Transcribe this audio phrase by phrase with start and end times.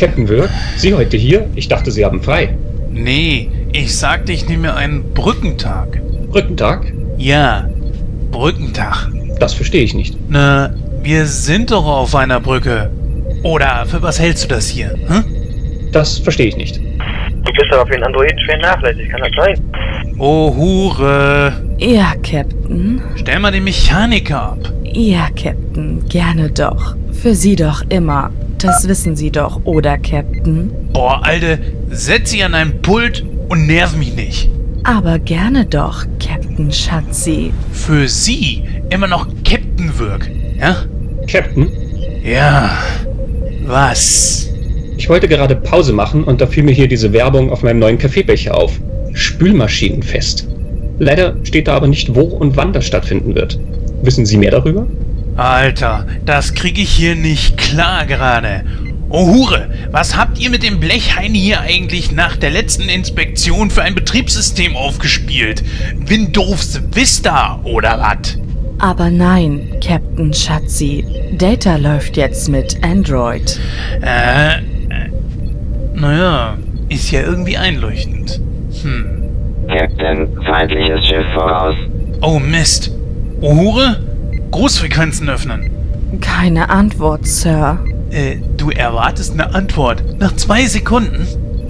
[0.00, 1.46] Captain Wirk, Sie heute hier?
[1.56, 2.56] Ich dachte, Sie haben frei.
[2.90, 6.00] Nee, ich sagte, ich nehme einen Brückentag.
[6.30, 6.90] Brückentag?
[7.18, 7.68] Ja,
[8.30, 9.08] Brückentag.
[9.38, 10.16] Das verstehe ich nicht.
[10.30, 12.90] Na, wir sind doch auf einer Brücke.
[13.42, 14.94] Oder für was hältst du das hier?
[15.06, 15.22] Hm?
[15.92, 16.78] Das verstehe ich nicht.
[16.78, 19.60] Du bist aber für einen Androiden schwer nachlässig, kann das sein?
[20.18, 21.52] Oh, Hure.
[21.76, 23.02] Ja, Captain.
[23.16, 24.72] Stell mal den Mechaniker ab.
[24.82, 26.02] Ja, Captain.
[26.08, 26.96] Gerne doch.
[27.12, 28.30] Für Sie doch immer.
[28.62, 30.70] Das wissen Sie doch, oder, Captain?
[30.92, 31.58] Boah, Alte,
[31.90, 34.50] setz sie an ein Pult und nerv mich nicht.
[34.84, 37.52] Aber gerne doch, Captain Schatzi.
[37.72, 40.76] Für sie immer noch Captain Wirk, ja?
[41.30, 41.68] Captain,
[42.22, 42.70] Ja.
[43.66, 44.46] Was?
[44.96, 47.96] ich wollte gerade Pause machen und da fiel mir hier diese Werbung auf meinem neuen
[47.98, 48.78] Kaffeebecher auf.
[49.14, 50.46] Spülmaschinenfest.
[50.98, 53.58] Leider steht da aber nicht, wo und wann das stattfinden wird.
[54.02, 54.86] Wissen Sie mehr darüber?
[55.40, 58.62] Alter, das krieg ich hier nicht klar gerade.
[59.08, 63.80] Oh Hure, was habt ihr mit dem Blechhain hier eigentlich nach der letzten Inspektion für
[63.80, 65.62] ein Betriebssystem aufgespielt?
[65.96, 68.38] Windows Vista oder was?
[68.80, 71.06] Aber nein, Captain Schatzi.
[71.32, 73.58] Data läuft jetzt mit Android.
[74.02, 74.60] Äh, äh,
[75.94, 76.58] naja,
[76.90, 78.42] ist ja irgendwie einleuchtend.
[78.82, 79.22] Hm.
[79.68, 81.76] Captain, feindliches Schiff voraus.
[82.20, 82.90] Oh Mist.
[83.40, 83.96] Oh Hure,
[84.50, 85.70] Großfrequenzen öffnen.
[86.20, 87.78] Keine Antwort, Sir.
[88.10, 91.26] Äh, du erwartest eine Antwort nach zwei Sekunden?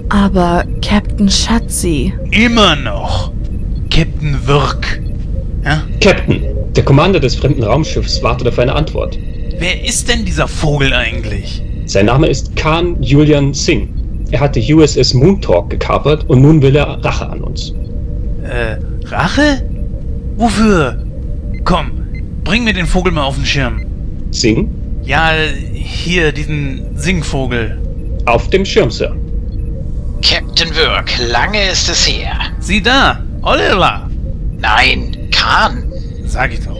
[0.09, 2.13] Aber Captain Schatzi.
[2.31, 3.31] Immer noch.
[3.89, 5.01] Captain Wirk.
[5.63, 5.83] Ja?
[6.01, 6.43] Captain,
[6.75, 9.17] der Commander des fremden Raumschiffs wartet auf eine Antwort.
[9.59, 11.61] Wer ist denn dieser Vogel eigentlich?
[11.85, 13.87] Sein Name ist Khan Julian Singh.
[14.31, 17.73] Er hat die USS Moontalk gekapert und nun will er Rache an uns.
[18.43, 19.61] Äh, Rache?
[20.37, 20.97] Wofür?
[21.63, 21.91] Komm,
[22.43, 23.85] bring mir den Vogel mal auf den Schirm.
[24.31, 24.69] Singh?
[25.03, 25.33] Ja,
[25.73, 27.77] hier, diesen Singvogel.
[28.25, 29.15] Auf dem Schirm, Sir.
[30.21, 32.37] Captain Wirk, lange ist es her.
[32.59, 34.09] Sieh da, Oliver.
[34.59, 35.91] Nein, Khan.
[36.25, 36.79] Sag ich doch.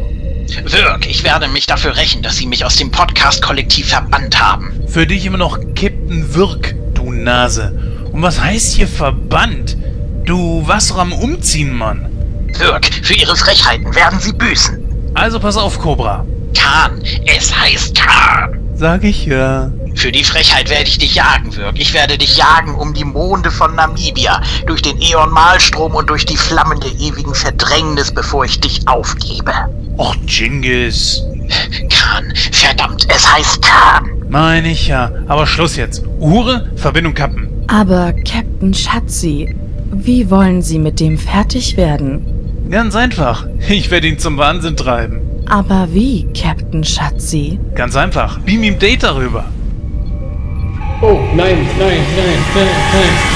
[0.65, 4.71] Wirk, ich werde mich dafür rächen, dass Sie mich aus dem Podcast-Kollektiv verbannt haben.
[4.87, 7.73] Für dich immer noch Captain Wirk, du Nase.
[8.11, 9.77] Und was heißt hier verbannt?
[10.25, 10.61] Du
[10.91, 12.05] doch am Umziehen, Mann.
[12.59, 14.80] Wirk, für Ihre Frechheiten werden Sie büßen.
[15.13, 16.25] Also pass auf, Cobra.
[16.57, 18.59] Khan, es heißt Khan.
[18.75, 19.71] Sag ich ja.
[19.95, 21.77] Für die Frechheit werde ich dich jagen, Wirk.
[21.77, 26.37] Ich werde dich jagen um die Monde von Namibia, durch den Äon-Malstrom und durch die
[26.37, 29.51] Flammen der ewigen Verdrängnis, bevor ich dich aufgebe.
[29.97, 31.21] Och, Jingis.
[31.89, 34.09] Khan, verdammt, es heißt Khan.
[34.29, 35.11] Meine ich ja.
[35.27, 36.03] Aber Schluss jetzt.
[36.19, 37.49] Hure, Verbindung kappen.
[37.67, 39.53] Aber Captain Schatzi,
[39.91, 42.25] wie wollen Sie mit dem fertig werden?
[42.71, 43.45] Ganz einfach.
[43.69, 45.19] Ich werde ihn zum Wahnsinn treiben.
[45.49, 47.59] Aber wie, Captain Schatzi?
[47.75, 48.39] Ganz einfach.
[48.39, 49.43] Beam ihm Data rüber.
[51.01, 53.30] Oh, nein, nein, nein, nein, nein.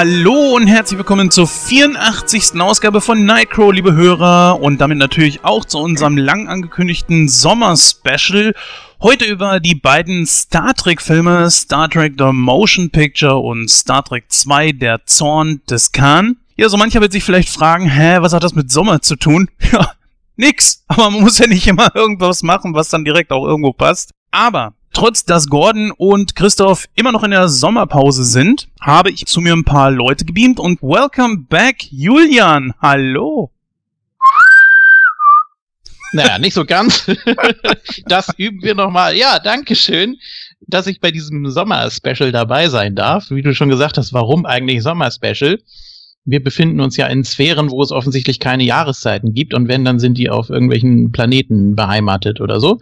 [0.00, 2.60] Hallo und herzlich willkommen zur 84.
[2.60, 8.54] Ausgabe von Nightcrow, liebe Hörer, und damit natürlich auch zu unserem lang angekündigten Sommer-Special.
[9.02, 14.70] Heute über die beiden Star Trek-Filme Star Trek The Motion Picture und Star Trek 2
[14.70, 16.36] Der Zorn des Khan.
[16.54, 19.50] Ja, so mancher wird sich vielleicht fragen, hä, was hat das mit Sommer zu tun?
[19.72, 19.94] Ja,
[20.36, 20.84] nix.
[20.86, 24.12] Aber man muss ja nicht immer irgendwas machen, was dann direkt auch irgendwo passt.
[24.30, 29.40] Aber Trotz dass Gordon und Christoph immer noch in der Sommerpause sind, habe ich zu
[29.40, 32.74] mir ein paar Leute gebeamt und welcome back, Julian.
[32.82, 33.52] Hallo.
[36.12, 37.06] Naja, nicht so ganz.
[38.06, 39.14] das üben wir nochmal.
[39.14, 40.16] Ja, danke schön,
[40.66, 43.30] dass ich bei diesem Sommer-Special dabei sein darf.
[43.30, 45.60] Wie du schon gesagt hast, warum eigentlich Sommer-Special?
[46.24, 50.00] Wir befinden uns ja in Sphären, wo es offensichtlich keine Jahreszeiten gibt und wenn, dann
[50.00, 52.80] sind die auf irgendwelchen Planeten beheimatet oder so.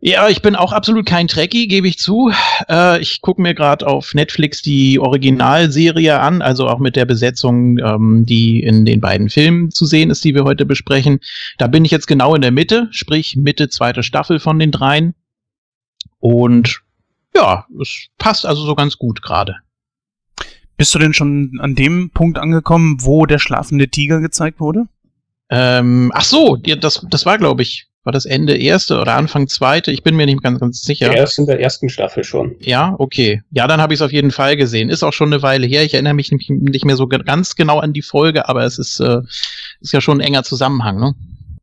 [0.00, 2.30] Ja, ich bin auch absolut kein Trekkie, gebe ich zu.
[2.68, 7.78] Äh, ich gucke mir gerade auf Netflix die Originalserie an, also auch mit der Besetzung,
[7.78, 11.20] ähm, die in den beiden Filmen zu sehen ist, die wir heute besprechen.
[11.56, 15.14] Da bin ich jetzt genau in der Mitte, sprich Mitte zweite Staffel von den dreien.
[16.18, 16.82] Und
[17.34, 19.56] ja, es passt also so ganz gut gerade.
[20.76, 24.88] Bist du denn schon an dem Punkt angekommen, wo der schlafende Tiger gezeigt wurde?
[25.48, 29.90] Ähm, ach so, das, das war, glaube ich, war das Ende erste oder Anfang zweite?
[29.90, 31.08] Ich bin mir nicht ganz, ganz sicher.
[31.08, 31.14] Ja.
[31.14, 32.54] Erst in der ersten Staffel schon.
[32.60, 33.42] Ja, okay.
[33.50, 34.88] Ja, dann habe ich es auf jeden Fall gesehen.
[34.88, 35.82] Ist auch schon eine Weile her.
[35.82, 39.00] Ich erinnere mich nicht, nicht mehr so ganz genau an die Folge, aber es ist,
[39.00, 39.18] äh,
[39.80, 41.14] ist ja schon ein enger Zusammenhang, ne?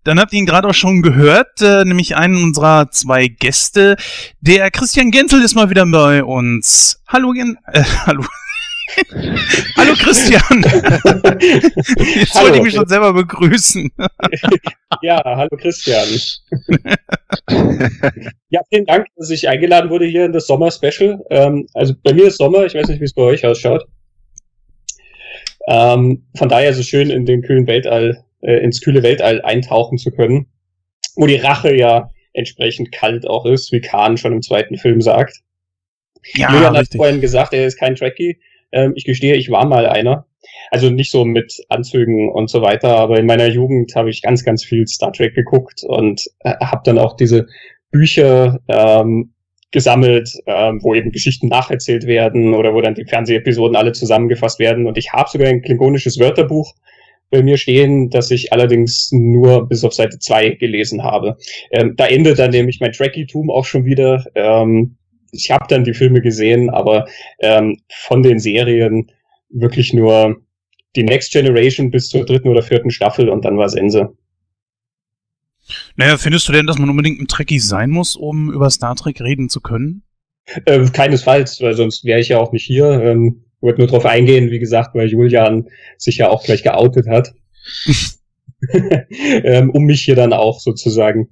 [0.03, 3.95] Dann habt ihr ihn gerade auch schon gehört, äh, nämlich einen unserer zwei Gäste.
[4.41, 7.01] Der Christian Genzel ist mal wieder bei uns.
[7.07, 8.25] Hallo, Gen äh, hallo.
[9.77, 10.61] Hallo Christian.
[12.15, 13.89] Jetzt wollte ich mich schon selber begrüßen.
[15.01, 16.07] ja, hallo Christian.
[18.49, 21.23] ja, vielen Dank, dass ich eingeladen wurde hier in das Sommer-Special.
[21.29, 23.85] Ähm, also bei mir ist Sommer, ich weiß nicht, wie es bei euch ausschaut.
[25.67, 30.11] Ähm, von daher es schön, in den kühlen Weltall, äh, ins kühle Weltall eintauchen zu
[30.11, 30.47] können,
[31.15, 35.41] wo die Rache ja entsprechend kalt auch ist, wie Khan schon im zweiten Film sagt.
[36.35, 38.39] Ja, Julian hat vorhin gesagt, er ist kein Trekkie.
[38.73, 40.25] Ähm, ich gestehe, ich war mal einer.
[40.71, 44.43] Also nicht so mit Anzügen und so weiter, aber in meiner Jugend habe ich ganz,
[44.43, 47.47] ganz viel Star Trek geguckt und äh, habe dann auch diese
[47.91, 49.33] Bücher ähm,
[49.71, 54.87] gesammelt, ähm, wo eben Geschichten nacherzählt werden oder wo dann die Fernsehepisoden alle zusammengefasst werden.
[54.87, 56.73] Und ich habe sogar ein klingonisches Wörterbuch
[57.29, 61.37] bei mir stehen, das ich allerdings nur bis auf Seite zwei gelesen habe.
[61.71, 64.23] Ähm, da endet dann nämlich mein Trekkie-Tum auch schon wieder.
[64.35, 64.95] Ähm,
[65.33, 67.05] ich habe dann die Filme gesehen, aber
[67.39, 69.11] ähm, von den Serien
[69.49, 70.41] wirklich nur
[70.95, 74.15] die Next Generation bis zur dritten oder vierten Staffel und dann war es Ende.
[75.95, 79.21] Naja, findest du denn, dass man unbedingt ein Trekkie sein muss, um über Star Trek
[79.21, 80.03] reden zu können?
[80.65, 83.01] Äh, keinesfalls, weil sonst wäre ich ja auch nicht hier.
[83.01, 87.33] Ähm, wollte nur darauf eingehen, wie gesagt, weil Julian sich ja auch gleich geoutet hat.
[89.43, 91.29] ähm, um mich hier dann auch sozusagen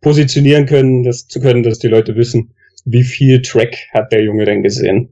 [0.00, 2.53] positionieren können, das zu können, dass die Leute wissen,
[2.84, 5.10] wie viel Track hat der Junge denn gesehen?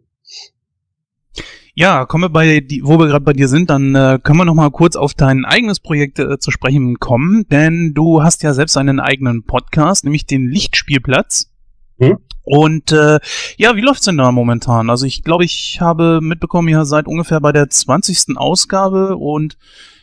[1.74, 4.44] Ja, kommen wir bei, die, wo wir gerade bei dir sind, dann äh, können wir
[4.44, 8.52] noch mal kurz auf dein eigenes Projekt äh, zu sprechen kommen, denn du hast ja
[8.52, 11.50] selbst einen eigenen Podcast, nämlich den Lichtspielplatz.
[11.98, 12.18] Hm?
[12.42, 13.20] Und äh,
[13.56, 14.90] ja, wie läuft's denn da momentan?
[14.90, 18.36] Also ich glaube, ich habe mitbekommen, ihr seid ungefähr bei der 20.
[18.36, 19.56] Ausgabe und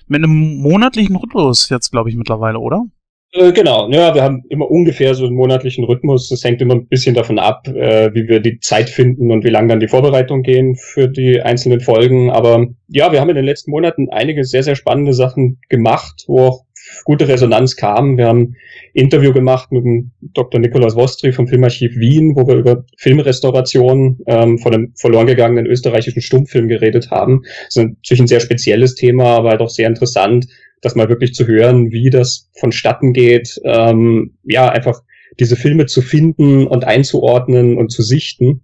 [0.08, 2.86] mit einem monatlichen Rhythmus jetzt, glaube ich, mittlerweile, oder?
[3.32, 6.30] Äh, genau, ja, wir haben immer ungefähr so einen monatlichen Rhythmus.
[6.30, 9.50] Das hängt immer ein bisschen davon ab, äh, wie wir die Zeit finden und wie
[9.50, 12.32] lang dann die Vorbereitung gehen für die einzelnen Folgen.
[12.32, 16.40] Aber ja, wir haben in den letzten Monaten einige sehr, sehr spannende Sachen gemacht, wo
[16.40, 16.66] auch
[17.04, 18.18] gute Resonanz kam.
[18.18, 18.56] Wir haben
[18.94, 20.60] Interview gemacht mit dem Dr.
[20.60, 26.24] Nikolaus Wostri vom Filmarchiv Wien, wo wir über Filmrestauration ähm, von einem verloren gegangenen österreichischen
[26.24, 27.42] Stummfilm geredet haben.
[27.44, 30.48] Das ist natürlich ein sehr spezielles Thema, aber halt auch sehr interessant,
[30.82, 35.02] das mal wirklich zu hören, wie das vonstatten geht, ähm, ja, einfach
[35.40, 38.62] diese Filme zu finden und einzuordnen und zu sichten.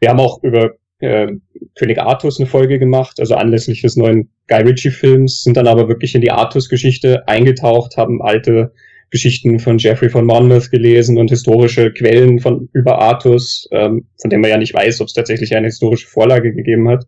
[0.00, 1.28] Wir haben auch über äh,
[1.76, 6.14] König Artus eine Folge gemacht, also anlässlich des neuen Guy Ritchie-Films, sind dann aber wirklich
[6.14, 8.72] in die Artus-Geschichte eingetaucht, haben alte
[9.10, 14.40] Geschichten von Jeffrey von Monmouth gelesen und historische Quellen von über Artus, ähm, von dem
[14.40, 17.06] man ja nicht weiß, ob es tatsächlich eine historische Vorlage gegeben hat,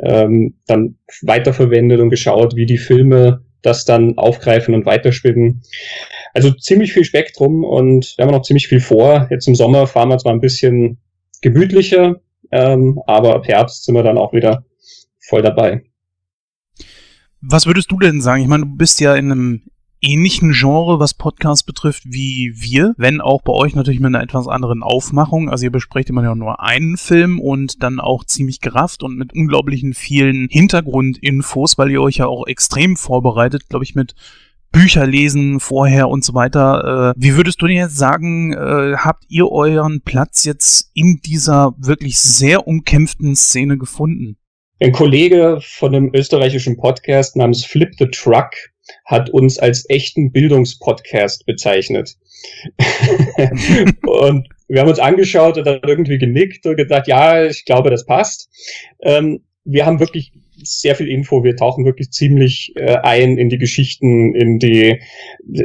[0.00, 5.62] ähm, dann weiterverwendet und geschaut, wie die Filme das dann aufgreifen und weiterspinnen.
[6.32, 9.28] Also ziemlich viel Spektrum und wir haben noch ziemlich viel vor.
[9.30, 10.98] Jetzt im Sommer fahren wir zwar ein bisschen
[11.40, 12.16] gemütlicher,
[12.50, 14.64] ähm, aber ab Herbst sind wir dann auch wieder
[15.20, 15.82] voll dabei.
[17.40, 18.42] Was würdest du denn sagen?
[18.42, 19.62] Ich meine, du bist ja in einem
[20.04, 24.46] ähnlichen Genre, was Podcasts betrifft, wie wir, wenn auch bei euch natürlich mit einer etwas
[24.46, 25.48] anderen Aufmachung.
[25.48, 29.94] Also ihr besprecht immer nur einen Film und dann auch ziemlich gerafft und mit unglaublichen
[29.94, 34.14] vielen Hintergrundinfos, weil ihr euch ja auch extrem vorbereitet, glaube ich, mit
[34.70, 37.14] Bücher lesen vorher und so weiter.
[37.16, 41.74] Äh, wie würdest du denn jetzt sagen, äh, habt ihr euren Platz jetzt in dieser
[41.78, 44.36] wirklich sehr umkämpften Szene gefunden?
[44.80, 48.50] Ein Kollege von einem österreichischen Podcast namens Flip the Truck
[49.04, 52.16] hat uns als echten Bildungspodcast bezeichnet.
[54.02, 58.06] und wir haben uns angeschaut und dann irgendwie genickt und gedacht, ja, ich glaube, das
[58.06, 58.48] passt.
[59.02, 60.32] Ähm, wir haben wirklich
[60.66, 61.44] sehr viel Info.
[61.44, 65.00] Wir tauchen wirklich ziemlich äh, ein in die Geschichten, in die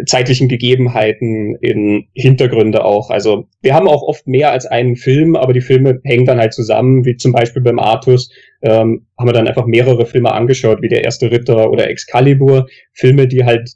[0.06, 3.10] zeitlichen Gegebenheiten, in Hintergründe auch.
[3.10, 6.53] Also wir haben auch oft mehr als einen Film, aber die Filme hängen dann halt
[6.53, 10.89] zusammen, wie zum Beispiel beim Artus ähm, haben wir dann einfach mehrere Filme angeschaut, wie
[10.89, 12.68] der erste Ritter oder Excalibur.
[12.94, 13.70] Filme, die halt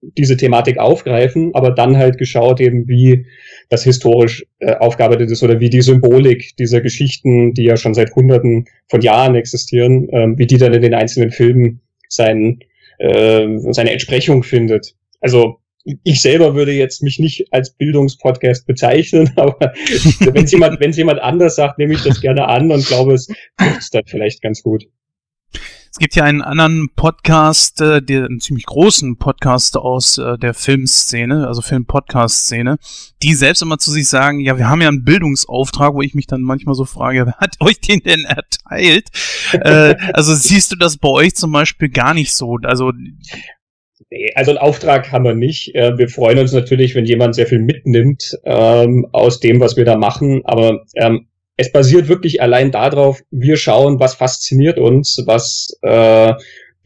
[0.00, 3.26] diese Thematik aufgreifen, aber dann halt geschaut eben, wie
[3.68, 8.14] das historisch äh, aufgearbeitet ist oder wie die Symbolik dieser Geschichten, die ja schon seit
[8.14, 12.60] Hunderten von Jahren existieren, ähm, wie die dann in den einzelnen Filmen sein,
[12.98, 14.94] äh, seine Entsprechung findet.
[15.20, 15.58] Also
[16.02, 19.72] ich selber würde jetzt mich nicht als Bildungspodcast bezeichnen, aber
[20.20, 23.14] wenn es jemand, wenn es jemand anders sagt, nehme ich das gerne an und glaube,
[23.14, 23.28] es
[23.78, 24.84] ist dann vielleicht ganz gut.
[25.90, 30.52] Es gibt ja einen anderen Podcast, äh, der, einen ziemlich großen Podcast aus äh, der
[30.52, 32.76] Filmszene, also Film-Podcast-Szene,
[33.22, 36.26] die selbst immer zu sich sagen, ja, wir haben ja einen Bildungsauftrag, wo ich mich
[36.26, 39.08] dann manchmal so frage, wer hat euch den denn erteilt?
[39.52, 42.58] äh, also siehst du das bei euch zum Beispiel gar nicht so?
[42.62, 42.92] Also
[44.34, 45.74] also einen Auftrag haben wir nicht.
[45.74, 49.84] Äh, wir freuen uns natürlich, wenn jemand sehr viel mitnimmt ähm, aus dem, was wir
[49.84, 50.42] da machen.
[50.44, 51.26] Aber ähm,
[51.58, 56.32] es basiert wirklich allein darauf, wir schauen, was fasziniert uns, was äh,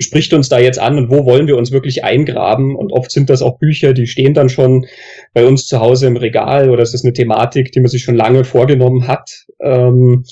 [0.00, 2.74] spricht uns da jetzt an und wo wollen wir uns wirklich eingraben.
[2.74, 4.86] Und oft sind das auch Bücher, die stehen dann schon
[5.34, 8.14] bei uns zu Hause im Regal oder es ist eine Thematik, die man sich schon
[8.14, 9.44] lange vorgenommen hat.
[9.60, 10.24] Ähm,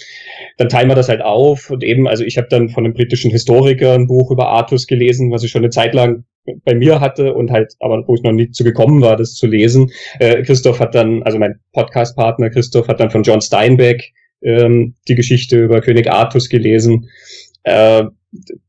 [0.56, 3.30] dann teilen wir das halt auf und eben, also ich habe dann von einem britischen
[3.30, 6.25] Historiker ein Buch über Artus gelesen, was ich schon eine Zeit lang
[6.64, 9.47] bei mir hatte und halt, aber wo ich noch nie zu gekommen war, das zu
[9.47, 9.90] lesen.
[10.18, 15.14] Äh, Christoph hat dann, also mein Podcast-Partner Christoph hat dann von John Steinbeck ähm, die
[15.14, 17.09] Geschichte über König Artus gelesen.
[17.62, 18.04] Äh,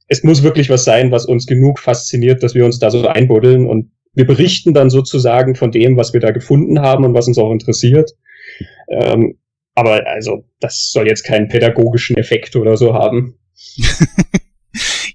[0.07, 3.67] es muss wirklich was sein, was uns genug fasziniert, dass wir uns da so einbuddeln
[3.67, 7.37] und wir berichten dann sozusagen von dem, was wir da gefunden haben und was uns
[7.37, 8.11] auch interessiert.
[8.89, 9.37] Ähm,
[9.73, 13.35] aber also, das soll jetzt keinen pädagogischen Effekt oder so haben.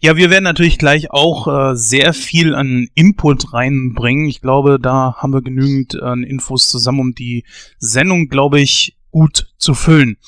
[0.02, 4.28] Ja, wir werden natürlich gleich auch äh, sehr viel an Input reinbringen.
[4.28, 7.44] Ich glaube, da haben wir genügend äh, Infos zusammen, um die
[7.78, 10.18] Sendung, glaube ich, gut zu füllen.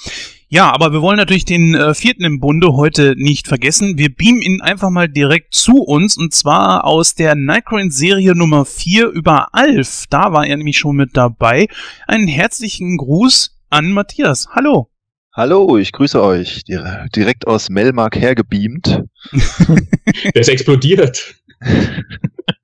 [0.49, 3.99] Ja, aber wir wollen natürlich den äh, vierten im Bunde heute nicht vergessen.
[3.99, 9.09] Wir beamen ihn einfach mal direkt zu uns und zwar aus der Nightcrawling-Serie Nummer 4
[9.09, 10.07] über Alf.
[10.09, 11.69] Da war er nämlich schon mit dabei.
[12.07, 14.49] Einen herzlichen Gruß an Matthias.
[14.55, 14.89] Hallo.
[15.35, 16.65] Hallo, ich grüße euch.
[16.65, 19.03] Direkt aus Melmark hergebeamt.
[20.35, 21.35] Der ist explodiert.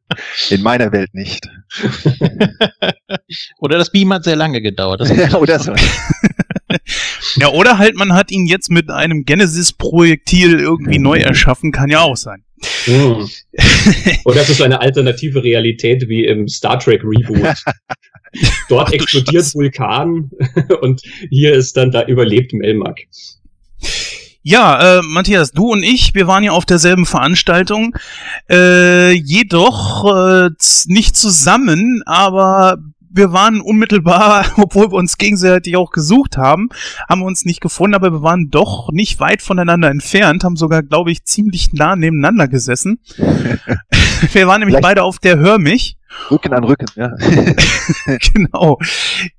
[0.50, 1.49] In meiner Welt nicht.
[3.58, 5.00] Oder das Beam hat sehr lange gedauert.
[5.34, 5.75] Oder so.
[7.37, 12.00] ja, oder halt man hat ihn jetzt mit einem Genesis-Projektil irgendwie neu erschaffen, kann ja
[12.00, 12.44] auch sein.
[12.87, 13.25] Mm.
[14.25, 17.56] Oder das ist eine alternative Realität wie im Star Trek Reboot.
[18.68, 19.54] Dort explodiert.
[19.54, 20.30] Vulkan
[20.80, 23.00] und hier ist dann, da überlebt Melmark.
[24.46, 27.96] Ja, äh, Matthias, du und ich, wir waren ja auf derselben Veranstaltung,
[28.50, 30.50] äh, jedoch äh,
[30.84, 32.76] nicht zusammen, aber
[33.08, 36.68] wir waren unmittelbar, obwohl wir uns gegenseitig auch gesucht haben,
[37.08, 40.82] haben wir uns nicht gefunden, aber wir waren doch nicht weit voneinander entfernt, haben sogar,
[40.82, 42.98] glaube ich, ziemlich nah nebeneinander gesessen.
[43.16, 45.96] wir waren nämlich Vielleicht beide auf der Hör mich.
[46.30, 47.14] Rücken an Rücken, ja.
[48.34, 48.78] genau.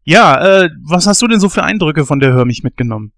[0.03, 3.11] Ja, äh, was hast du denn so für Eindrücke von der Hör mich mitgenommen?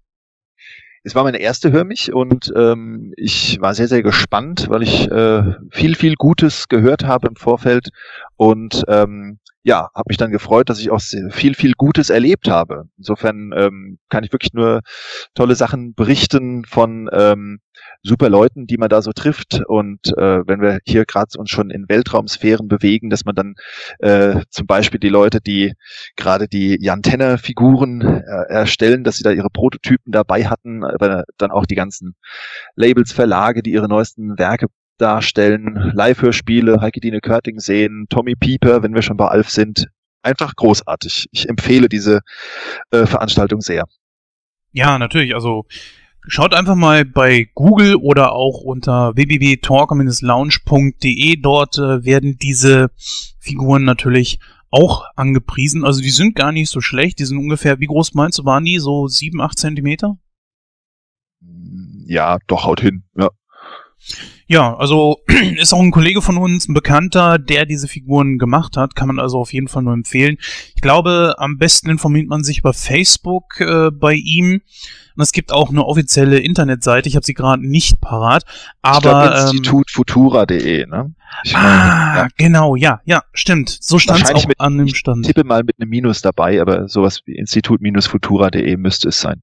[1.04, 5.10] Es war meine erste Hör mich und ähm, ich war sehr, sehr gespannt, weil ich
[5.10, 7.90] äh, viel, viel Gutes gehört habe im Vorfeld
[8.36, 12.84] und ähm, ja, habe mich dann gefreut, dass ich auch viel, viel Gutes erlebt habe.
[12.96, 14.80] Insofern ähm, kann ich wirklich nur
[15.34, 17.60] tolle Sachen berichten von ähm,
[18.02, 19.60] super Leuten, die man da so trifft.
[19.66, 23.54] Und äh, wenn wir hier gerade uns schon in Weltraumsphären bewegen, dass man dann
[23.98, 25.74] äh, zum Beispiel die Leute, die
[26.16, 31.24] gerade die Jan Tenner Figuren äh, erstellen, dass sie da ihre Prototypen dabei hatten, aber
[31.36, 32.14] dann auch die ganzen
[32.76, 34.66] Labels, Verlage, die ihre neuesten Werke
[34.98, 39.86] darstellen, Live-Hörspiele, Heike Dine Körting sehen, Tommy Pieper, wenn wir schon bei Alf sind.
[40.22, 41.28] Einfach großartig.
[41.32, 42.22] Ich empfehle diese
[42.90, 43.84] äh, Veranstaltung sehr.
[44.72, 45.34] Ja, natürlich.
[45.34, 45.66] Also
[46.26, 51.36] schaut einfach mal bei Google oder auch unter www.talk-lounge.de.
[51.40, 52.90] Dort äh, werden diese
[53.38, 54.40] Figuren natürlich
[54.70, 55.84] auch angepriesen.
[55.84, 57.18] Also die sind gar nicht so schlecht.
[57.18, 58.78] Die sind ungefähr, wie groß meinst du, waren die?
[58.78, 60.18] So sieben, acht Zentimeter?
[62.06, 63.04] Ja, doch, haut hin.
[63.16, 63.30] Ja.
[64.46, 65.18] Ja, also
[65.58, 68.96] ist auch ein Kollege von uns, ein Bekannter, der diese Figuren gemacht hat.
[68.96, 70.38] Kann man also auf jeden Fall nur empfehlen.
[70.74, 74.62] Ich glaube, am besten informiert man sich über Facebook äh, bei ihm.
[75.16, 77.08] Und es gibt auch eine offizielle Internetseite.
[77.08, 78.44] Ich habe sie gerade nicht parat.
[78.82, 81.12] Aber ich glaub, ähm, Futura.de, ne?
[81.42, 82.28] Ich ah, meine, ja.
[82.36, 83.68] genau, ja, ja, stimmt.
[83.68, 85.26] So stand es auch mit, an dem Stand.
[85.26, 89.42] Ich tippe mal mit einem Minus dabei, aber sowas wie Institut-Futura.de müsste es sein.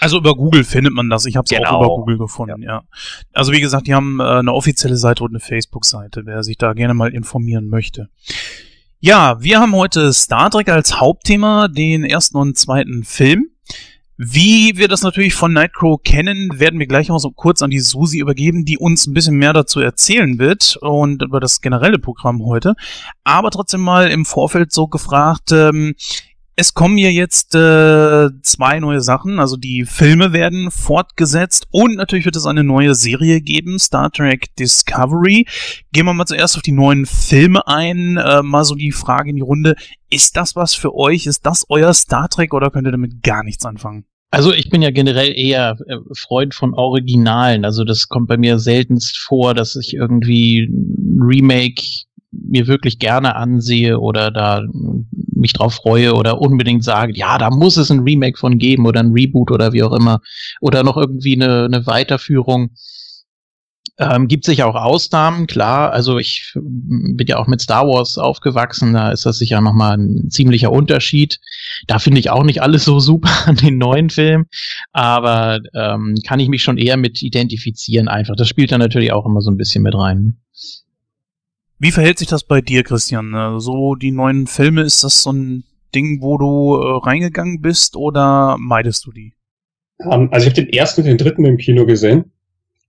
[0.00, 1.24] Also über Google findet man das.
[1.26, 1.70] Ich habe es genau.
[1.70, 2.74] auch über Google gefunden, ja.
[2.74, 2.82] ja.
[3.32, 6.72] Also wie gesagt, die haben äh, eine offizielle Seite und eine Facebook-Seite, wer sich da
[6.72, 8.08] gerne mal informieren möchte.
[9.00, 13.50] Ja, wir haben heute Star Trek als Hauptthema, den ersten und zweiten Film.
[14.16, 17.80] Wie wir das natürlich von Nightcrow kennen, werden wir gleich auch so kurz an die
[17.80, 22.44] Susi übergeben, die uns ein bisschen mehr dazu erzählen wird und über das generelle Programm
[22.44, 22.76] heute.
[23.24, 25.96] Aber trotzdem mal im Vorfeld so gefragt, ähm,
[26.56, 32.26] Es kommen ja jetzt äh, zwei neue Sachen, also die Filme werden fortgesetzt und natürlich
[32.26, 35.46] wird es eine neue Serie geben, Star Trek Discovery.
[35.92, 39.36] Gehen wir mal zuerst auf die neuen Filme ein, äh, mal so die Frage in
[39.36, 39.74] die Runde,
[40.10, 43.42] ist das was für euch, ist das euer Star Trek oder könnt ihr damit gar
[43.42, 44.04] nichts anfangen?
[44.30, 47.64] Also ich bin ja generell eher äh, Freund von Originalen.
[47.64, 51.82] Also das kommt bei mir seltenst vor, dass ich irgendwie ein Remake
[52.30, 54.62] mir wirklich gerne ansehe oder da
[55.44, 59.00] mich drauf freue oder unbedingt sage, ja, da muss es ein Remake von geben oder
[59.00, 60.20] ein Reboot oder wie auch immer
[60.60, 62.70] oder noch irgendwie eine, eine Weiterführung.
[63.96, 65.92] Ähm, gibt sich auch Ausnahmen, klar.
[65.92, 70.30] Also ich bin ja auch mit Star Wars aufgewachsen, da ist das sicher nochmal ein
[70.30, 71.38] ziemlicher Unterschied.
[71.86, 74.46] Da finde ich auch nicht alles so super an den neuen Filmen,
[74.92, 78.34] aber ähm, kann ich mich schon eher mit identifizieren einfach.
[78.34, 80.38] Das spielt dann natürlich auch immer so ein bisschen mit rein.
[81.84, 83.34] Wie verhält sich das bei dir, Christian?
[83.34, 85.64] Äh, so die neuen Filme, ist das so ein
[85.94, 89.34] Ding, wo du äh, reingegangen bist oder meidest du die?
[89.98, 92.32] Um, ähm, also ich habe den ersten und den dritten im Kino gesehen,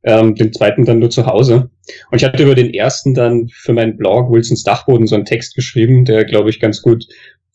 [0.04, 1.70] ähm, den zweiten dann nur zu Hause.
[2.10, 5.56] Und ich hatte über den ersten dann für meinen Blog Wilsons Dachboden so einen Text
[5.56, 7.06] geschrieben, der, glaube ich, ganz gut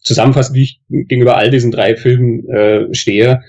[0.02, 3.40] zusammenfasst, wie ich gegenüber all diesen drei Filmen äh, stehe.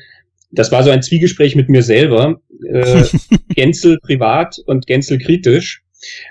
[0.50, 3.04] Das war so ein Zwiegespräch mit mir selber, äh,
[3.54, 5.84] Gänzel privat und Gänzel kritisch.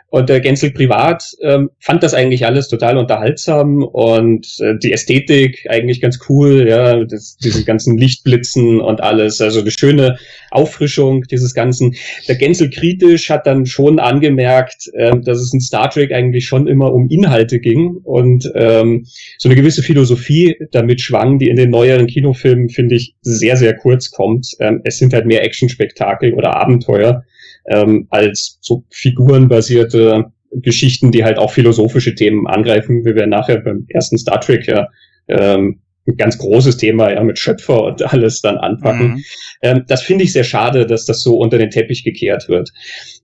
[0.08, 5.66] Und der Gänzel privat ähm, fand das eigentlich alles total unterhaltsam und äh, die Ästhetik
[5.68, 10.18] eigentlich ganz cool, ja, das, diese ganzen Lichtblitzen und alles, also eine schöne
[10.50, 11.94] Auffrischung dieses Ganzen.
[12.26, 16.66] Der Gänzel kritisch hat dann schon angemerkt, äh, dass es in Star Trek eigentlich schon
[16.66, 19.06] immer um Inhalte ging und ähm,
[19.38, 23.76] so eine gewisse Philosophie damit schwang, die in den neueren Kinofilmen, finde ich, sehr, sehr
[23.76, 24.48] kurz kommt.
[24.58, 27.24] Ähm, es sind halt mehr Actionspektakel oder Abenteuer
[27.70, 33.86] ähm, als so figurenbasierte Geschichten, die halt auch philosophische Themen angreifen, wie wir nachher beim
[33.88, 34.88] ersten Star Trek ja
[35.28, 39.12] ähm, ein ganz großes Thema ja mit Schöpfer und alles dann anpacken.
[39.14, 39.24] Mhm.
[39.62, 42.70] Ähm, das finde ich sehr schade, dass das so unter den Teppich gekehrt wird.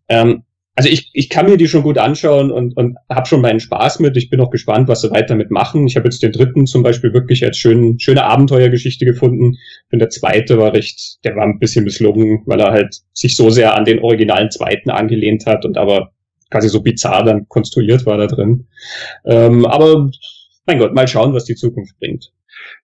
[0.08, 0.44] Ähm,
[0.76, 3.98] also ich, ich kann mir die schon gut anschauen und, und habe schon meinen Spaß
[4.00, 4.14] mit.
[4.18, 5.86] Ich bin auch gespannt, was sie weiter mit machen.
[5.86, 9.56] Ich habe jetzt den dritten zum Beispiel wirklich als schön, schöne Abenteuergeschichte gefunden.
[9.90, 13.48] Und der zweite war recht, der war ein bisschen misslungen, weil er halt sich so
[13.48, 16.12] sehr an den originalen zweiten angelehnt hat und aber
[16.50, 18.66] quasi so bizarr dann konstruiert war da drin.
[19.24, 20.10] Ähm, aber
[20.66, 22.30] mein Gott, mal schauen, was die Zukunft bringt.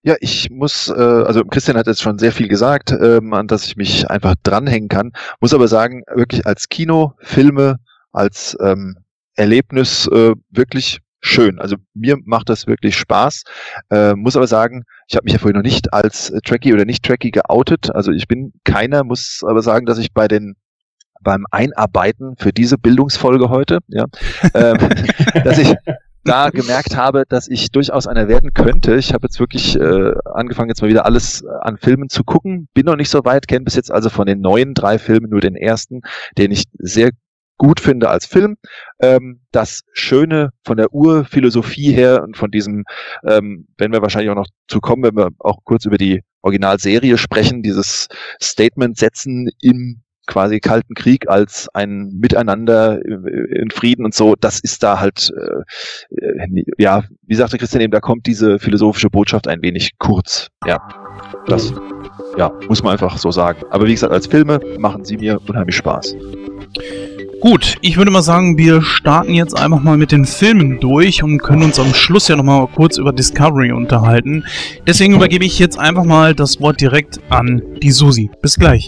[0.05, 3.65] Ja, ich muss, äh, also Christian hat jetzt schon sehr viel gesagt, ähm, an das
[3.65, 5.13] ich mich einfach dranhängen kann.
[5.39, 7.77] Muss aber sagen, wirklich als Kino, Filme,
[8.11, 8.97] als ähm,
[9.35, 11.57] Erlebnis äh, wirklich schön.
[11.57, 13.43] Also mir macht das wirklich Spaß.
[13.91, 16.83] Äh, muss aber sagen, ich habe mich ja vorhin noch nicht als äh, Tracky oder
[16.83, 17.89] nicht Tracky geoutet.
[17.95, 20.55] Also ich bin keiner, muss aber sagen, dass ich bei den
[21.21, 24.05] beim Einarbeiten für diese Bildungsfolge heute, ja,
[24.53, 24.77] ähm,
[25.45, 25.73] dass ich
[26.23, 28.95] da gemerkt habe, dass ich durchaus einer werden könnte.
[28.95, 32.67] Ich habe jetzt wirklich äh, angefangen, jetzt mal wieder alles äh, an Filmen zu gucken.
[32.73, 35.41] Bin noch nicht so weit, kenne bis jetzt also von den neuen drei Filmen nur
[35.41, 36.01] den ersten,
[36.37, 37.11] den ich sehr
[37.57, 38.57] gut finde als Film.
[38.99, 42.83] Ähm, das Schöne von der Urphilosophie her und von diesem,
[43.25, 47.17] ähm, wenn wir wahrscheinlich auch noch zu kommen, wenn wir auch kurz über die Originalserie
[47.17, 48.07] sprechen, dieses
[48.41, 54.83] Statement setzen im quasi Kalten Krieg als ein Miteinander in Frieden und so, das ist
[54.83, 59.91] da halt, äh, ja, wie sagte Christian eben, da kommt diese philosophische Botschaft ein wenig
[59.99, 60.49] kurz.
[60.65, 60.79] Ja,
[61.47, 61.73] das
[62.37, 63.61] ja, muss man einfach so sagen.
[63.69, 66.15] Aber wie gesagt, als Filme machen sie mir unheimlich Spaß.
[67.43, 71.39] Gut, ich würde mal sagen, wir starten jetzt einfach mal mit den Filmen durch und
[71.39, 74.45] können uns am Schluss ja nochmal kurz über Discovery unterhalten.
[74.87, 78.31] Deswegen übergebe ich jetzt einfach mal das Wort direkt an die Susi.
[78.41, 78.87] Bis gleich.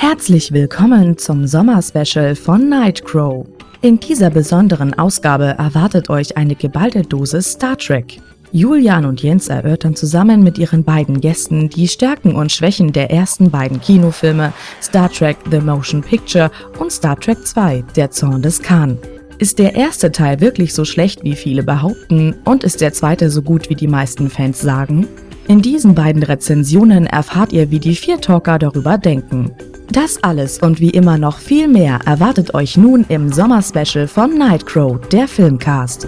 [0.00, 3.46] Herzlich willkommen zum Sommerspecial von Nightcrow.
[3.82, 8.20] In dieser besonderen Ausgabe erwartet euch eine geballte Dosis Star Trek.
[8.52, 13.50] Julian und Jens erörtern zusammen mit ihren beiden Gästen die Stärken und Schwächen der ersten
[13.50, 18.98] beiden Kinofilme Star Trek The Motion Picture und Star Trek 2 Der Zorn des Khan.
[19.38, 23.42] Ist der erste Teil wirklich so schlecht, wie viele behaupten, und ist der zweite so
[23.42, 25.08] gut, wie die meisten Fans sagen?
[25.48, 29.52] In diesen beiden Rezensionen erfahrt ihr, wie die vier Talker darüber denken.
[29.90, 35.00] Das alles und wie immer noch viel mehr erwartet euch nun im Sommerspecial von Nightcrow,
[35.08, 36.06] der Filmcast.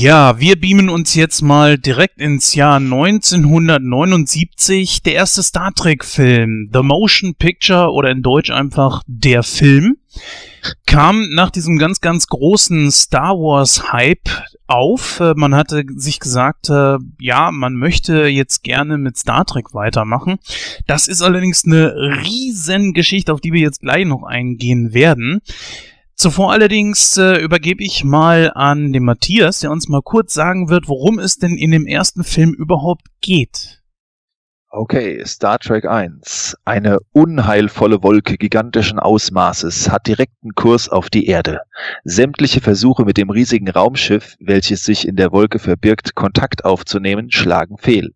[0.00, 5.02] Ja, wir beamen uns jetzt mal direkt ins Jahr 1979.
[5.02, 9.96] Der erste Star Trek-Film, The Motion Picture oder in Deutsch einfach Der Film,
[10.86, 14.30] kam nach diesem ganz, ganz großen Star Wars-Hype
[14.68, 15.18] auf.
[15.18, 20.38] Äh, man hatte sich gesagt, äh, ja, man möchte jetzt gerne mit Star Trek weitermachen.
[20.86, 25.40] Das ist allerdings eine riesen Geschichte, auf die wir jetzt gleich noch eingehen werden.
[26.20, 30.88] Zuvor allerdings äh, übergebe ich mal an den Matthias, der uns mal kurz sagen wird,
[30.88, 33.84] worum es denn in dem ersten Film überhaupt geht.
[34.70, 36.56] Okay, Star Trek 1.
[36.64, 41.60] Eine unheilvolle Wolke gigantischen Ausmaßes hat direkten Kurs auf die Erde.
[42.02, 47.78] Sämtliche Versuche mit dem riesigen Raumschiff, welches sich in der Wolke verbirgt, Kontakt aufzunehmen, schlagen
[47.78, 48.10] fehl.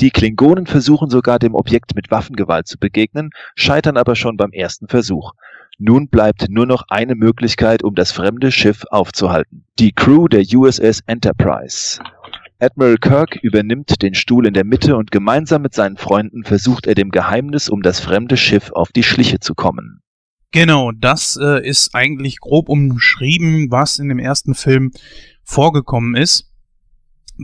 [0.00, 4.86] Die Klingonen versuchen sogar dem Objekt mit Waffengewalt zu begegnen, scheitern aber schon beim ersten
[4.86, 5.32] Versuch.
[5.78, 9.64] Nun bleibt nur noch eine Möglichkeit, um das fremde Schiff aufzuhalten.
[9.78, 12.00] Die Crew der USS Enterprise.
[12.60, 16.94] Admiral Kirk übernimmt den Stuhl in der Mitte und gemeinsam mit seinen Freunden versucht er
[16.94, 20.00] dem Geheimnis um das fremde Schiff auf die Schliche zu kommen.
[20.52, 24.92] Genau, das äh, ist eigentlich grob umschrieben, was in dem ersten Film
[25.42, 26.51] vorgekommen ist.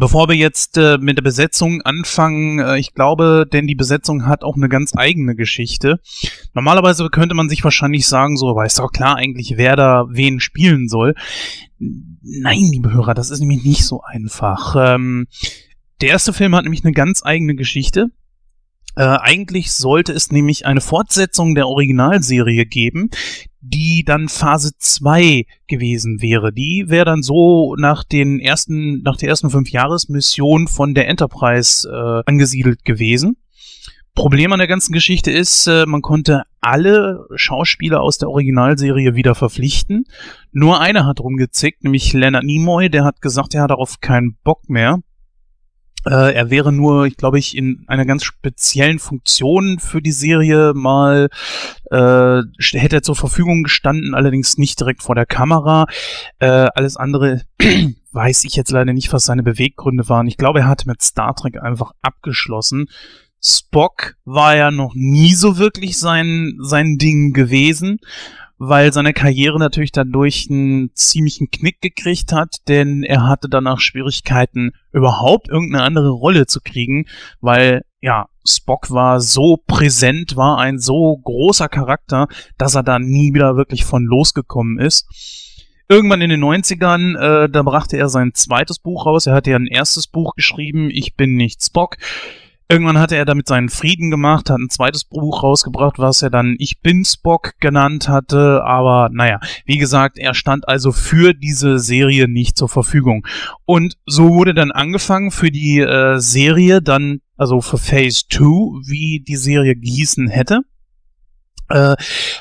[0.00, 4.44] Bevor wir jetzt äh, mit der Besetzung anfangen, äh, ich glaube, denn die Besetzung hat
[4.44, 5.98] auch eine ganz eigene Geschichte.
[6.54, 10.88] Normalerweise könnte man sich wahrscheinlich sagen, so, weiß doch klar eigentlich, wer da wen spielen
[10.88, 11.14] soll.
[11.78, 14.76] Nein, liebe Hörer, das ist nämlich nicht so einfach.
[14.78, 15.26] Ähm,
[16.00, 18.10] der erste Film hat nämlich eine ganz eigene Geschichte.
[18.98, 23.10] Äh, eigentlich sollte es nämlich eine Fortsetzung der Originalserie geben,
[23.60, 26.52] die dann Phase 2 gewesen wäre.
[26.52, 31.88] Die wäre dann so nach den ersten, nach der ersten fünf Jahresmission von der Enterprise
[31.88, 33.36] äh, angesiedelt gewesen.
[34.16, 39.36] Problem an der ganzen Geschichte ist, äh, man konnte alle Schauspieler aus der Originalserie wieder
[39.36, 40.06] verpflichten.
[40.50, 44.68] Nur einer hat rumgezickt, nämlich Leonard Nimoy, der hat gesagt, er hat darauf keinen Bock
[44.68, 44.98] mehr.
[46.08, 50.72] Äh, er wäre nur, ich glaube ich, in einer ganz speziellen Funktion für die Serie
[50.74, 51.28] mal
[51.90, 52.40] äh,
[52.72, 55.86] hätte er zur Verfügung gestanden, allerdings nicht direkt vor der Kamera.
[56.38, 57.42] Äh, alles andere
[58.12, 60.28] weiß ich jetzt leider nicht, was seine Beweggründe waren.
[60.28, 62.86] Ich glaube, er hat mit Star Trek einfach abgeschlossen.
[63.42, 67.98] Spock war ja noch nie so wirklich sein, sein Ding gewesen
[68.58, 74.72] weil seine Karriere natürlich dadurch einen ziemlichen Knick gekriegt hat, denn er hatte danach Schwierigkeiten,
[74.92, 77.06] überhaupt irgendeine andere Rolle zu kriegen,
[77.40, 83.34] weil ja, Spock war so präsent, war ein so großer Charakter, dass er da nie
[83.34, 85.06] wieder wirklich von losgekommen ist.
[85.88, 89.26] Irgendwann in den 90ern, äh, da brachte er sein zweites Buch raus.
[89.26, 91.96] Er hatte ja ein erstes Buch geschrieben, Ich bin nicht Spock.
[92.70, 96.54] Irgendwann hatte er damit seinen Frieden gemacht, hat ein zweites Buch rausgebracht, was er dann
[96.58, 102.28] Ich bin Spock genannt hatte, aber naja, wie gesagt, er stand also für diese Serie
[102.28, 103.26] nicht zur Verfügung.
[103.64, 108.44] Und so wurde dann angefangen für die äh, Serie dann, also für Phase 2,
[108.86, 110.60] wie die Serie gießen hätte,
[111.70, 111.96] äh,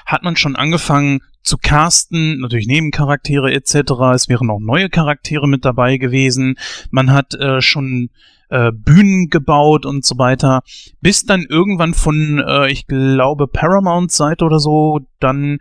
[0.05, 3.91] hat man schon angefangen zu casten, natürlich Nebencharaktere etc.
[4.13, 6.55] Es wären auch neue Charaktere mit dabei gewesen.
[6.91, 8.09] Man hat äh, schon
[8.49, 10.61] äh, Bühnen gebaut und so weiter,
[11.01, 15.59] bis dann irgendwann von, äh, ich glaube, Paramount-Seite oder so dann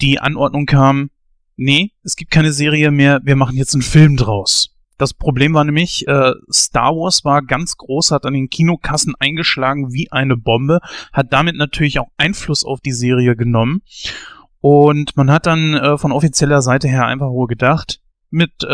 [0.00, 1.10] die Anordnung kam,
[1.56, 4.74] nee, es gibt keine Serie mehr, wir machen jetzt einen Film draus.
[4.96, 9.92] Das Problem war nämlich, äh, Star Wars war ganz groß, hat an den Kinokassen eingeschlagen
[9.92, 10.80] wie eine Bombe,
[11.12, 13.82] hat damit natürlich auch Einfluss auf die Serie genommen.
[14.60, 18.66] Und man hat dann äh, von offizieller Seite her einfach nur gedacht, mit äh,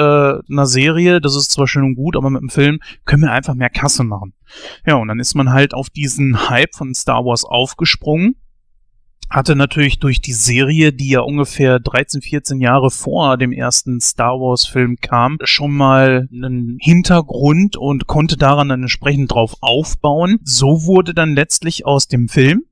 [0.50, 3.54] einer Serie, das ist zwar schön und gut, aber mit einem Film können wir einfach
[3.54, 4.34] mehr Kasse machen.
[4.86, 8.36] Ja, und dann ist man halt auf diesen Hype von Star Wars aufgesprungen.
[9.30, 14.34] Hatte natürlich durch die Serie, die ja ungefähr 13, 14 Jahre vor dem ersten Star
[14.38, 20.38] Wars Film kam, schon mal einen Hintergrund und konnte daran dann entsprechend drauf aufbauen.
[20.44, 22.66] So wurde dann letztlich aus dem Film,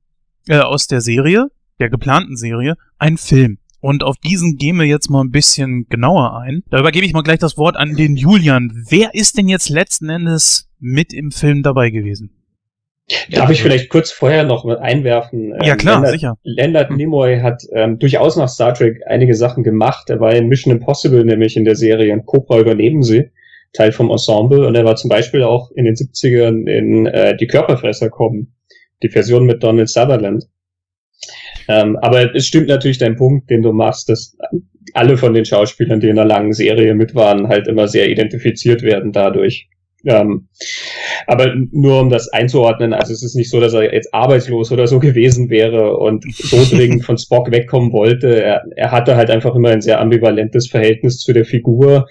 [0.47, 3.59] äh, aus der Serie, der geplanten Serie, ein Film.
[3.81, 6.63] Und auf diesen gehen wir jetzt mal ein bisschen genauer ein.
[6.71, 8.73] Da übergebe ich mal gleich das Wort an den Julian.
[8.89, 12.31] Wer ist denn jetzt letzten Endes mit im Film dabei gewesen?
[13.31, 15.51] Darf ich vielleicht kurz vorher noch einwerfen?
[15.63, 16.39] Ja ähm, klar, Leonard, sicher.
[16.43, 20.09] Leonard Nimoy hat ähm, durchaus nach Star Trek einige Sachen gemacht.
[20.09, 23.31] Er war in Mission Impossible nämlich in der Serie und Cobra übernehmen sie,
[23.75, 24.67] Teil vom Ensemble.
[24.67, 28.55] Und er war zum Beispiel auch in den 70ern in äh, Die Körperfresser kommen,
[29.03, 30.47] die Version mit Donald Sutherland.
[31.69, 34.37] Ähm, aber es stimmt natürlich dein Punkt, den du machst, dass
[34.93, 38.83] alle von den Schauspielern, die in einer langen Serie mit waren, halt immer sehr identifiziert
[38.83, 39.69] werden dadurch.
[40.07, 40.49] Ähm,
[41.27, 44.87] aber nur um das einzuordnen, also es ist nicht so, dass er jetzt arbeitslos oder
[44.87, 48.43] so gewesen wäre und so dringend von Spock wegkommen wollte.
[48.43, 52.07] Er, er hatte halt einfach immer ein sehr ambivalentes Verhältnis zu der Figur,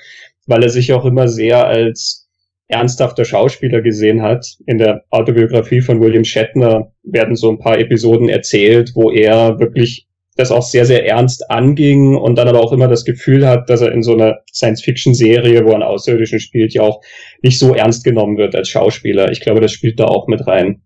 [0.47, 2.22] weil er sich auch immer sehr als
[2.67, 4.57] ernsthafter Schauspieler gesehen hat.
[4.65, 10.07] In der Autobiografie von William Shatner werden so ein paar Episoden erzählt, wo er wirklich
[10.35, 13.81] das auch sehr, sehr ernst anging und dann aber auch immer das Gefühl hat, dass
[13.81, 17.01] er in so einer Science-Fiction-Serie, wo er einen Außerirdischen spielt, ja auch
[17.43, 19.31] nicht so ernst genommen wird als Schauspieler.
[19.31, 20.81] Ich glaube, das spielt da auch mit rein.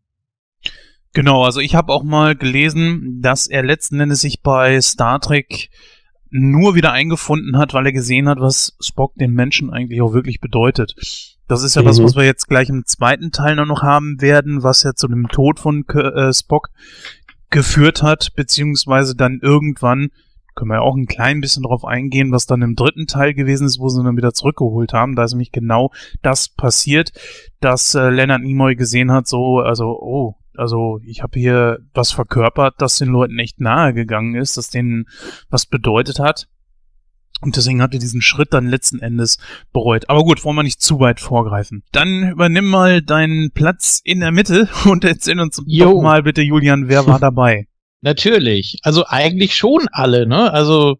[1.13, 5.69] Genau, also ich habe auch mal gelesen, dass er letzten Endes sich bei Star Trek
[6.29, 10.41] nur wieder eingefunden hat, weil er gesehen hat, was Spock den Menschen eigentlich auch wirklich
[10.41, 11.36] bedeutet.
[11.47, 11.87] Das ist ja mhm.
[11.87, 15.27] das, was wir jetzt gleich im zweiten Teil noch haben werden, was ja zu dem
[15.29, 16.69] Tod von äh, Spock
[17.49, 20.09] geführt hat, beziehungsweise dann irgendwann,
[20.55, 23.67] können wir ja auch ein klein bisschen drauf eingehen, was dann im dritten Teil gewesen
[23.67, 25.15] ist, wo sie dann wieder zurückgeholt haben.
[25.15, 27.11] Da ist nämlich genau das passiert,
[27.59, 32.75] dass äh, Leonard Nimoy gesehen hat, so, also, oh, also ich habe hier was verkörpert,
[32.79, 35.07] das den Leuten echt nahe gegangen ist, das denen
[35.49, 36.47] was bedeutet hat.
[37.41, 39.37] Und deswegen hat er diesen Schritt dann letzten Endes
[39.71, 40.09] bereut.
[40.09, 41.83] Aber gut, wollen wir nicht zu weit vorgreifen.
[41.91, 45.93] Dann übernimm mal deinen Platz in der Mitte und erzähl uns jo.
[45.93, 47.67] doch mal bitte, Julian, wer war dabei?
[48.01, 48.79] Natürlich.
[48.83, 50.51] Also eigentlich schon alle, ne?
[50.51, 50.97] Also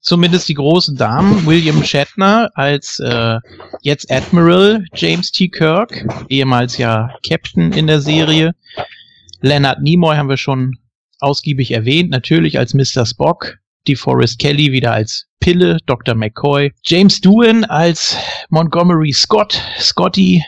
[0.00, 1.46] zumindest die großen Damen.
[1.46, 3.38] William Shatner als äh,
[3.82, 5.48] jetzt Admiral James T.
[5.48, 8.54] Kirk, ehemals ja Captain in der Serie.
[9.40, 10.78] Leonard Nimoy haben wir schon
[11.20, 13.04] ausgiebig erwähnt, natürlich als Mr.
[13.04, 13.58] Spock.
[13.86, 16.14] DeForest Kelly wieder als Pille, Dr.
[16.14, 16.72] McCoy.
[16.84, 18.16] James Doohan als
[18.50, 20.44] Montgomery Scott, Scotty.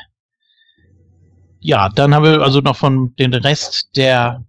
[1.61, 4.45] Ja, dann haben wir also noch von den Rest der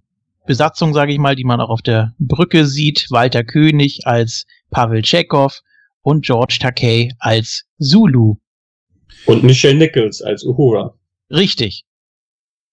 [0.47, 3.07] Besatzung, sage ich mal, die man auch auf der Brücke sieht.
[3.09, 5.59] Walter König als Pavel Chekhov
[6.01, 8.37] und George Takei als Zulu.
[9.25, 10.95] Und Michelle Nichols als Uhura.
[11.29, 11.85] Richtig.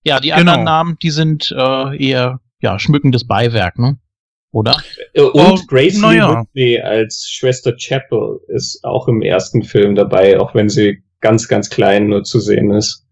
[0.05, 0.41] Ja, die genau.
[0.41, 3.99] anderen Namen, die sind äh, eher ja, schmückendes Beiwerk, ne?
[4.51, 4.77] Oder?
[5.13, 6.41] Äh, und oh, Grace ja.
[6.41, 11.69] Whitney als Schwester Chapel ist auch im ersten Film dabei, auch wenn sie ganz, ganz
[11.69, 13.05] klein nur zu sehen ist.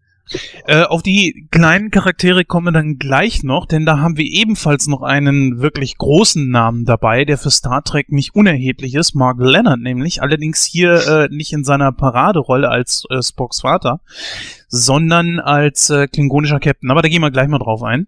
[0.65, 4.87] Äh, auf die kleinen Charaktere kommen wir dann gleich noch, denn da haben wir ebenfalls
[4.87, 9.79] noch einen wirklich großen Namen dabei, der für Star Trek nicht unerheblich ist, Mark Leonard
[9.79, 14.01] nämlich, allerdings hier äh, nicht in seiner Paraderolle als äh, Spocks Vater,
[14.67, 16.91] sondern als äh, klingonischer Captain.
[16.91, 18.07] Aber da gehen wir gleich mal drauf ein.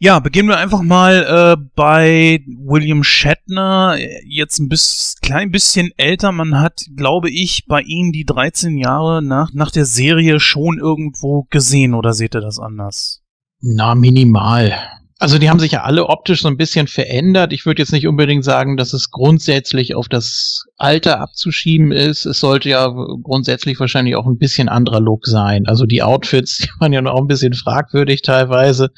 [0.00, 3.96] Ja, beginnen wir einfach mal äh, bei William Shatner.
[4.24, 6.30] Jetzt ein bisschen, klein bisschen älter.
[6.30, 11.46] Man hat, glaube ich, bei ihm die 13 Jahre nach, nach der Serie schon irgendwo
[11.50, 11.94] gesehen.
[11.94, 13.24] Oder seht ihr das anders?
[13.60, 14.72] Na, minimal.
[15.20, 17.52] Also die haben sich ja alle optisch so ein bisschen verändert.
[17.52, 22.24] Ich würde jetzt nicht unbedingt sagen, dass es grundsätzlich auf das Alter abzuschieben ist.
[22.24, 25.66] Es sollte ja grundsätzlich wahrscheinlich auch ein bisschen anderer Look sein.
[25.66, 28.90] Also die Outfits, die waren ja noch ein bisschen fragwürdig teilweise.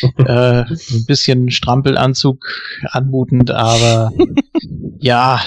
[0.18, 2.46] äh, ein bisschen Strampelanzug
[2.84, 4.12] anmutend, aber
[5.00, 5.40] ja,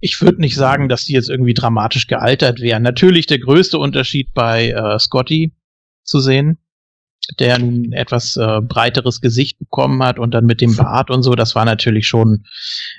[0.00, 2.82] ich würde nicht sagen, dass die jetzt irgendwie dramatisch gealtert wären.
[2.82, 5.54] Natürlich der größte Unterschied bei äh, Scotty
[6.04, 6.58] zu sehen
[7.38, 11.34] der ein etwas äh, breiteres Gesicht bekommen hat und dann mit dem Bart und so,
[11.34, 12.44] das war natürlich schon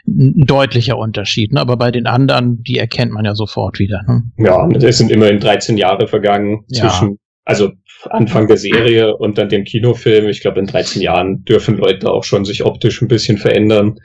[0.07, 1.53] ein deutlicher Unterschied.
[1.53, 1.59] Ne?
[1.59, 4.01] Aber bei den anderen, die erkennt man ja sofort wieder.
[4.07, 4.23] Ne?
[4.37, 7.15] Ja, es sind immerhin 13 Jahre vergangen zwischen, ja.
[7.45, 7.71] also
[8.09, 10.27] Anfang der Serie und dann dem Kinofilm.
[10.27, 13.99] Ich glaube, in 13 Jahren dürfen Leute auch schon sich optisch ein bisschen verändern.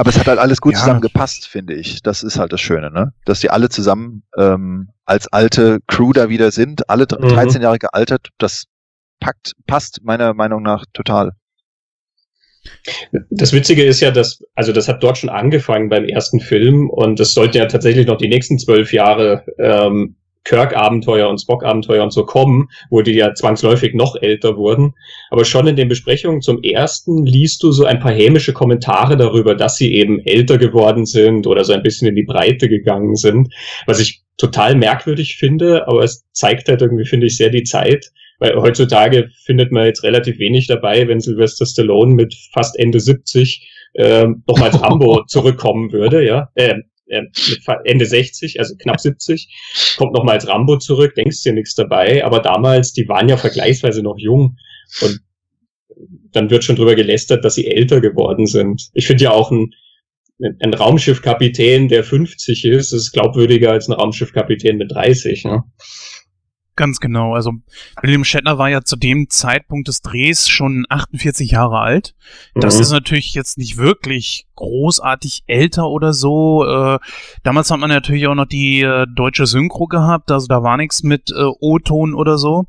[0.00, 0.78] Aber es hat halt alles gut ja.
[0.78, 2.00] zusammen gepasst, finde ich.
[2.00, 3.12] Das ist halt das Schöne, ne?
[3.26, 7.64] Dass die alle zusammen ähm, als alte Crew da wieder sind, alle 13 mhm.
[7.64, 8.64] Jahre gealtert, das
[9.20, 11.32] packt, passt meiner Meinung nach total.
[13.28, 17.20] Das Witzige ist ja, dass, also das hat dort schon angefangen beim ersten Film und
[17.20, 22.24] das sollte ja tatsächlich noch die nächsten zwölf Jahre ähm, Kirk-Abenteuer und Spock-Abenteuer und so
[22.24, 24.94] kommen, wo die ja zwangsläufig noch älter wurden.
[25.30, 29.54] Aber schon in den Besprechungen zum ersten liest du so ein paar hämische Kommentare darüber,
[29.54, 33.52] dass sie eben älter geworden sind oder so ein bisschen in die Breite gegangen sind,
[33.86, 38.10] was ich total merkwürdig finde, aber es zeigt halt irgendwie, finde ich, sehr die Zeit.
[38.38, 43.70] Weil heutzutage findet man jetzt relativ wenig dabei, wenn Sylvester Stallone mit fast Ende 70
[43.94, 46.48] äh, nochmals Rambo zurückkommen würde, ja.
[46.54, 46.76] Äh,
[47.10, 47.22] äh,
[47.84, 49.48] Ende 60, also knapp 70,
[49.98, 54.02] kommt nochmal als Rambo zurück, denkst dir nichts dabei, aber damals, die waren ja vergleichsweise
[54.02, 54.56] noch jung
[55.02, 55.20] und
[56.32, 58.90] dann wird schon drüber gelästert, dass sie älter geworden sind.
[58.94, 59.74] Ich finde ja auch ein,
[60.60, 65.44] ein Raumschiffkapitän, der 50 ist, ist glaubwürdiger als ein Raumschiffkapitän mit 30.
[65.44, 65.64] Ne?
[66.80, 67.34] Ganz genau.
[67.34, 67.52] Also
[68.00, 72.14] William Shatner war ja zu dem Zeitpunkt des Drehs schon 48 Jahre alt.
[72.54, 72.80] Das mhm.
[72.80, 76.64] ist natürlich jetzt nicht wirklich großartig älter oder so.
[76.64, 76.98] Äh,
[77.42, 81.02] damals hat man natürlich auch noch die äh, deutsche Synchro gehabt, also da war nichts
[81.02, 82.64] mit äh, O-Ton oder so.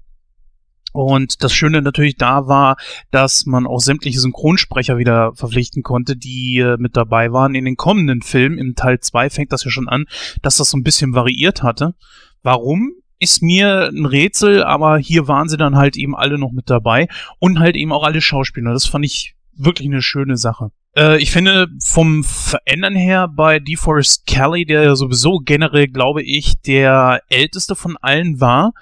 [0.91, 2.75] Und das Schöne natürlich da war,
[3.11, 7.55] dass man auch sämtliche Synchronsprecher wieder verpflichten konnte, die äh, mit dabei waren.
[7.55, 10.03] In den kommenden Filmen, im Teil 2 fängt das ja schon an,
[10.41, 11.95] dass das so ein bisschen variiert hatte.
[12.43, 12.91] Warum?
[13.21, 17.07] Ist mir ein Rätsel, aber hier waren sie dann halt eben alle noch mit dabei
[17.39, 18.73] und halt eben auch alle Schauspieler.
[18.73, 20.71] Das fand ich wirklich eine schöne Sache.
[20.97, 27.21] Äh, ich finde vom Verändern her bei DeForest Kelly, der sowieso generell, glaube ich, der
[27.29, 28.73] älteste von allen war,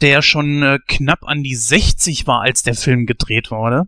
[0.00, 3.84] der schon äh, knapp an die 60 war, als der Film gedreht wurde.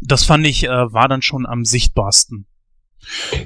[0.00, 2.46] Das fand ich, äh, war dann schon am sichtbarsten.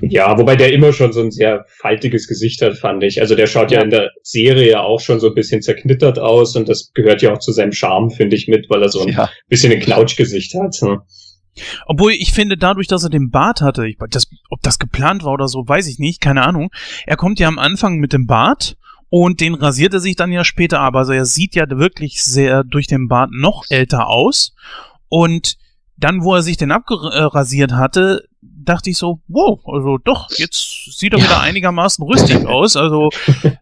[0.00, 3.20] Ja, wobei der immer schon so ein sehr faltiges Gesicht hat, fand ich.
[3.20, 6.56] Also der schaut ja, ja in der Serie auch schon so ein bisschen zerknittert aus
[6.56, 9.12] und das gehört ja auch zu seinem Charme, finde ich, mit, weil er so ein
[9.12, 9.30] ja.
[9.48, 10.76] bisschen ein Knautschgesicht hat.
[10.76, 11.00] Hm.
[11.86, 15.32] Obwohl ich finde, dadurch, dass er den Bart hatte, ich, das, ob das geplant war
[15.32, 16.70] oder so, weiß ich nicht, keine Ahnung.
[17.06, 18.76] Er kommt ja am Anfang mit dem Bart
[19.10, 20.94] und den rasiert er sich dann ja später ab.
[20.94, 24.54] Also er sieht ja wirklich sehr durch den Bart noch älter aus.
[25.08, 25.56] Und
[25.96, 28.24] dann, wo er sich den abgerasiert hatte,
[28.64, 31.24] dachte ich so, wow, also doch, jetzt sieht er ja.
[31.24, 32.76] wieder einigermaßen rüstig aus.
[32.76, 33.10] Also,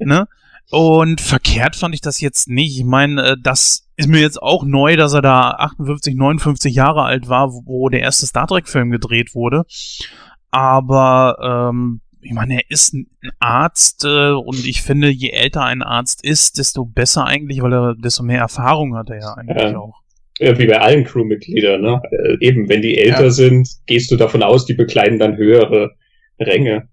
[0.00, 0.28] ne?
[0.70, 2.78] Und verkehrt fand ich das jetzt nicht.
[2.78, 7.02] Ich meine, äh, das ist mir jetzt auch neu, dass er da 58, 59 Jahre
[7.02, 9.64] alt war, wo der erste Star Trek-Film gedreht wurde.
[10.50, 13.06] Aber ähm, ich meine, er ist ein
[13.38, 17.94] Arzt äh, und ich finde, je älter ein Arzt ist, desto besser eigentlich, weil er
[17.94, 19.78] desto mehr Erfahrung hat er ja eigentlich ja.
[19.78, 20.02] auch.
[20.38, 22.02] Wie bei allen Crewmitgliedern, ne?
[22.10, 23.30] Äh, eben, wenn die älter ja.
[23.30, 25.92] sind, gehst du davon aus, die bekleiden dann höhere
[26.38, 26.88] Ränge.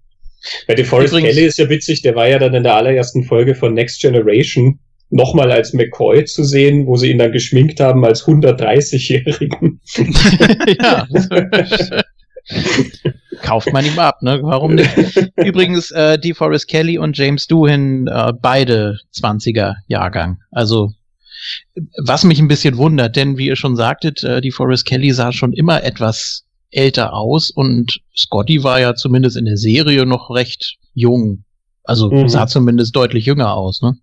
[0.66, 3.74] Bei DeForest Kelly ist ja witzig, der war ja dann in der allerersten Folge von
[3.74, 4.78] Next Generation
[5.10, 9.80] nochmal als McCoy zu sehen, wo sie ihn dann geschminkt haben als 130-Jährigen.
[10.80, 11.06] ja.
[13.42, 14.40] Kauft man ihm ab, ne?
[14.42, 14.90] Warum nicht?
[15.36, 20.38] Übrigens, äh, DeForest Kelly und James Doohan, äh, beide 20er Jahrgang.
[20.50, 20.92] Also
[22.04, 25.32] was mich ein bisschen wundert, denn wie ihr schon sagtet, äh, die Forrest Kelly sah
[25.32, 30.76] schon immer etwas älter aus und Scotty war ja zumindest in der Serie noch recht
[30.94, 31.44] jung.
[31.84, 32.28] Also mhm.
[32.28, 33.96] sah zumindest deutlich jünger aus, ne?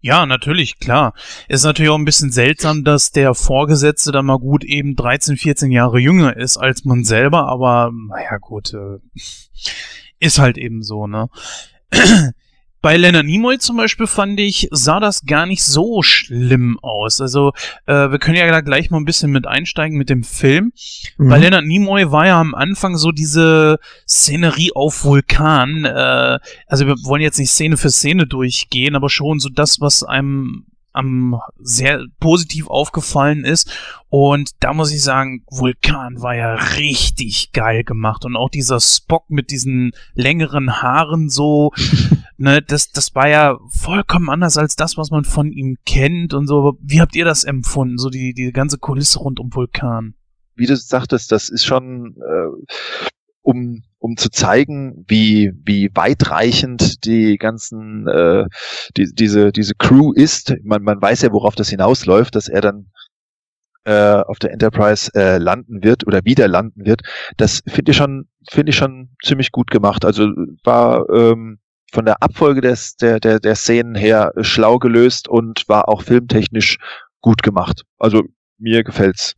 [0.00, 1.12] Ja, natürlich, klar.
[1.48, 5.72] Ist natürlich auch ein bisschen seltsam, dass der Vorgesetzte da mal gut eben 13, 14
[5.72, 8.98] Jahre jünger ist als man selber, aber naja, gut, äh,
[10.20, 11.28] ist halt eben so, ne?
[12.80, 17.20] Bei Leonard Nimoy zum Beispiel fand ich, sah das gar nicht so schlimm aus.
[17.20, 17.52] Also,
[17.86, 20.72] äh, wir können ja da gleich mal ein bisschen mit einsteigen mit dem Film.
[21.16, 21.28] Mhm.
[21.28, 25.84] Bei Leonard Nimoy war ja am Anfang so diese Szenerie auf Vulkan.
[25.84, 30.04] Äh, also, wir wollen jetzt nicht Szene für Szene durchgehen, aber schon so das, was
[30.04, 33.70] einem am sehr positiv aufgefallen ist.
[34.08, 38.24] Und da muss ich sagen, Vulkan war ja richtig geil gemacht.
[38.24, 41.72] Und auch dieser Spock mit diesen längeren Haaren so,
[42.38, 46.46] ne, das, das war ja vollkommen anders als das, was man von ihm kennt und
[46.46, 46.78] so.
[46.80, 47.98] Wie habt ihr das empfunden?
[47.98, 50.14] So die, die ganze Kulisse rund um Vulkan?
[50.54, 52.74] Wie du sagtest, das ist schon, äh,
[53.42, 58.46] um um zu zeigen, wie, wie weitreichend die ganzen, äh,
[58.96, 60.54] die, diese, diese Crew ist.
[60.62, 62.92] Man, man weiß ja, worauf das hinausläuft, dass er dann
[63.84, 67.02] äh, auf der Enterprise äh, landen wird oder wieder landen wird.
[67.36, 70.04] Das finde ich schon, finde ich schon ziemlich gut gemacht.
[70.04, 70.28] Also
[70.62, 71.58] war ähm,
[71.92, 76.78] von der Abfolge des, der, der, der Szenen her schlau gelöst und war auch filmtechnisch
[77.20, 77.82] gut gemacht.
[77.98, 78.22] Also
[78.58, 79.34] mir gefällt's.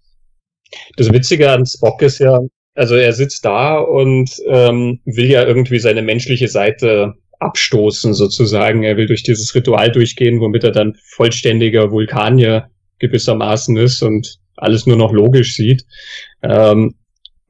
[0.96, 2.38] Das Witzige an Spock ist ja,
[2.74, 8.82] also er sitzt da und ähm, will ja irgendwie seine menschliche Seite abstoßen sozusagen.
[8.82, 14.86] Er will durch dieses Ritual durchgehen, womit er dann vollständiger Vulkanier gewissermaßen ist und alles
[14.86, 15.84] nur noch logisch sieht.
[16.42, 16.94] Ähm,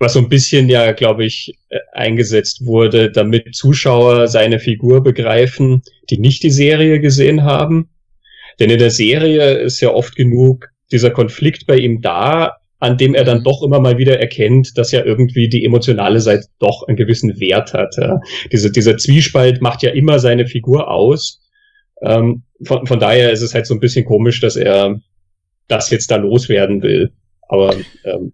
[0.01, 5.83] was so ein bisschen ja, glaube ich, äh, eingesetzt wurde, damit Zuschauer seine Figur begreifen,
[6.09, 7.91] die nicht die Serie gesehen haben.
[8.59, 13.15] Denn in der Serie ist ja oft genug dieser Konflikt bei ihm da, an dem
[13.15, 13.45] er dann mhm.
[13.45, 17.75] doch immer mal wieder erkennt, dass ja irgendwie die emotionale Seite doch einen gewissen Wert
[17.75, 17.95] hat.
[17.99, 18.21] Ja.
[18.51, 21.43] Diese, dieser Zwiespalt macht ja immer seine Figur aus.
[22.03, 24.99] Ähm, von, von daher ist es halt so ein bisschen komisch, dass er
[25.69, 27.13] das jetzt da loswerden will.
[27.49, 28.33] Aber ähm,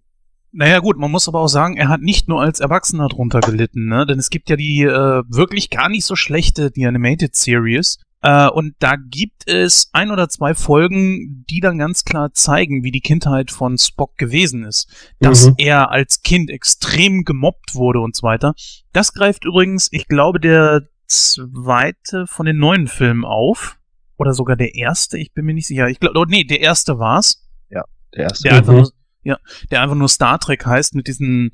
[0.51, 3.87] naja gut, man muss aber auch sagen, er hat nicht nur als Erwachsener drunter gelitten,
[3.87, 4.05] ne?
[4.05, 8.49] Denn es gibt ja die äh, wirklich gar nicht so schlechte, die Animated Series, äh,
[8.49, 13.01] und da gibt es ein oder zwei Folgen, die dann ganz klar zeigen, wie die
[13.01, 14.89] Kindheit von Spock gewesen ist.
[15.19, 15.55] Dass mhm.
[15.57, 18.53] er als Kind extrem gemobbt wurde und so weiter.
[18.91, 23.77] Das greift übrigens, ich glaube, der zweite von den neuen Filmen auf.
[24.17, 25.87] Oder sogar der erste, ich bin mir nicht sicher.
[25.89, 27.47] Ich glaube, oh, nee, der erste war's.
[27.69, 27.83] Ja,
[28.15, 28.49] der erste.
[28.49, 28.91] Der einfach nur,
[29.23, 29.37] ja,
[29.71, 31.51] der einfach nur Star Trek heißt mit diesen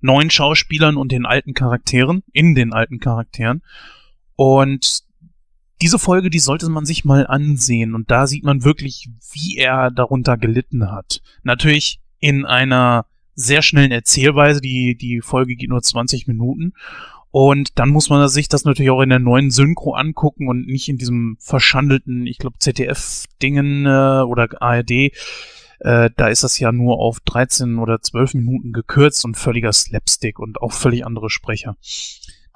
[0.00, 3.62] neuen Schauspielern und den alten Charakteren, in den alten Charakteren.
[4.36, 5.04] Und
[5.80, 9.90] diese Folge, die sollte man sich mal ansehen und da sieht man wirklich, wie er
[9.90, 11.20] darunter gelitten hat.
[11.42, 16.74] Natürlich in einer sehr schnellen Erzählweise, die, die Folge geht nur 20 Minuten
[17.32, 20.90] und dann muss man sich das natürlich auch in der neuen Synchro angucken und nicht
[20.90, 25.12] in diesem verschandelten, ich glaube, ZDF-Dingen äh, oder ARD.
[25.84, 30.38] Äh, da ist das ja nur auf 13 oder 12 Minuten gekürzt und völliger Slapstick
[30.38, 31.76] und auch völlig andere Sprecher.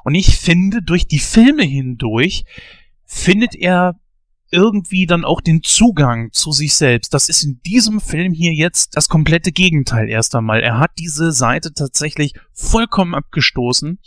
[0.05, 2.45] Und ich finde, durch die Filme hindurch
[3.05, 3.97] findet er
[4.53, 7.13] irgendwie dann auch den Zugang zu sich selbst.
[7.15, 10.61] Das ist in diesem Film hier jetzt das komplette Gegenteil erst einmal.
[10.61, 13.99] Er hat diese Seite tatsächlich vollkommen abgestoßen.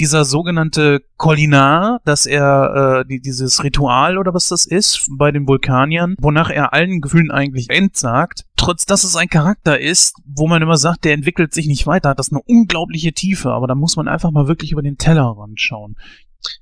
[0.00, 5.46] Dieser sogenannte Kolinar, dass er äh, die, dieses Ritual oder was das ist bei den
[5.46, 10.62] Vulkaniern, wonach er allen Gefühlen eigentlich entsagt, trotz dass es ein Charakter ist, wo man
[10.62, 13.96] immer sagt, der entwickelt sich nicht weiter, hat das eine unglaubliche Tiefe, aber da muss
[13.96, 15.96] man einfach mal wirklich über den Tellerrand schauen.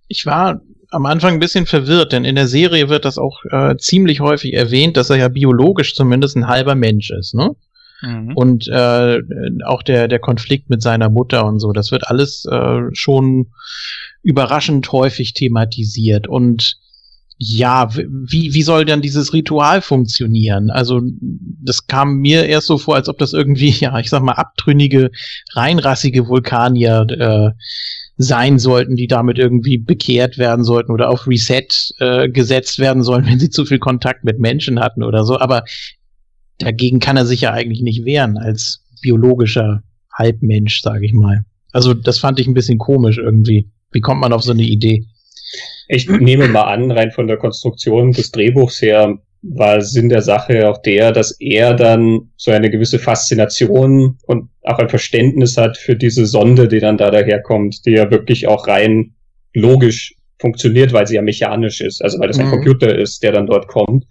[0.09, 0.61] Ich war
[0.91, 4.53] am Anfang ein bisschen verwirrt, denn in der Serie wird das auch äh, ziemlich häufig
[4.53, 7.57] erwähnt, dass er ja biologisch zumindest ein halber Mensch ist, ne?
[8.03, 8.33] Mhm.
[8.35, 9.19] Und äh,
[9.65, 13.47] auch der, der Konflikt mit seiner Mutter und so, das wird alles äh, schon
[14.23, 16.27] überraschend häufig thematisiert.
[16.29, 16.79] Und
[17.39, 20.71] ja, wie, wie soll dann dieses Ritual funktionieren?
[20.71, 24.33] Also, das kam mir erst so vor, als ob das irgendwie, ja, ich sag mal,
[24.33, 25.11] abtrünnige,
[25.55, 27.51] reinrassige Vulkanier äh,
[28.17, 31.67] sein sollten, die damit irgendwie bekehrt werden sollten oder auf Reset
[31.99, 35.39] äh, gesetzt werden sollen, wenn sie zu viel Kontakt mit Menschen hatten oder so.
[35.39, 35.65] Aber
[36.63, 39.83] dagegen kann er sich ja eigentlich nicht wehren als biologischer
[40.13, 41.45] Halbmensch, sage ich mal.
[41.73, 43.69] Also das fand ich ein bisschen komisch irgendwie.
[43.91, 45.05] Wie kommt man auf so eine Idee?
[45.89, 50.69] Ich nehme mal an, rein von der Konstruktion des Drehbuchs her, war Sinn der Sache
[50.69, 55.97] auch der, dass er dann so eine gewisse Faszination und auch ein Verständnis hat für
[55.97, 59.15] diese Sonde, die dann da daherkommt, die ja wirklich auch rein
[59.53, 62.53] logisch funktioniert, weil sie ja mechanisch ist, also weil das ein mhm.
[62.53, 64.05] Computer ist, der dann dort kommt,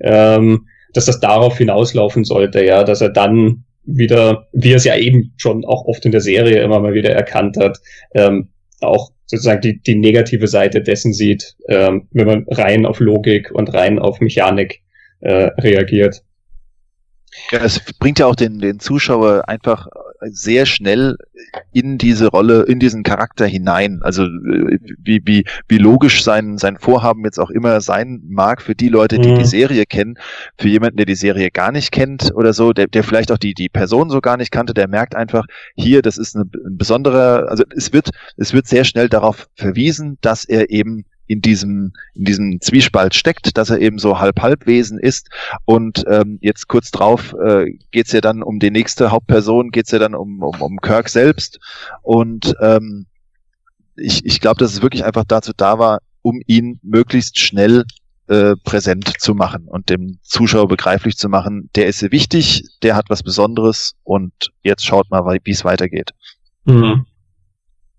[0.00, 4.96] ähm, dass das darauf hinauslaufen sollte, ja, dass er dann wieder, wie er es ja
[4.96, 7.78] eben schon auch oft in der Serie immer mal wieder erkannt hat,
[8.14, 8.48] ähm,
[8.80, 13.72] auch sozusagen die, die negative Seite dessen sieht, ähm, wenn man rein auf Logik und
[13.74, 14.82] rein auf Mechanik
[15.20, 16.22] äh, reagiert.
[17.50, 19.88] Ja, es bringt ja auch den, den Zuschauer einfach
[20.22, 21.16] sehr schnell
[21.72, 24.00] in diese Rolle, in diesen Charakter hinein.
[24.02, 28.74] Also äh, wie, wie, wie logisch sein, sein Vorhaben jetzt auch immer sein mag für
[28.74, 29.38] die Leute, die mhm.
[29.38, 30.18] die Serie kennen.
[30.58, 33.54] Für jemanden, der die Serie gar nicht kennt oder so, der, der vielleicht auch die,
[33.54, 37.48] die Person so gar nicht kannte, der merkt einfach, hier, das ist eine, ein besonderer,
[37.48, 42.24] also es wird, es wird sehr schnell darauf verwiesen, dass er eben in diesem, in
[42.24, 45.28] diesem Zwiespalt steckt, dass er eben so halb-halb-Wesen ist.
[45.64, 49.98] Und ähm, jetzt kurz drauf äh, geht ja dann um die nächste Hauptperson, geht's ja
[49.98, 51.58] dann um, um, um Kirk selbst.
[52.02, 53.06] Und ähm,
[53.96, 57.84] ich, ich glaube, dass es wirklich einfach dazu da war, um ihn möglichst schnell
[58.28, 63.06] äh, präsent zu machen und dem Zuschauer begreiflich zu machen, der ist wichtig, der hat
[63.08, 66.10] was Besonderes und jetzt schaut mal, wie es weitergeht.
[66.64, 67.06] Mhm.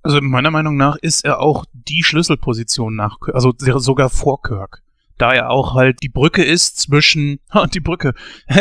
[0.07, 4.81] Also meiner Meinung nach ist er auch die Schlüsselposition nach, also sogar vor Kirk.
[5.17, 7.41] Da er auch halt die Brücke ist zwischen,
[7.73, 8.13] die Brücke,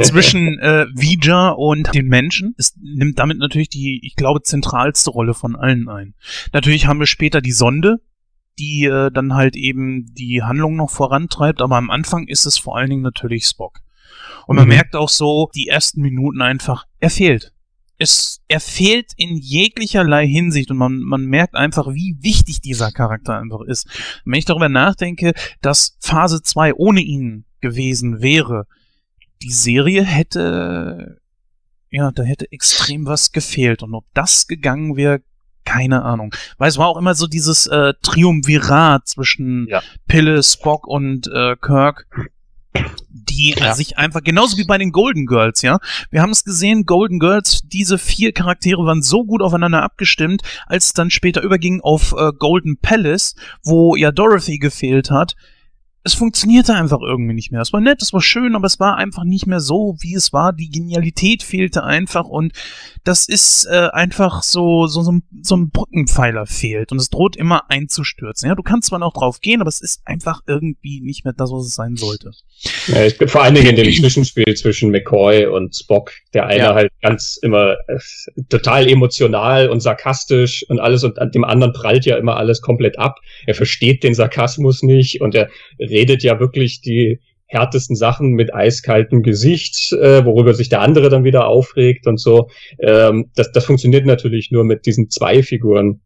[0.00, 2.54] zwischen äh, Vija und den Menschen.
[2.58, 6.14] Es nimmt damit natürlich die, ich glaube, zentralste Rolle von allen ein.
[6.52, 7.96] Natürlich haben wir später die Sonde,
[8.60, 12.76] die äh, dann halt eben die Handlung noch vorantreibt, aber am Anfang ist es vor
[12.76, 13.80] allen Dingen natürlich Spock.
[14.46, 14.74] Und man mhm.
[14.74, 17.52] merkt auch so, die ersten Minuten einfach, er fehlt
[18.02, 23.38] es, er fehlt in jeglicherlei Hinsicht und man, man merkt einfach, wie wichtig dieser Charakter
[23.38, 23.88] einfach ist.
[24.24, 28.66] wenn ich darüber nachdenke, dass Phase 2 ohne ihn gewesen wäre,
[29.42, 31.20] die Serie hätte,
[31.90, 33.82] ja, da hätte extrem was gefehlt.
[33.82, 35.22] Und ob das gegangen wäre,
[35.64, 36.34] keine Ahnung.
[36.58, 39.82] Weil es war auch immer so dieses äh, Triumvirat zwischen ja.
[40.08, 42.06] Pille, Spock und äh, Kirk
[43.28, 43.74] die ja.
[43.74, 45.78] sich einfach, genauso wie bei den Golden Girls, ja.
[46.10, 50.86] Wir haben es gesehen, Golden Girls, diese vier Charaktere waren so gut aufeinander abgestimmt, als
[50.86, 55.34] es dann später überging auf äh, Golden Palace, wo ja Dorothy gefehlt hat,
[56.04, 57.60] es funktionierte einfach irgendwie nicht mehr.
[57.60, 60.32] Es war nett, es war schön, aber es war einfach nicht mehr so, wie es
[60.32, 60.52] war.
[60.52, 62.52] Die Genialität fehlte einfach und
[63.04, 67.70] das ist äh, einfach so, so, so, so ein Brückenpfeiler fehlt und es droht immer
[67.70, 68.48] einzustürzen.
[68.48, 71.50] Ja, du kannst zwar noch drauf gehen, aber es ist einfach irgendwie nicht mehr das,
[71.52, 72.32] was es sein sollte.
[72.88, 76.58] Ja, ich bin vor allen Dingen in dem Zwischenspiel zwischen McCoy und Spock, der eine
[76.58, 76.74] ja.
[76.74, 77.98] halt ganz immer äh,
[78.48, 82.98] total emotional und sarkastisch und alles und an dem anderen prallt ja immer alles komplett
[82.98, 83.20] ab.
[83.46, 85.48] Er versteht den Sarkasmus nicht und er
[85.92, 87.20] redet ja wirklich die
[87.52, 92.48] härtesten Sachen mit eiskaltem Gesicht, äh, worüber sich der andere dann wieder aufregt und so.
[92.80, 96.00] Ähm, das, das funktioniert natürlich nur mit diesen zwei Figuren.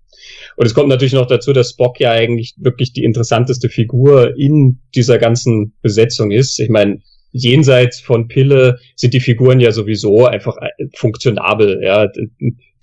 [0.56, 4.80] Und es kommt natürlich noch dazu, dass Spock ja eigentlich wirklich die interessanteste Figur in
[4.94, 6.58] dieser ganzen Besetzung ist.
[6.58, 11.80] Ich meine, jenseits von Pille sind die Figuren ja sowieso einfach äh, funktionabel.
[11.82, 12.08] Ja,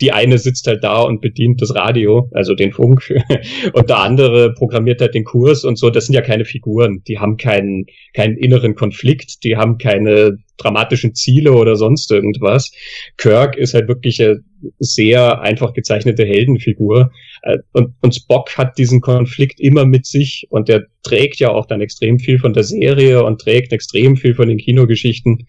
[0.04, 3.10] die eine sitzt halt da und bedient das Radio, also den Funk,
[3.74, 5.90] und der andere programmiert halt den Kurs und so.
[5.90, 11.16] Das sind ja keine Figuren, die haben keinen, keinen inneren Konflikt, die haben keine dramatischen
[11.16, 12.74] Ziele oder sonst irgendwas.
[13.16, 14.44] Kirk ist halt wirklich eine
[14.80, 17.10] sehr einfach gezeichnete Heldenfigur.
[17.44, 21.66] Äh, und, und Spock hat diesen Konflikt immer mit sich und der trägt ja auch
[21.66, 25.48] dann extrem viel von der Serie und trägt extrem viel von den Kinogeschichten.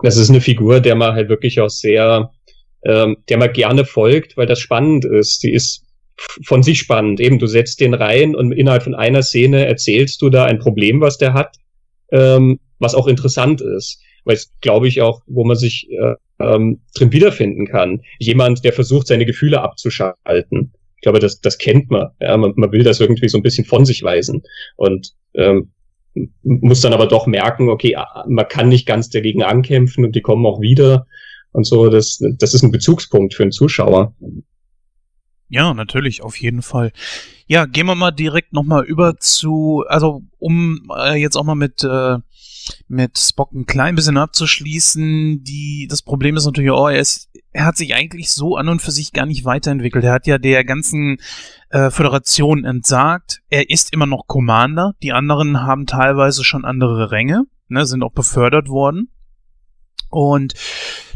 [0.00, 2.30] Das ist eine Figur, der man halt wirklich auch sehr,
[2.84, 5.42] ähm, der man gerne folgt, weil das spannend ist.
[5.42, 5.84] Die ist
[6.44, 7.20] von sich spannend.
[7.20, 11.00] Eben, du setzt den rein und innerhalb von einer Szene erzählst du da ein Problem,
[11.00, 11.56] was der hat,
[12.10, 14.00] ähm, was auch interessant ist.
[14.24, 18.02] Weil es, glaube ich, auch, wo man sich äh, ähm, drin wiederfinden kann.
[18.18, 20.72] Jemand, der versucht, seine Gefühle abzuschalten.
[20.96, 22.10] Ich glaube, das, das kennt man.
[22.20, 22.52] Ja, man.
[22.54, 24.42] Man will das irgendwie so ein bisschen von sich weisen.
[24.76, 25.72] Und ähm,
[26.42, 27.96] muss dann aber doch merken, okay,
[28.28, 31.06] man kann nicht ganz dagegen ankämpfen und die kommen auch wieder
[31.52, 31.88] und so.
[31.88, 34.14] Das, das ist ein Bezugspunkt für einen Zuschauer.
[35.48, 36.92] Ja, natürlich, auf jeden Fall.
[37.46, 41.84] Ja, gehen wir mal direkt nochmal über zu, also um äh, jetzt auch mal mit,
[41.84, 42.16] äh,
[42.88, 47.66] mit Spock ein klein bisschen abzuschließen, die, das Problem ist natürlich, oh, er ist, er
[47.66, 50.04] hat sich eigentlich so an und für sich gar nicht weiterentwickelt.
[50.04, 51.18] Er hat ja der ganzen
[51.68, 53.42] äh, Föderation entsagt.
[53.50, 54.94] Er ist immer noch Commander.
[55.02, 59.10] Die anderen haben teilweise schon andere Ränge, ne, sind auch befördert worden.
[60.08, 60.54] Und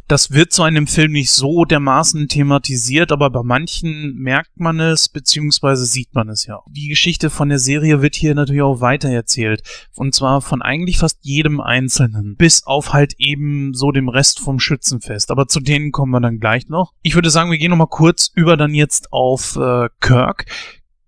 [0.09, 4.79] das wird so in dem Film nicht so dermaßen thematisiert, aber bei manchen merkt man
[4.79, 6.61] es, beziehungsweise sieht man es ja.
[6.69, 9.63] Die Geschichte von der Serie wird hier natürlich auch weitererzählt.
[9.95, 12.37] Und zwar von eigentlich fast jedem Einzelnen.
[12.37, 15.31] Bis auf halt eben so dem Rest vom Schützenfest.
[15.31, 16.93] Aber zu denen kommen wir dann gleich noch.
[17.03, 20.47] Ich würde sagen, wir gehen nochmal kurz über dann jetzt auf äh, Kirk.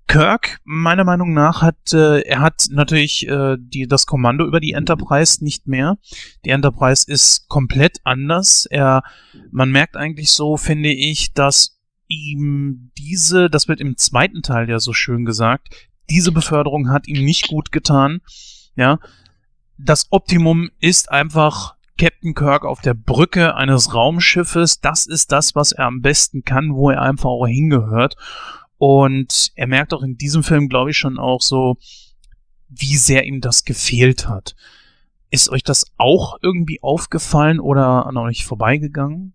[0.09, 4.73] Kirk, meiner Meinung nach, hat äh, er hat natürlich äh, die, das Kommando über die
[4.73, 5.99] Enterprise nicht mehr.
[6.45, 8.67] Die Enterprise ist komplett anders.
[8.67, 9.03] Er,
[9.51, 11.79] man merkt eigentlich so, finde ich, dass
[12.09, 15.69] ihm diese, das wird im zweiten Teil ja so schön gesagt,
[16.11, 18.21] diese Beförderung hat ihm nicht gut getan.
[18.77, 18.99] Ja,
[19.77, 24.81] das Optimum ist einfach Captain Kirk auf der Brücke eines Raumschiffes.
[24.81, 28.17] Das ist das, was er am besten kann, wo er einfach auch hingehört.
[28.79, 31.77] Und er merkt auch in diesem Film, glaube ich, schon auch so,
[32.69, 34.55] wie sehr ihm das gefehlt hat.
[35.31, 39.35] Ist euch das auch irgendwie aufgefallen oder an euch vorbeigegangen?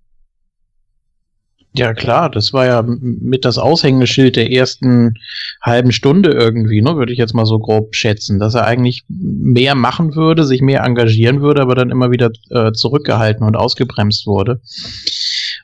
[1.75, 5.15] Ja, klar, das war ja mit das Aushängeschild der ersten
[5.59, 9.73] halben Stunde irgendwie, ne, würde ich jetzt mal so grob schätzen, dass er eigentlich mehr
[9.73, 14.61] machen würde, sich mehr engagieren würde, aber dann immer wieder äh, zurückgehalten und ausgebremst wurde.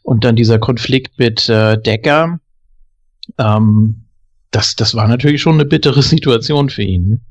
[0.02, 2.40] Und dann dieser Konflikt mit äh, Decker,
[3.40, 4.06] ähm,
[4.52, 7.22] das, das war natürlich schon eine bittere Situation für ihn.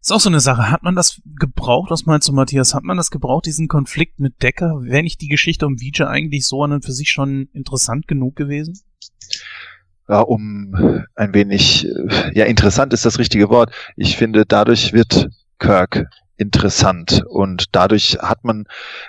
[0.00, 0.70] Ist auch so eine Sache.
[0.70, 2.74] Hat man das gebraucht, was meinst du, Matthias?
[2.74, 4.80] Hat man das gebraucht, diesen Konflikt mit Decker?
[4.82, 8.34] Wäre nicht die Geschichte um Vijay eigentlich so an und für sich schon interessant genug
[8.34, 8.80] gewesen?
[10.08, 13.72] Ja, um ein wenig, äh, ja, interessant ist das richtige Wort.
[13.96, 16.06] Ich finde, dadurch wird Kirk
[16.40, 17.22] interessant.
[17.28, 18.64] Und dadurch hat man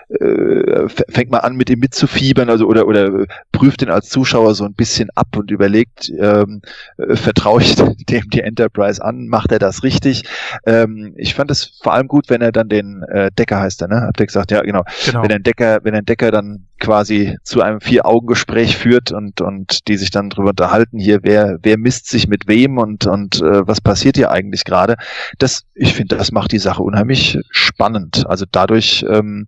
[0.09, 4.65] äh, fängt man an mit ihm mitzufiebern also oder oder prüft ihn als Zuschauer so
[4.65, 6.61] ein bisschen ab und überlegt ähm,
[6.97, 7.75] äh, vertraue ich
[8.09, 9.27] dem die Enterprise an?
[9.27, 10.23] Macht er das richtig?
[10.65, 13.87] Ähm, ich fand es vor allem gut wenn er dann den äh, Decker heißt er
[13.87, 14.01] ne?
[14.01, 14.51] Habt ihr gesagt?
[14.51, 15.23] Ja genau, genau.
[15.23, 19.39] wenn ein Decker wenn ein Decker dann quasi zu einem vier Augen Gespräch führt und
[19.41, 23.41] und die sich dann darüber unterhalten hier wer wer misst sich mit wem und und
[23.41, 24.95] äh, was passiert hier eigentlich gerade
[25.37, 28.25] das ich finde das macht die Sache unheimlich unheimlich spannend.
[28.27, 29.47] Also dadurch ähm,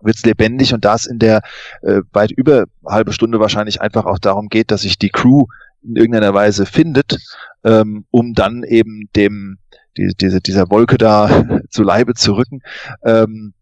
[0.00, 1.42] wird es lebendig und da es in der
[1.82, 5.44] äh, weit über halbe Stunde wahrscheinlich einfach auch darum geht, dass sich die Crew
[5.82, 7.18] in irgendeiner Weise findet,
[7.64, 9.58] ähm, um dann eben dem
[9.96, 12.60] die, diese, dieser Wolke da zu Leibe zu rücken,
[13.04, 13.54] ähm,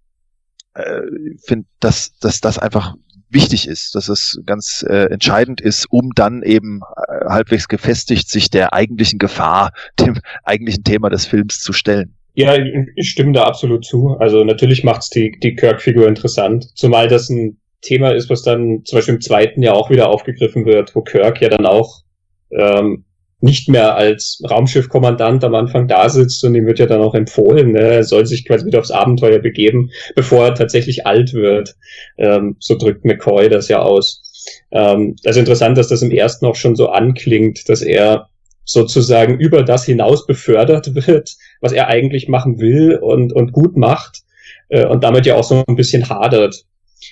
[0.77, 1.03] äh,
[1.45, 2.95] finde, dass, dass das einfach
[3.31, 8.51] wichtig ist, dass es ganz äh, entscheidend ist, um dann eben äh, halbwegs gefestigt sich
[8.51, 12.15] der eigentlichen Gefahr, dem eigentlichen Thema des Films zu stellen.
[12.35, 12.55] Ja,
[12.97, 14.17] ich stimme da absolut zu.
[14.19, 18.99] Also natürlich macht's die, die Kirk-Figur interessant, zumal das ein Thema ist, was dann zum
[18.99, 22.03] Beispiel im zweiten Jahr auch wieder aufgegriffen wird, wo Kirk ja dann auch
[22.51, 23.06] ähm,
[23.41, 27.73] nicht mehr als Raumschiffkommandant am Anfang da sitzt und ihm wird ja dann auch empfohlen,
[27.73, 31.75] ne, er soll sich quasi wieder aufs Abenteuer begeben, bevor er tatsächlich alt wird.
[32.17, 34.23] Ähm, so drückt McCoy das ja aus.
[34.71, 38.29] Ähm, also interessant, dass das im ersten auch schon so anklingt, dass er
[38.65, 44.23] sozusagen über das hinaus befördert wird, was er eigentlich machen will und, und gut macht
[44.69, 46.65] äh, und damit ja auch so ein bisschen hadert.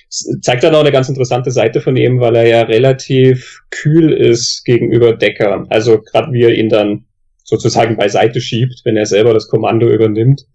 [0.09, 4.63] Zeigt dann auch eine ganz interessante Seite von ihm, weil er ja relativ kühl ist
[4.65, 5.65] gegenüber Decker.
[5.69, 7.05] Also gerade wie er ihn dann
[7.43, 10.45] sozusagen beiseite schiebt, wenn er selber das Kommando übernimmt.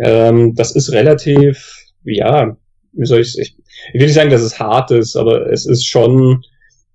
[0.00, 2.56] Ähm, das ist relativ, ja,
[2.92, 3.56] wie soll ich, ich,
[3.92, 6.44] ich will nicht sagen, dass es hart ist, aber es ist schon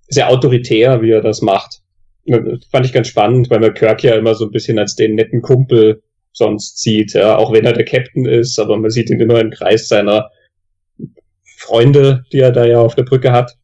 [0.08, 1.82] sehr autoritär, wie er das macht.
[2.26, 5.14] Das fand ich ganz spannend, weil man Kirk ja immer so ein bisschen als den
[5.14, 9.20] netten Kumpel sonst sieht, ja, auch wenn er der Captain ist, aber man sieht ihn
[9.20, 10.30] immer im Kreis seiner
[11.64, 13.56] Freunde, die er da ja auf der Brücke hat.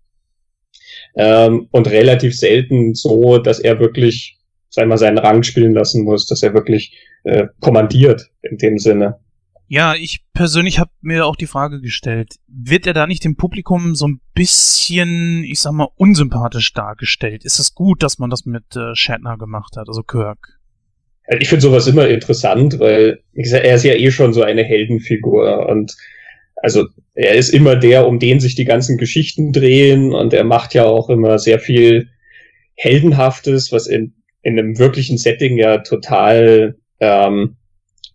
[1.16, 4.38] Ähm, und relativ selten so, dass er wirklich,
[4.68, 9.18] sag mal, seinen Rang spielen lassen muss, dass er wirklich äh, kommandiert in dem Sinne.
[9.66, 13.94] Ja, ich persönlich habe mir auch die Frage gestellt, wird er da nicht dem Publikum
[13.94, 17.44] so ein bisschen, ich sag mal, unsympathisch dargestellt?
[17.44, 20.58] Ist es gut, dass man das mit äh, Shatner gemacht hat, also Kirk?
[21.38, 24.64] Ich finde sowas immer interessant, weil wie gesagt, er ist ja eh schon so eine
[24.64, 25.94] Heldenfigur und
[26.62, 30.74] also er ist immer der, um den sich die ganzen Geschichten drehen und er macht
[30.74, 32.08] ja auch immer sehr viel
[32.76, 37.56] Heldenhaftes, was in, in einem wirklichen Setting ja total ähm,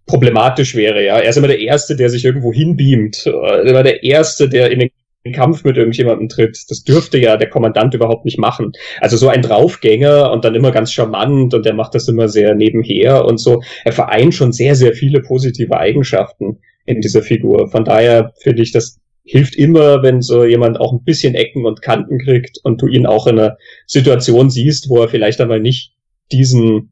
[0.08, 1.04] problematisch wäre.
[1.04, 4.80] Ja, er ist immer der Erste, der sich irgendwo hinbeamt, immer der Erste, der in
[4.80, 6.66] den Kampf mit irgendjemandem tritt.
[6.70, 8.72] Das dürfte ja der Kommandant überhaupt nicht machen.
[9.02, 12.54] Also so ein Draufgänger und dann immer ganz charmant und der macht das immer sehr
[12.54, 13.62] nebenher und so.
[13.84, 17.70] Er vereint schon sehr, sehr viele positive Eigenschaften in dieser Figur.
[17.70, 21.82] Von daher finde ich, das hilft immer, wenn so jemand auch ein bisschen Ecken und
[21.82, 23.58] Kanten kriegt und du ihn auch in einer
[23.88, 25.94] Situation siehst, wo er vielleicht einmal nicht
[26.32, 26.92] diesen,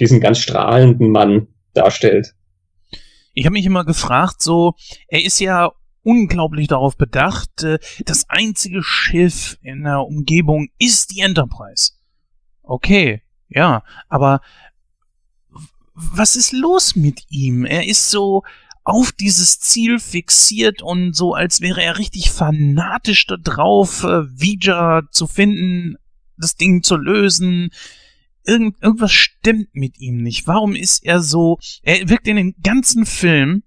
[0.00, 2.34] diesen ganz strahlenden Mann darstellt.
[3.32, 4.74] Ich habe mich immer gefragt, so,
[5.06, 5.70] er ist ja
[6.02, 11.92] unglaublich darauf bedacht, äh, das einzige Schiff in der Umgebung ist die Enterprise.
[12.62, 14.40] Okay, ja, aber
[15.94, 17.64] was ist los mit ihm?
[17.64, 18.42] Er ist so
[18.88, 25.02] auf dieses Ziel fixiert und so, als wäre er richtig fanatisch da drauf, äh, Vija
[25.10, 25.96] zu finden,
[26.38, 27.70] das Ding zu lösen.
[28.44, 30.46] Irgend, irgendwas stimmt mit ihm nicht.
[30.46, 31.58] Warum ist er so?
[31.82, 33.62] Er wirkt in dem ganzen Film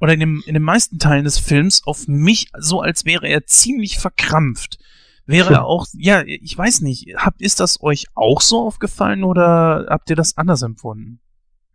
[0.00, 3.44] oder in, dem, in den meisten Teilen des Films auf mich so, als wäre er
[3.44, 4.78] ziemlich verkrampft.
[5.26, 9.88] Wäre er auch, ja, ich weiß nicht, habt, ist das euch auch so aufgefallen oder
[9.90, 11.20] habt ihr das anders empfunden?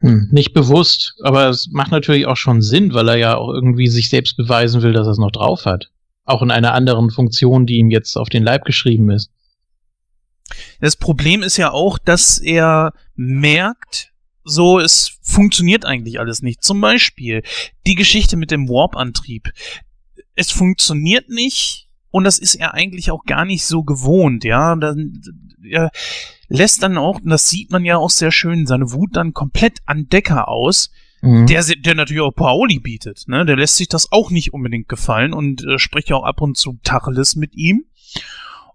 [0.04, 3.88] Hm, nicht bewusst, aber es macht natürlich auch schon Sinn, weil er ja auch irgendwie
[3.88, 5.92] sich selbst beweisen will, dass er es noch drauf hat.
[6.26, 9.32] Auch in einer anderen Funktion, die ihm jetzt auf den Leib geschrieben ist.
[10.82, 14.12] Das Problem ist ja auch, dass er merkt,
[14.44, 16.62] so, es funktioniert eigentlich alles nicht.
[16.64, 17.42] Zum Beispiel
[17.88, 19.54] die Geschichte mit dem Warp-Antrieb.
[20.36, 24.76] Es funktioniert nicht und das ist er eigentlich auch gar nicht so gewohnt, ja.
[24.76, 25.22] Dann,
[25.64, 25.92] er
[26.54, 29.80] lässt dann auch, und das sieht man ja auch sehr schön, seine Wut dann komplett
[29.88, 30.92] an Decker aus,
[31.22, 31.48] mhm.
[31.48, 33.44] der, der natürlich auch Paoli bietet, ne.
[33.44, 36.56] Der lässt sich das auch nicht unbedingt gefallen und äh, spricht ja auch ab und
[36.56, 37.86] zu Tacheles mit ihm.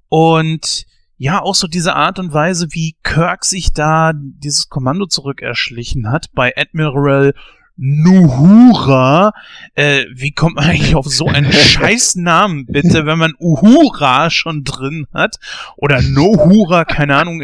[0.09, 0.87] Und
[1.19, 6.27] ja, auch so diese Art und Weise, wie Kirk sich da dieses Kommando zurückerschlichen hat
[6.33, 7.33] bei Admiral
[7.77, 9.33] Nuhura.
[9.75, 14.65] Äh, wie kommt man eigentlich auf so einen scheiß Namen, bitte, wenn man Uhura schon
[14.65, 15.37] drin hat?
[15.77, 17.41] Oder Nohura, keine Ahnung.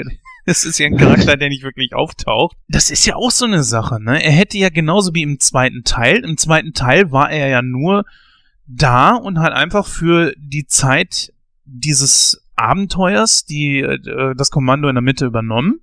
[0.47, 2.57] Das ist ja ein Charakter, der nicht wirklich auftaucht.
[2.69, 4.23] Das ist ja auch so eine Sache, ne?
[4.23, 6.19] Er hätte ja genauso wie im zweiten Teil.
[6.19, 8.05] Im zweiten Teil war er ja nur
[8.67, 11.33] da und hat einfach für die Zeit
[11.65, 15.81] dieses Abenteuers die, äh, das Kommando in der Mitte übernommen.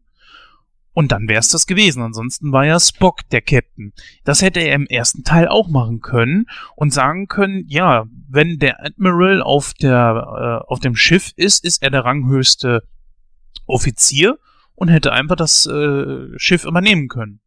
[0.94, 2.04] Und dann wäre es das gewesen.
[2.04, 3.94] Ansonsten war ja Spock der Captain.
[4.26, 8.84] Das hätte er im ersten Teil auch machen können und sagen können, ja, wenn der
[8.84, 12.84] Admiral auf der äh, auf dem Schiff ist, ist er der ranghöchste
[13.68, 14.38] Offizier
[14.82, 17.40] und hätte einfach das äh, Schiff übernehmen können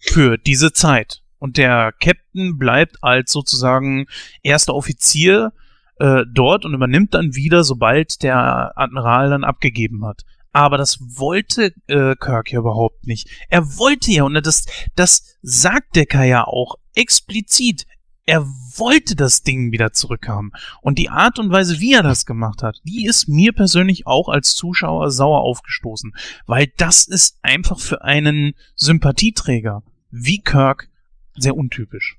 [0.00, 1.22] für diese Zeit.
[1.38, 4.06] Und der Captain bleibt als sozusagen
[4.42, 5.52] erster Offizier
[6.00, 10.22] äh, dort und übernimmt dann wieder, sobald der Admiral dann abgegeben hat.
[10.50, 13.28] Aber das wollte äh, Kirk ja überhaupt nicht.
[13.48, 17.86] Er wollte ja, und das, das sagt Decker ja auch explizit.
[18.26, 18.44] Er
[18.76, 20.52] wollte das Ding wieder zurückhaben.
[20.82, 24.28] Und die Art und Weise, wie er das gemacht hat, die ist mir persönlich auch
[24.28, 26.12] als Zuschauer sauer aufgestoßen.
[26.46, 30.88] Weil das ist einfach für einen Sympathieträger wie Kirk
[31.36, 32.18] sehr untypisch.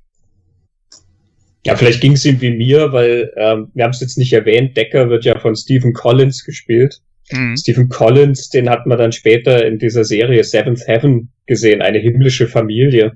[1.65, 4.75] Ja, vielleicht ging es ihm wie mir, weil ähm, wir haben es jetzt nicht erwähnt,
[4.75, 7.01] Decker wird ja von Stephen Collins gespielt.
[7.32, 7.57] Mhm.
[7.57, 12.47] Stephen Collins, den hat man dann später in dieser Serie Seventh Heaven gesehen, eine himmlische
[12.47, 13.13] Familie.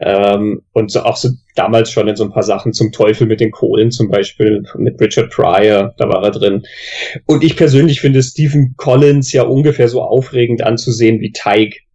[0.00, 3.40] Ähm, und so auch so damals schon in so ein paar Sachen zum Teufel mit
[3.40, 6.62] den Kohlen zum Beispiel, mit Richard Pryor, da war er drin.
[7.26, 11.87] Und ich persönlich finde Stephen Collins ja ungefähr so aufregend anzusehen wie Teig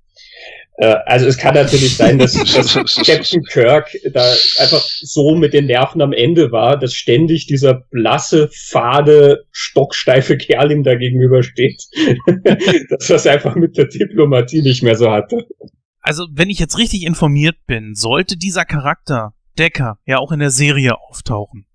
[1.05, 2.73] also es kann natürlich sein, dass, dass
[3.05, 8.49] Captain Kirk da einfach so mit den Nerven am Ende war, dass ständig dieser blasse,
[8.51, 11.83] fade, stocksteife Kerl ihm da gegenübersteht.
[12.89, 15.45] dass das einfach mit der Diplomatie nicht mehr so hatte.
[16.01, 20.49] Also, wenn ich jetzt richtig informiert bin, sollte dieser Charakter, Decker, ja auch in der
[20.49, 21.65] Serie auftauchen.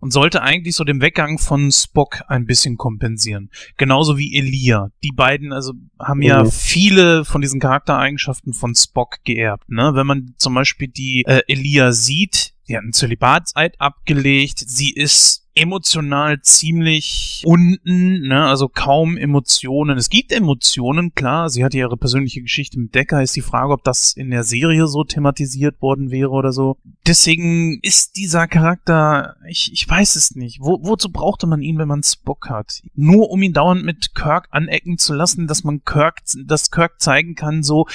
[0.00, 3.50] Und sollte eigentlich so den Weggang von Spock ein bisschen kompensieren.
[3.76, 4.90] Genauso wie Elia.
[5.02, 6.50] Die beiden also haben ja Mhm.
[6.50, 9.68] viele von diesen Charaktereigenschaften von Spock geerbt.
[9.68, 9.92] Ne?
[9.94, 15.47] Wenn man zum Beispiel die äh, Elia sieht, die hat einen Zölibatseid abgelegt, sie ist
[15.58, 18.46] emotional ziemlich unten, ne?
[18.46, 19.98] also kaum Emotionen.
[19.98, 23.84] Es gibt Emotionen, klar, sie hat ihre persönliche Geschichte mit Decker, ist die Frage, ob
[23.84, 26.76] das in der Serie so thematisiert worden wäre oder so.
[27.06, 30.60] Deswegen ist dieser Charakter, ich, ich weiß es nicht.
[30.60, 32.82] Wo, wozu brauchte man ihn, wenn man Spock hat?
[32.94, 37.34] Nur um ihn dauernd mit Kirk anecken zu lassen, dass man Kirk, dass Kirk zeigen
[37.34, 37.86] kann, so,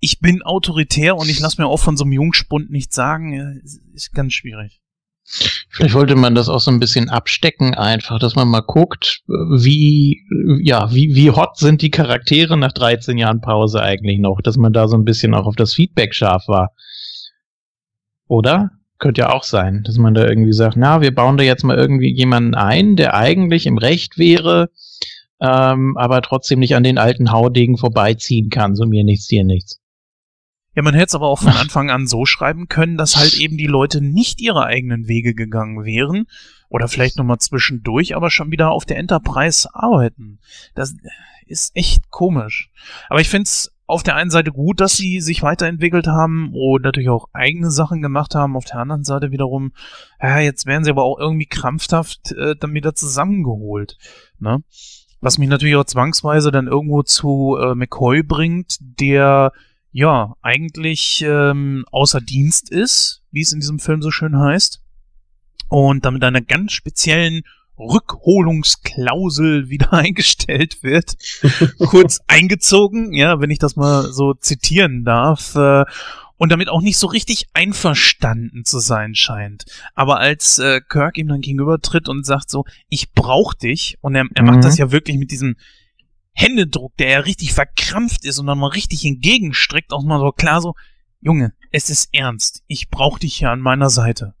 [0.00, 3.80] ich bin autoritär und ich lasse mir auch von so einem Jungspund nichts sagen, ist,
[3.92, 4.79] ist ganz schwierig.
[5.68, 10.20] Vielleicht wollte man das auch so ein bisschen abstecken, einfach, dass man mal guckt, wie,
[10.62, 14.72] ja, wie, wie hot sind die Charaktere nach 13 Jahren Pause eigentlich noch, dass man
[14.72, 16.72] da so ein bisschen auch auf das Feedback scharf war.
[18.26, 18.70] Oder?
[18.98, 21.78] Könnte ja auch sein, dass man da irgendwie sagt, na, wir bauen da jetzt mal
[21.78, 24.68] irgendwie jemanden ein, der eigentlich im Recht wäre,
[25.40, 29.79] ähm, aber trotzdem nicht an den alten Haudegen vorbeiziehen kann, so mir nichts, dir nichts.
[30.74, 33.56] Ja, man hätte es aber auch von Anfang an so schreiben können, dass halt eben
[33.56, 36.26] die Leute nicht ihre eigenen Wege gegangen wären
[36.68, 40.38] oder vielleicht nochmal zwischendurch, aber schon wieder auf der Enterprise arbeiten.
[40.74, 40.94] Das
[41.46, 42.70] ist echt komisch.
[43.08, 47.08] Aber ich find's auf der einen Seite gut, dass sie sich weiterentwickelt haben und natürlich
[47.08, 48.56] auch eigene Sachen gemacht haben.
[48.56, 49.72] Auf der anderen Seite wiederum,
[50.22, 53.98] ja, jetzt werden sie aber auch irgendwie krampfhaft äh, dann wieder zusammengeholt.
[54.38, 54.62] Ne?
[55.20, 59.52] Was mich natürlich auch zwangsweise dann irgendwo zu äh, McCoy bringt, der
[59.92, 64.80] ja eigentlich ähm, außer Dienst ist, wie es in diesem Film so schön heißt,
[65.68, 67.42] und damit einer ganz speziellen
[67.78, 71.16] Rückholungsklausel wieder eingestellt wird,
[71.78, 75.84] kurz eingezogen, ja, wenn ich das mal so zitieren darf, äh,
[76.36, 79.66] und damit auch nicht so richtig einverstanden zu sein scheint.
[79.94, 84.24] Aber als äh, Kirk ihm dann gegenübertritt und sagt so, ich brauch dich, und er,
[84.34, 84.48] er Mhm.
[84.48, 85.56] macht das ja wirklich mit diesem
[86.40, 90.60] Händedruck, der ja richtig verkrampft ist und dann mal richtig entgegenstreckt, auch mal so klar
[90.60, 90.74] so,
[91.20, 94.34] Junge, es ist ernst, ich brauch dich hier an meiner Seite.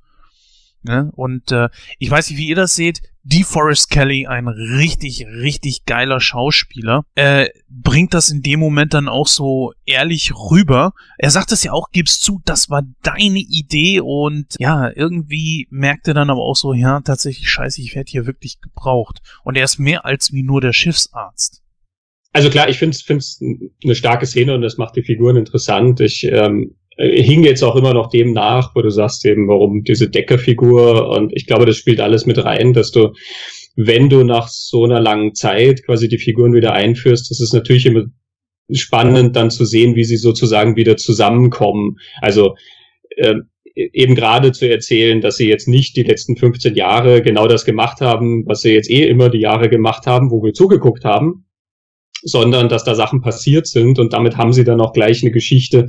[0.82, 1.10] Ne?
[1.14, 3.02] Und äh, ich weiß nicht, wie ihr das seht.
[3.22, 9.26] DeForest Kelly, ein richtig, richtig geiler Schauspieler, äh, bringt das in dem Moment dann auch
[9.26, 10.94] so ehrlich rüber.
[11.18, 16.08] Er sagt es ja auch, gibst zu, das war deine Idee und ja, irgendwie merkt
[16.08, 19.20] er dann aber auch so, ja, tatsächlich scheiße, ich werde hier wirklich gebraucht.
[19.44, 21.59] Und er ist mehr als wie nur der Schiffsarzt.
[22.32, 23.40] Also klar, ich finde es
[23.82, 26.00] eine starke Szene und das macht die Figuren interessant.
[26.00, 29.82] Ich ähm, äh, hing jetzt auch immer noch dem nach, wo du sagst eben, warum
[29.82, 33.12] diese Deckerfigur und ich glaube, das spielt alles mit rein, dass du,
[33.74, 37.86] wenn du nach so einer langen Zeit quasi die Figuren wieder einführst, das ist natürlich
[37.86, 38.04] immer
[38.72, 41.96] spannend dann zu sehen, wie sie sozusagen wieder zusammenkommen.
[42.20, 42.54] Also
[43.16, 47.64] ähm, eben gerade zu erzählen, dass sie jetzt nicht die letzten 15 Jahre genau das
[47.64, 51.46] gemacht haben, was sie jetzt eh immer die Jahre gemacht haben, wo wir zugeguckt haben,
[52.22, 55.88] sondern dass da Sachen passiert sind und damit haben sie dann auch gleich eine Geschichte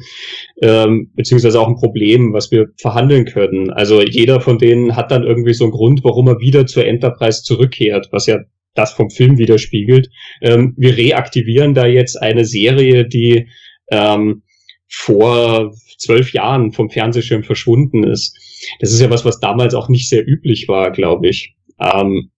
[0.61, 3.69] ähm, beziehungsweise auch ein Problem, was wir verhandeln können.
[3.71, 7.43] Also jeder von denen hat dann irgendwie so einen Grund, warum er wieder zur Enterprise
[7.43, 8.39] zurückkehrt, was ja
[8.73, 10.09] das vom Film widerspiegelt.
[10.41, 13.49] Ähm, wir reaktivieren da jetzt eine Serie, die
[13.91, 14.43] ähm,
[14.87, 18.37] vor zwölf Jahren vom Fernsehschirm verschwunden ist.
[18.79, 21.55] Das ist ja was, was damals auch nicht sehr üblich war, glaube ich.
[21.79, 22.31] Ähm,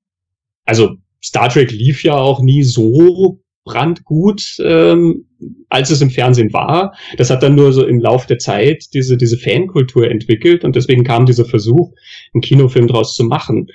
[0.66, 5.26] also Star Trek lief ja auch nie so brandgut, ähm,
[5.70, 6.94] als es im Fernsehen war.
[7.18, 11.04] Das hat dann nur so im Lauf der Zeit diese, diese Fankultur entwickelt und deswegen
[11.04, 11.94] kam dieser Versuch,
[12.34, 13.68] einen Kinofilm draus zu machen.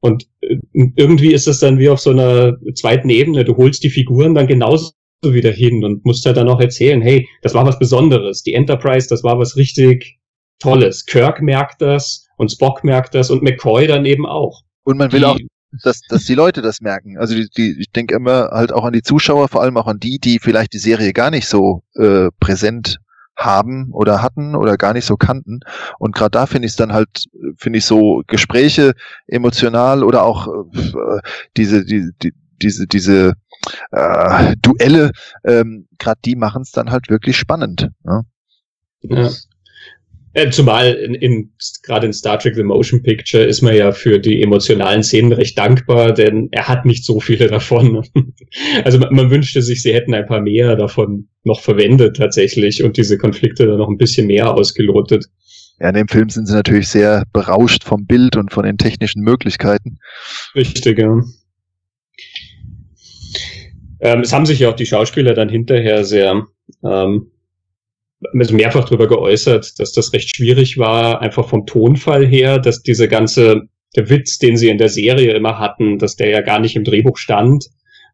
[0.00, 0.56] Und äh,
[0.96, 3.44] irgendwie ist das dann wie auf so einer zweiten Ebene.
[3.44, 4.92] Du holst die Figuren dann genauso
[5.24, 8.42] wieder hin und musst ja dann auch erzählen, hey, das war was Besonderes.
[8.44, 10.18] Die Enterprise, das war was richtig
[10.60, 11.06] Tolles.
[11.06, 14.62] Kirk merkt das und Spock merkt das und McCoy dann eben auch.
[14.84, 15.38] Und man will Die- auch,
[15.82, 17.18] dass, dass die Leute das merken.
[17.18, 19.98] Also die, die, ich denke immer halt auch an die Zuschauer, vor allem auch an
[19.98, 22.98] die, die vielleicht die Serie gar nicht so äh, präsent
[23.36, 25.60] haben oder hatten oder gar nicht so kannten.
[25.98, 27.24] Und gerade da finde ich es dann halt,
[27.56, 28.94] finde ich so Gespräche
[29.26, 31.20] emotional oder auch äh,
[31.56, 33.34] diese, die, die, diese, diese
[33.92, 35.12] äh, Duelle,
[35.44, 37.90] ähm, gerade die machen es dann halt wirklich spannend.
[38.02, 38.24] Ne?
[39.02, 39.30] Ja.
[40.34, 41.52] Äh, Zumal in, in
[41.82, 45.56] gerade in Star Trek The Motion Picture ist man ja für die emotionalen Szenen recht
[45.56, 48.04] dankbar, denn er hat nicht so viele davon.
[48.84, 52.96] Also man, man wünschte sich, sie hätten ein paar mehr davon noch verwendet tatsächlich und
[52.96, 55.26] diese Konflikte dann noch ein bisschen mehr ausgelotet.
[55.80, 59.22] Ja, in dem Film sind sie natürlich sehr berauscht vom Bild und von den technischen
[59.22, 59.98] Möglichkeiten.
[60.54, 61.20] Richtig, ja.
[64.00, 66.46] Ähm, es haben sich ja auch die Schauspieler dann hinterher sehr
[66.84, 67.30] ähm,
[68.38, 73.08] also mehrfach darüber geäußert, dass das recht schwierig war, einfach vom Tonfall her, dass diese
[73.08, 73.62] ganze,
[73.96, 76.84] der Witz, den sie in der Serie immer hatten, dass der ja gar nicht im
[76.84, 77.66] Drehbuch stand.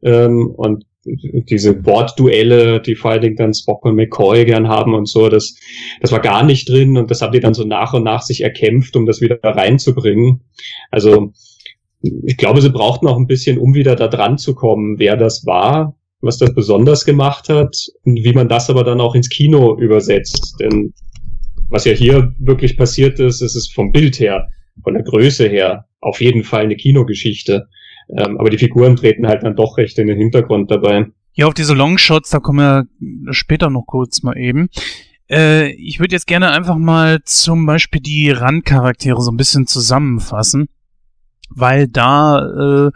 [0.03, 5.07] Ähm, und diese Wortduelle, die vor allen Dingen dann Spock und McCoy gern haben und
[5.07, 5.55] so, das,
[6.01, 8.43] das war gar nicht drin und das haben die dann so nach und nach sich
[8.43, 10.41] erkämpft, um das wieder reinzubringen.
[10.91, 11.33] Also
[12.01, 15.47] ich glaube, sie brauchten auch ein bisschen, um wieder da dran zu kommen, wer das
[15.47, 19.77] war, was das besonders gemacht hat und wie man das aber dann auch ins Kino
[19.79, 20.57] übersetzt.
[20.61, 20.93] Denn
[21.69, 24.49] was ja hier wirklich passiert ist, ist es vom Bild her,
[24.83, 27.69] von der Größe her, auf jeden Fall eine Kinogeschichte.
[28.17, 31.07] Ähm, aber die Figuren treten halt dann doch recht in den Hintergrund dabei.
[31.33, 34.69] Ja, auf diese Longshots, da kommen wir später noch kurz mal eben.
[35.29, 40.69] Äh, ich würde jetzt gerne einfach mal zum Beispiel die Randcharaktere so ein bisschen zusammenfassen,
[41.49, 42.91] weil da äh,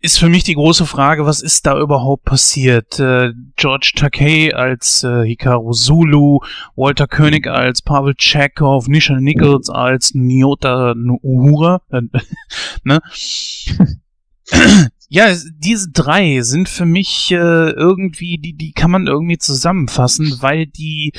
[0.00, 3.00] ist für mich die große Frage, was ist da überhaupt passiert?
[3.00, 6.40] Äh, George Takei als äh, Hikaru Zulu,
[6.76, 12.02] Walter König als Pavel Chekhov, Nisha Nichols als Nyota Uhura, äh,
[12.84, 13.00] ne?
[15.08, 20.66] ja, diese drei sind für mich äh, irgendwie, die, die kann man irgendwie zusammenfassen, weil
[20.66, 21.12] die,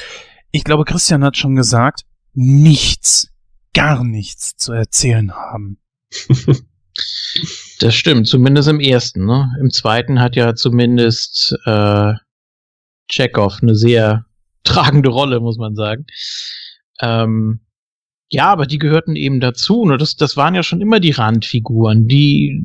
[0.51, 2.03] ich glaube, Christian hat schon gesagt,
[2.33, 3.29] nichts,
[3.73, 5.79] gar nichts zu erzählen haben.
[7.79, 9.25] Das stimmt, zumindest im ersten.
[9.25, 9.55] Ne?
[9.61, 12.13] Im zweiten hat ja zumindest äh,
[13.09, 14.25] Chekhov eine sehr
[14.63, 16.05] tragende Rolle, muss man sagen.
[17.01, 17.61] Ähm,
[18.29, 19.85] ja, aber die gehörten eben dazu.
[19.85, 19.97] Ne?
[19.97, 22.07] Das, das waren ja schon immer die Randfiguren.
[22.07, 22.61] Die,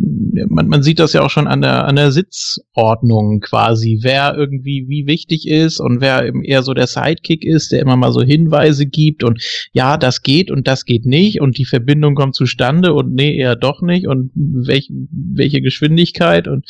[0.49, 4.87] man, man sieht das ja auch schon an der, an der Sitzordnung quasi, wer irgendwie
[4.89, 8.23] wie wichtig ist und wer eben eher so der Sidekick ist, der immer mal so
[8.23, 9.41] Hinweise gibt und
[9.73, 13.55] ja, das geht und das geht nicht und die Verbindung kommt zustande und nee, eher
[13.55, 16.67] doch nicht und welch, welche Geschwindigkeit und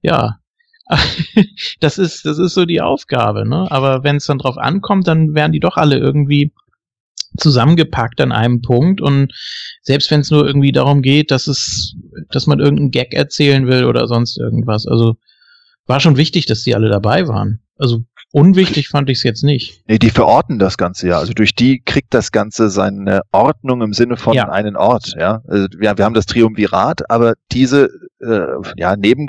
[0.00, 0.38] ja,
[1.80, 3.70] das ist, das ist so die Aufgabe, ne?
[3.70, 6.52] Aber wenn es dann drauf ankommt, dann werden die doch alle irgendwie
[7.38, 9.32] zusammengepackt an einem Punkt und
[9.82, 11.94] selbst wenn es nur irgendwie darum geht, dass es,
[12.30, 14.86] dass man irgendeinen Gag erzählen will oder sonst irgendwas.
[14.86, 15.16] Also
[15.86, 17.60] war schon wichtig, dass die alle dabei waren.
[17.76, 18.00] Also
[18.32, 19.82] unwichtig fand ich es jetzt nicht.
[19.88, 21.18] Nee, die verorten das Ganze ja.
[21.18, 24.48] Also durch die kriegt das Ganze seine Ordnung im Sinne von ja.
[24.50, 25.14] einen Ort.
[25.18, 27.88] Ja, also wir, wir haben das Triumvirat, aber diese
[28.20, 28.46] äh,
[28.76, 29.26] ja neben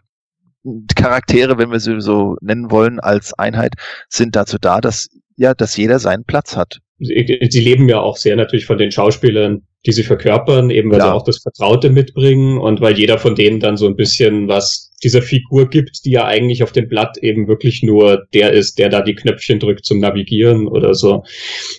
[0.95, 3.73] Charaktere, wenn wir sie so nennen wollen, als Einheit,
[4.07, 8.35] sind dazu da, dass ja, dass jeder seinen Platz hat sie leben ja auch sehr
[8.35, 11.05] natürlich von den Schauspielern, die sie verkörpern, eben weil ja.
[11.05, 14.91] sie auch das Vertraute mitbringen und weil jeder von denen dann so ein bisschen was
[15.03, 18.89] dieser Figur gibt, die ja eigentlich auf dem Blatt eben wirklich nur der ist, der
[18.89, 21.23] da die Knöpfchen drückt zum Navigieren oder so.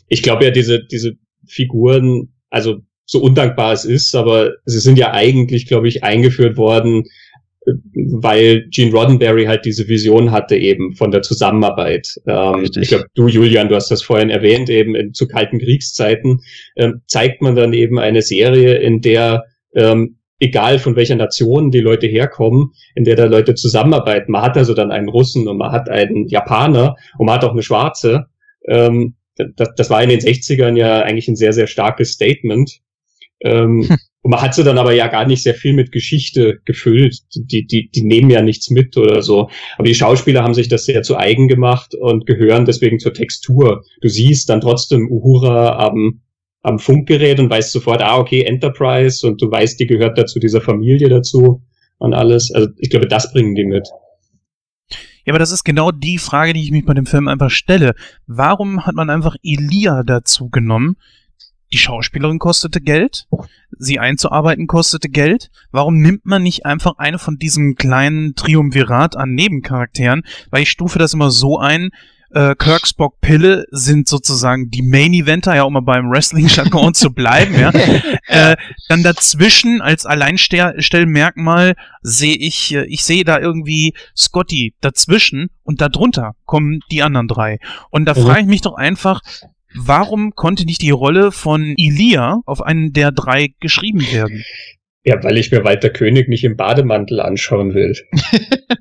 [0.09, 1.13] Ich glaube ja, diese, diese
[1.47, 7.05] Figuren, also so undankbar es ist, aber sie sind ja eigentlich, glaube ich, eingeführt worden,
[7.67, 12.09] weil Gene Roddenberry halt diese Vision hatte eben von der Zusammenarbeit.
[12.27, 16.43] Ähm, ich glaube, du, Julian, du hast das vorhin erwähnt, eben in, zu kalten Kriegszeiten
[16.77, 19.45] ähm, zeigt man dann eben eine Serie, in der
[19.75, 24.33] ähm, egal von welcher Nation die Leute herkommen, in der da Leute zusammenarbeiten.
[24.33, 27.53] Man hat also dann einen Russen und man hat einen Japaner und man hat auch
[27.53, 28.27] eine Schwarze.
[28.69, 32.81] Ähm, das, das war in den 60ern ja eigentlich ein sehr, sehr starkes Statement.
[33.41, 33.97] Ähm, hm.
[34.25, 37.19] Und man hat sie dann aber ja gar nicht sehr viel mit Geschichte gefüllt.
[37.35, 39.51] Die, die, die nehmen ja nichts mit oder so.
[39.77, 43.85] Aber die Schauspieler haben sich das sehr zu eigen gemacht und gehören deswegen zur Textur.
[44.01, 46.23] Du siehst dann trotzdem Uhura am,
[46.63, 50.63] am Funkgerät und weißt sofort, ah, okay, Enterprise und du weißt, die gehört dazu dieser
[50.63, 51.63] Familie dazu
[51.99, 52.51] und alles.
[52.51, 53.87] Also ich glaube, das bringen die mit.
[55.27, 57.95] Ja, aber das ist genau die Frage, die ich mich bei dem Film einfach stelle.
[58.27, 60.97] Warum hat man einfach Elia dazu genommen?
[61.75, 63.27] Die Schauspielerin kostete Geld,
[63.77, 65.51] sie einzuarbeiten kostete Geld.
[65.73, 70.23] Warum nimmt man nicht einfach eine von diesem kleinen Triumvirat an Nebencharakteren?
[70.53, 71.91] Weil ich stufe das immer so ein,
[72.31, 77.55] äh, Kirk, Spock, Pille sind sozusagen die Main-Eventer, ja, um mal beim Wrestling-Jargon zu bleiben,
[77.59, 77.71] ja.
[78.29, 78.57] Äh,
[78.89, 86.37] dann dazwischen als Alleinstellmerkmal sehe ich, äh, ich sehe da irgendwie Scotty dazwischen und darunter
[86.45, 87.59] kommen die anderen drei.
[87.91, 88.23] Und da mhm.
[88.23, 89.21] frage ich mich doch einfach,
[89.77, 94.45] Warum konnte nicht die Rolle von Ilia auf einen der drei geschrieben werden?
[95.07, 97.95] Ja, weil ich mir Walter König nicht im Bademantel anschauen will.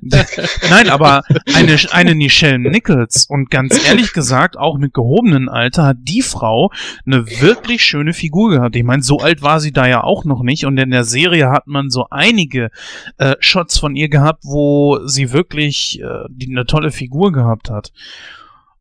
[0.70, 1.22] Nein, aber
[1.54, 6.70] eine, eine Nichelle Nichols und ganz ehrlich gesagt, auch mit gehobenem Alter hat die Frau
[7.04, 8.74] eine wirklich schöne Figur gehabt.
[8.74, 11.50] Ich meine, so alt war sie da ja auch noch nicht und in der Serie
[11.50, 12.70] hat man so einige
[13.18, 17.92] äh, Shots von ihr gehabt, wo sie wirklich äh, die, eine tolle Figur gehabt hat.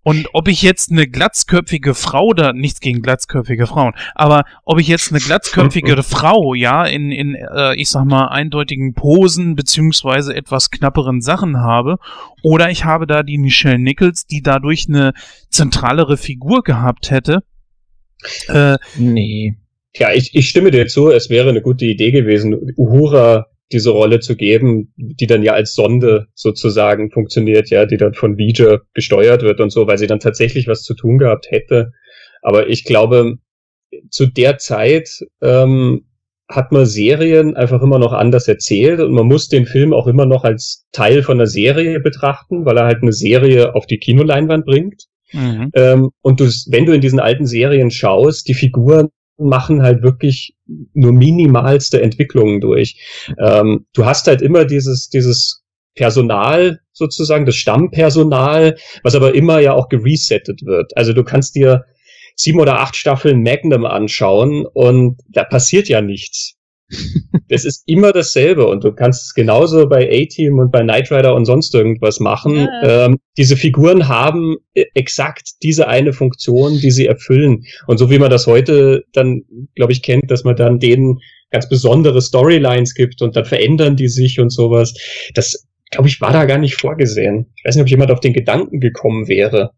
[0.04, 4.88] Und ob ich jetzt eine glatzköpfige Frau da, nichts gegen glatzköpfige Frauen, aber ob ich
[4.88, 10.72] jetzt eine glatzköpfige Frau, ja, in, in äh, ich sag mal, eindeutigen Posen beziehungsweise etwas
[10.72, 11.98] knapperen Sachen habe,
[12.42, 15.14] oder ich habe da die Michelle Nichols, die dadurch eine
[15.50, 17.44] zentralere Figur gehabt hätte.
[18.48, 19.56] Äh, nee.
[19.96, 24.20] Ja, ich, ich stimme dir zu, es wäre eine gute Idee gewesen, Uhura diese Rolle
[24.20, 29.42] zu geben, die dann ja als Sonde sozusagen funktioniert, ja, die dann von Vija gesteuert
[29.42, 31.92] wird und so, weil sie dann tatsächlich was zu tun gehabt hätte.
[32.42, 33.38] Aber ich glaube,
[34.10, 36.06] zu der Zeit ähm,
[36.50, 40.26] hat man Serien einfach immer noch anders erzählt und man muss den Film auch immer
[40.26, 44.66] noch als Teil von einer Serie betrachten, weil er halt eine Serie auf die Kinoleinwand
[44.66, 45.06] bringt.
[45.32, 45.72] Mhm.
[45.74, 50.56] Ähm, und du, wenn du in diesen alten Serien schaust, die Figuren machen halt wirklich
[50.94, 52.98] nur minimalste Entwicklungen durch.
[53.40, 55.64] Ähm, du hast halt immer dieses, dieses
[55.96, 60.96] Personal sozusagen, das Stammpersonal, was aber immer ja auch geresettet wird.
[60.96, 61.86] Also du kannst dir
[62.36, 66.56] sieben oder acht Staffeln Magnum anschauen und da passiert ja nichts.
[67.50, 71.36] Das ist immer dasselbe und du kannst es genauso bei A-Team und bei Knight Rider
[71.36, 72.56] und sonst irgendwas machen.
[72.56, 73.06] Ja.
[73.06, 77.64] Ähm, diese Figuren haben e, exakt diese eine Funktion, die sie erfüllen.
[77.88, 79.44] Und so wie man das heute dann,
[79.76, 81.20] glaube ich, kennt, dass man dann denen
[81.52, 84.94] ganz besondere Storylines gibt und dann verändern die sich und sowas.
[85.36, 87.54] Das, glaube ich, war da gar nicht vorgesehen.
[87.56, 89.72] Ich weiß nicht, ob jemand auf den Gedanken gekommen wäre.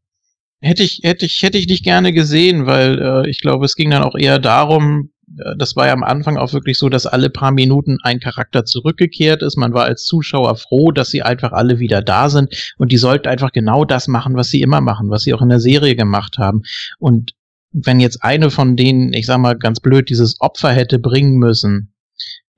[0.61, 3.91] Hätte ich, hätte ich, hätte ich nicht gerne gesehen, weil äh, ich glaube, es ging
[3.91, 7.30] dann auch eher darum, äh, das war ja am Anfang auch wirklich so, dass alle
[7.30, 9.57] paar Minuten ein Charakter zurückgekehrt ist.
[9.57, 13.28] Man war als Zuschauer froh, dass sie einfach alle wieder da sind und die sollten
[13.28, 16.38] einfach genau das machen, was sie immer machen, was sie auch in der Serie gemacht
[16.38, 16.61] haben.
[16.99, 17.32] Und
[17.71, 21.91] wenn jetzt eine von denen, ich sag mal ganz blöd, dieses Opfer hätte bringen müssen,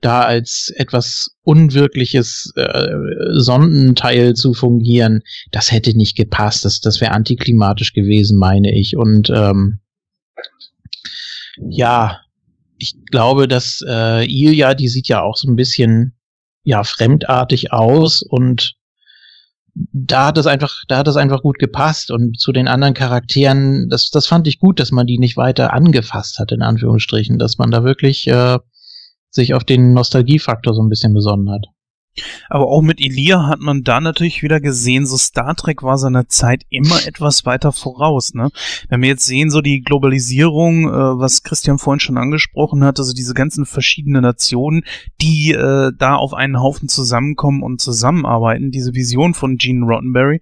[0.00, 2.94] da als etwas unwirkliches äh,
[3.32, 6.64] Sondenteil zu fungieren, das hätte nicht gepasst.
[6.64, 8.96] Das, das wäre antiklimatisch gewesen, meine ich.
[8.96, 9.80] Und ähm,
[11.68, 12.20] ja,
[12.78, 16.14] ich glaube, dass äh, Ilja, die sieht ja auch so ein bisschen
[16.62, 18.74] ja fremdartig aus und
[19.92, 23.88] da hat es einfach, da hat es einfach gut gepasst und zu den anderen Charakteren,
[23.88, 27.58] das, das fand ich gut, dass man die nicht weiter angefasst hat, in Anführungsstrichen, dass
[27.58, 28.58] man da wirklich äh,
[29.30, 31.66] sich auf den Nostalgiefaktor so ein bisschen besonnen hat.
[32.48, 36.28] Aber auch mit Elia hat man da natürlich wieder gesehen, so Star Trek war seiner
[36.28, 38.34] Zeit immer etwas weiter voraus.
[38.34, 38.50] Ne?
[38.88, 43.12] Wenn wir jetzt sehen, so die Globalisierung, äh, was Christian vorhin schon angesprochen hat, also
[43.12, 44.84] diese ganzen verschiedenen Nationen,
[45.20, 50.40] die äh, da auf einen Haufen zusammenkommen und zusammenarbeiten, diese Vision von Gene Roddenberry,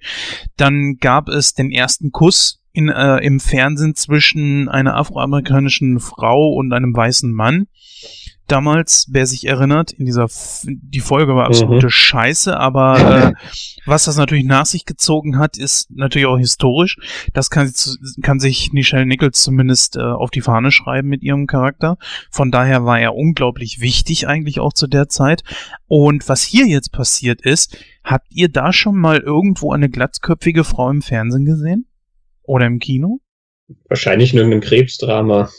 [0.56, 6.72] dann gab es den ersten Kuss in, äh, im Fernsehen zwischen einer afroamerikanischen Frau und
[6.74, 7.68] einem weißen Mann
[8.46, 11.90] damals, wer sich erinnert, in dieser, F die Folge war absolute mhm.
[11.90, 13.32] Scheiße, aber äh,
[13.84, 16.96] was das natürlich nach sich gezogen hat, ist natürlich auch historisch.
[17.32, 17.72] Das kann,
[18.22, 21.98] kann sich Nichelle Nichols zumindest äh, auf die Fahne schreiben mit ihrem Charakter.
[22.30, 25.42] Von daher war er unglaublich wichtig eigentlich auch zu der Zeit.
[25.86, 30.90] Und was hier jetzt passiert ist, habt ihr da schon mal irgendwo eine glatzköpfige Frau
[30.90, 31.86] im Fernsehen gesehen?
[32.42, 33.20] Oder im Kino?
[33.88, 35.50] Wahrscheinlich in irgendeinem Krebsdrama.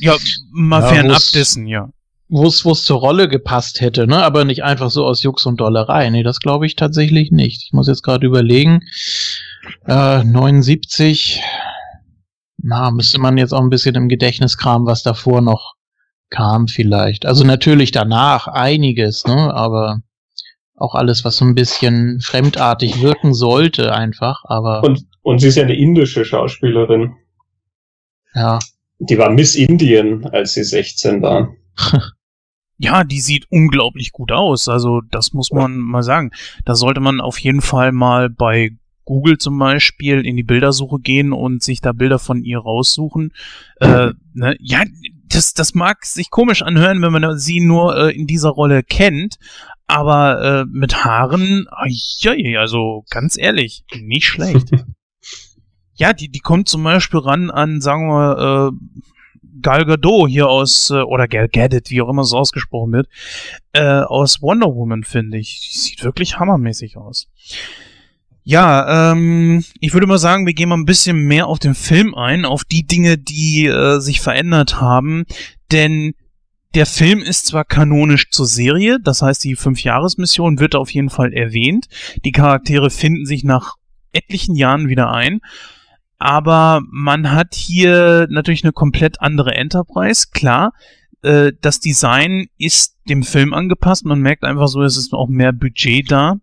[0.00, 0.16] Ja,
[0.52, 1.90] mal ja, fernab dessen, ja.
[2.28, 4.22] Wo es zur Rolle gepasst hätte, ne?
[4.22, 6.08] Aber nicht einfach so aus Jux und Dollerei.
[6.10, 7.64] Nee, das glaube ich tatsächlich nicht.
[7.64, 8.80] Ich muss jetzt gerade überlegen.
[9.86, 11.42] Äh, 79.
[12.58, 15.74] Na, müsste man jetzt auch ein bisschen im Gedächtnis kramen, was davor noch
[16.30, 17.26] kam vielleicht.
[17.26, 19.52] Also natürlich danach einiges, ne?
[19.52, 20.00] Aber
[20.76, 24.44] auch alles, was so ein bisschen fremdartig wirken sollte, einfach.
[24.44, 27.14] Aber und und sie ist ja eine indische Schauspielerin.
[28.34, 28.58] Ja.
[29.00, 31.54] Die war Miss Indien, als sie 16 war.
[32.82, 34.66] Ja, die sieht unglaublich gut aus.
[34.66, 36.30] Also das muss man mal sagen.
[36.64, 38.70] Da sollte man auf jeden Fall mal bei
[39.04, 43.34] Google zum Beispiel in die Bildersuche gehen und sich da Bilder von ihr raussuchen.
[43.80, 44.56] Äh, ne?
[44.60, 44.84] Ja,
[45.28, 49.36] das, das mag sich komisch anhören, wenn man sie nur äh, in dieser Rolle kennt,
[49.86, 54.70] aber äh, mit Haaren, ja, also ganz ehrlich, nicht schlecht.
[56.00, 59.00] Ja, die, die kommt zum Beispiel ran an, sagen wir, äh,
[59.60, 63.08] Gal Gadot hier aus, äh, oder Gal Gadot, wie auch immer so ausgesprochen wird,
[63.74, 65.60] äh, aus Wonder Woman, finde ich.
[65.60, 67.28] Die sieht wirklich hammermäßig aus.
[68.44, 72.14] Ja, ähm, ich würde mal sagen, wir gehen mal ein bisschen mehr auf den Film
[72.14, 75.26] ein, auf die Dinge, die äh, sich verändert haben,
[75.70, 76.14] denn
[76.74, 81.34] der Film ist zwar kanonisch zur Serie, das heißt, die Fünf-Jahres-Mission wird auf jeden Fall
[81.34, 81.88] erwähnt.
[82.24, 83.74] Die Charaktere finden sich nach
[84.12, 85.42] etlichen Jahren wieder ein
[86.20, 90.74] aber man hat hier natürlich eine komplett andere Enterprise, klar.
[91.22, 95.52] Äh, das Design ist dem Film angepasst, man merkt einfach so, es ist auch mehr
[95.52, 96.36] Budget da.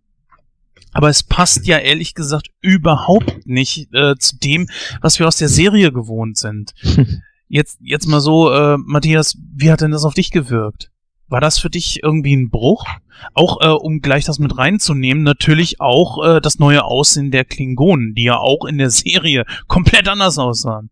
[0.94, 4.68] Aber es passt ja ehrlich gesagt überhaupt nicht äh, zu dem,
[5.02, 6.74] was wir aus der Serie gewohnt sind.
[7.50, 10.92] Jetzt, jetzt mal so, äh, Matthias, wie hat denn das auf dich gewirkt?
[11.30, 12.86] War das für dich irgendwie ein Bruch?
[13.34, 18.14] Auch äh, um gleich das mit reinzunehmen, natürlich auch äh, das neue Aussehen der Klingonen,
[18.14, 20.90] die ja auch in der Serie komplett anders aussahen.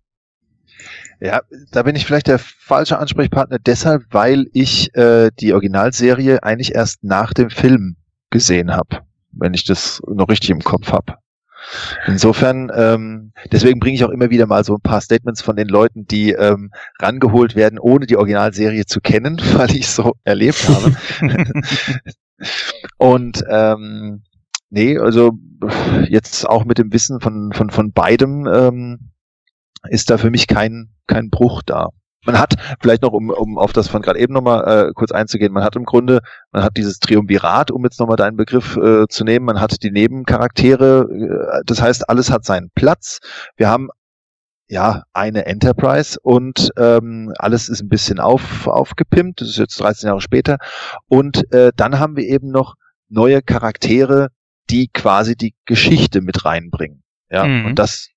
[1.22, 6.76] Ja, da bin ich vielleicht der falsche Ansprechpartner deshalb, weil ich äh, die Originalserie eigentlich
[6.76, 7.96] erst nach dem Film
[8.32, 9.00] gesehen habe,
[9.32, 11.16] wenn ich das noch richtig im Kopf habe.
[12.08, 15.68] Insofern, ähm, deswegen bringe ich auch immer wieder mal so ein paar Statements von den
[15.68, 20.68] Leuten, die ähm, rangeholt werden, ohne die Originalserie zu kennen, weil ich es so erlebt
[20.70, 20.96] habe.
[22.98, 24.24] Und ähm,
[24.70, 25.32] nee, also
[26.08, 29.12] jetzt auch mit dem Wissen von, von, von beidem ähm,
[29.90, 31.90] ist da für mich kein, kein Bruch da.
[32.26, 35.54] Man hat, vielleicht noch, um, um auf das von gerade eben nochmal äh, kurz einzugehen,
[35.54, 36.22] man hat im Grunde,
[36.52, 39.92] man hat dieses Triumvirat, um jetzt nochmal deinen Begriff äh, zu nehmen, man hat die
[39.92, 43.20] Nebencharaktere, äh, das heißt, alles hat seinen Platz.
[43.58, 43.90] Wir haben
[44.68, 50.08] ja, eine Enterprise und ähm, alles ist ein bisschen auf, aufgepimpt, das ist jetzt 13
[50.08, 50.58] Jahre später.
[51.08, 52.76] Und äh, dann haben wir eben noch
[53.08, 54.30] neue Charaktere,
[54.70, 57.04] die quasi die Geschichte mit reinbringen.
[57.30, 57.66] Ja, mhm.
[57.68, 58.10] und das,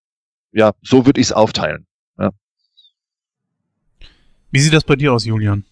[0.53, 1.87] ja, so würde ich es aufteilen.
[4.51, 5.65] Wie sieht das bei dir aus, Julian?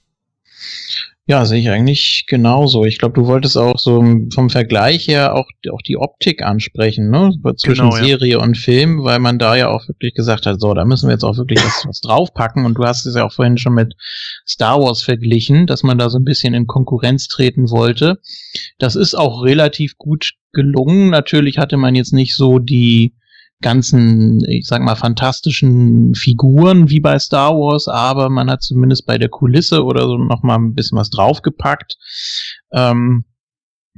[1.29, 2.85] Ja, sehe ich eigentlich genauso.
[2.85, 4.01] Ich glaube, du wolltest auch so
[4.33, 7.33] vom Vergleich her auch, auch die Optik ansprechen, ne?
[7.57, 8.39] Zwischen genau, Serie ja.
[8.39, 11.25] und Film, weil man da ja auch wirklich gesagt hat, so, da müssen wir jetzt
[11.25, 12.65] auch wirklich was, was draufpacken.
[12.65, 13.95] Und du hast es ja auch vorhin schon mit
[14.47, 18.21] Star Wars verglichen, dass man da so ein bisschen in Konkurrenz treten wollte.
[18.79, 21.11] Das ist auch relativ gut gelungen.
[21.11, 23.15] Natürlich hatte man jetzt nicht so die,
[23.67, 29.19] ganzen, ich sag mal, fantastischen Figuren wie bei Star Wars, aber man hat zumindest bei
[29.19, 31.97] der Kulisse oder so noch mal ein bisschen was draufgepackt.
[32.73, 33.25] Ähm,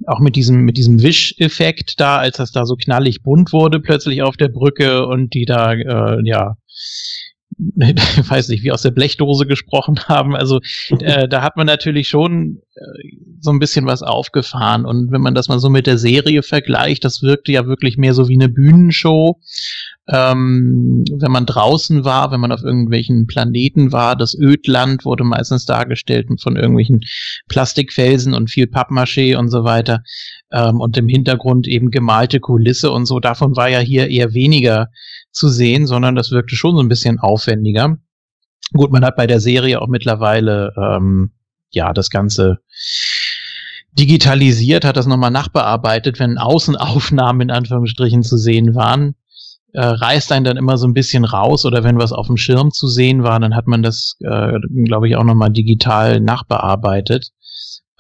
[0.07, 4.23] auch mit diesem, mit diesem Wisch-Effekt da, als das da so knallig bunt wurde plötzlich
[4.23, 6.57] auf der Brücke und die da, äh, ja,
[7.59, 7.77] ich
[8.31, 10.37] weiß nicht, wie aus der Blechdose gesprochen haben.
[10.37, 10.61] Also
[11.01, 12.81] äh, da hat man natürlich schon äh,
[13.41, 14.85] so ein bisschen was aufgefahren.
[14.85, 18.15] Und wenn man das mal so mit der Serie vergleicht, das wirkte ja wirklich mehr
[18.15, 19.41] so wie eine Bühnenshow.
[20.11, 25.67] Ähm, wenn man draußen war, wenn man auf irgendwelchen Planeten war, das Ödland wurde meistens
[25.67, 27.01] dargestellt von irgendwelchen
[27.49, 30.03] Plastikfelsen und viel Pappmaché und so weiter.
[30.51, 33.21] Ähm, und im Hintergrund eben gemalte Kulisse und so.
[33.21, 34.89] Davon war ja hier eher weniger
[35.31, 37.97] zu sehen, sondern das wirkte schon so ein bisschen aufwendiger.
[38.73, 41.31] Gut, man hat bei der Serie auch mittlerweile ähm,
[41.71, 42.59] ja das Ganze
[43.93, 49.15] digitalisiert, hat das nochmal nachbearbeitet, wenn Außenaufnahmen in Anführungsstrichen zu sehen waren.
[49.73, 52.71] Äh, reißt einen dann immer so ein bisschen raus oder wenn was auf dem Schirm
[52.71, 57.33] zu sehen war, dann hat man das, äh, glaube ich, auch nochmal digital nachbearbeitet.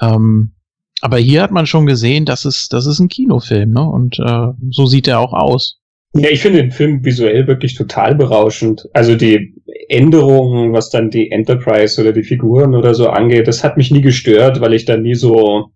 [0.01, 0.55] Ähm,
[1.01, 3.83] aber hier hat man schon gesehen, dass es, das ist ein Kinofilm, ne?
[3.83, 5.79] Und äh, so sieht er auch aus.
[6.21, 8.89] Ja, ich finde den Film visuell wirklich total berauschend.
[8.93, 9.55] Also die
[9.89, 14.03] Änderungen, was dann die Enterprise oder die Figuren oder so angeht, das hat mich nie
[14.03, 15.71] gestört, weil ich da nie so,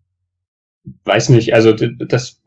[1.04, 2.42] weiß nicht, also das,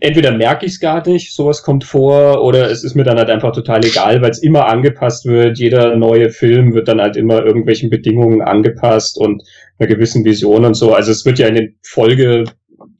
[0.00, 3.30] entweder merke ich es gar nicht, sowas kommt vor, oder es ist mir dann halt
[3.30, 5.58] einfach total egal, weil es immer angepasst wird.
[5.58, 9.42] Jeder neue Film wird dann halt immer irgendwelchen Bedingungen angepasst und
[9.78, 10.94] einer gewissen Vision und so.
[10.94, 12.44] Also es wird ja in den Folge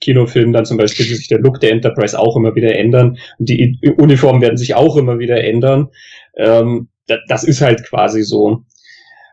[0.02, 3.16] Kinofilmen dann zum Beispiel sich der Look der Enterprise auch immer wieder ändern.
[3.38, 5.88] Und die Uniformen werden sich auch immer wieder ändern.
[6.36, 6.88] Ähm,
[7.28, 8.64] das ist halt quasi so.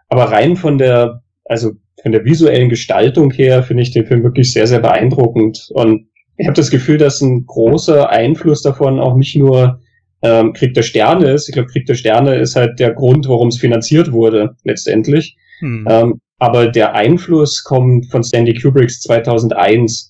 [0.08, 4.54] Aber rein von der, also von der visuellen Gestaltung her finde ich den Film wirklich
[4.54, 5.70] sehr, sehr beeindruckend.
[5.74, 6.08] Und
[6.38, 9.82] ich habe das Gefühl, dass ein großer Einfluss davon auch nicht nur
[10.22, 11.50] ähm, Krieg der Sterne ist.
[11.50, 15.36] Ich glaube, Krieg der Sterne ist halt der Grund, warum es finanziert wurde, letztendlich.
[15.60, 15.88] Hm.
[15.90, 20.09] Ähm, aber der Einfluss kommt von Stanley Kubricks 2001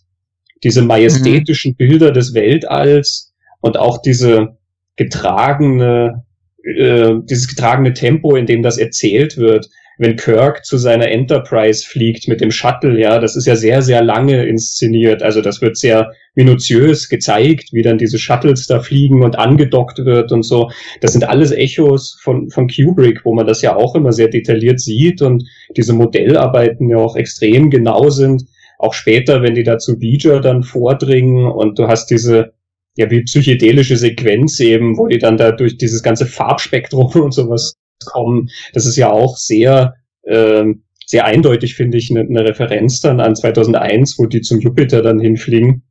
[0.63, 1.75] diese majestätischen mhm.
[1.75, 4.57] Bilder des Weltalls und auch diese
[4.95, 6.25] getragene,
[6.63, 9.69] äh, dieses getragene Tempo, in dem das erzählt wird.
[10.01, 14.01] Wenn Kirk zu seiner Enterprise fliegt mit dem Shuttle, ja, das ist ja sehr, sehr
[14.01, 15.21] lange inszeniert.
[15.21, 20.31] Also das wird sehr minutiös gezeigt, wie dann diese Shuttles da fliegen und angedockt wird
[20.31, 20.69] und so.
[21.01, 24.79] Das sind alles Echos von, von Kubrick, wo man das ja auch immer sehr detailliert
[24.79, 25.43] sieht und
[25.75, 28.45] diese Modellarbeiten ja auch extrem genau sind
[28.79, 32.53] auch später, wenn die da zu Beecher dann vordringen und du hast diese,
[32.97, 37.75] ja, wie psychedelische Sequenz eben, wo die dann da durch dieses ganze Farbspektrum und sowas
[38.05, 40.63] kommen, das ist ja auch sehr, äh,
[41.05, 45.19] sehr eindeutig, finde ich, eine, eine Referenz dann an 2001, wo die zum Jupiter dann
[45.19, 45.83] hinfliegen.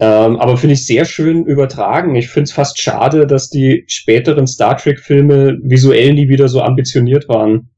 [0.00, 2.16] Ähm, aber finde ich sehr schön übertragen.
[2.16, 7.28] Ich finde es fast schade, dass die späteren Star Trek-Filme visuell nie wieder so ambitioniert
[7.28, 7.70] waren.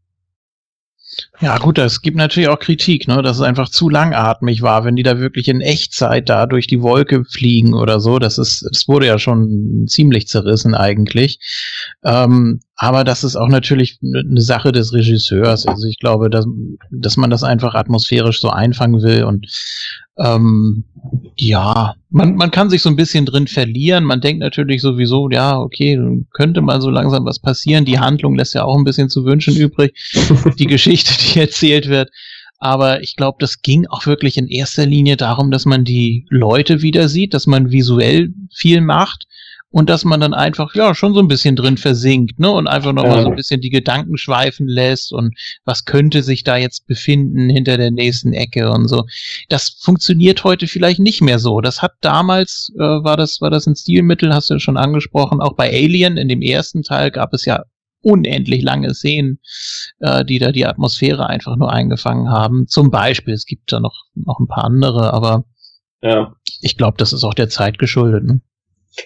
[1.40, 4.97] Ja, gut, es gibt natürlich auch Kritik, ne, dass es einfach zu langatmig war, wenn
[4.97, 8.18] die da wirklich in Echtzeit da durch die Wolke fliegen oder so.
[8.18, 11.38] Das ist, das wurde ja schon ziemlich zerrissen eigentlich.
[12.05, 15.66] Ähm, aber das ist auch natürlich eine Sache des Regisseurs.
[15.66, 16.47] Also ich glaube, dass,
[16.90, 19.47] dass man das einfach atmosphärisch so einfangen will und
[20.20, 20.84] ähm,
[21.36, 24.05] ja, man, man kann sich so ein bisschen drin verlieren.
[24.05, 25.98] Man denkt natürlich sowieso, ja, okay,
[26.32, 27.84] könnte mal so langsam was passieren.
[27.84, 29.94] Die Handlung lässt ja auch ein bisschen zu wünschen übrig.
[30.59, 32.10] Die Geschichte, die erzählt wird.
[32.59, 36.82] Aber ich glaube, das ging auch wirklich in erster Linie darum, dass man die Leute
[36.82, 39.26] wieder sieht, dass man visuell viel macht
[39.72, 42.51] und dass man dann einfach ja schon so ein bisschen drin versinkt, ne?
[42.51, 43.22] Und einfach nochmal ja.
[43.22, 45.34] so ein bisschen die Gedanken schweifen lässt und
[45.64, 49.05] was könnte sich da jetzt befinden hinter der nächsten Ecke und so.
[49.48, 51.60] Das funktioniert heute vielleicht nicht mehr so.
[51.60, 55.40] Das hat damals äh, war das war das ein Stilmittel, hast du ja schon angesprochen.
[55.40, 57.62] Auch bei Alien in dem ersten Teil gab es ja
[58.02, 59.38] unendlich lange Szenen,
[60.01, 62.66] äh, die da die Atmosphäre einfach nur eingefangen haben.
[62.66, 65.44] Zum Beispiel, es gibt da noch noch ein paar andere, aber
[66.02, 66.34] ja.
[66.60, 68.24] ich glaube, das ist auch der Zeit geschuldet.
[68.24, 68.40] Ne?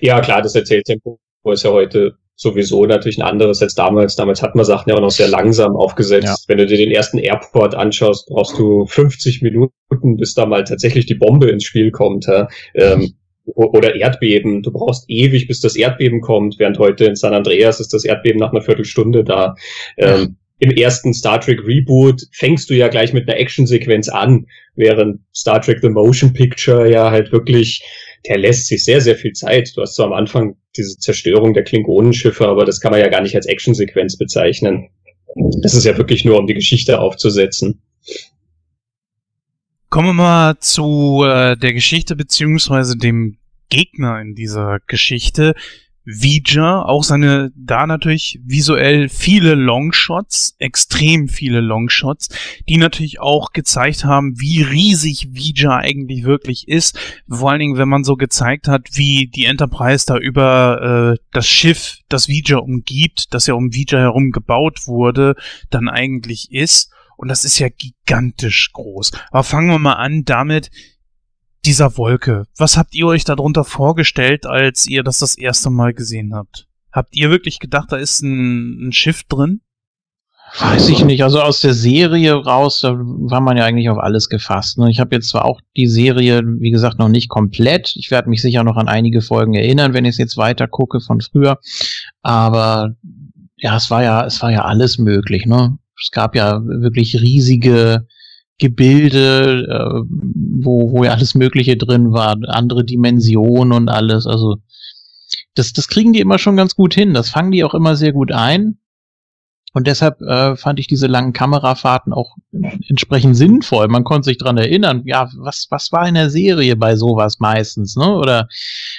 [0.00, 4.16] Ja, klar, das Erzähltempo ist ja heute sowieso natürlich ein anderes als damals.
[4.16, 6.24] Damals hat man Sachen ja auch noch sehr langsam aufgesetzt.
[6.24, 6.36] Ja.
[6.48, 11.06] Wenn du dir den ersten Airport anschaust, brauchst du 50 Minuten, bis da mal tatsächlich
[11.06, 12.26] die Bombe ins Spiel kommt.
[12.26, 12.48] Ja?
[12.74, 13.14] Ähm,
[13.46, 14.62] oder Erdbeben.
[14.62, 18.40] Du brauchst ewig, bis das Erdbeben kommt, während heute in San Andreas ist das Erdbeben
[18.40, 19.54] nach einer Viertelstunde da.
[19.98, 24.46] Ähm, Im ersten Star Trek Reboot fängst du ja gleich mit einer Actionsequenz an,
[24.76, 27.82] während Star Trek The Motion Picture ja halt wirklich
[28.26, 29.72] der lässt sich sehr, sehr viel Zeit.
[29.76, 33.20] Du hast zwar am Anfang diese Zerstörung der Klingonenschiffe, aber das kann man ja gar
[33.20, 34.88] nicht als Actionsequenz bezeichnen.
[35.62, 37.82] Das ist ja wirklich nur, um die Geschichte aufzusetzen.
[39.90, 43.36] Kommen wir mal zu äh, der Geschichte beziehungsweise dem
[43.68, 45.54] Gegner in dieser Geschichte.
[46.04, 52.28] Vija, auch seine, da natürlich visuell viele Longshots, extrem viele Longshots,
[52.68, 56.98] die natürlich auch gezeigt haben, wie riesig Vija eigentlich wirklich ist.
[57.28, 61.46] Vor allen Dingen, wenn man so gezeigt hat, wie die Enterprise da über äh, das
[61.46, 65.34] Schiff, das Vija umgibt, das ja um Vija herum gebaut wurde,
[65.70, 66.90] dann eigentlich ist.
[67.16, 69.12] Und das ist ja gigantisch groß.
[69.30, 70.70] Aber fangen wir mal an damit,
[71.66, 72.44] dieser Wolke.
[72.56, 76.66] Was habt ihr euch darunter vorgestellt, als ihr das das erste Mal gesehen habt?
[76.92, 79.60] Habt ihr wirklich gedacht, da ist ein, ein Schiff drin?
[80.58, 81.24] Weiß ich nicht.
[81.24, 84.78] Also aus der Serie raus, da war man ja eigentlich auf alles gefasst.
[84.78, 84.88] Ne?
[84.88, 87.96] Ich habe jetzt zwar auch die Serie, wie gesagt, noch nicht komplett.
[87.96, 91.00] Ich werde mich sicher noch an einige Folgen erinnern, wenn ich es jetzt weiter gucke
[91.00, 91.58] von früher.
[92.22, 92.94] Aber
[93.56, 95.46] ja, es war ja, es war ja alles möglich.
[95.46, 95.76] Ne?
[96.00, 98.06] Es gab ja wirklich riesige
[98.58, 104.26] Gebilde, äh, wo, wo ja alles Mögliche drin war, andere Dimensionen und alles.
[104.26, 104.58] Also
[105.54, 107.14] das, das kriegen die immer schon ganz gut hin.
[107.14, 108.78] Das fangen die auch immer sehr gut ein.
[109.74, 112.36] Und deshalb äh, fand ich diese langen Kamerafahrten auch
[112.88, 113.88] entsprechend sinnvoll.
[113.88, 117.96] Man konnte sich dran erinnern, ja, was, was war in der Serie bei sowas meistens,
[117.96, 118.14] ne?
[118.14, 118.46] Oder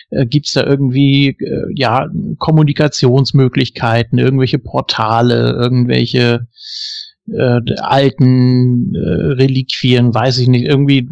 [0.09, 2.09] äh, gibt's da irgendwie äh, ja
[2.39, 6.45] Kommunikationsmöglichkeiten, irgendwelche Portale, irgendwelche
[7.27, 11.09] äh, alten äh, Reliquien, weiß ich nicht, irgendwie,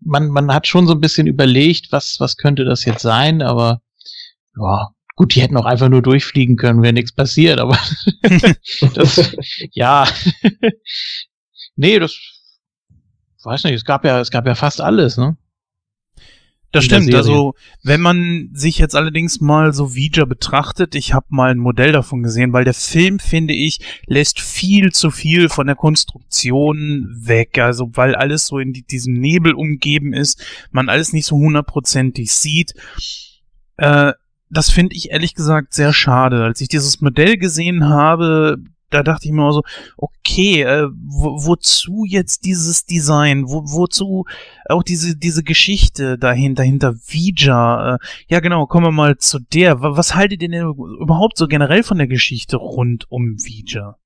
[0.00, 3.80] man, man hat schon so ein bisschen überlegt, was, was könnte das jetzt sein, aber
[4.56, 7.78] ja, gut, die hätten auch einfach nur durchfliegen können, wäre nichts passiert, aber
[8.94, 9.36] das,
[9.72, 10.06] ja,
[11.76, 12.16] nee, das,
[13.42, 15.36] weiß nicht, es gab ja, es gab ja fast alles, ne?
[16.74, 17.14] Das stimmt.
[17.14, 21.92] Also, wenn man sich jetzt allerdings mal so Vija betrachtet, ich habe mal ein Modell
[21.92, 27.58] davon gesehen, weil der Film, finde ich, lässt viel zu viel von der Konstruktion weg.
[27.58, 32.32] Also, weil alles so in die, diesem Nebel umgeben ist, man alles nicht so hundertprozentig
[32.32, 32.74] sieht.
[33.76, 34.12] Äh,
[34.50, 36.42] das finde ich ehrlich gesagt sehr schade.
[36.42, 38.58] Als ich dieses Modell gesehen habe,
[38.94, 39.62] da dachte ich mir so,
[39.96, 43.44] okay, äh, wo, wozu jetzt dieses Design?
[43.48, 44.24] Wo, wozu
[44.68, 47.94] auch diese, diese Geschichte dahinter, hinter Vija?
[47.94, 47.98] Äh,
[48.28, 49.80] ja, genau, kommen wir mal zu der.
[49.80, 53.96] Was haltet ihr denn überhaupt so generell von der Geschichte rund um Vija?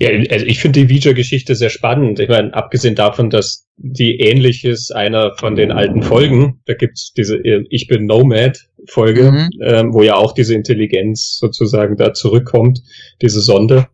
[0.00, 2.20] Ja, also ich finde die Vija-Geschichte sehr spannend.
[2.20, 7.12] Ich meine, abgesehen davon, dass die ähnlich ist einer von den alten Folgen, da gibt's
[7.12, 9.50] diese äh, Ich bin Nomad-Folge, mhm.
[9.62, 12.80] ähm, wo ja auch diese Intelligenz sozusagen da zurückkommt,
[13.20, 13.86] diese Sonde.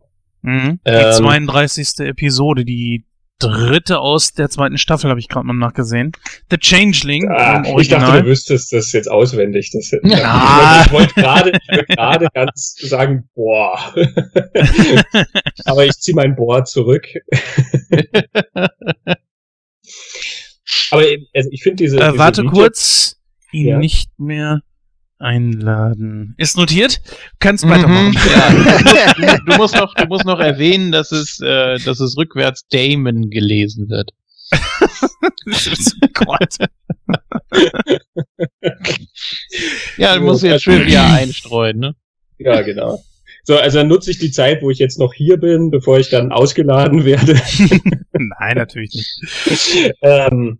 [0.45, 0.79] Mhm.
[0.85, 1.99] Die ähm, 32.
[2.01, 3.03] Episode, die
[3.39, 6.11] dritte aus der zweiten Staffel, habe ich gerade mal nachgesehen.
[6.51, 7.29] The Changeling.
[7.29, 9.71] Ah, ich dachte, du wüsstest das jetzt auswendig.
[9.71, 10.83] Das, ja.
[10.85, 11.51] Ich wollte gerade
[11.89, 13.93] gerade ganz sagen, boah.
[15.65, 17.07] Aber ich ziehe mein Bohr zurück.
[20.91, 21.03] Aber
[21.33, 22.19] also ich finde diese, äh, diese.
[22.19, 23.17] Warte Video kurz.
[23.51, 23.77] Ihn ja?
[23.77, 24.61] nicht mehr
[25.19, 26.35] Einladen.
[26.37, 27.01] Ist notiert?
[27.39, 28.13] Kannst Mhm, weitermachen.
[28.29, 29.37] ja.
[29.45, 33.89] du, musst noch, du musst noch erwähnen, dass es, äh, dass es rückwärts Damon gelesen
[33.89, 34.11] wird.
[36.13, 36.57] Gott.
[39.97, 41.95] Ja, du musst jetzt Trivia einstreuen, ne?
[42.37, 43.03] Ja, genau.
[43.43, 46.09] So, also dann nutze ich die Zeit, wo ich jetzt noch hier bin, bevor ich
[46.09, 47.33] dann ausgeladen werde.
[48.11, 49.93] Nein, natürlich nicht.
[50.01, 50.59] ähm,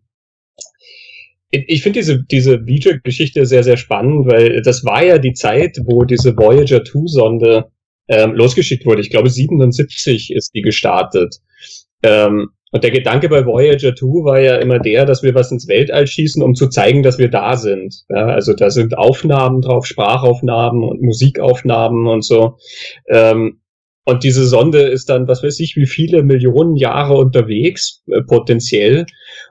[1.67, 6.03] ich finde diese, diese Voyager-Geschichte sehr, sehr spannend, weil das war ja die Zeit, wo
[6.03, 7.65] diese Voyager 2-Sonde
[8.07, 9.01] ähm, losgeschickt wurde.
[9.01, 11.35] Ich glaube, 77 ist die gestartet.
[12.03, 15.67] Ähm, und der Gedanke bei Voyager 2 war ja immer der, dass wir was ins
[15.67, 18.03] Weltall schießen, um zu zeigen, dass wir da sind.
[18.09, 22.57] Ja, also da sind Aufnahmen drauf, Sprachaufnahmen und Musikaufnahmen und so.
[23.07, 23.61] Ähm,
[24.03, 29.05] und diese Sonde ist dann, was weiß ich, wie viele Millionen Jahre unterwegs, äh, potenziell,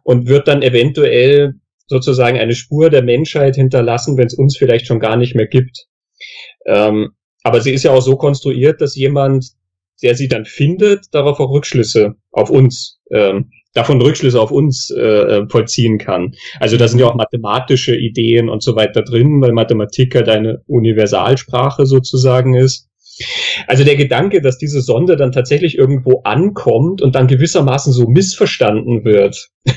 [0.05, 1.55] und wird dann eventuell
[1.87, 5.87] sozusagen eine Spur der Menschheit hinterlassen, wenn es uns vielleicht schon gar nicht mehr gibt.
[6.67, 7.11] Ähm,
[7.43, 9.51] aber sie ist ja auch so konstruiert, dass jemand,
[10.03, 15.47] der sie dann findet, darauf auch Rückschlüsse auf uns, ähm, davon Rückschlüsse auf uns äh,
[15.49, 16.35] vollziehen kann.
[16.59, 20.63] Also da sind ja auch mathematische Ideen und so weiter drin, weil Mathematik halt eine
[20.67, 22.89] Universalsprache sozusagen ist.
[23.67, 29.05] Also der Gedanke, dass diese Sonde dann tatsächlich irgendwo ankommt und dann gewissermaßen so missverstanden
[29.05, 29.51] wird,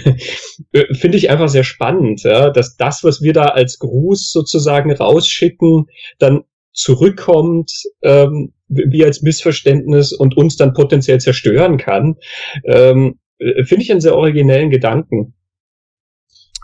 [0.93, 5.85] finde ich einfach sehr spannend, ja, dass das, was wir da als Gruß sozusagen rausschicken,
[6.19, 6.43] dann
[6.73, 12.15] zurückkommt ähm, wie als Missverständnis und uns dann potenziell zerstören kann,
[12.65, 15.34] ähm, finde ich einen sehr originellen Gedanken.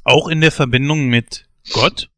[0.04, 2.10] Auch in der Verbindung mit Gott?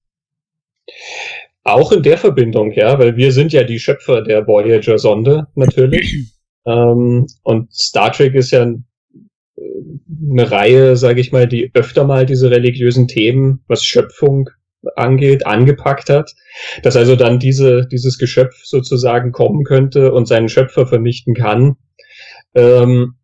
[1.66, 6.32] Auch in der Verbindung, ja, weil wir sind ja die Schöpfer der Voyager-Sonde natürlich.
[6.68, 12.52] ähm, und Star Trek ist ja eine Reihe, sage ich mal, die öfter mal diese
[12.52, 14.50] religiösen Themen, was Schöpfung
[14.96, 16.36] angeht, angepackt hat,
[16.84, 21.78] dass also dann diese, dieses Geschöpf sozusagen kommen könnte und seinen Schöpfer vernichten kann.
[22.54, 23.16] Ähm,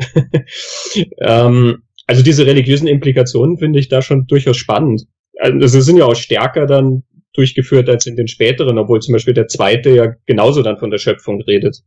[1.21, 5.03] ähm, also diese religiösen Implikationen finde ich da schon durchaus spannend.
[5.39, 7.03] Also sie sind ja auch stärker dann
[7.33, 10.99] durchgeführt als in den späteren, obwohl zum Beispiel der zweite ja genauso dann von der
[10.99, 11.79] Schöpfung redet.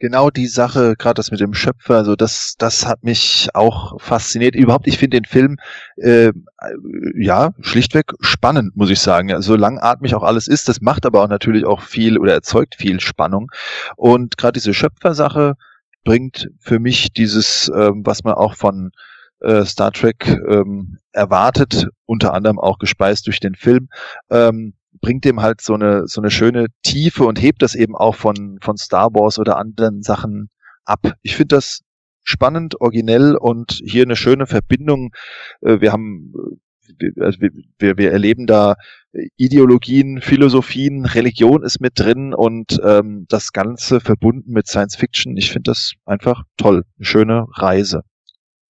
[0.00, 4.54] Genau die Sache, gerade das mit dem Schöpfer, also das, das hat mich auch fasziniert.
[4.54, 5.58] Überhaupt, ich finde den Film
[5.96, 6.32] äh,
[7.14, 9.42] ja schlichtweg spannend, muss ich sagen.
[9.42, 12.98] So langatmig auch alles ist, das macht aber auch natürlich auch viel oder erzeugt viel
[12.98, 13.50] Spannung.
[13.96, 15.52] Und gerade diese Schöpfersache
[16.02, 18.92] bringt für mich dieses, ähm, was man auch von
[19.40, 23.90] äh, Star Trek ähm, erwartet, unter anderem auch gespeist durch den Film,
[24.30, 28.14] ähm, bringt dem halt so eine so eine schöne Tiefe und hebt das eben auch
[28.14, 30.50] von von Star Wars oder anderen Sachen
[30.84, 31.14] ab.
[31.22, 31.80] Ich finde das
[32.22, 35.12] spannend, originell und hier eine schöne Verbindung.
[35.62, 36.34] Äh, wir haben
[37.20, 37.38] also
[37.78, 38.74] wir, wir erleben da
[39.36, 45.36] Ideologien, Philosophien, Religion ist mit drin und ähm, das Ganze verbunden mit Science Fiction.
[45.36, 48.02] Ich finde das einfach toll, eine schöne Reise.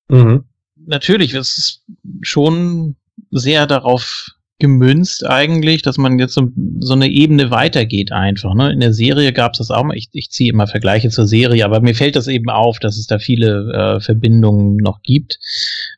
[0.08, 0.44] Mhm
[0.86, 1.82] natürlich, es ist
[2.22, 2.96] schon
[3.30, 4.30] sehr darauf
[4.60, 8.54] gemünzt eigentlich, dass man jetzt so, so eine Ebene weitergeht einfach.
[8.54, 8.72] Ne?
[8.72, 11.64] In der Serie gab es das auch mal, ich, ich ziehe immer Vergleiche zur Serie,
[11.64, 15.38] aber mir fällt das eben auf, dass es da viele äh, Verbindungen noch gibt.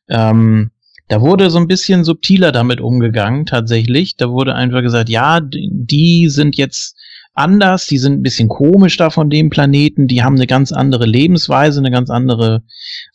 [0.08, 0.70] Ähm,
[1.08, 4.16] da wurde so ein bisschen subtiler damit umgegangen, tatsächlich.
[4.16, 6.96] Da wurde einfach gesagt, ja, die sind jetzt
[7.34, 11.06] anders, die sind ein bisschen komisch da von dem Planeten, die haben eine ganz andere
[11.06, 12.62] Lebensweise, eine ganz andere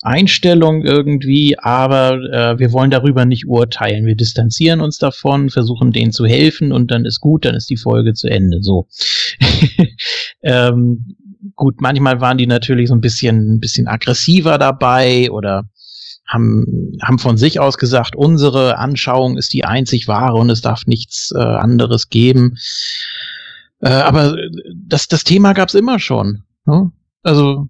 [0.02, 4.06] Einstellung irgendwie, aber äh, wir wollen darüber nicht urteilen.
[4.06, 7.78] Wir distanzieren uns davon, versuchen denen zu helfen und dann ist gut, dann ist die
[7.78, 8.60] Folge zu Ende.
[8.62, 8.88] So.
[10.42, 11.16] ähm,
[11.56, 15.70] gut, manchmal waren die natürlich so ein bisschen, ein bisschen aggressiver dabei oder
[16.28, 20.86] haben, haben von sich aus gesagt, unsere Anschauung ist die einzig wahre und es darf
[20.86, 22.58] nichts äh, anderes geben.
[23.80, 24.38] Äh, aber
[24.74, 26.44] das, das Thema gab's immer schon.
[26.66, 26.92] Ne?
[27.24, 27.70] Also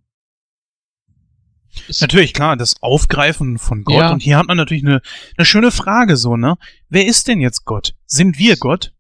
[2.00, 3.98] Natürlich, klar, das Aufgreifen von Gott.
[3.98, 4.12] Ja.
[4.12, 5.02] Und hier hat man natürlich eine,
[5.38, 6.58] eine schöne Frage so, ne?
[6.90, 7.96] Wer ist denn jetzt Gott?
[8.06, 8.94] Sind wir Gott?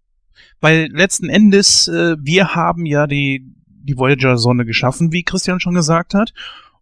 [0.59, 6.13] Weil letzten Endes, äh, wir haben ja die, die Voyager-Sonne geschaffen, wie Christian schon gesagt
[6.13, 6.33] hat.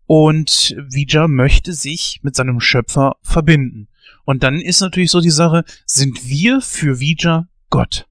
[0.08, 3.88] Und Vija möchte sich mit seinem Schöpfer verbinden.
[4.24, 8.08] Und dann ist natürlich so die Sache, sind wir für Vija Gott?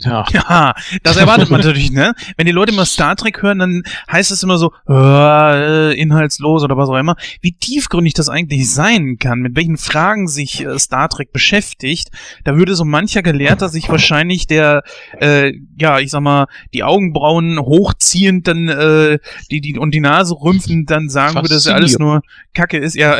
[0.00, 0.24] Ja.
[0.32, 2.14] Ja, das erwartet man natürlich, ne?
[2.36, 6.76] Wenn die Leute immer Star Trek hören, dann heißt es immer so, äh, inhaltslos oder
[6.76, 7.16] was auch immer.
[7.42, 12.10] Wie tiefgründig das eigentlich sein kann, mit welchen Fragen sich äh, Star Trek beschäftigt,
[12.44, 14.82] da würde so mancher Gelehrter sich wahrscheinlich der,
[15.20, 19.18] äh, ja, ich sag mal, die Augenbrauen hochziehend dann, äh,
[19.50, 22.22] die, die, und die Nase rümpfend dann sagen würde, dass alles nur
[22.54, 23.18] Kacke ist, ja.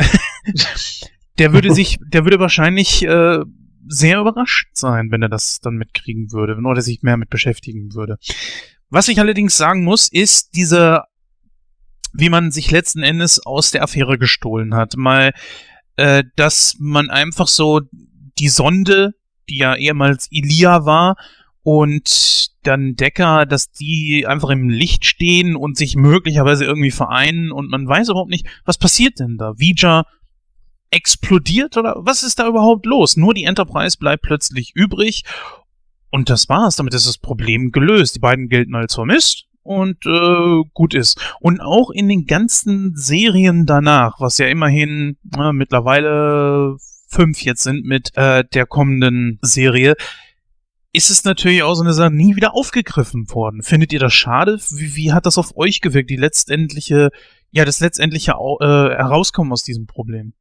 [1.37, 3.39] der würde sich, der würde wahrscheinlich, äh,
[3.87, 7.93] sehr überrascht sein, wenn er das dann mitkriegen würde, wenn er sich mehr mit beschäftigen
[7.93, 8.17] würde.
[8.89, 11.03] Was ich allerdings sagen muss, ist diese,
[12.13, 14.97] wie man sich letzten Endes aus der Affäre gestohlen hat.
[14.97, 15.33] Mal,
[15.95, 17.81] äh, dass man einfach so
[18.39, 19.13] die Sonde,
[19.49, 21.15] die ja ehemals Ilia war,
[21.63, 27.69] und dann Decker, dass die einfach im Licht stehen und sich möglicherweise irgendwie vereinen und
[27.69, 29.53] man weiß überhaupt nicht, was passiert denn da?
[29.57, 30.05] Vija
[30.91, 33.17] explodiert oder was ist da überhaupt los?
[33.17, 35.23] Nur die Enterprise bleibt plötzlich übrig
[36.11, 36.75] und das war's.
[36.75, 38.15] Damit ist das Problem gelöst.
[38.15, 41.19] Die beiden gelten als vermisst und äh, gut ist.
[41.39, 46.75] Und auch in den ganzen Serien danach, was ja immerhin äh, mittlerweile
[47.07, 49.95] fünf jetzt sind mit äh, der kommenden Serie,
[50.93, 53.63] ist es natürlich auch so eine Sache nie wieder aufgegriffen worden.
[53.63, 54.59] Findet ihr das schade?
[54.71, 57.11] Wie, wie hat das auf euch gewirkt, die letztendliche,
[57.51, 60.33] ja, das letztendliche äh, Herauskommen aus diesem Problem?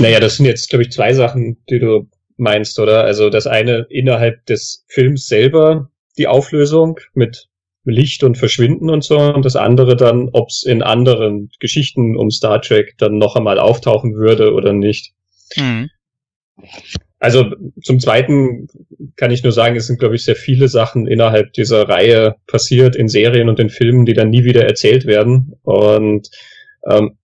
[0.00, 3.04] Naja, das sind jetzt, glaube ich, zwei Sachen, die du meinst, oder?
[3.04, 7.48] Also das eine innerhalb des Films selber, die Auflösung mit
[7.84, 12.30] Licht und Verschwinden und so, und das andere dann, ob es in anderen Geschichten um
[12.30, 15.12] Star Trek dann noch einmal auftauchen würde oder nicht.
[15.56, 15.90] Mhm.
[17.18, 18.66] Also zum Zweiten
[19.16, 22.96] kann ich nur sagen, es sind, glaube ich, sehr viele Sachen innerhalb dieser Reihe passiert
[22.96, 25.54] in Serien und in Filmen, die dann nie wieder erzählt werden.
[25.62, 26.30] Und
[26.88, 27.16] ähm,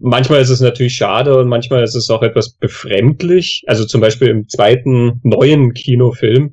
[0.00, 3.62] manchmal ist es natürlich schade und manchmal ist es auch etwas befremdlich.
[3.66, 6.52] Also zum Beispiel im zweiten neuen Kinofilm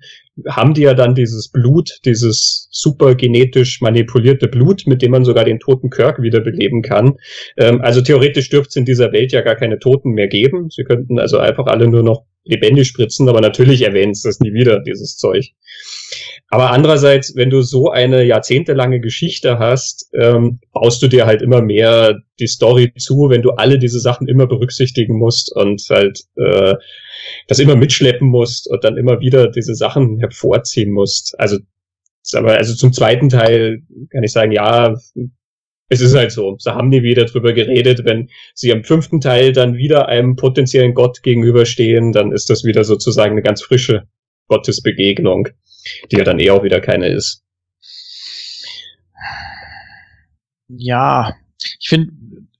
[0.49, 5.45] haben die ja dann dieses Blut, dieses super genetisch manipulierte Blut, mit dem man sogar
[5.45, 7.18] den toten Kirk wiederbeleben kann.
[7.57, 10.69] Ähm, also theoretisch dürfte es in dieser Welt ja gar keine Toten mehr geben.
[10.69, 14.53] Sie könnten also einfach alle nur noch lebendig spritzen, aber natürlich erwähnst du das nie
[14.53, 15.52] wieder, dieses Zeug.
[16.49, 21.61] Aber andererseits, wenn du so eine jahrzehntelange Geschichte hast, ähm, baust du dir halt immer
[21.61, 26.76] mehr die Story zu, wenn du alle diese Sachen immer berücksichtigen musst und halt äh,
[27.48, 31.34] das immer mitschleppen musst und dann immer wieder diese Sachen hervorziehen musst.
[31.40, 31.57] Also,
[32.34, 34.95] aber also zum zweiten Teil kann ich sagen, ja,
[35.94, 36.57] es ist halt so.
[36.64, 38.06] Da haben die wieder drüber geredet.
[38.06, 42.84] Wenn sie am fünften Teil dann wieder einem potenziellen Gott gegenüberstehen, dann ist das wieder
[42.84, 44.07] sozusagen eine ganz frische
[44.48, 45.49] Gottesbegegnung,
[46.11, 47.44] die ja dann eh auch wieder keine ist.
[50.68, 51.36] Ja,
[51.80, 52.11] ich finde,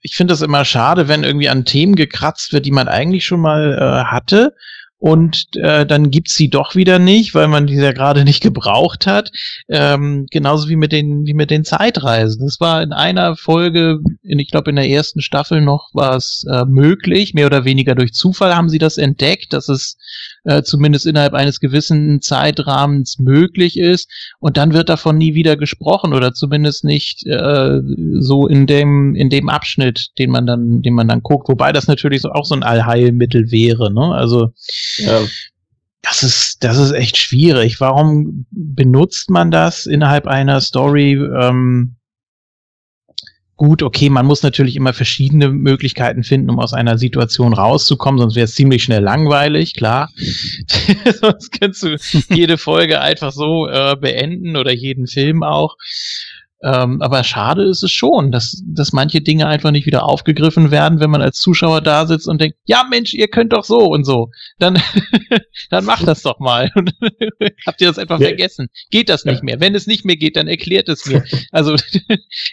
[0.02, 3.40] ich finde das immer schade, wenn irgendwie an Themen gekratzt wird, die man eigentlich schon
[3.40, 4.56] mal äh, hatte
[5.04, 9.06] und äh, dann gibt's sie doch wieder nicht, weil man die ja gerade nicht gebraucht
[9.06, 9.32] hat.
[9.68, 12.46] Ähm, genauso wie mit den wie mit den Zeitreisen.
[12.46, 16.46] Das war in einer Folge, in, ich glaube in der ersten Staffel noch, war es
[16.50, 19.98] äh, möglich, mehr oder weniger durch Zufall haben sie das entdeckt, dass es
[20.44, 24.10] äh, zumindest innerhalb eines gewissen Zeitrahmens möglich ist.
[24.40, 27.82] Und dann wird davon nie wieder gesprochen oder zumindest nicht äh,
[28.20, 31.50] so in dem in dem Abschnitt, den man dann den man dann guckt.
[31.50, 33.94] Wobei das natürlich so, auch so ein Allheilmittel wäre.
[33.94, 34.14] Ne?
[34.14, 34.52] Also
[34.98, 35.22] ja.
[36.06, 37.80] Das ist, das ist echt schwierig.
[37.80, 41.14] Warum benutzt man das innerhalb einer Story?
[41.14, 41.96] Ähm,
[43.64, 48.36] gut, okay, man muss natürlich immer verschiedene Möglichkeiten finden, um aus einer Situation rauszukommen, sonst
[48.36, 50.12] wäre es ziemlich schnell langweilig, klar.
[51.22, 51.96] sonst kannst du
[52.30, 55.78] jede Folge einfach so äh, beenden oder jeden Film auch.
[56.64, 61.02] Ähm, aber schade ist es schon, dass, dass manche Dinge einfach nicht wieder aufgegriffen werden,
[61.02, 64.06] wenn man als Zuschauer da sitzt und denkt, ja Mensch, ihr könnt doch so und
[64.06, 64.30] so.
[64.60, 64.82] Dann,
[65.70, 66.72] dann macht das doch mal.
[67.68, 68.28] Habt ihr das einfach ja.
[68.28, 68.70] vergessen?
[68.92, 69.44] Geht das nicht ja.
[69.44, 69.60] mehr?
[69.60, 71.24] Wenn es nicht mehr geht, dann erklärt es mir.
[71.52, 71.76] Also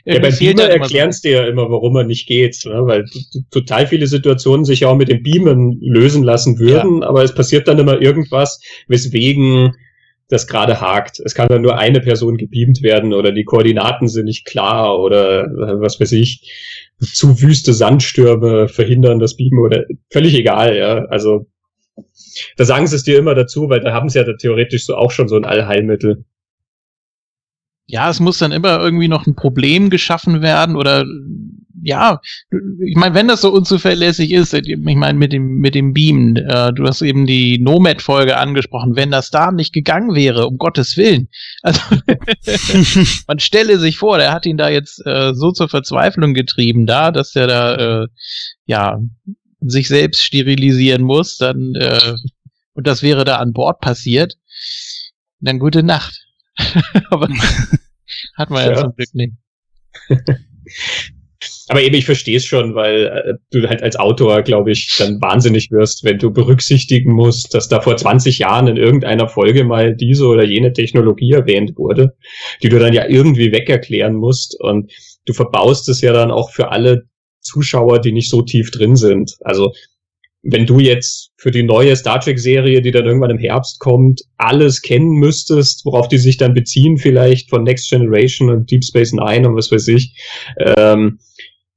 [0.05, 2.87] ja, bei Beamer erklären es dir ja immer, warum er nicht geht, ne?
[2.87, 3.05] weil
[3.51, 7.69] total viele Situationen sich ja auch mit dem Beamen lösen lassen würden, aber es passiert
[7.69, 9.75] dann immer irgendwas, weswegen
[10.31, 11.21] das gerade hakt.
[11.21, 15.45] Es kann dann nur eine Person gebeamt werden oder die Koordinaten sind nicht klar oder
[15.45, 16.51] äh, was weiß ich,
[17.01, 21.05] zu wüste Sandstürme verhindern das Beamen oder völlig egal, ja.
[21.07, 21.47] Also
[22.57, 25.11] da sagen sie es dir immer dazu, weil da haben sie ja theoretisch so auch
[25.11, 26.25] schon so ein Allheilmittel.
[27.87, 31.05] Ja, es muss dann immer irgendwie noch ein Problem geschaffen werden oder
[31.83, 32.21] ja,
[32.85, 36.73] ich meine, wenn das so unzuverlässig ist, ich meine mit dem mit dem Beamen, äh,
[36.73, 41.29] du hast eben die Nomad-Folge angesprochen, wenn das da nicht gegangen wäre, um Gottes Willen,
[41.63, 41.81] also
[43.27, 47.11] man stelle sich vor, der hat ihn da jetzt äh, so zur Verzweiflung getrieben, da,
[47.11, 48.09] dass der da äh,
[48.67, 49.01] ja
[49.61, 52.15] sich selbst sterilisieren muss, dann äh,
[52.73, 54.39] und das wäre da an Bord passiert
[55.41, 56.27] Dann gute Nacht.
[57.11, 57.29] Aber
[58.37, 58.81] hat man ja, Ja.
[58.81, 59.35] zum Glück nicht.
[61.71, 65.23] Aber eben, ich verstehe es schon, weil äh, du halt als Autor, glaube ich, dann
[65.23, 69.95] wahnsinnig wirst, wenn du berücksichtigen musst, dass da vor 20 Jahren in irgendeiner Folge mal
[69.95, 72.17] diese oder jene Technologie erwähnt wurde,
[72.61, 74.61] die du dann ja irgendwie wegerklären musst.
[74.61, 74.91] Und
[75.27, 77.05] du verbaust es ja dann auch für alle
[77.41, 79.37] Zuschauer, die nicht so tief drin sind.
[79.43, 79.73] Also
[80.43, 84.83] wenn du jetzt für die neue Star Trek-Serie, die dann irgendwann im Herbst kommt, alles
[84.83, 89.49] kennen müsstest, worauf die sich dann beziehen, vielleicht von Next Generation und Deep Space Nine
[89.49, 90.17] und was weiß ich,
[90.59, 91.21] ähm,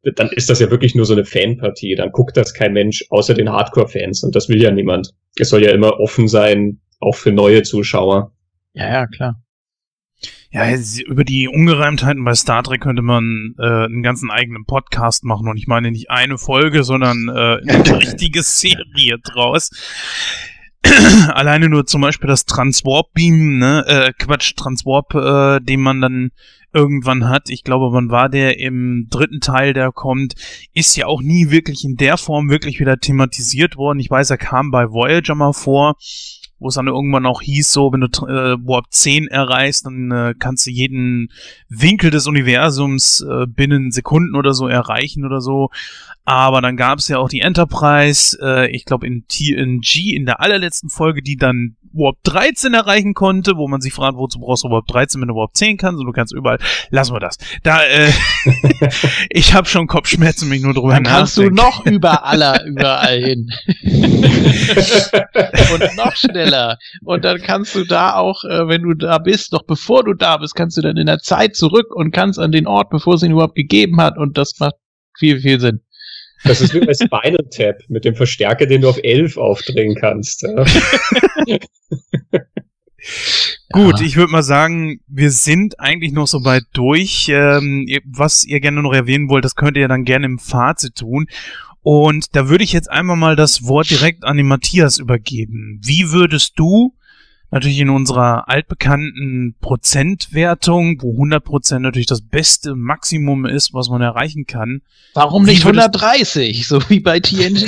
[0.03, 1.95] dann ist das ja wirklich nur so eine Fanpartie.
[1.95, 5.13] Dann guckt das kein Mensch außer den Hardcore-Fans und das will ja niemand.
[5.37, 8.33] Es soll ja immer offen sein, auch für neue Zuschauer.
[8.73, 9.41] Ja, ja, klar.
[10.51, 10.67] Ja,
[11.07, 15.57] über die Ungereimtheiten bei Star Trek könnte man äh, einen ganzen eigenen Podcast machen und
[15.57, 17.31] ich meine nicht eine Folge, sondern äh,
[17.67, 19.71] eine richtige Serie draus.
[21.33, 26.31] Alleine nur zum Beispiel das Transwarp-Beam, ne, äh, Quatsch, Transwarp, äh, den man dann
[26.73, 27.49] irgendwann hat.
[27.49, 30.35] Ich glaube, wann war der im dritten Teil, der kommt,
[30.73, 33.99] ist ja auch nie wirklich in der Form wirklich wieder thematisiert worden.
[33.99, 35.95] Ich weiß, er kam bei Voyager mal vor,
[36.63, 40.33] wo es dann irgendwann auch hieß, so, wenn du äh, Warp 10 erreichst, dann äh,
[40.37, 41.29] kannst du jeden
[41.67, 45.69] Winkel des Universums äh, binnen Sekunden oder so erreichen oder so.
[46.25, 50.39] Aber dann gab es ja auch die Enterprise, äh, ich glaube in TNG in der
[50.39, 54.69] allerletzten Folge, die dann Warp 13 erreichen konnte, wo man sich fragt, wozu brauchst du
[54.69, 56.57] Warp 13, wenn du Warp 10 kannst und du kannst überall.
[56.89, 57.37] Lassen wir das.
[57.61, 58.11] Da, äh,
[59.29, 63.49] ich habe schon Kopfschmerzen, wenn ich nur drüber Dann kannst du noch überall, überall hin.
[65.73, 66.79] und noch schneller.
[67.03, 70.37] Und dann kannst du da auch, äh, wenn du da bist, noch bevor du da
[70.37, 73.23] bist, kannst du dann in der Zeit zurück und kannst an den Ort, bevor es
[73.23, 74.17] ihn überhaupt gegeben hat.
[74.17, 74.75] Und das macht
[75.15, 75.81] viel, viel Sinn.
[76.43, 80.43] Das ist wie bei Spinal Tap mit dem Verstärker, den du auf 11 aufdrehen kannst.
[80.43, 80.65] Ja.
[83.71, 87.27] Gut, ich würde mal sagen, wir sind eigentlich noch so weit durch.
[87.29, 91.27] Ähm, was ihr gerne noch erwähnen wollt, das könnt ihr dann gerne im Fazit tun.
[91.81, 95.81] Und da würde ich jetzt einmal mal das Wort direkt an den Matthias übergeben.
[95.83, 96.93] Wie würdest du,
[97.53, 104.45] natürlich in unserer altbekannten Prozentwertung, wo 100% natürlich das beste Maximum ist, was man erreichen
[104.45, 104.81] kann,
[105.13, 107.65] Warum nicht würdest- 130, so wie bei TNG?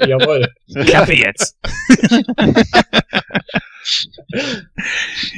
[0.08, 0.48] Jawohl.
[0.86, 1.58] Klappe jetzt!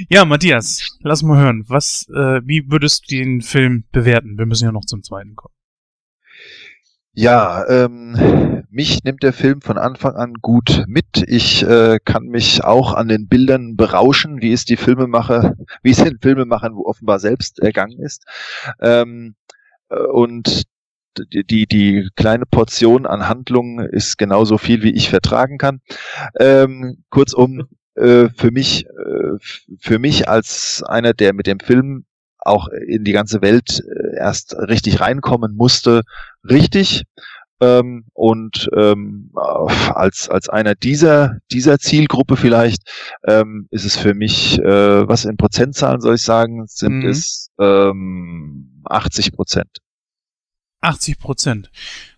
[0.08, 1.64] ja, Matthias, lass mal hören.
[1.68, 4.38] Was, äh, wie würdest du den Film bewerten?
[4.38, 5.54] Wir müssen ja noch zum zweiten kommen.
[7.12, 11.24] Ja, ähm, mich nimmt der Film von Anfang an gut mit.
[11.28, 16.02] Ich äh, kann mich auch an den Bildern berauschen, wie es die Filmemacher, wie es
[16.02, 18.24] den Filmemachern offenbar selbst ergangen ist.
[18.80, 19.36] Ähm,
[19.90, 20.64] äh, und
[21.32, 25.80] die, die, die kleine Portion an Handlung ist genauso viel, wie ich vertragen kann.
[26.40, 29.38] Ähm, kurzum, äh, für mich, äh,
[29.78, 32.06] für mich als einer, der mit dem Film
[32.38, 36.02] auch in die ganze Welt äh, erst richtig reinkommen musste,
[36.42, 37.04] richtig.
[37.60, 42.82] Ähm, und ähm, äh, als, als einer dieser, dieser Zielgruppe vielleicht
[43.26, 47.08] ähm, ist es für mich, äh, was in Prozentzahlen soll ich sagen, sind Mhm.
[47.08, 49.78] es ähm, 80 Prozent.
[50.80, 51.70] 80 Prozent.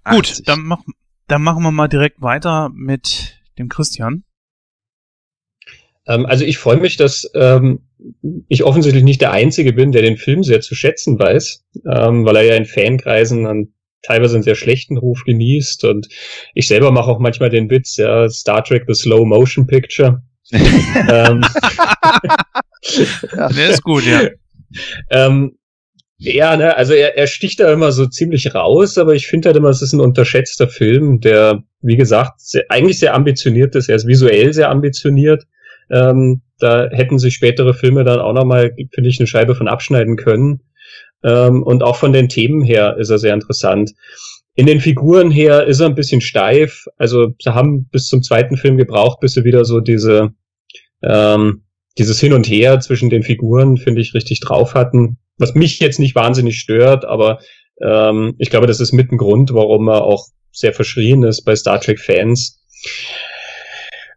[0.05, 0.47] Gut, 80.
[0.47, 0.83] dann, mach,
[1.29, 4.25] dann machen wir mal direkt weiter mit dem Christian.
[6.07, 7.81] Ähm, also ich freue mich, dass ähm,
[8.49, 12.37] ich offensichtlich nicht der Einzige bin, der den Film sehr zu schätzen weiß, ähm, weil
[12.37, 13.75] er ja in Fankreisen einen
[14.07, 16.09] teilweise einen sehr schlechten Ruf genießt und
[16.55, 20.23] ich selber mache auch manchmal den Witz, ja, Star Trek The Slow Motion Picture.
[20.53, 21.45] ähm,
[23.57, 24.29] Der ist gut, ja.
[25.11, 25.57] ähm,
[26.19, 29.57] ja, ne, also er, er sticht da immer so ziemlich raus, aber ich finde halt
[29.57, 33.89] immer, es ist ein unterschätzter Film, der, wie gesagt, sehr, eigentlich sehr ambitioniert ist.
[33.89, 35.47] Er ist visuell sehr ambitioniert.
[35.91, 40.17] Ähm, da hätten sich spätere Filme dann auch nochmal, finde ich, eine Scheibe von abschneiden
[40.17, 40.61] können.
[41.27, 43.93] Ähm, und auch von den Themen her ist er sehr interessant.
[44.55, 46.87] In den Figuren her ist er ein bisschen steif.
[46.97, 50.33] Also sie haben bis zum zweiten Film gebraucht, bis sie wieder so diese
[51.03, 51.63] ähm,
[51.99, 55.19] dieses Hin und Her zwischen den Figuren, finde ich, richtig drauf hatten.
[55.39, 57.41] Was mich jetzt nicht wahnsinnig stört, aber
[57.83, 61.55] ähm, ich glaube, das ist mit ein Grund, warum er auch sehr verschrien ist bei
[61.55, 62.63] Star Trek-Fans.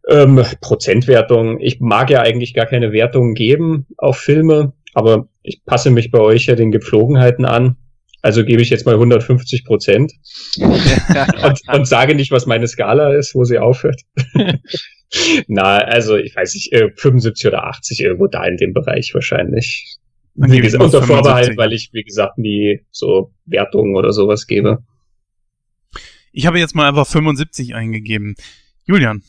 [0.09, 1.59] Ähm, Prozentwertung.
[1.59, 6.19] Ich mag ja eigentlich gar keine Wertungen geben auf Filme, aber ich passe mich bei
[6.19, 7.77] euch ja den Gepflogenheiten an.
[8.21, 10.11] Also gebe ich jetzt mal 150 Prozent
[10.59, 14.01] und, und sage nicht, was meine Skala ist, wo sie aufhört.
[15.47, 19.97] Na, also ich weiß nicht, äh, 75 oder 80 irgendwo da in dem Bereich wahrscheinlich.
[20.35, 21.15] Dann Wie gesagt, unter 75.
[21.15, 24.83] Vorbehalt, weil ich, wie gesagt, nie so Wertungen oder sowas gebe.
[26.31, 28.35] Ich habe jetzt mal einfach 75 eingegeben.
[28.85, 29.23] Julian.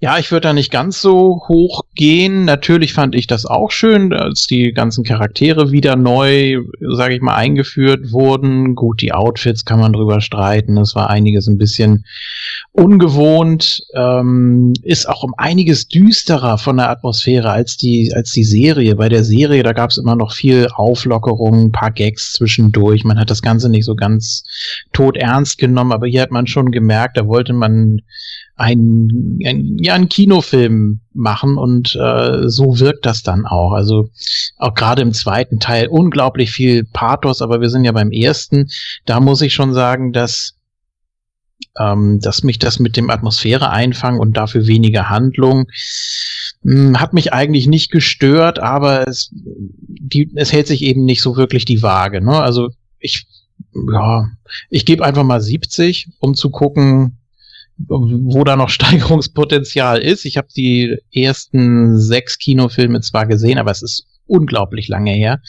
[0.00, 2.44] Ja, ich würde da nicht ganz so hoch gehen.
[2.44, 7.34] Natürlich fand ich das auch schön, als die ganzen Charaktere wieder neu, sage ich mal,
[7.34, 8.74] eingeführt wurden.
[8.74, 10.76] Gut, die Outfits kann man drüber streiten.
[10.76, 12.04] Das war einiges ein bisschen
[12.72, 13.82] ungewohnt.
[13.94, 18.94] Ähm, ist auch um einiges düsterer von der Atmosphäre als die als die Serie.
[18.94, 23.04] Bei der Serie da gab es immer noch viel Auflockerung, ein paar Gags zwischendurch.
[23.04, 24.44] Man hat das Ganze nicht so ganz
[24.92, 28.02] tot ernst genommen, aber hier hat man schon gemerkt, da wollte man
[28.56, 33.72] ein, ein, ja, einen Kinofilm machen und äh, so wirkt das dann auch.
[33.72, 34.08] Also
[34.56, 38.68] auch gerade im zweiten Teil unglaublich viel Pathos, aber wir sind ja beim ersten.
[39.04, 40.54] Da muss ich schon sagen, dass
[41.78, 45.66] ähm, dass mich das mit dem Atmosphäre einfangen und dafür weniger Handlung
[46.62, 51.20] mh, hm, hat mich eigentlich nicht gestört, aber es, die, es hält sich eben nicht
[51.20, 52.22] so wirklich die Waage.
[52.22, 52.40] Ne?
[52.40, 53.26] Also ich
[53.92, 54.30] ja,
[54.70, 57.18] ich gebe einfach mal 70, um zu gucken,
[57.78, 60.24] wo da noch Steigerungspotenzial ist.
[60.24, 65.40] Ich habe die ersten sechs Kinofilme zwar gesehen, aber es ist unglaublich lange her.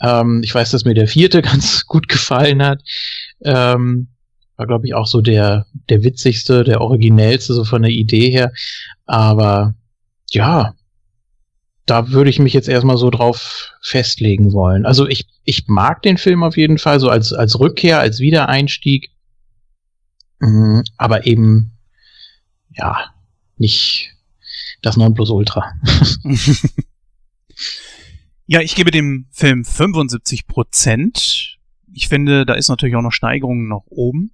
[0.00, 2.82] Ähm, ich weiß, dass mir der vierte ganz gut gefallen hat.
[3.44, 4.08] Ähm,
[4.56, 8.52] war, glaube ich, auch so der, der witzigste, der originellste, so von der Idee her.
[9.06, 9.74] Aber
[10.30, 10.74] ja,
[11.86, 14.86] da würde ich mich jetzt erstmal so drauf festlegen wollen.
[14.86, 19.10] Also ich, ich mag den Film auf jeden Fall, so als, als Rückkehr, als Wiedereinstieg.
[20.44, 21.72] Mhm, aber eben,
[22.70, 23.14] ja,
[23.56, 24.10] nicht
[24.82, 25.72] das Nonplusultra.
[28.46, 31.58] ja, ich gebe dem Film 75 Prozent.
[31.94, 34.32] Ich finde, da ist natürlich auch noch Steigerungen nach oben.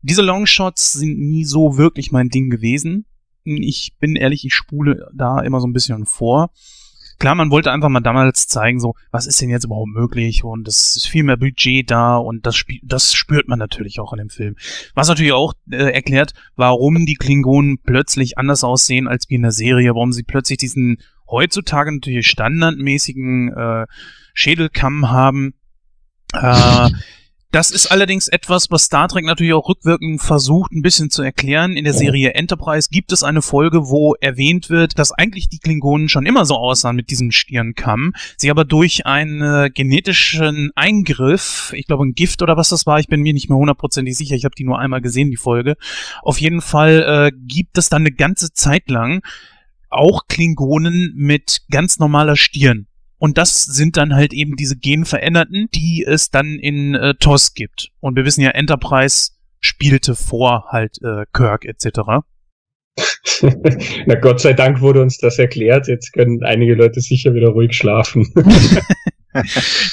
[0.00, 3.04] Diese Longshots sind nie so wirklich mein Ding gewesen.
[3.44, 6.50] Ich bin ehrlich, ich spule da immer so ein bisschen vor
[7.18, 10.68] klar, man wollte einfach mal damals zeigen, so, was ist denn jetzt überhaupt möglich und
[10.68, 14.30] es ist viel mehr Budget da und das, das spürt man natürlich auch in dem
[14.30, 14.56] Film.
[14.94, 19.52] Was natürlich auch äh, erklärt, warum die Klingonen plötzlich anders aussehen als wie in der
[19.52, 20.98] Serie, warum sie plötzlich diesen
[21.28, 23.86] heutzutage natürlich standardmäßigen äh,
[24.34, 25.54] Schädelkamm haben.
[26.32, 26.90] Äh,
[27.56, 31.74] Das ist allerdings etwas, was Star Trek natürlich auch rückwirkend versucht, ein bisschen zu erklären.
[31.74, 36.10] In der Serie Enterprise gibt es eine Folge, wo erwähnt wird, dass eigentlich die Klingonen
[36.10, 38.12] schon immer so aussahen mit diesem Stirnkamm.
[38.36, 43.08] Sie aber durch einen genetischen Eingriff, ich glaube ein Gift oder was das war, ich
[43.08, 45.76] bin mir nicht mehr hundertprozentig sicher, ich habe die nur einmal gesehen, die Folge.
[46.20, 49.22] Auf jeden Fall äh, gibt es dann eine ganze Zeit lang
[49.88, 52.86] auch Klingonen mit ganz normaler Stirn.
[53.18, 57.90] Und das sind dann halt eben diese Genveränderten, die es dann in äh, TOS gibt.
[58.00, 59.30] Und wir wissen ja, Enterprise
[59.60, 62.00] spielte vor halt äh, Kirk etc.
[64.06, 65.88] Na Gott sei Dank wurde uns das erklärt.
[65.88, 68.32] Jetzt können einige Leute sicher wieder ruhig schlafen.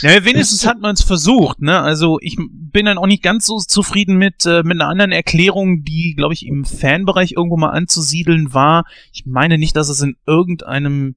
[0.01, 1.79] ja, wenigstens hat man es versucht, ne?
[1.79, 5.83] Also ich bin dann auch nicht ganz so zufrieden mit, äh, mit einer anderen Erklärung,
[5.83, 8.85] die, glaube ich, im Fanbereich irgendwo mal anzusiedeln war.
[9.11, 11.15] Ich meine nicht, dass es in irgendeinem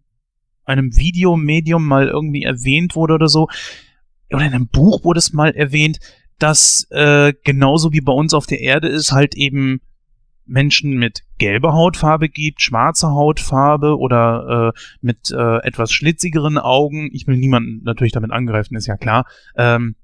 [0.67, 3.49] einem Videomedium mal irgendwie erwähnt wurde oder so,
[4.33, 5.99] oder in einem Buch wurde es mal erwähnt,
[6.39, 9.81] dass äh, genauso wie bei uns auf der Erde ist, halt eben
[10.45, 17.11] Menschen mit gelber Hautfarbe gibt, schwarze Hautfarbe oder äh, mit äh, etwas schlitzigeren Augen.
[17.13, 19.27] Ich will niemanden natürlich damit angreifen, ist ja klar.
[19.57, 19.97] Ähm,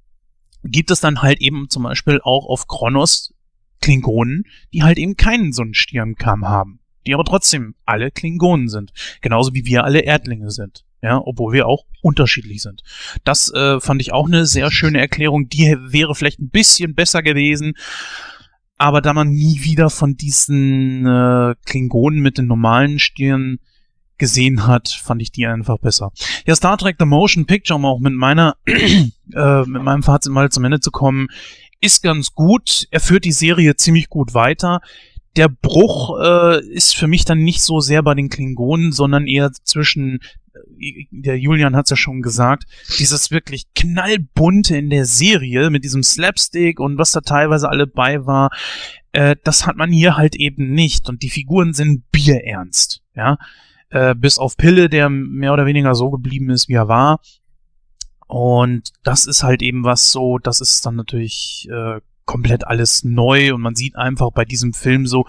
[0.65, 3.35] gibt es dann halt eben zum Beispiel auch auf Kronos
[3.81, 8.93] Klingonen, die halt eben keinen so einen Stirnkamm haben die aber trotzdem alle Klingonen sind.
[9.21, 10.85] Genauso wie wir alle Erdlinge sind.
[11.03, 12.83] Ja, obwohl wir auch unterschiedlich sind.
[13.25, 15.49] Das äh, fand ich auch eine sehr schöne Erklärung.
[15.49, 17.75] Die wäre vielleicht ein bisschen besser gewesen.
[18.79, 23.59] Aber da man nie wieder von diesen äh, Klingonen mit den normalen Stirnen
[24.19, 26.13] gesehen hat, fand ich die einfach besser.
[26.47, 30.51] Ja, Star Trek The Motion Picture, um auch mit meiner, äh, mit meinem Fazit mal
[30.51, 31.27] zum Ende zu kommen,
[31.81, 32.87] ist ganz gut.
[32.93, 34.81] Er führt die Serie ziemlich gut weiter
[35.37, 39.51] der Bruch äh, ist für mich dann nicht so sehr bei den Klingonen, sondern eher
[39.65, 40.21] zwischen,
[40.79, 42.65] äh, der Julian hat es ja schon gesagt,
[42.99, 48.27] dieses wirklich knallbunte in der Serie mit diesem Slapstick und was da teilweise alle bei
[48.27, 48.51] war,
[49.13, 51.09] äh, das hat man hier halt eben nicht.
[51.09, 53.39] Und die Figuren sind bierernst, ja.
[53.91, 57.21] Äh, bis auf Pille, der mehr oder weniger so geblieben ist, wie er war.
[58.27, 63.55] Und das ist halt eben was so, das ist dann natürlich äh, komplett alles neu
[63.55, 65.27] und man sieht einfach bei diesem Film so,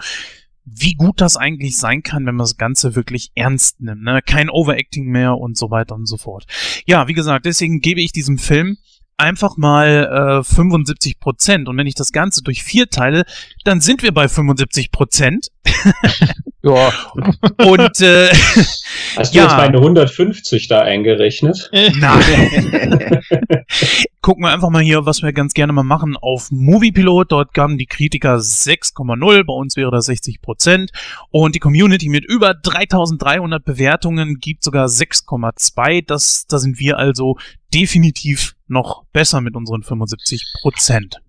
[0.64, 4.02] wie gut das eigentlich sein kann, wenn man das Ganze wirklich ernst nimmt.
[4.02, 4.20] Ne?
[4.24, 6.46] Kein Overacting mehr und so weiter und so fort.
[6.86, 8.78] Ja, wie gesagt, deswegen gebe ich diesem Film
[9.16, 11.68] einfach mal äh, 75 Prozent.
[11.68, 13.24] Und wenn ich das Ganze durch vier teile,
[13.64, 15.48] dann sind wir bei 75 Prozent.
[16.62, 16.92] Ja.
[17.64, 18.28] Und äh,
[19.16, 19.44] hast du ja.
[19.44, 21.70] jetzt meine 150 da eingerechnet?
[21.72, 23.22] Nein.
[24.24, 27.30] gucken wir einfach mal hier, was wir ganz gerne mal machen auf Moviepilot.
[27.30, 30.92] Dort gaben die Kritiker 6,0, bei uns wäre das 60 Prozent.
[31.30, 36.06] Und die Community mit über 3300 Bewertungen gibt sogar 6,2.
[36.06, 37.36] Das, da sind wir also
[37.74, 41.20] definitiv noch besser mit unseren 75 Prozent.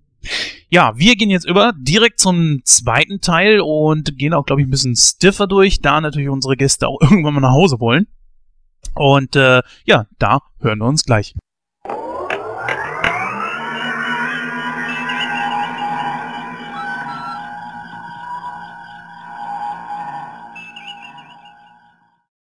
[0.69, 4.71] Ja, wir gehen jetzt über direkt zum zweiten Teil und gehen auch, glaube ich, ein
[4.71, 8.07] bisschen stiffer durch, da natürlich unsere Gäste auch irgendwann mal nach Hause wollen.
[8.93, 11.35] Und äh, ja, da hören wir uns gleich.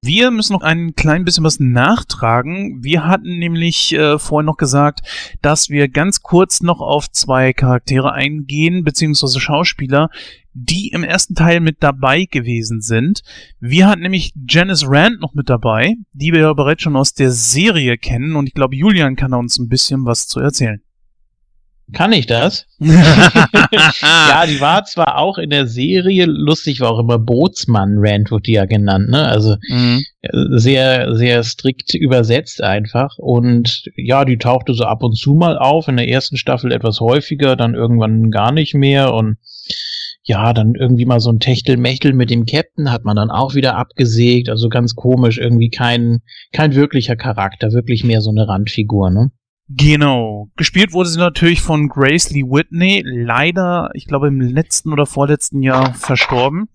[0.08, 2.82] Wir müssen noch ein klein bisschen was nachtragen.
[2.82, 5.02] Wir hatten nämlich äh, vorhin noch gesagt,
[5.42, 10.10] dass wir ganz kurz noch auf zwei Charaktere eingehen, beziehungsweise Schauspieler,
[10.54, 13.22] die im ersten Teil mit dabei gewesen sind.
[13.60, 17.32] Wir hatten nämlich Janice Rand noch mit dabei, die wir ja bereits schon aus der
[17.32, 20.82] Serie kennen und ich glaube, Julian kann uns ein bisschen was zu erzählen.
[21.94, 22.66] Kann ich das?
[22.80, 28.46] ja, die war zwar auch in der Serie, lustig war auch immer Bootsmann, Rand wird
[28.46, 29.26] die ja genannt, ne?
[29.26, 30.04] Also mhm.
[30.58, 33.18] sehr, sehr strikt übersetzt einfach.
[33.18, 37.00] Und ja, die tauchte so ab und zu mal auf, in der ersten Staffel etwas
[37.00, 39.38] häufiger, dann irgendwann gar nicht mehr und
[40.24, 43.78] ja, dann irgendwie mal so ein Techtelmechtel mit dem Captain hat man dann auch wieder
[43.78, 46.20] abgesägt, also ganz komisch, irgendwie kein,
[46.52, 49.32] kein wirklicher Charakter, wirklich mehr so eine Randfigur, ne?
[49.70, 50.50] Genau.
[50.56, 53.04] Gespielt wurde sie natürlich von Grace Lee Whitney.
[53.06, 56.70] Leider, ich glaube, im letzten oder vorletzten Jahr verstorben.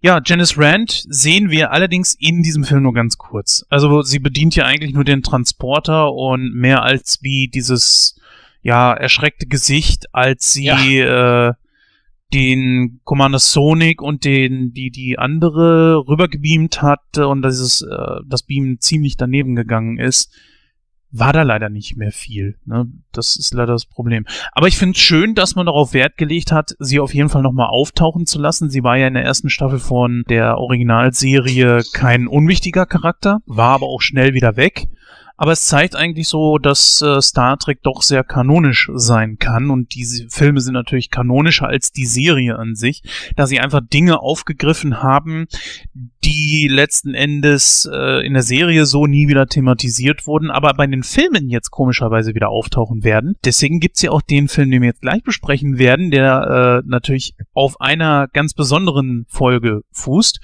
[0.00, 3.64] Ja, Janice Rand sehen wir allerdings in diesem Film nur ganz kurz.
[3.68, 8.18] Also sie bedient ja eigentlich nur den Transporter und mehr als wie dieses,
[8.62, 11.50] ja, erschreckte Gesicht, als sie ja.
[11.50, 11.52] äh,
[12.32, 18.80] den Commander Sonic und den, die, die andere rübergebeamt hat und dieses, äh, das Beam
[18.80, 20.32] ziemlich daneben gegangen ist
[21.12, 22.56] war da leider nicht mehr viel.
[22.64, 22.88] Ne?
[23.12, 24.26] Das ist leider das Problem.
[24.52, 27.42] Aber ich finde es schön, dass man darauf Wert gelegt hat, sie auf jeden Fall
[27.42, 28.70] nochmal auftauchen zu lassen.
[28.70, 33.86] Sie war ja in der ersten Staffel von der Originalserie kein unwichtiger Charakter, war aber
[33.86, 34.88] auch schnell wieder weg.
[35.36, 39.70] Aber es zeigt eigentlich so, dass äh, Star Trek doch sehr kanonisch sein kann.
[39.70, 43.02] Und diese Filme sind natürlich kanonischer als die Serie an sich,
[43.34, 45.46] da sie einfach Dinge aufgegriffen haben,
[46.24, 51.02] die letzten Endes äh, in der Serie so nie wieder thematisiert wurden, aber bei den
[51.02, 53.34] Filmen jetzt komischerweise wieder auftauchen werden.
[53.44, 57.34] Deswegen gibt's ja auch den Film, den wir jetzt gleich besprechen werden, der äh, natürlich
[57.52, 60.40] auf einer ganz besonderen Folge fußt.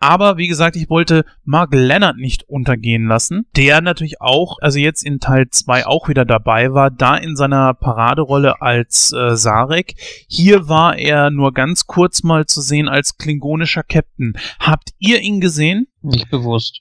[0.00, 5.02] Aber wie gesagt, ich wollte Mark Leonard nicht untergehen lassen, der natürlich auch, also jetzt
[5.02, 9.94] in Teil 2 auch wieder dabei war, da in seiner Paraderolle als äh, Sarek.
[10.28, 14.34] Hier war er nur ganz kurz mal zu sehen als klingonischer Captain.
[14.60, 15.86] Habt ihr ihn gesehen?
[16.02, 16.80] Nicht bewusst.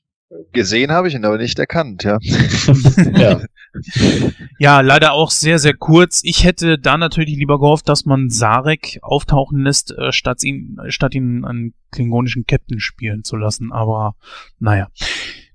[0.51, 2.18] Gesehen habe ich ihn, aber nicht erkannt, ja.
[3.18, 3.41] ja.
[4.59, 6.22] ja, leider auch sehr, sehr kurz.
[6.23, 11.15] Ich hätte da natürlich lieber gehofft, dass man Sarek auftauchen lässt, äh, statt ihn, statt
[11.15, 13.72] ihn einen klingonischen Captain spielen zu lassen.
[13.72, 14.15] Aber
[14.59, 14.88] naja.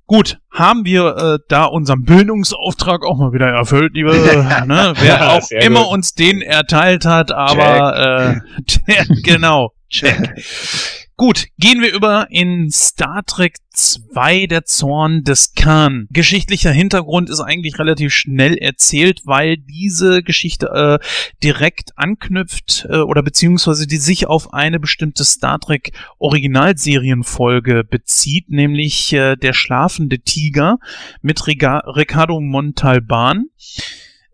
[0.07, 4.11] Gut, haben wir äh, da unseren Bildungsauftrag auch mal wieder erfüllt, liebe,
[4.67, 5.93] ne, wer auch immer gut.
[5.93, 8.35] uns den erteilt hat, aber
[8.87, 10.35] äh, genau, check.
[11.23, 16.09] Gut, gehen wir über in Star Trek 2, der Zorn des Khan.
[16.11, 20.67] Geschichtlicher Hintergrund ist eigentlich relativ schnell erzählt, weil diese Geschichte
[21.01, 21.07] äh,
[21.41, 29.13] direkt anknüpft äh, oder beziehungsweise die sich auf eine bestimmte Star Trek Originalserienfolge bezieht, nämlich
[29.13, 30.79] äh, Der schlafende Tiger
[31.21, 33.45] mit Riga Ricardo Montalban.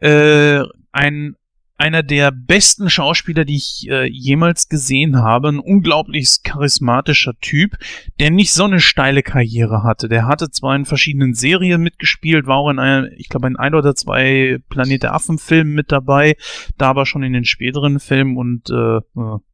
[0.00, 0.62] Äh,
[0.92, 1.36] ein
[1.78, 5.48] einer der besten Schauspieler, die ich äh, jemals gesehen habe.
[5.48, 7.76] Ein unglaublich charismatischer Typ,
[8.18, 10.08] der nicht so eine steile Karriere hatte.
[10.08, 13.74] Der hatte zwar in verschiedenen Serien mitgespielt, war auch in einer, ich glaube, in ein
[13.74, 16.36] oder zwei Planet der Affen Filmen mit dabei,
[16.76, 19.00] da aber schon in den späteren Filmen und äh,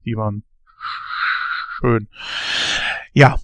[0.06, 0.44] die waren
[1.78, 2.08] schön.
[3.12, 3.38] Ja.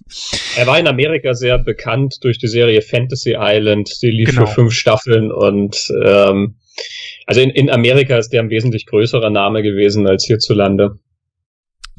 [0.57, 4.01] Er war in Amerika sehr bekannt durch die Serie Fantasy Island.
[4.01, 4.47] Die lief genau.
[4.47, 6.55] für fünf Staffeln und ähm,
[7.25, 10.99] also in, in Amerika ist der ein wesentlich größerer Name gewesen als hierzulande.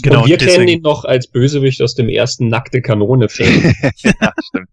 [0.03, 0.57] Genau, und wir deswegen.
[0.57, 3.75] kennen ihn noch als Bösewicht aus dem ersten Nackte Kanone-Film.
[3.97, 4.69] ja, stimmt.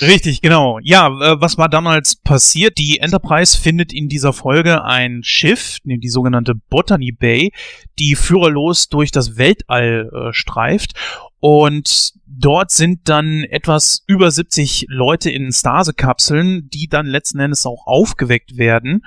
[0.00, 0.78] Richtig, genau.
[0.82, 2.78] Ja, äh, was war damals passiert?
[2.78, 7.52] Die Enterprise findet in dieser Folge ein Schiff, die sogenannte Botany Bay,
[7.98, 10.92] die führerlos durch das Weltall äh, streift
[11.40, 17.86] und dort sind dann etwas über 70 Leute in Stase-Kapseln, die dann letzten Endes auch
[17.86, 19.02] aufgeweckt werden.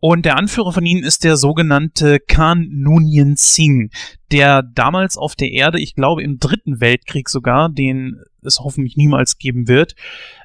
[0.00, 3.90] Und der Anführer von ihnen ist der sogenannte Khan Noonien Singh,
[4.32, 9.36] der damals auf der Erde, ich glaube im dritten Weltkrieg sogar, den es hoffentlich niemals
[9.36, 9.94] geben wird,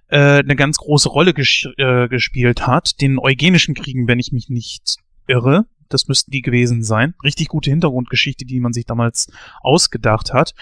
[0.09, 2.99] äh, eine ganz große Rolle ges äh, gespielt hat.
[2.99, 4.97] Den Eugenischen Kriegen, wenn ich mich nicht
[5.27, 5.65] irre.
[5.87, 7.13] Das müssten die gewesen sein.
[7.23, 9.31] Richtig gute Hintergrundgeschichte, die man sich damals
[9.61, 10.53] ausgedacht hat.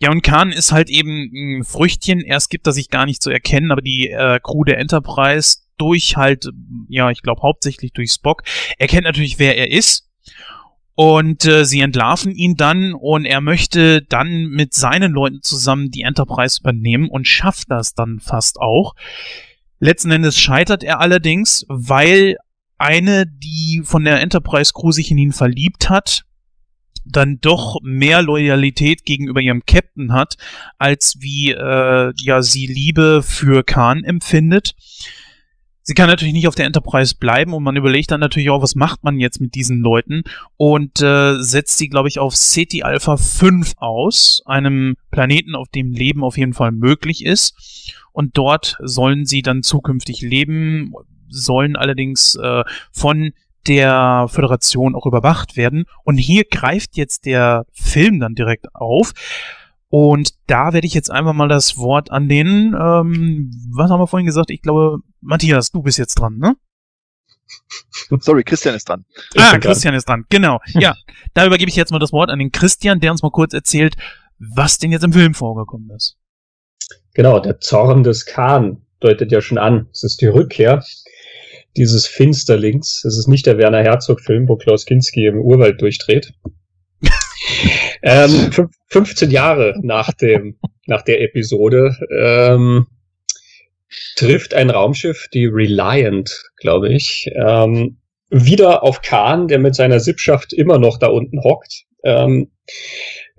[0.00, 2.20] Ja, und Khan ist halt eben ein Früchtchen.
[2.20, 6.16] Erst gibt er sich gar nicht zu erkennen, aber die äh, Crew der Enterprise durch
[6.16, 6.48] halt,
[6.88, 8.42] ja, ich glaube hauptsächlich durch Spock,
[8.78, 10.08] erkennt natürlich, wer er ist.
[10.94, 16.02] Und äh, sie entlarven ihn dann und er möchte dann mit seinen Leuten zusammen die
[16.02, 18.94] Enterprise übernehmen und schafft das dann fast auch.
[19.78, 22.36] Letzten Endes scheitert er allerdings, weil
[22.76, 26.24] eine, die von der Enterprise Crew sich in ihn verliebt hat,
[27.04, 30.36] dann doch mehr Loyalität gegenüber ihrem Captain hat,
[30.78, 34.74] als wie äh, ja sie Liebe für Khan empfindet.
[35.82, 38.74] Sie kann natürlich nicht auf der Enterprise bleiben und man überlegt dann natürlich auch, was
[38.74, 40.22] macht man jetzt mit diesen Leuten
[40.56, 45.90] und äh, setzt sie, glaube ich, auf SETI Alpha 5 aus, einem Planeten, auf dem
[45.92, 47.92] Leben auf jeden Fall möglich ist.
[48.12, 50.92] Und dort sollen sie dann zukünftig leben,
[51.28, 52.62] sollen allerdings äh,
[52.92, 53.32] von
[53.66, 55.84] der Föderation auch überwacht werden.
[56.04, 59.12] Und hier greift jetzt der Film dann direkt auf.
[59.88, 64.06] Und da werde ich jetzt einfach mal das Wort an den, ähm, was haben wir
[64.06, 64.50] vorhin gesagt?
[64.50, 66.56] Ich glaube, Matthias, du bist jetzt dran, ne?
[68.20, 69.04] Sorry, Christian ist dran.
[69.36, 70.60] ah, Christian ist dran, genau.
[70.68, 70.94] Ja,
[71.34, 73.96] da übergebe ich jetzt mal das Wort an den Christian, der uns mal kurz erzählt,
[74.38, 76.16] was denn jetzt im Film vorgekommen ist.
[77.14, 79.88] Genau, der Zorn des Khan deutet ja schon an.
[79.92, 80.84] Es ist die Rückkehr
[81.76, 83.04] dieses Finsterlings.
[83.04, 86.32] Es ist nicht der Werner Herzog-Film, wo Klaus Kinski im Urwald durchdreht.
[88.02, 88.50] ähm,
[88.88, 92.86] 15 Jahre nach dem, nach der Episode, ähm,
[94.16, 97.98] trifft ein Raumschiff, die Reliant, glaube ich, ähm,
[98.30, 101.84] wieder auf Khan, der mit seiner Sippschaft immer noch da unten hockt.
[102.04, 102.50] Ähm,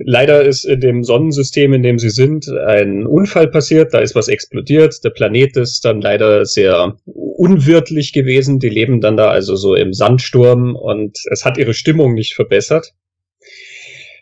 [0.05, 4.27] leider ist in dem Sonnensystem, in dem sie sind, ein Unfall passiert, da ist was
[4.27, 5.03] explodiert.
[5.03, 8.59] Der Planet ist dann leider sehr unwirtlich gewesen.
[8.59, 12.93] Die leben dann da also so im Sandsturm und es hat ihre Stimmung nicht verbessert.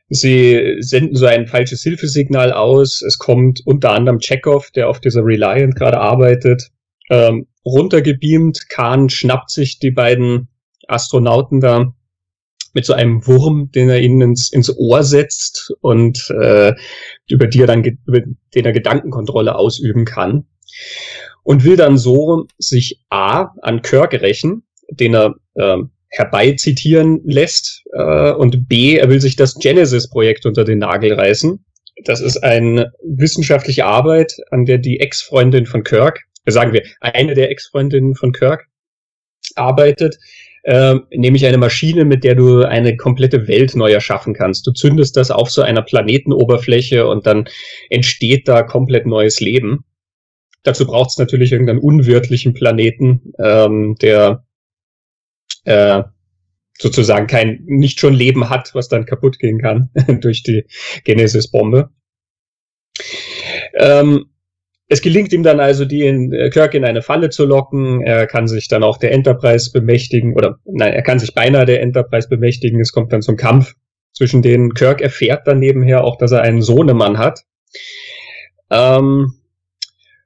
[0.10, 3.02] Sie senden so ein falsches Hilfesignal aus.
[3.02, 6.72] Es kommt unter anderem Chekhov, der auf dieser Reliant gerade arbeitet,
[7.12, 8.70] ähm, runtergebeamt.
[8.70, 10.48] Khan schnappt sich die beiden
[10.88, 11.94] Astronauten da
[12.74, 16.74] mit so einem Wurm, den er ihnen ins, ins Ohr setzt und äh,
[17.30, 18.22] über die er dann über
[18.56, 20.46] den er Gedankenkontrolle ausüben kann.
[21.44, 25.78] Und will dann so sich A an Kirk rächen, den er äh,
[26.10, 31.64] herbeizitieren lässt äh, und B, er will sich das Genesis-Projekt unter den Nagel reißen.
[32.04, 37.36] Das ist eine wissenschaftliche Arbeit, an der die Ex-Freundin von Kirk, äh, sagen wir, eine
[37.36, 38.66] der Ex-Freundinnen von Kirk
[39.56, 40.18] arbeitet,
[40.70, 44.68] äh, nämlich eine Maschine, mit der du eine komplette Welt neu erschaffen kannst.
[44.68, 47.50] Du zündest das auf so einer Planetenoberfläche und dann
[47.90, 49.84] entsteht da komplett neues Leben.
[50.62, 54.46] Dazu braucht es natürlich irgendeinen unwirtlichen Planeten, ähm, der
[55.64, 56.04] äh,
[56.78, 59.90] sozusagen kein, nicht schon Leben hat, was dann kaputt gehen kann
[60.22, 60.66] durch die
[61.04, 61.90] Genesis-Bombe.
[63.74, 64.26] Ähm,
[64.92, 68.02] es gelingt ihm dann also, die in, äh, Kirk in eine Falle zu locken.
[68.02, 71.82] Er kann sich dann auch der Enterprise bemächtigen, oder nein, er kann sich beinahe der
[71.82, 72.80] Enterprise bemächtigen.
[72.80, 73.76] Es kommt dann zum Kampf
[74.14, 74.74] zwischen denen.
[74.74, 77.42] Kirk erfährt dann nebenher auch, dass er einen Sohnemann hat.
[78.72, 79.36] Ähm,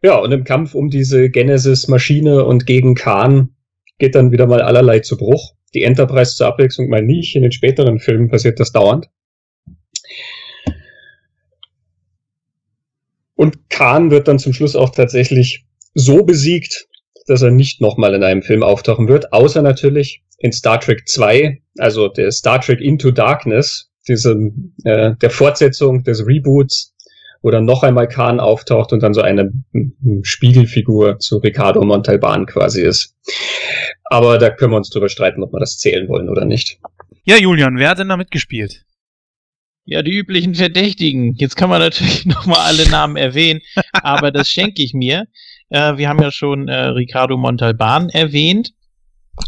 [0.02, 3.50] ja, und im Kampf um diese Genesis-Maschine und gegen Khan
[4.00, 5.56] geht dann wieder mal allerlei zu Bruch.
[5.74, 7.36] Die Enterprise zur Abwechslung mal nicht.
[7.36, 9.10] In den späteren Filmen passiert das dauernd.
[13.36, 16.88] Und Khan wird dann zum Schluss auch tatsächlich so besiegt,
[17.28, 21.62] dass er nicht nochmal in einem Film auftauchen wird, außer natürlich in Star Trek 2,
[21.78, 24.36] also der Star Trek Into Darkness, diese,
[24.84, 26.94] äh, der Fortsetzung des Reboots,
[27.42, 29.52] wo dann noch einmal Khan auftaucht und dann so eine
[30.22, 33.16] Spiegelfigur zu Ricardo Montalban quasi ist.
[34.06, 36.80] Aber da können wir uns drüber streiten, ob wir das zählen wollen oder nicht.
[37.26, 38.86] Ja, Julian, wer hat denn da mitgespielt?
[39.86, 41.36] Ja, die üblichen Verdächtigen.
[41.36, 43.62] Jetzt kann man natürlich nochmal alle Namen erwähnen,
[43.92, 45.26] aber das schenke ich mir.
[45.70, 48.72] Äh, wir haben ja schon äh, Ricardo Montalban erwähnt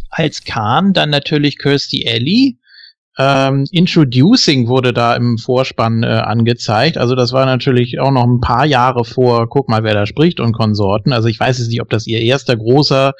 [0.09, 2.57] als Khan, dann natürlich Kirsty Ellie.
[3.17, 6.97] Ähm, Introducing wurde da im Vorspann äh, angezeigt.
[6.97, 10.41] Also das war natürlich auch noch ein paar Jahre vor, guck mal, wer da spricht
[10.41, 11.13] und Konsorten.
[11.13, 13.13] Also ich weiß jetzt nicht, ob das ihr erster großer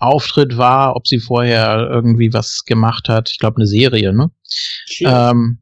[0.00, 3.30] Auftritt war, ob sie vorher irgendwie was gemacht hat.
[3.30, 4.30] Ich glaube, eine Serie, ne?
[5.00, 5.60] Ähm,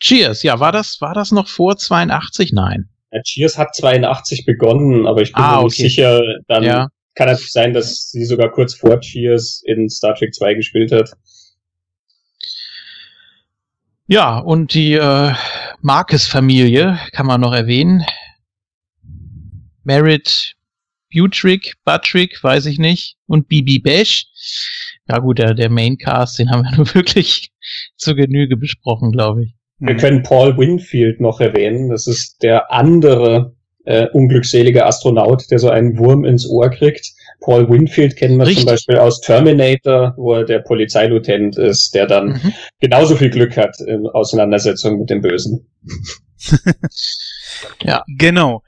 [0.00, 2.52] Cheers, ja, war das, war das noch vor 82?
[2.52, 2.88] Nein.
[3.12, 5.82] Ja, Cheers hat 82 begonnen, aber ich bin Ah, mir nicht okay.
[5.88, 6.88] sicher, dann Ja.
[7.14, 11.10] kann natürlich sein, dass sie sogar kurz vor Cheers in Star Trek 2 gespielt hat.
[14.06, 15.32] Ja, und die äh,
[15.82, 18.04] Marcus-Familie kann man noch erwähnen.
[19.84, 20.54] Merritt,
[21.12, 24.26] Butrick, Buttrick, weiß ich nicht, und Bibi Bash.
[25.08, 27.50] Ja gut, der, der Maincast, den haben wir nur wirklich
[27.96, 29.54] zur Genüge besprochen, glaube ich.
[29.80, 31.88] Wir können Paul Winfield noch erwähnen.
[31.88, 33.54] Das ist der andere
[33.86, 37.12] äh, unglückselige Astronaut, der so einen Wurm ins Ohr kriegt.
[37.40, 38.66] Paul Winfield kennen wir Richtig.
[38.66, 42.52] zum Beispiel aus Terminator, wo er der Polizeilutenant ist, der dann Mhm.
[42.80, 45.66] genauso viel Glück hat in Auseinandersetzung mit dem Bösen.
[48.18, 48.62] Genau.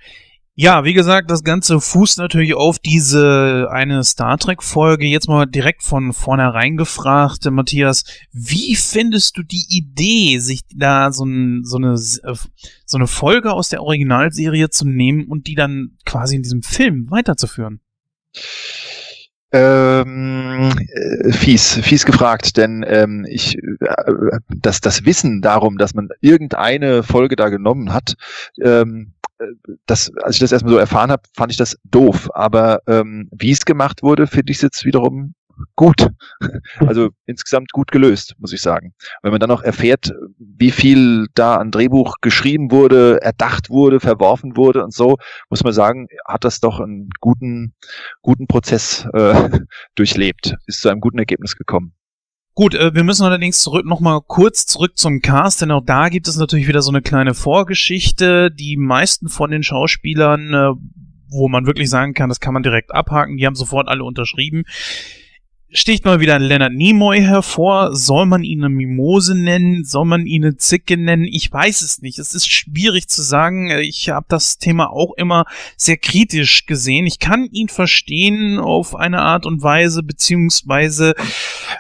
[0.54, 5.06] Ja, wie gesagt, das Ganze fußt natürlich auf diese eine Star Trek-Folge.
[5.06, 11.10] Jetzt mal direkt von vornherein gefragt, äh, Matthias, wie findest du die Idee, sich da
[11.10, 12.34] so, ein, so, eine, äh,
[12.84, 17.10] so eine Folge aus der Originalserie zu nehmen und die dann quasi in diesem Film
[17.10, 17.80] weiterzuführen?
[19.52, 26.10] Ähm, äh, fies, fies gefragt, denn ähm, ich, äh, das, das Wissen darum, dass man
[26.20, 28.16] irgendeine Folge da genommen hat,
[28.62, 29.22] ähm, äh,
[29.86, 32.31] das, als ich das erstmal so erfahren habe, fand ich das doof.
[32.35, 35.35] Aber ähm, wie es gemacht wurde, finde ich es jetzt wiederum
[35.77, 36.09] gut.
[36.78, 38.94] Also insgesamt gut gelöst, muss ich sagen.
[39.23, 44.56] Wenn man dann noch erfährt, wie viel da an Drehbuch geschrieben wurde, erdacht wurde, verworfen
[44.56, 45.16] wurde und so,
[45.48, 47.74] muss man sagen, hat das doch einen guten,
[48.23, 49.60] guten Prozess äh,
[49.94, 51.94] durchlebt, ist zu einem guten Ergebnis gekommen.
[52.54, 56.10] Gut, äh, wir müssen allerdings zurück noch mal kurz zurück zum Cast, denn auch da
[56.10, 58.50] gibt es natürlich wieder so eine kleine Vorgeschichte.
[58.50, 60.72] Die meisten von den Schauspielern, äh,
[61.30, 64.64] wo man wirklich sagen kann, das kann man direkt abhaken, die haben sofort alle unterschrieben.
[65.74, 67.97] Sticht mal wieder Leonard Nimoy hervor.
[67.97, 69.85] Soll man ihn eine Mimose nennen?
[69.85, 71.24] Soll man ihn eine Zicke nennen?
[71.24, 72.19] Ich weiß es nicht.
[72.19, 73.70] Es ist schwierig zu sagen.
[73.81, 75.47] Ich habe das Thema auch immer
[75.78, 77.07] sehr kritisch gesehen.
[77.07, 81.15] Ich kann ihn verstehen auf eine Art und Weise, beziehungsweise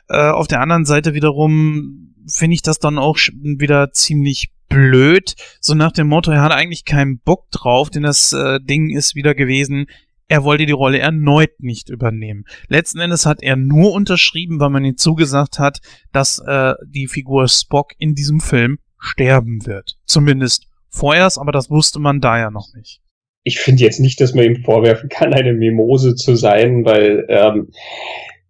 [0.08, 5.34] äh, auf der anderen Seite wiederum finde ich das dann auch wieder ziemlich blöd.
[5.60, 9.14] So nach dem Motto, er hat eigentlich keinen Bock drauf, denn das äh, Ding ist
[9.14, 9.86] wieder gewesen,
[10.32, 12.44] er wollte die Rolle erneut nicht übernehmen.
[12.66, 15.80] Letzten Endes hat er nur unterschrieben, weil man ihm zugesagt hat,
[16.10, 19.98] dass äh, die Figur Spock in diesem Film sterben wird.
[20.06, 23.02] Zumindest vorerst, aber das wusste man da ja noch nicht.
[23.42, 27.70] Ich finde jetzt nicht, dass man ihm vorwerfen kann, eine Mimose zu sein, weil ähm,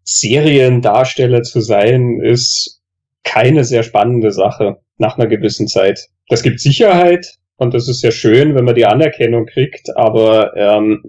[0.05, 2.81] Seriendarsteller zu sein ist
[3.25, 5.99] keine sehr spannende Sache nach einer gewissen Zeit.
[6.29, 11.03] Das gibt Sicherheit und das ist ja schön, wenn man die Anerkennung kriegt, aber ähm,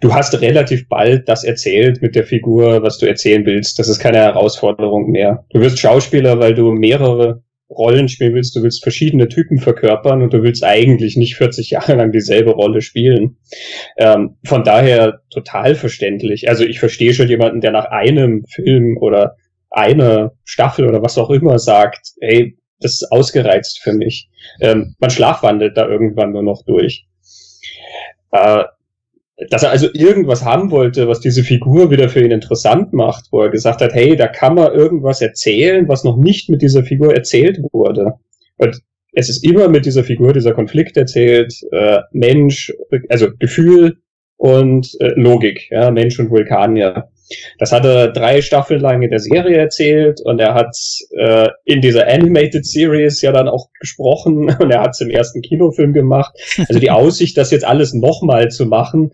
[0.00, 3.78] du hast relativ bald das erzählt mit der Figur, was du erzählen willst.
[3.78, 5.44] Das ist keine Herausforderung mehr.
[5.50, 10.32] Du wirst Schauspieler, weil du mehrere Rollen spielen willst, du willst verschiedene Typen verkörpern und
[10.32, 13.38] du willst eigentlich nicht 40 Jahre lang dieselbe Rolle spielen.
[13.96, 16.48] Ähm, von daher total verständlich.
[16.48, 19.36] Also ich verstehe schon jemanden, der nach einem Film oder
[19.70, 24.28] einer Staffel oder was auch immer sagt, hey, das ist ausgereizt für mich.
[24.60, 27.06] Ähm, man schlafwandelt da irgendwann nur noch durch.
[28.32, 28.64] Äh,
[29.50, 33.42] dass er also irgendwas haben wollte, was diese Figur wieder für ihn interessant macht, wo
[33.42, 37.14] er gesagt hat, hey, da kann man irgendwas erzählen, was noch nicht mit dieser Figur
[37.14, 38.14] erzählt wurde.
[38.58, 38.80] Und
[39.12, 42.72] es ist immer mit dieser Figur dieser Konflikt erzählt, äh, Mensch,
[43.08, 43.98] also Gefühl
[44.36, 47.08] und äh, Logik, ja, Mensch und Vulkanier.
[47.58, 50.76] Das hat er drei Staffeln lang in der Serie erzählt und er hat
[51.16, 55.42] äh, in dieser Animated Series ja dann auch gesprochen und er hat es im ersten
[55.42, 56.34] Kinofilm gemacht.
[56.68, 59.12] Also die Aussicht, das jetzt alles nochmal zu machen,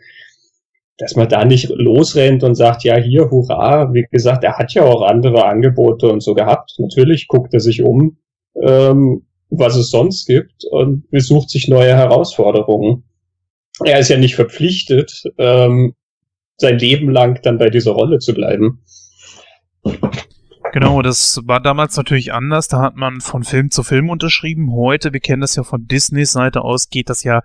[0.99, 3.95] dass man da nicht losrennt und sagt, ja, hier, hurra.
[3.95, 6.75] Wie gesagt, er hat ja auch andere Angebote und so gehabt.
[6.79, 8.19] Natürlich guckt er sich um,
[8.61, 13.05] ähm, was es sonst gibt und besucht sich neue Herausforderungen.
[13.85, 15.95] Er ist ja nicht verpflichtet, ähm,
[16.59, 18.83] sein Leben lang dann bei dieser Rolle zu bleiben.
[20.73, 22.69] Genau, das war damals natürlich anders.
[22.69, 24.73] Da hat man von Film zu Film unterschrieben.
[24.73, 27.43] Heute, wir kennen das ja von Disneys Seite aus, geht das ja,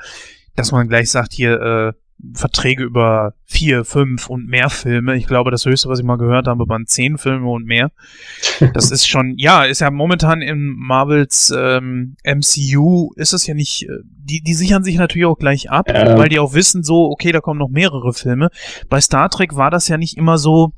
[0.55, 1.93] dass man gleich sagt, hier äh,
[2.33, 5.15] Verträge über vier, fünf und mehr Filme.
[5.15, 7.91] Ich glaube, das höchste, was ich mal gehört habe, waren zehn Filme und mehr.
[8.73, 13.83] Das ist schon, ja, ist ja momentan in Marvels ähm, MCU ist es ja nicht,
[13.83, 16.17] äh, die, die sichern sich natürlich auch gleich ab, Ja.
[16.17, 18.49] weil die auch wissen, so, okay, da kommen noch mehrere Filme.
[18.89, 20.71] Bei Star Trek war das ja nicht immer so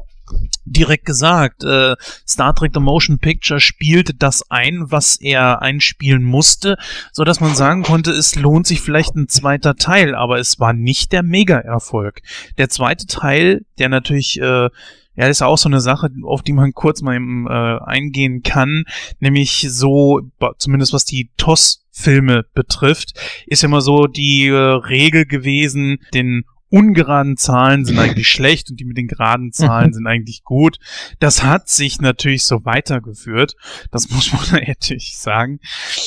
[0.65, 1.64] direkt gesagt.
[1.64, 1.95] Äh,
[2.27, 6.77] Star Trek The Motion Picture spielte das ein, was er einspielen musste,
[7.11, 10.73] so dass man sagen konnte, es lohnt sich vielleicht ein zweiter Teil, aber es war
[10.73, 12.22] nicht der Mega-Erfolg.
[12.57, 14.69] Der zweite Teil, der natürlich äh,
[15.15, 18.43] ja, das ist auch so eine Sache, auf die man kurz mal eben, äh, eingehen
[18.43, 18.84] kann,
[19.19, 20.22] nämlich so,
[20.57, 23.14] zumindest was die TOS-Filme betrifft,
[23.47, 26.43] ist immer so die äh, Regel gewesen, den
[26.76, 30.77] ungeraden Zahlen sind eigentlich schlecht und die mit den geraden Zahlen sind eigentlich gut.
[31.19, 33.56] Das hat sich natürlich so weitergeführt.
[33.91, 35.60] Das muss man ehrlich sagen.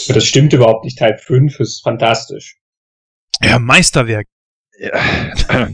[0.09, 0.99] Das stimmt überhaupt nicht.
[0.99, 2.57] Teil 5 ist fantastisch.
[3.43, 4.27] Ja, Meisterwerk.
[4.79, 5.69] Ja.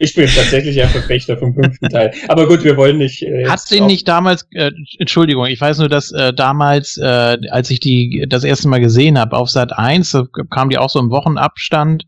[0.00, 2.12] Ich bin tatsächlich ein Verfechter vom fünften Teil.
[2.28, 3.22] Aber gut, wir wollen nicht.
[3.22, 7.70] Äh, Hat den nicht damals, äh, Entschuldigung, ich weiß nur, dass äh, damals, äh, als
[7.70, 11.00] ich die das erste Mal gesehen habe, auf Sat 1, da kam die auch so
[11.00, 12.04] im Wochenabstand,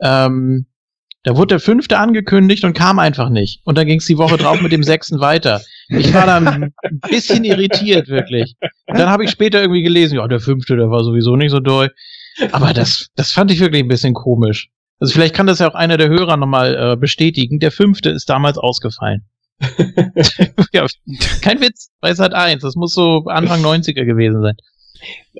[0.00, 0.66] ähm,
[1.24, 3.60] da wurde der fünfte angekündigt und kam einfach nicht.
[3.64, 5.62] Und dann ging es die Woche drauf mit dem sechsten weiter.
[5.88, 6.72] Ich war dann ein
[7.08, 8.54] bisschen irritiert, wirklich.
[8.86, 11.60] Und dann habe ich später irgendwie gelesen, ja, der fünfte, der war sowieso nicht so
[11.60, 11.90] doll.
[12.52, 14.68] Aber das, das fand ich wirklich ein bisschen komisch.
[15.00, 17.58] Also vielleicht kann das ja auch einer der Hörer nochmal äh, bestätigen.
[17.58, 19.24] Der fünfte ist damals ausgefallen.
[20.72, 20.86] ja,
[21.40, 22.62] kein Witz, bei Sat 1.
[22.62, 24.56] Das muss so Anfang 90er gewesen sein.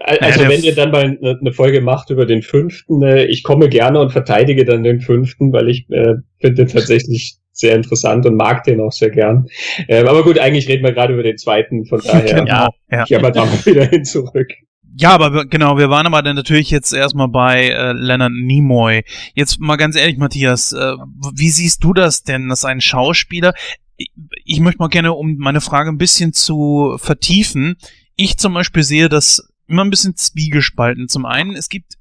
[0.00, 3.68] Also ja, wenn ihr dann mal eine Folge macht über den fünften, äh, ich komme
[3.68, 8.36] gerne und verteidige dann den fünften, weil ich äh, finde den tatsächlich sehr interessant und
[8.36, 9.46] mag den auch sehr gern.
[9.88, 13.04] Ähm, aber gut, eigentlich reden wir gerade über den zweiten, von daher genau, ja.
[13.06, 14.48] ich aber da mal wieder hin zurück.
[14.96, 19.02] Ja, aber genau, wir waren aber dann natürlich jetzt erstmal bei äh, Leonard Nimoy.
[19.34, 20.94] Jetzt mal ganz ehrlich, Matthias, äh,
[21.34, 23.54] wie siehst du das denn, dass ein Schauspieler,
[23.96, 24.12] ich,
[24.44, 27.76] ich möchte mal gerne, um meine Frage ein bisschen zu vertiefen,
[28.16, 31.08] ich zum Beispiel sehe das immer ein bisschen zwiegespalten.
[31.08, 31.94] Zum einen, es gibt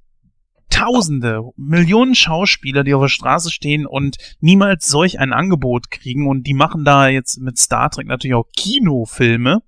[0.70, 6.48] Tausende, Millionen Schauspieler, die auf der Straße stehen und niemals solch ein Angebot kriegen und
[6.48, 9.62] die machen da jetzt mit Star Trek natürlich auch Kinofilme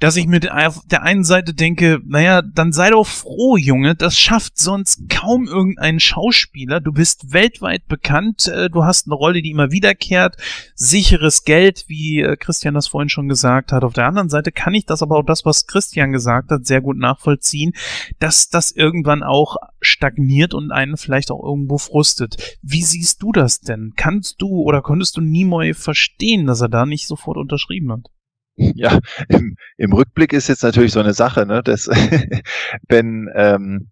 [0.00, 4.58] dass ich mit der einen Seite denke, naja, dann sei doch froh, Junge, das schafft
[4.58, 6.80] sonst kaum irgendein Schauspieler.
[6.80, 10.36] Du bist weltweit bekannt, äh, du hast eine Rolle, die immer wiederkehrt,
[10.74, 13.82] sicheres Geld, wie äh, Christian das vorhin schon gesagt hat.
[13.82, 16.80] Auf der anderen Seite kann ich das aber auch das, was Christian gesagt hat, sehr
[16.80, 17.72] gut nachvollziehen,
[18.20, 22.58] dass das irgendwann auch stagniert und einen vielleicht auch irgendwo frustet.
[22.62, 23.94] Wie siehst du das denn?
[23.96, 28.10] Kannst du oder konntest du Nimoy verstehen, dass er da nicht sofort unterschrieben hat?
[28.74, 28.98] Ja,
[29.28, 31.86] im, im Rückblick ist jetzt natürlich so eine Sache, ne, dass
[32.88, 33.90] wenn ähm,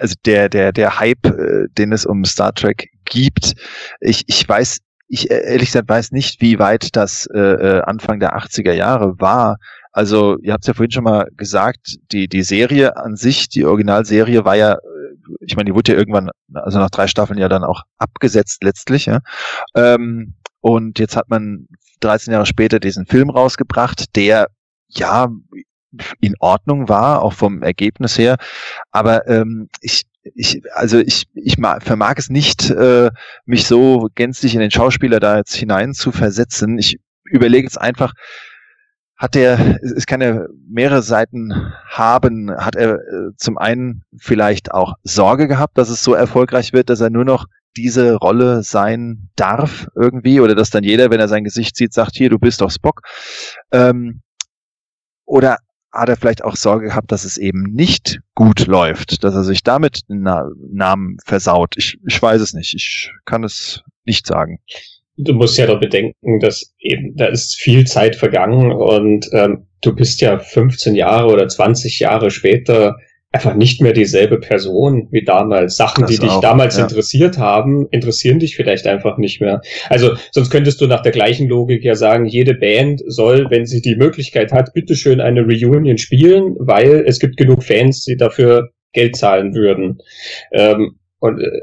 [0.00, 3.54] also der der der Hype, äh, den es um Star Trek gibt,
[4.00, 8.20] ich ich weiß ich äh, ehrlich gesagt weiß nicht, wie weit das äh, äh Anfang
[8.20, 9.58] der 80er Jahre war.
[9.92, 13.64] Also, ihr habt es ja vorhin schon mal gesagt, die, die Serie an sich, die
[13.64, 14.78] Originalserie war ja,
[15.40, 19.06] ich meine, die wurde ja irgendwann, also nach drei Staffeln ja dann auch abgesetzt letztlich,
[19.06, 19.18] ja.
[19.74, 21.66] Ähm, und jetzt hat man
[22.00, 24.48] 13 Jahre später diesen Film rausgebracht, der
[24.88, 25.28] ja
[26.20, 28.36] in Ordnung war, auch vom Ergebnis her.
[28.90, 30.04] Aber ähm, ich,
[30.34, 33.10] ich, also ich, ich vermag es nicht, äh,
[33.44, 36.78] mich so gänzlich in den Schauspieler da jetzt hinein zu versetzen.
[36.78, 38.12] Ich überlege jetzt einfach,
[39.20, 41.52] hat er, es kann ja mehrere Seiten
[41.86, 46.88] haben, hat er äh, zum einen vielleicht auch Sorge gehabt, dass es so erfolgreich wird,
[46.88, 47.44] dass er nur noch
[47.76, 52.16] diese Rolle sein darf irgendwie oder dass dann jeder, wenn er sein Gesicht sieht, sagt,
[52.16, 53.02] hier, du bist doch Spock.
[53.72, 54.22] Ähm,
[55.26, 55.58] oder
[55.92, 59.62] hat er vielleicht auch Sorge gehabt, dass es eben nicht gut läuft, dass er sich
[59.62, 61.74] damit Na Namen versaut.
[61.76, 62.74] Ich, ich weiß es nicht.
[62.74, 64.60] Ich kann es nicht sagen.
[65.24, 69.94] Du musst ja doch bedenken, dass eben, da ist viel Zeit vergangen und ähm, du
[69.94, 72.96] bist ja 15 Jahre oder 20 Jahre später
[73.32, 75.76] einfach nicht mehr dieselbe Person wie damals.
[75.76, 76.82] Sachen, das die dich auch, damals ja.
[76.82, 79.60] interessiert haben, interessieren dich vielleicht einfach nicht mehr.
[79.88, 83.82] Also sonst könntest du nach der gleichen Logik ja sagen, jede Band soll, wenn sie
[83.82, 89.16] die Möglichkeit hat, bitteschön eine Reunion spielen, weil es gibt genug Fans, die dafür Geld
[89.16, 89.98] zahlen würden.
[90.52, 91.60] Ähm, und äh,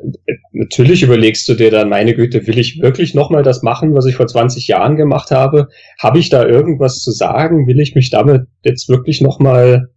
[0.54, 4.16] natürlich überlegst du dir dann, meine Güte, will ich wirklich nochmal das machen, was ich
[4.16, 5.68] vor 20 Jahren gemacht habe?
[6.00, 7.68] Habe ich da irgendwas zu sagen?
[7.68, 9.90] Will ich mich damit jetzt wirklich nochmal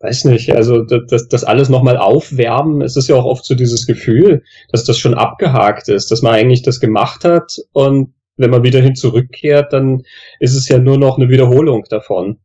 [0.00, 3.84] weiß nicht, also das, das alles nochmal aufwärmen, es ist ja auch oft so dieses
[3.84, 8.62] Gefühl, dass das schon abgehakt ist, dass man eigentlich das gemacht hat und wenn man
[8.62, 10.02] wieder hin zurückkehrt, dann
[10.38, 12.38] ist es ja nur noch eine Wiederholung davon.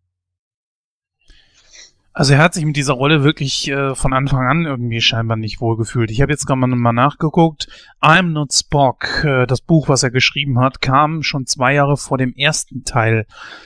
[2.15, 5.59] Also er hat sich mit dieser Rolle wirklich äh, von Anfang an irgendwie scheinbar nicht
[5.61, 6.11] wohlgefühlt.
[6.11, 7.67] Ich habe jetzt gerade mal nachgeguckt.
[8.01, 12.19] I'm Not Spock, äh, das Buch, was er geschrieben hat, kam schon zwei Jahre vor
[12.19, 13.25] dem ersten Teil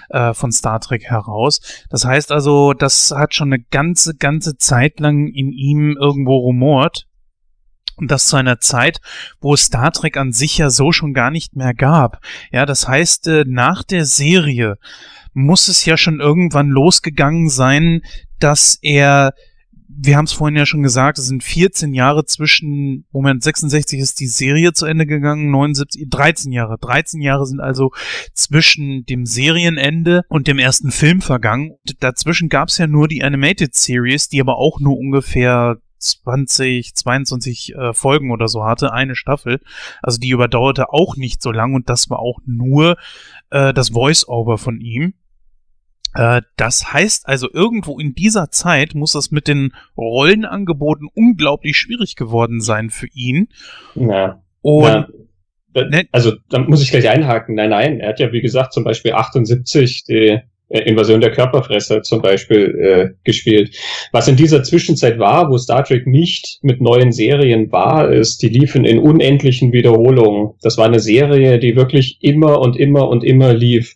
[0.10, 1.60] äh, von Star Trek heraus.
[1.90, 7.06] Das heißt also, das hat schon eine ganze, ganze Zeit lang in ihm irgendwo rumort.
[7.98, 9.00] Und das zu einer Zeit,
[9.42, 12.22] wo Star Trek an sich ja so schon gar nicht mehr gab.
[12.52, 14.78] Ja, das heißt, äh, nach der Serie
[15.38, 18.02] muss es ja schon irgendwann losgegangen sein,
[18.40, 19.34] dass er,
[19.88, 24.20] wir haben es vorhin ja schon gesagt, es sind 14 Jahre zwischen, Moment, 66 ist
[24.20, 26.78] die Serie zu Ende gegangen, 79, 13 Jahre.
[26.80, 27.92] 13 Jahre sind also
[28.34, 31.74] zwischen dem Serienende und dem ersten Film vergangen.
[32.00, 37.76] Dazwischen gab es ja nur die Animated Series, die aber auch nur ungefähr 20, 22
[37.76, 39.60] äh, Folgen oder so hatte, eine Staffel.
[40.02, 42.98] Also die überdauerte auch nicht so lang und das war auch nur
[43.52, 45.14] äh, das Voice-Over von ihm.
[46.18, 52.16] Äh, das heißt also, irgendwo in dieser Zeit muss das mit den Rollenangeboten unglaublich schwierig
[52.16, 53.50] geworden sein für ihn.
[53.94, 54.42] Ja.
[54.62, 55.08] Und ja.
[55.76, 56.08] Ne?
[56.12, 57.54] Also, da muss ich gleich einhaken.
[57.54, 60.40] Nein, nein, er hat ja, wie gesagt, zum Beispiel 78 die
[60.70, 63.78] äh, Invasion der Körperfresser zum Beispiel äh, gespielt.
[64.12, 68.50] Was in dieser Zwischenzeit war, wo Star Trek nicht mit neuen Serien war, ist, die
[68.50, 70.56] liefen in unendlichen Wiederholungen.
[70.64, 73.96] Das war eine Serie, die wirklich immer und immer und immer lief.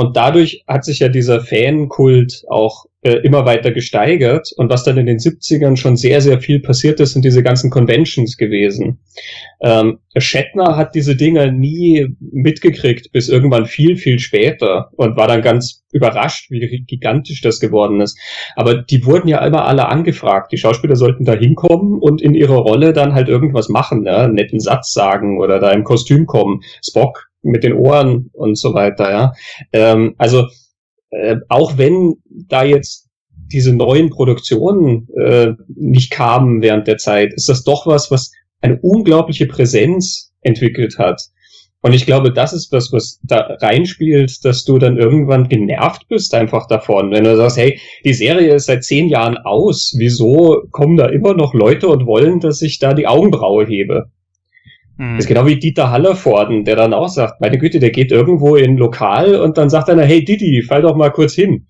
[0.00, 4.50] Und dadurch hat sich ja dieser Fankult auch äh, immer weiter gesteigert.
[4.56, 7.70] Und was dann in den 70ern schon sehr, sehr viel passiert ist, sind diese ganzen
[7.70, 8.98] Conventions gewesen.
[9.60, 15.42] Ähm, Shatner hat diese Dinger nie mitgekriegt, bis irgendwann viel, viel später und war dann
[15.42, 18.18] ganz überrascht, wie gigantisch das geworden ist.
[18.56, 20.50] Aber die wurden ja immer alle angefragt.
[20.50, 24.16] Die Schauspieler sollten da hinkommen und in ihrer Rolle dann halt irgendwas machen, ne?
[24.16, 26.62] einen netten Satz sagen oder da im Kostüm kommen.
[26.82, 29.32] Spock mit den Ohren und so weiter, ja.
[29.72, 30.46] Ähm, also
[31.10, 32.16] äh, auch wenn
[32.48, 33.08] da jetzt
[33.52, 38.30] diese neuen Produktionen äh, nicht kamen während der Zeit, ist das doch was, was
[38.60, 41.22] eine unglaubliche Präsenz entwickelt hat.
[41.82, 46.34] Und ich glaube, das ist das, was da reinspielt, dass du dann irgendwann genervt bist
[46.34, 47.10] einfach davon.
[47.10, 51.32] Wenn du sagst, hey, die Serie ist seit zehn Jahren aus, wieso kommen da immer
[51.32, 54.10] noch Leute und wollen, dass ich da die Augenbraue hebe?
[55.00, 55.16] Mhm.
[55.16, 58.56] Das ist genau wie Dieter Hallervorden, der dann auch sagt, meine Güte, der geht irgendwo
[58.56, 61.66] in Lokal und dann sagt einer, hey Didi, fall doch mal kurz hin.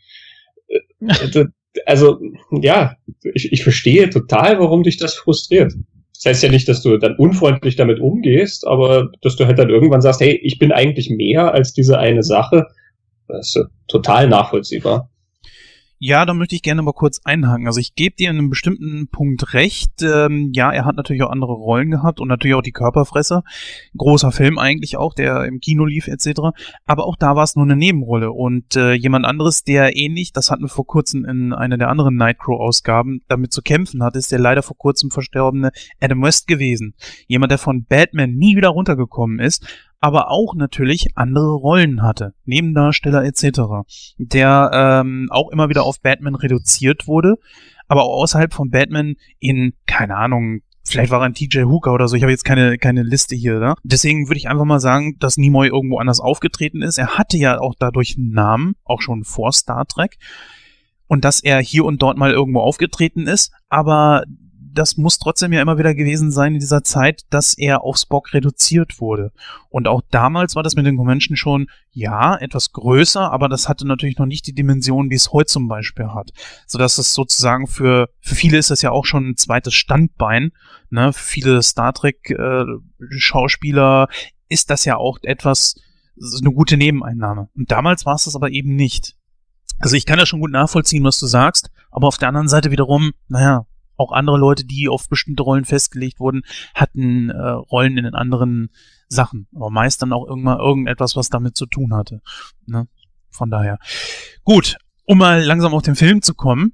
[0.66, 1.44] Äh,
[1.86, 2.18] also,
[2.50, 2.96] ja,
[3.32, 5.72] ich, ich verstehe total, warum dich das frustriert.
[6.12, 9.70] Das heißt ja nicht, dass du dann unfreundlich damit umgehst, aber dass du halt dann
[9.70, 12.66] irgendwann sagst, hey, ich bin eigentlich mehr als diese eine Sache.
[13.28, 15.08] Das ist total nachvollziehbar.
[16.02, 17.66] Ja, da möchte ich gerne mal kurz einhaken.
[17.66, 20.00] Also ich gebe dir in einem bestimmten Punkt recht.
[20.00, 23.44] Ähm, ja, er hat natürlich auch andere Rollen gehabt und natürlich auch die Körperfresser.
[23.98, 26.40] Großer Film eigentlich auch, der im Kino lief etc.
[26.86, 28.32] Aber auch da war es nur eine Nebenrolle.
[28.32, 32.16] Und äh, jemand anderes, der ähnlich, das hatten wir vor kurzem in einer der anderen
[32.16, 35.70] Nightcrow-Ausgaben, damit zu kämpfen hat, ist der leider vor kurzem verstorbene
[36.00, 36.94] Adam West gewesen.
[37.26, 39.66] Jemand, der von Batman nie wieder runtergekommen ist
[40.00, 43.60] aber auch natürlich andere Rollen hatte, Nebendarsteller etc.,
[44.18, 47.36] der ähm, auch immer wieder auf Batman reduziert wurde,
[47.86, 52.08] aber auch außerhalb von Batman in, keine Ahnung, vielleicht war er ein TJ Hooker oder
[52.08, 53.74] so, ich habe jetzt keine, keine Liste hier, ne?
[53.82, 56.98] Deswegen würde ich einfach mal sagen, dass Nimoy irgendwo anders aufgetreten ist.
[56.98, 60.16] Er hatte ja auch dadurch einen Namen, auch schon vor Star Trek.
[61.06, 64.24] Und dass er hier und dort mal irgendwo aufgetreten ist, aber
[64.80, 68.32] das muss trotzdem ja immer wieder gewesen sein in dieser Zeit, dass er auf Spock
[68.32, 69.30] reduziert wurde.
[69.68, 73.86] Und auch damals war das mit den Convention schon, ja, etwas größer, aber das hatte
[73.86, 76.30] natürlich noch nicht die Dimension, wie es heute zum Beispiel hat.
[76.66, 80.52] Sodass es sozusagen für, für viele ist das ja auch schon ein zweites Standbein.
[80.88, 81.12] Ne?
[81.12, 82.64] Für viele Star Trek äh,
[84.48, 85.74] ist das ja auch etwas,
[86.40, 87.50] eine gute Nebeneinnahme.
[87.54, 89.14] Und damals war es das aber eben nicht.
[89.78, 92.70] Also ich kann ja schon gut nachvollziehen, was du sagst, aber auf der anderen Seite
[92.70, 93.66] wiederum, naja,
[94.00, 96.42] auch andere Leute, die auf bestimmte Rollen festgelegt wurden,
[96.74, 98.70] hatten äh, Rollen in den anderen
[99.08, 99.46] Sachen.
[99.54, 102.20] Aber meist dann auch irgendwann irgendetwas, was damit zu tun hatte.
[102.66, 102.88] Ne?
[103.30, 103.78] Von daher.
[104.44, 106.72] Gut, um mal langsam auf den Film zu kommen.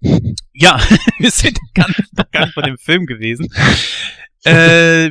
[0.60, 0.80] Ja,
[1.20, 3.46] wir sind gar nicht bei dem Film gewesen.
[4.44, 5.10] Äh,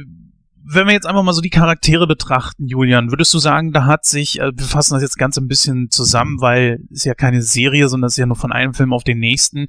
[0.69, 4.03] wenn wir jetzt einfach mal so die Charaktere betrachten, Julian, würdest du sagen, da hat
[4.03, 7.87] sich, äh, wir fassen das jetzt ganz ein bisschen zusammen, weil es ja keine Serie,
[7.87, 9.67] sondern es ist ja nur von einem Film auf den nächsten,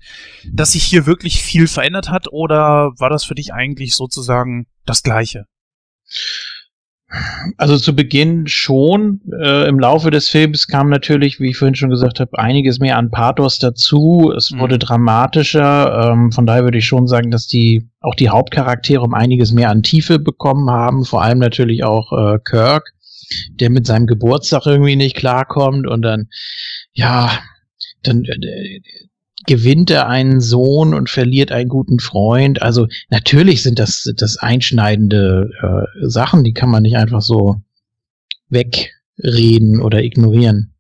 [0.51, 5.03] dass sich hier wirklich viel verändert hat oder war das für dich eigentlich sozusagen das
[5.05, 5.47] Gleiche?
[7.57, 9.21] Also zu Beginn schon.
[9.41, 12.99] Äh, Im Laufe des Films kam natürlich, wie ich vorhin schon gesagt habe, einiges mehr
[12.99, 14.33] an Pathos dazu.
[14.37, 14.59] Es mhm.
[14.59, 16.11] wurde dramatischer.
[16.13, 19.71] Ähm, von daher würde ich schon sagen, dass die auch die Hauptcharaktere um einiges mehr
[19.71, 21.05] an Tiefe bekommen haben.
[21.05, 22.93] Vor allem natürlich auch äh, Kirk,
[23.59, 26.29] der mit seinem Geburtstag irgendwie nicht klarkommt und dann
[26.93, 27.31] ja
[28.03, 28.81] dann äh,
[29.49, 32.61] gewinnt er einen Sohn und verliert einen guten Freund.
[32.61, 37.57] Also natürlich sind das, das einschneidende äh, Sachen, die kann man nicht einfach so
[38.51, 40.75] wegreden oder ignorieren.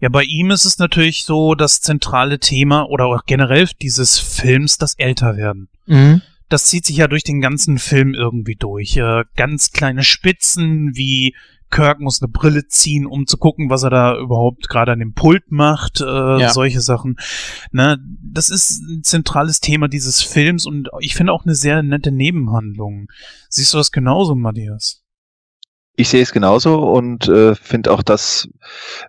[0.00, 4.78] Ja, bei ihm ist es natürlich so das zentrale Thema oder auch generell dieses Films
[4.78, 5.68] das Älterwerden.
[5.86, 6.22] Mhm.
[6.48, 8.96] Das zieht sich ja durch den ganzen Film irgendwie durch.
[8.96, 11.34] Äh, ganz kleine Spitzen wie
[11.70, 15.14] Kirk muss eine Brille ziehen, um zu gucken, was er da überhaupt gerade an dem
[15.14, 16.50] Pult macht, äh, ja.
[16.50, 17.16] solche Sachen.
[17.72, 22.10] Ne, das ist ein zentrales Thema dieses Films und ich finde auch eine sehr nette
[22.12, 23.08] Nebenhandlung.
[23.48, 25.02] Siehst du das genauso, Matthias?
[25.94, 28.48] Ich sehe es genauso und äh, finde auch das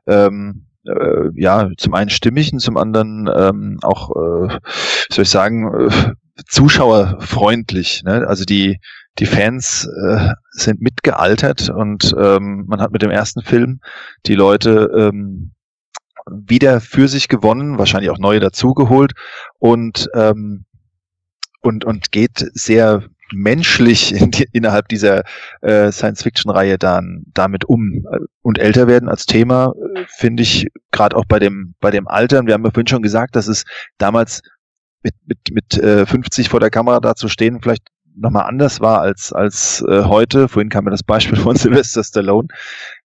[0.07, 4.59] ähm, äh, ja zum einen stimmig und zum anderen ähm, auch, äh,
[5.09, 6.13] soll ich sagen, äh,
[6.47, 8.03] zuschauerfreundlich.
[8.03, 8.25] Ne?
[8.27, 8.79] Also die
[9.17, 13.81] die Fans äh, sind mitgealtert und ähm, man hat mit dem ersten Film
[14.25, 15.51] die Leute ähm,
[16.29, 19.13] wieder für sich gewonnen, wahrscheinlich auch neue dazugeholt
[19.57, 20.65] und ähm,
[21.61, 23.03] und und geht sehr
[23.33, 25.23] menschlich in die, innerhalb dieser
[25.61, 31.15] äh, Science-Fiction-Reihe dann damit um äh, und älter werden als Thema, äh, finde ich gerade
[31.15, 32.39] auch bei dem bei dem Alter.
[32.39, 33.65] Und wir haben ja vorhin schon gesagt, dass es
[33.97, 34.41] damals
[35.03, 37.87] mit mit mit äh, 50 vor der Kamera da zu stehen vielleicht
[38.19, 40.47] nochmal anders war als als äh, heute.
[40.47, 42.47] Vorhin kam mir das Beispiel von Sylvester Stallone,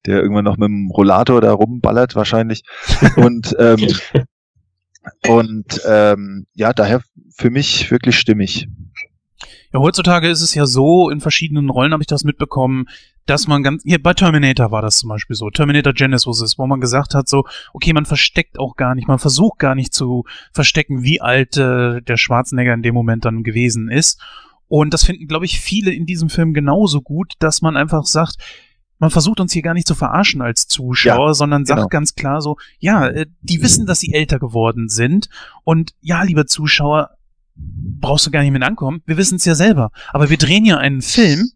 [0.07, 2.63] der irgendwann noch mit dem Rollator da rumballert wahrscheinlich.
[3.17, 3.89] Und ähm,
[5.27, 7.03] und ähm, ja, daher
[7.35, 8.69] für mich wirklich stimmig.
[9.73, 12.87] Ja, heutzutage ist es ja so, in verschiedenen Rollen habe ich das mitbekommen,
[13.27, 16.81] dass man ganz, hier bei Terminator war das zum Beispiel so, Terminator Genesis, wo man
[16.81, 21.03] gesagt hat so, okay, man versteckt auch gar nicht, man versucht gar nicht zu verstecken,
[21.03, 24.21] wie alt äh, der Schwarzenegger in dem Moment dann gewesen ist.
[24.69, 28.37] Und das finden, glaube ich, viele in diesem Film genauso gut, dass man einfach sagt,
[28.99, 31.89] man versucht uns hier gar nicht zu verarschen als Zuschauer, ja, sondern sagt genau.
[31.89, 35.29] ganz klar so, ja, äh, die wissen, dass sie älter geworden sind
[35.65, 37.11] und ja, lieber Zuschauer,
[37.57, 39.03] brauchst du gar nicht mit ankommen.
[39.07, 39.91] Wir wissen es ja selber.
[40.13, 41.51] Aber wir drehen ja einen Film,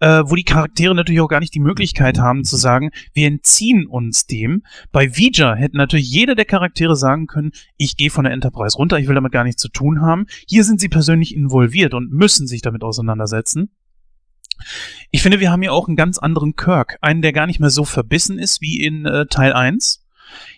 [0.00, 3.86] äh, wo die Charaktere natürlich auch gar nicht die Möglichkeit haben zu sagen, wir entziehen
[3.86, 4.62] uns dem.
[4.92, 8.98] Bei Vija hätte natürlich jeder der Charaktere sagen können, ich gehe von der Enterprise runter,
[8.98, 10.26] ich will damit gar nichts zu tun haben.
[10.48, 13.70] Hier sind sie persönlich involviert und müssen sich damit auseinandersetzen.
[15.10, 16.98] Ich finde, wir haben hier auch einen ganz anderen Kirk.
[17.00, 20.04] Einen, der gar nicht mehr so verbissen ist wie in äh, Teil 1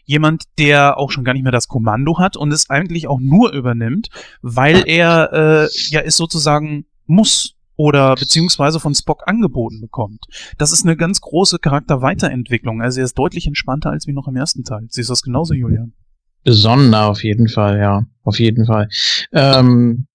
[0.05, 3.53] jemand, der auch schon gar nicht mehr das Kommando hat und es eigentlich auch nur
[3.53, 4.09] übernimmt,
[4.43, 10.27] weil er äh, ja es sozusagen muss oder beziehungsweise von Spock angeboten bekommt.
[10.57, 12.81] Das ist eine ganz große Charakterweiterentwicklung.
[12.81, 14.87] Also er ist deutlich entspannter als wie noch im ersten Teil.
[14.89, 15.93] Siehst du das genauso, Julian?
[16.45, 18.07] Besonderer auf jeden Fall, ja.
[18.23, 18.89] Auf jeden Fall.
[19.33, 20.07] Ähm,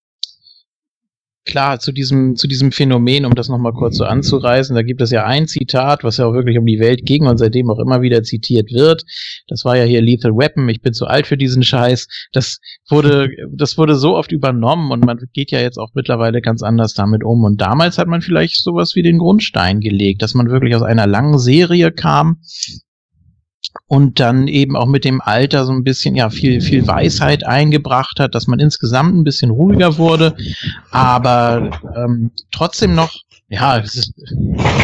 [1.47, 5.09] klar, zu diesem, zu diesem Phänomen, um das nochmal kurz so anzureißen, da gibt es
[5.09, 8.01] ja ein Zitat, was ja auch wirklich um die Welt ging und seitdem auch immer
[8.01, 9.03] wieder zitiert wird.
[9.47, 12.07] Das war ja hier Lethal Weapon, ich bin zu alt für diesen Scheiß.
[12.31, 12.59] Das
[12.89, 16.93] wurde, das wurde so oft übernommen und man geht ja jetzt auch mittlerweile ganz anders
[16.93, 17.43] damit um.
[17.43, 21.07] Und damals hat man vielleicht sowas wie den Grundstein gelegt, dass man wirklich aus einer
[21.07, 22.41] langen Serie kam,
[23.87, 28.19] und dann eben auch mit dem Alter so ein bisschen ja viel viel Weisheit eingebracht
[28.19, 30.35] hat, dass man insgesamt ein bisschen ruhiger wurde,
[30.91, 33.13] aber ähm, trotzdem noch
[33.49, 34.13] ja, es ist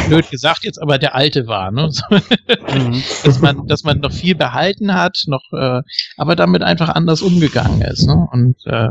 [0.08, 1.90] blöd gesagt jetzt, aber der alte war, ne?
[2.10, 3.04] Mhm.
[3.26, 5.82] dass man, dass man noch viel behalten hat, noch, äh,
[6.16, 8.26] aber damit einfach anders umgegangen ist, ne?
[8.32, 8.90] Und äh,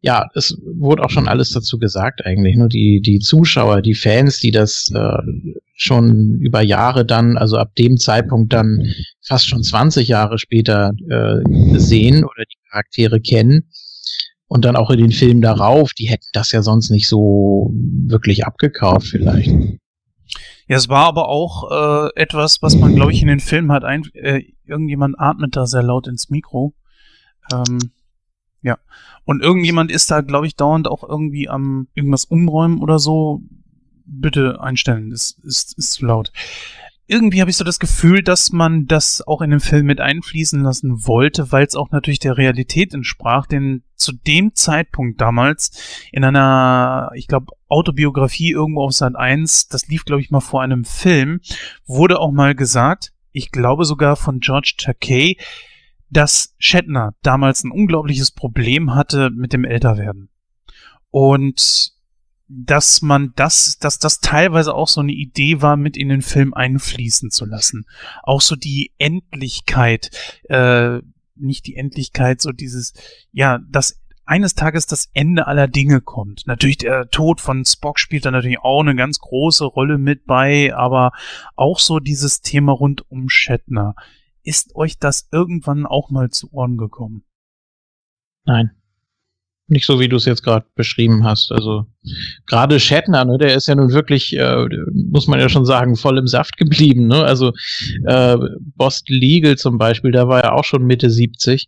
[0.00, 2.56] ja, es wurde auch schon alles dazu gesagt eigentlich.
[2.56, 5.18] Nur die, die Zuschauer, die Fans, die das äh,
[5.74, 8.92] schon über Jahre dann, also ab dem Zeitpunkt dann
[9.26, 13.68] fast schon 20 Jahre später äh, sehen oder die Charaktere kennen
[14.48, 18.46] und dann auch in den Filmen darauf, die hätten das ja sonst nicht so wirklich
[18.46, 19.50] abgekauft vielleicht.
[20.68, 23.84] Ja, es war aber auch äh, etwas, was man, glaube ich, in den Filmen hat.
[23.84, 26.74] Ein, äh, irgendjemand atmet da sehr laut ins Mikro.
[27.52, 27.78] Ähm,
[28.66, 28.78] ja.
[29.24, 33.42] Und irgendjemand ist da, glaube ich, dauernd auch irgendwie am irgendwas umräumen oder so.
[34.04, 36.32] Bitte einstellen, ist, ist, ist zu laut.
[37.08, 40.60] Irgendwie habe ich so das Gefühl, dass man das auch in den Film mit einfließen
[40.60, 46.24] lassen wollte, weil es auch natürlich der Realität entsprach, denn zu dem Zeitpunkt damals in
[46.24, 50.84] einer, ich glaube, Autobiografie irgendwo auf Sat 1, das lief, glaube ich, mal vor einem
[50.84, 51.40] Film,
[51.86, 55.36] wurde auch mal gesagt, ich glaube sogar von George Takei,
[56.10, 60.28] dass Shatner damals ein unglaubliches Problem hatte mit dem Älterwerden.
[61.10, 61.92] Und
[62.48, 66.54] dass man das, dass das teilweise auch so eine Idee war, mit in den Film
[66.54, 67.86] einfließen zu lassen.
[68.22, 70.10] Auch so die Endlichkeit,
[70.44, 71.00] äh,
[71.34, 72.92] nicht die Endlichkeit, so dieses,
[73.32, 76.46] ja, dass eines Tages das Ende aller Dinge kommt.
[76.46, 80.74] Natürlich der Tod von Spock spielt da natürlich auch eine ganz große Rolle mit bei,
[80.74, 81.12] aber
[81.54, 83.94] auch so dieses Thema rund um Shatner.
[84.46, 87.24] Ist euch das irgendwann auch mal zu Ohren gekommen?
[88.44, 88.70] Nein.
[89.66, 91.50] Nicht so, wie du es jetzt gerade beschrieben hast.
[91.50, 91.86] Also
[92.46, 96.18] gerade Shatner, ne, der ist ja nun wirklich, äh, muss man ja schon sagen, voll
[96.18, 97.08] im Saft geblieben.
[97.08, 97.24] Ne?
[97.24, 97.52] Also
[98.04, 98.36] äh,
[98.76, 101.66] Boston Legal zum Beispiel, da war ja auch schon Mitte 70.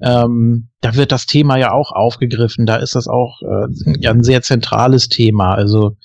[0.00, 2.64] Ähm, da wird das Thema ja auch aufgegriffen.
[2.64, 3.66] Da ist das auch äh,
[4.00, 5.52] ja, ein sehr zentrales Thema.
[5.52, 5.98] Also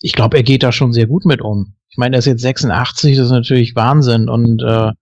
[0.00, 1.74] ich glaube, er geht da schon sehr gut mit um.
[1.90, 4.30] Ich meine, er ist jetzt 86, das ist natürlich Wahnsinn.
[4.30, 4.92] Und äh,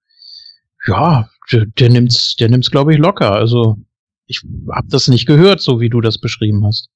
[0.86, 3.32] ja, der, der nimmt's, der nimmt's, glaube ich, locker.
[3.32, 3.78] Also
[4.26, 6.88] ich habe das nicht gehört, so wie du das beschrieben hast.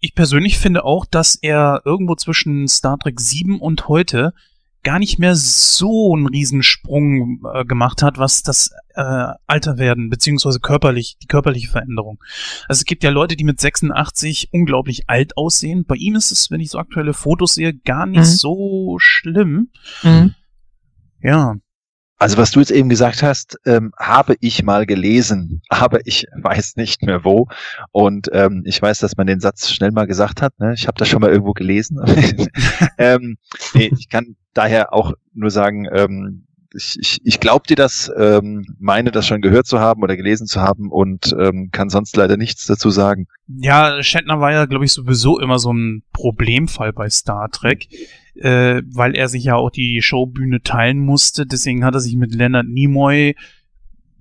[0.00, 4.34] Ich persönlich finde auch, dass er irgendwo zwischen Star Trek 7 und heute
[4.84, 11.16] gar nicht mehr so einen Riesensprung äh, gemacht hat, was das äh, Alterwerden beziehungsweise körperlich
[11.22, 12.22] die körperliche Veränderung.
[12.68, 15.86] Also es gibt ja Leute, die mit 86 unglaublich alt aussehen.
[15.86, 18.24] Bei ihm ist es, wenn ich so aktuelle Fotos sehe, gar nicht mhm.
[18.24, 19.70] so schlimm.
[20.02, 20.34] Mhm.
[21.22, 21.56] Ja,
[22.24, 26.76] Also was du jetzt eben gesagt hast, ähm, habe ich mal gelesen, aber ich weiß
[26.76, 27.48] nicht mehr wo.
[27.92, 30.58] Und ähm, ich weiß, dass man den Satz schnell mal gesagt hat.
[30.58, 30.72] Ne?
[30.72, 32.00] Ich habe das schon mal irgendwo gelesen.
[32.96, 33.36] ähm,
[33.74, 38.74] nee, ich kann daher auch nur sagen, ähm, ich, ich, ich glaube dir das, ähm,
[38.78, 42.38] meine das schon gehört zu haben oder gelesen zu haben und ähm, kann sonst leider
[42.38, 43.26] nichts dazu sagen.
[43.48, 47.86] Ja, Shatner war ja, glaube ich, sowieso immer so ein Problemfall bei Star Trek,
[48.36, 51.46] äh, weil er sich ja auch die Showbühne teilen musste.
[51.46, 53.34] Deswegen hat er sich mit Leonard Nimoy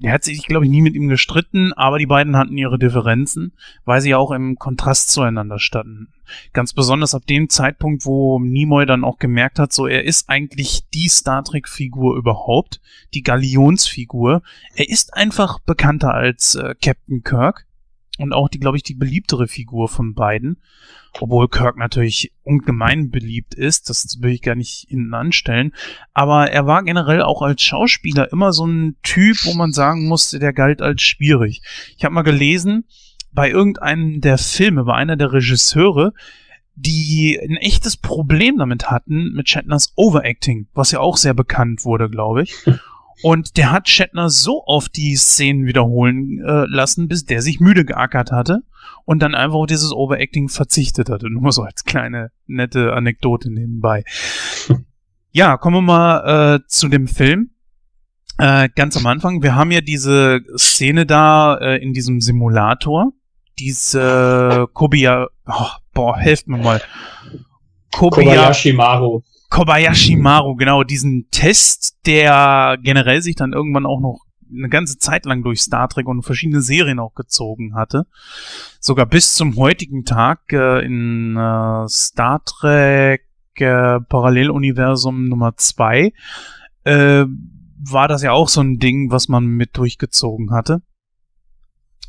[0.04, 3.54] er hat sich, glaube ich, nie mit ihm gestritten, aber die beiden hatten ihre Differenzen,
[3.86, 6.10] weil sie ja auch im Kontrast zueinander standen.
[6.52, 10.90] Ganz besonders ab dem Zeitpunkt, wo Nimoy dann auch gemerkt hat, so er ist eigentlich
[10.94, 12.82] die Star Trek-Figur überhaupt,
[13.14, 14.42] die Galionsfigur.
[14.76, 17.66] Er ist einfach bekannter als äh, Captain Kirk
[18.20, 20.58] und auch die, glaube ich, die beliebtere Figur von beiden.
[21.20, 25.74] Obwohl Kirk natürlich ungemein beliebt ist, das will ich gar nicht hinten anstellen.
[26.14, 30.40] Aber er war generell auch als Schauspieler immer so ein Typ, wo man sagen musste,
[30.40, 31.62] der galt als schwierig.
[31.98, 32.86] Ich habe mal gelesen,
[33.32, 36.14] bei irgendeinem der Filme, bei einer der Regisseure,
[36.76, 42.10] die ein echtes Problem damit hatten mit Shatners Overacting, was ja auch sehr bekannt wurde,
[42.10, 42.56] glaube ich.
[43.24, 47.86] Und der hat Shatner so oft die Szenen wiederholen äh, lassen, bis der sich müde
[47.86, 48.64] geackert hatte
[49.06, 51.30] und dann einfach auf dieses Overacting verzichtet hatte.
[51.30, 54.04] Nur so als kleine nette Anekdote nebenbei.
[55.32, 57.52] ja, kommen wir mal äh, zu dem Film.
[58.40, 63.14] Äh, ganz am Anfang, wir haben ja diese Szene da äh, in diesem Simulator.
[63.58, 66.82] Diese Kobiya, oh, boah, helft mir mal.
[67.92, 69.22] Kobiya Kobayashi Maru.
[69.54, 74.22] Kobayashi Maru, genau, diesen Test, der generell sich dann irgendwann auch noch
[74.52, 78.08] eine ganze Zeit lang durch Star Trek und verschiedene Serien auch gezogen hatte.
[78.80, 83.22] Sogar bis zum heutigen Tag äh, in äh, Star Trek
[83.58, 86.14] äh, Paralleluniversum Nummer zwei
[86.84, 87.26] äh,
[87.78, 90.82] war das ja auch so ein Ding, was man mit durchgezogen hatte.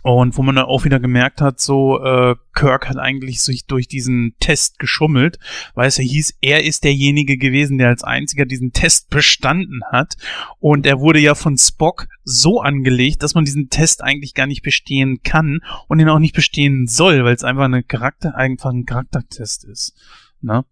[0.04, 3.88] Und wo man dann auch wieder gemerkt hat, so äh, Kirk hat eigentlich sich durch
[3.88, 5.38] diesen Test geschummelt,
[5.74, 10.18] weil es ja hieß, er ist derjenige gewesen, der als einziger diesen Test bestanden hat.
[10.60, 14.62] Und er wurde ja von Spock so angelegt, dass man diesen Test eigentlich gar nicht
[14.62, 18.84] bestehen kann und ihn auch nicht bestehen soll, weil es einfach eine Charakter, einfach ein
[18.84, 19.94] Charaktertest ist.
[20.42, 20.66] Ne?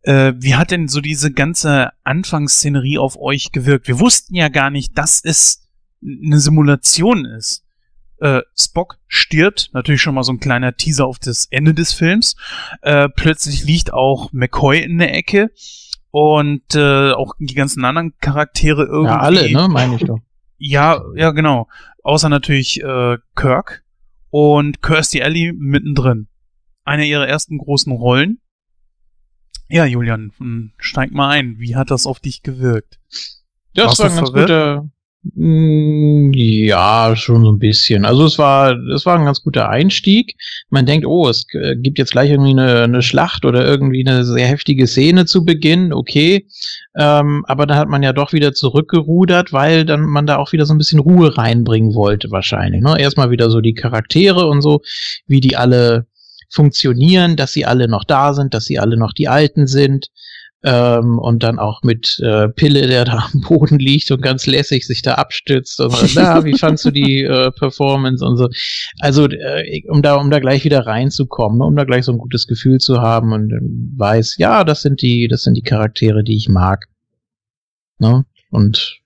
[0.00, 3.86] Äh, wie hat denn so diese ganze Anfangsszenerie auf euch gewirkt?
[3.86, 5.68] Wir wussten ja gar nicht, dass es
[6.02, 7.63] eine Simulation ist
[8.20, 12.36] äh, Spock stirbt, natürlich schon mal so ein kleiner Teaser auf das Ende des Films.
[12.82, 15.50] Äh, plötzlich liegt auch McCoy in der Ecke
[16.10, 19.14] und äh, auch die ganzen anderen Charaktere irgendwie.
[19.14, 20.18] Ja, alle, ne, meine ich doch.
[20.56, 21.68] Ja, ja, genau.
[22.04, 23.84] Außer natürlich äh, Kirk
[24.30, 26.28] und Kirstie Alley mittendrin.
[26.84, 28.40] Eine ihrer ersten großen Rollen.
[29.68, 31.58] Ja, Julian, hm, steig mal ein.
[31.58, 33.00] Wie hat das auf dich gewirkt?
[33.72, 34.88] Ja, das war ein ganz guter,
[35.32, 38.04] ja, schon so ein bisschen.
[38.04, 40.36] Also es war, es war ein ganz guter Einstieg.
[40.68, 44.24] Man denkt, oh, es äh, gibt jetzt gleich irgendwie eine, eine Schlacht oder irgendwie eine
[44.24, 46.46] sehr heftige Szene zu Beginn, okay.
[46.94, 50.66] Ähm, aber dann hat man ja doch wieder zurückgerudert, weil dann man da auch wieder
[50.66, 52.82] so ein bisschen Ruhe reinbringen wollte, wahrscheinlich.
[52.82, 53.00] Ne?
[53.00, 54.82] Erstmal wieder so die Charaktere und so,
[55.26, 56.06] wie die alle
[56.50, 60.10] funktionieren, dass sie alle noch da sind, dass sie alle noch die Alten sind
[60.64, 64.86] ähm, und dann auch mit äh, Pille, der da am Boden liegt und ganz lässig
[64.86, 68.48] sich da abstützt und so, na, wie fandst du die äh, Performance und so.
[69.00, 72.46] Also äh, um da um da gleich wieder reinzukommen, um da gleich so ein gutes
[72.46, 73.60] Gefühl zu haben und äh,
[73.98, 76.86] weiß, ja, das sind die das sind die Charaktere, die ich mag.
[77.98, 78.24] Ne?
[78.50, 79.00] Und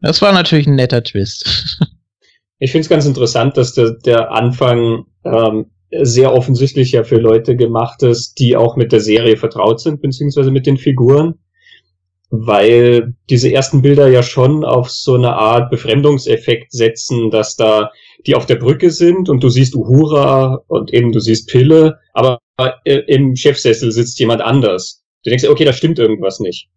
[0.00, 1.80] das war natürlich ein netter Twist.
[2.58, 5.66] ich finde es ganz interessant, dass der, der Anfang ähm,
[6.00, 10.50] sehr offensichtlich ja für Leute gemacht ist, die auch mit der Serie vertraut sind, beziehungsweise
[10.50, 11.34] mit den Figuren,
[12.30, 17.90] weil diese ersten Bilder ja schon auf so eine Art Befremdungseffekt setzen, dass da
[18.26, 22.38] die auf der Brücke sind und du siehst Uhura und eben du siehst Pille, aber
[22.84, 25.02] im Chefsessel sitzt jemand anders.
[25.24, 26.68] Du denkst, okay, da stimmt irgendwas nicht.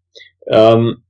[0.47, 1.03] Ähm,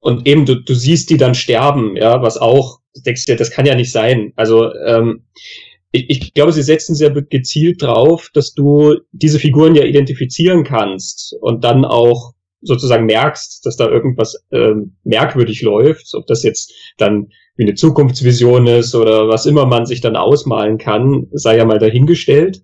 [0.00, 3.50] und eben du, du siehst die dann sterben, ja, was auch, du denkst dir, das
[3.50, 4.32] kann ja nicht sein.
[4.36, 5.24] Also ähm,
[6.08, 11.64] ich, glaube, sie setzen sehr gezielt drauf, dass du diese Figuren ja identifizieren kannst und
[11.64, 14.74] dann auch sozusagen merkst, dass da irgendwas äh,
[15.04, 20.00] merkwürdig läuft, ob das jetzt dann wie eine Zukunftsvision ist oder was immer man sich
[20.00, 22.62] dann ausmalen kann, sei ja mal dahingestellt.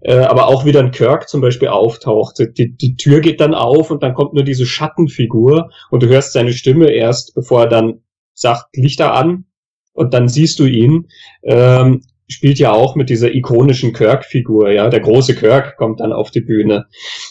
[0.00, 2.38] Äh, aber auch wie dann Kirk zum Beispiel auftaucht.
[2.38, 6.32] Die, die Tür geht dann auf und dann kommt nur diese Schattenfigur und du hörst
[6.32, 8.02] seine Stimme erst, bevor er dann
[8.34, 9.46] sagt, Lichter an
[9.94, 11.08] und dann siehst du ihn.
[11.42, 14.88] Ähm, spielt ja auch mit dieser ikonischen Kirk-Figur, ja.
[14.88, 16.86] Der große Kirk kommt dann auf die Bühne.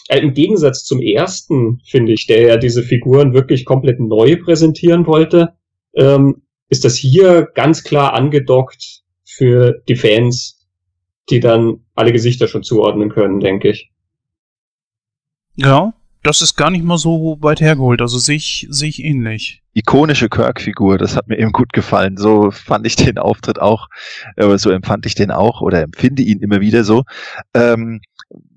[0.08, 5.06] äh, im Gegensatz zum ersten, finde ich, der ja diese Figuren wirklich komplett neu präsentieren
[5.06, 5.54] wollte,
[5.94, 10.66] ähm, ist das hier ganz klar angedockt für die Fans,
[11.30, 13.90] die dann alle Gesichter schon zuordnen können, denke ich.
[15.56, 15.94] Ja,
[16.24, 18.00] das ist gar nicht mal so weit hergeholt.
[18.00, 19.62] Also sehe ich, sehe ich ähnlich.
[19.74, 22.16] Ikonische Kirk-Figur, das hat mir eben gut gefallen.
[22.16, 23.88] So fand ich den Auftritt auch,
[24.36, 27.04] äh, so empfand ich den auch oder empfinde ihn immer wieder so.
[27.52, 28.00] Ähm,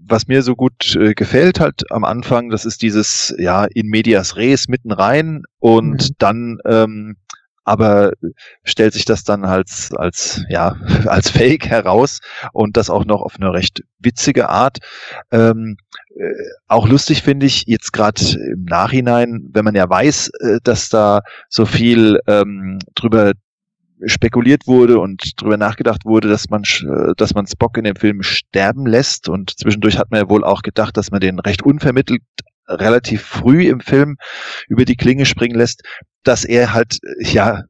[0.10, 4.38] was mir so gut äh, gefällt halt am Anfang, das ist dieses, ja, in medias
[4.38, 6.16] res mitten rein und mhm.
[6.18, 7.18] dann ähm,
[7.68, 8.14] aber
[8.64, 12.22] stellt sich das dann als, als, ja, als Fake heraus
[12.54, 14.78] und das auch noch auf eine recht witzige Art.
[15.32, 15.87] Ähm, äh,
[16.68, 18.22] auch lustig finde ich jetzt gerade
[18.52, 23.34] im Nachhinein, wenn man ja weiß, äh, dass da so viel ähm, drüber
[24.06, 28.22] spekuliert wurde und drüber nachgedacht wurde, dass man, äh, dass man Spock in dem Film
[28.24, 29.30] sterben lässt.
[29.30, 32.22] Und zwischendurch hat man ja wohl auch gedacht, dass man den recht unvermittelt
[32.68, 34.18] relativ früh im Film
[34.68, 35.84] über die Klinge springen lässt,
[36.24, 37.64] dass er halt ja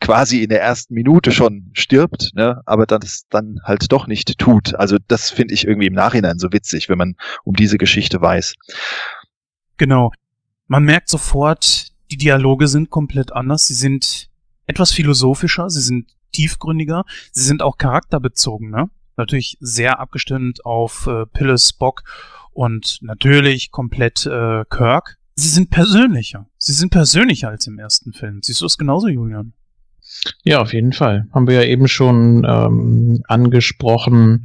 [0.00, 4.74] quasi in der ersten Minute schon stirbt, ne, aber das dann halt doch nicht tut.
[4.74, 7.14] Also das finde ich irgendwie im Nachhinein so witzig, wenn man
[7.44, 8.54] um diese Geschichte weiß.
[9.76, 10.12] Genau.
[10.66, 13.66] Man merkt sofort, die Dialoge sind komplett anders.
[13.66, 14.28] Sie sind
[14.66, 18.88] etwas philosophischer, sie sind tiefgründiger, sie sind auch charakterbezogen, ne?
[19.16, 22.04] Natürlich sehr abgestimmt auf äh, Pilles, Spock
[22.60, 25.16] und natürlich komplett äh, Kirk.
[25.34, 26.46] Sie sind persönlicher.
[26.58, 28.40] Sie sind persönlicher als im ersten Film.
[28.42, 29.54] Siehst du es genauso, Julian?
[30.44, 31.26] Ja, auf jeden Fall.
[31.32, 34.42] Haben wir ja eben schon ähm, angesprochen,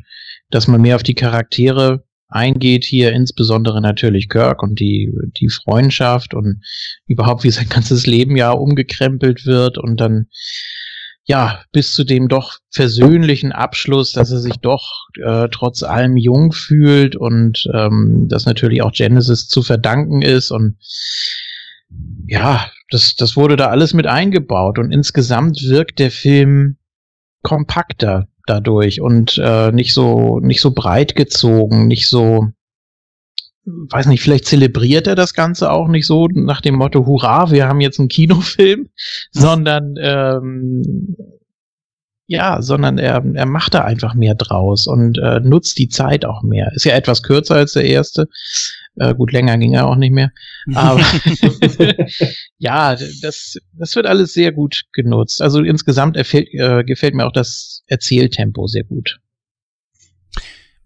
[0.49, 6.33] dass man mehr auf die Charaktere eingeht, hier insbesondere natürlich Kirk und die, die Freundschaft
[6.33, 6.63] und
[7.07, 10.27] überhaupt, wie sein ganzes Leben ja umgekrempelt wird und dann
[11.27, 16.51] ja, bis zu dem doch versöhnlichen Abschluss, dass er sich doch äh, trotz allem jung
[16.51, 20.77] fühlt und ähm, das natürlich auch Genesis zu verdanken ist und
[22.27, 26.77] ja, das, das wurde da alles mit eingebaut und insgesamt wirkt der Film
[27.41, 32.49] kompakter dadurch und äh, nicht so nicht so breit gezogen, nicht so
[33.65, 37.67] weiß nicht, vielleicht zelebriert er das Ganze auch nicht so nach dem Motto, hurra, wir
[37.67, 38.89] haben jetzt einen Kinofilm,
[39.31, 41.15] sondern ähm,
[42.27, 46.41] ja, sondern er, er macht da einfach mehr draus und äh, nutzt die Zeit auch
[46.41, 46.71] mehr.
[46.73, 48.27] Ist ja etwas kürzer als der erste.
[48.95, 50.31] Äh, gut, länger ging er auch nicht mehr.
[50.73, 51.01] Aber
[52.57, 55.41] ja, das, das wird alles sehr gut genutzt.
[55.41, 59.19] Also insgesamt erfällt, äh, gefällt mir auch das Erzähltempo sehr gut.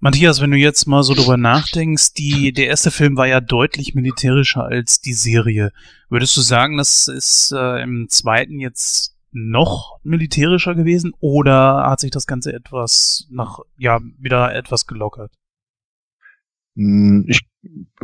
[0.01, 3.95] Matthias, wenn du jetzt mal so drüber nachdenkst, die, der erste Film war ja deutlich
[3.95, 5.73] militärischer als die Serie.
[6.07, 12.11] Würdest du sagen, das ist äh, im zweiten jetzt noch militärischer gewesen oder hat sich
[12.11, 15.33] das Ganze etwas nach, ja, wieder etwas gelockert?
[16.79, 17.41] Hm, ich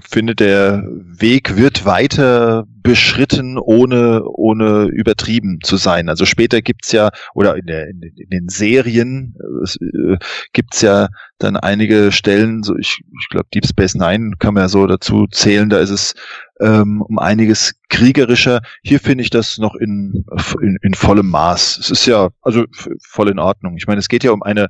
[0.02, 6.10] finde, der Weg wird weiter beschritten, ohne, ohne übertrieben zu sein.
[6.10, 9.34] Also später gibt's ja, oder in, der, in, in den Serien
[9.80, 10.18] äh,
[10.52, 11.08] gibt's ja
[11.38, 15.26] dann einige Stellen, so ich, ich glaube Deep Space Nine kann man ja so dazu
[15.28, 16.14] zählen, da ist es
[16.60, 18.60] ähm, um einiges kriegerischer.
[18.84, 20.26] Hier finde ich das noch in,
[20.62, 21.78] in, in vollem Maß.
[21.78, 22.66] Es ist ja, also
[23.08, 23.78] voll in Ordnung.
[23.78, 24.68] Ich meine, es geht ja um eine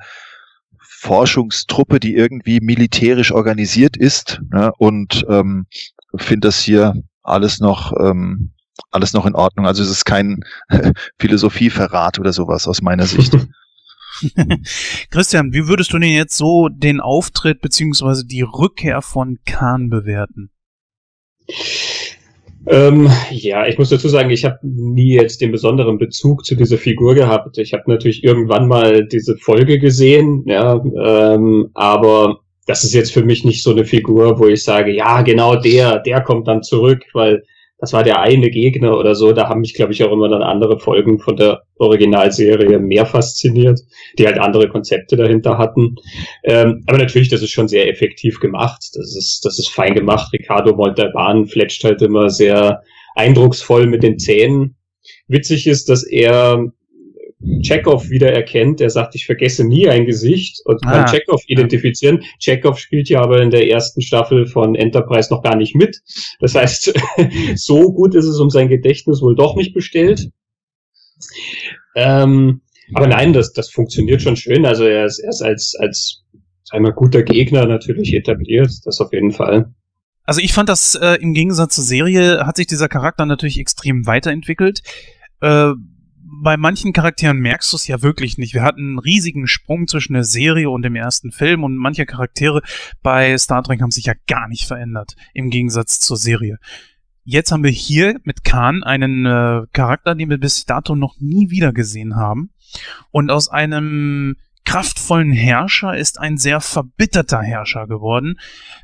[1.05, 5.67] Forschungstruppe, die irgendwie militärisch organisiert ist ne, und ähm,
[6.15, 8.53] finde das hier alles noch ähm,
[8.89, 9.67] alles noch in Ordnung.
[9.67, 10.43] Also es ist kein
[11.19, 13.37] Philosophieverrat oder sowas aus meiner Sicht.
[15.11, 20.49] Christian, wie würdest du denn jetzt so den Auftritt beziehungsweise die Rückkehr von Khan bewerten?
[22.67, 26.77] Ähm, ja, ich muss dazu sagen, ich habe nie jetzt den besonderen Bezug zu dieser
[26.77, 27.57] Figur gehabt.
[27.57, 33.23] Ich habe natürlich irgendwann mal diese Folge gesehen, ja, ähm, aber das ist jetzt für
[33.23, 37.03] mich nicht so eine Figur, wo ich sage, ja, genau der, der kommt dann zurück,
[37.13, 37.43] weil
[37.77, 39.33] das war der eine Gegner oder so.
[39.33, 43.81] Da haben mich, glaube ich, auch immer dann andere Folgen von der Originalserie mehr fasziniert,
[44.17, 45.95] die halt andere Konzepte dahinter hatten.
[46.43, 48.81] Ähm, aber natürlich, das ist schon sehr effektiv gemacht.
[48.93, 50.31] Das ist, das ist fein gemacht.
[50.31, 52.81] Ricardo Montalban fletscht halt immer sehr
[53.15, 54.77] eindrucksvoll mit den Zähnen.
[55.27, 56.71] Witzig ist, dass er
[57.61, 58.81] Chekhov wieder erkennt.
[58.81, 62.23] Er sagt, ich vergesse nie ein Gesicht und kann ah, Chekhov identifizieren.
[62.39, 66.01] Chekhov spielt ja aber in der ersten Staffel von Enterprise noch gar nicht mit.
[66.39, 66.93] Das heißt,
[67.55, 70.29] so gut ist es um sein Gedächtnis wohl doch nicht bestellt.
[71.95, 72.61] Ähm,
[72.93, 74.65] aber nein, das, das funktioniert schon schön.
[74.65, 76.23] Also er ist, er ist als, als
[76.71, 79.73] einmal guter Gegner natürlich etabliert, das auf jeden Fall.
[80.23, 84.07] Also ich fand das äh, im Gegensatz zur Serie hat sich dieser Charakter natürlich extrem
[84.07, 84.81] weiterentwickelt.
[85.41, 85.73] Äh,
[86.27, 88.53] bei manchen Charakteren merkst du es ja wirklich nicht.
[88.53, 92.61] Wir hatten einen riesigen Sprung zwischen der Serie und dem ersten Film und manche Charaktere
[93.03, 96.57] bei Star Trek haben sich ja gar nicht verändert, im Gegensatz zur Serie.
[97.23, 101.49] Jetzt haben wir hier mit Khan einen äh, Charakter, den wir bis dato noch nie
[101.49, 102.51] wieder gesehen haben.
[103.11, 108.39] Und aus einem kraftvollen Herrscher ist ein sehr verbitterter Herrscher geworden,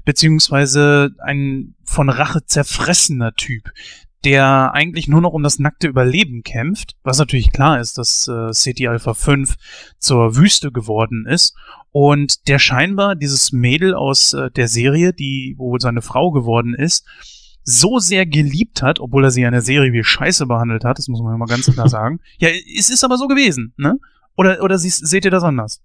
[0.05, 3.69] beziehungsweise ein von Rache zerfressener Typ,
[4.23, 8.53] der eigentlich nur noch um das nackte Überleben kämpft, was natürlich klar ist, dass äh,
[8.53, 9.55] City Alpha 5
[9.97, 11.55] zur Wüste geworden ist
[11.91, 17.05] und der scheinbar dieses Mädel aus äh, der Serie, die wohl seine Frau geworden ist,
[17.63, 21.07] so sehr geliebt hat, obwohl er sie in der Serie wie Scheiße behandelt hat, das
[21.07, 22.19] muss man mal ganz klar sagen.
[22.37, 23.97] Ja, es ist aber so gewesen, ne?
[24.35, 25.81] Oder, oder seht ihr das anders?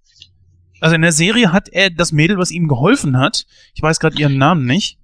[0.79, 4.17] Also in der Serie hat er das Mädel, was ihm geholfen hat, ich weiß gerade
[4.17, 4.99] ihren Namen nicht,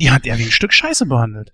[0.00, 1.50] die hat er wie ein Stück Scheiße behandelt.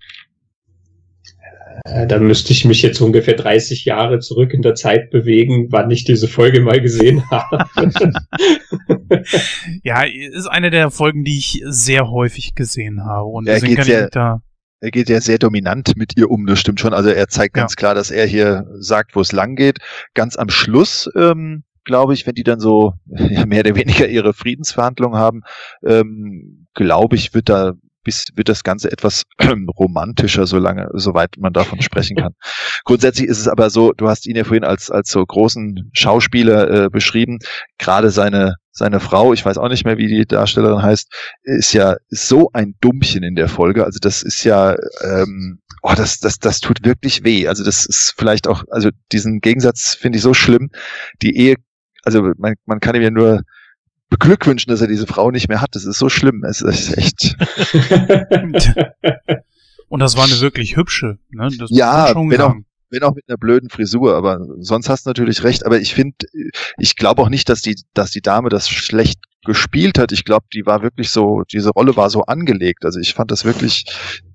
[1.83, 5.91] Äh, da müsste ich mich jetzt ungefähr 30 Jahre zurück in der Zeit bewegen, wann
[5.91, 7.65] ich diese Folge mal gesehen habe.
[9.83, 13.25] ja, ist eine der Folgen, die ich sehr häufig gesehen habe.
[13.27, 14.41] Und er geht sehr, da
[14.81, 16.93] er geht ja sehr dominant mit ihr um, das stimmt schon.
[16.93, 17.75] Also er zeigt ganz ja.
[17.75, 19.79] klar, dass er hier sagt, wo es lang geht.
[20.13, 24.33] Ganz am Schluss, ähm, glaube ich, wenn die dann so ja, mehr oder weniger ihre
[24.33, 25.41] Friedensverhandlungen haben,
[25.83, 27.73] ähm, glaube ich, wird da
[28.05, 29.23] bis wird das Ganze etwas
[29.77, 32.33] romantischer, solange, soweit man davon sprechen kann.
[32.85, 36.85] Grundsätzlich ist es aber so, du hast ihn ja vorhin als, als so großen Schauspieler
[36.85, 37.39] äh, beschrieben.
[37.77, 41.11] Gerade seine, seine Frau, ich weiß auch nicht mehr, wie die Darstellerin heißt,
[41.43, 43.83] ist ja so ein Dummchen in der Folge.
[43.83, 47.47] Also das ist ja, ähm, oh, das, das, das tut wirklich weh.
[47.47, 50.69] Also das ist vielleicht auch, also diesen Gegensatz finde ich so schlimm.
[51.21, 51.55] Die Ehe,
[52.03, 53.41] also man, man kann ihm ja nur
[54.09, 55.75] beglückwünschen, dass er diese Frau nicht mehr hat.
[55.75, 56.43] Das ist so schlimm.
[56.43, 57.35] Es ist echt.
[59.87, 61.17] Und das war eine wirklich hübsche.
[61.29, 61.49] Ne?
[61.57, 62.55] Das ja, wenn auch,
[62.89, 65.65] wenn auch mit einer blöden Frisur, aber sonst hast du natürlich recht.
[65.65, 66.15] Aber ich finde,
[66.77, 70.11] ich glaube auch nicht, dass die, dass die Dame das schlecht gespielt hat.
[70.11, 72.83] Ich glaube, die war wirklich so, diese Rolle war so angelegt.
[72.83, 73.85] Also ich fand das wirklich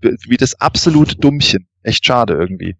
[0.00, 1.66] wie das absolute Dummchen.
[1.82, 2.76] Echt schade irgendwie.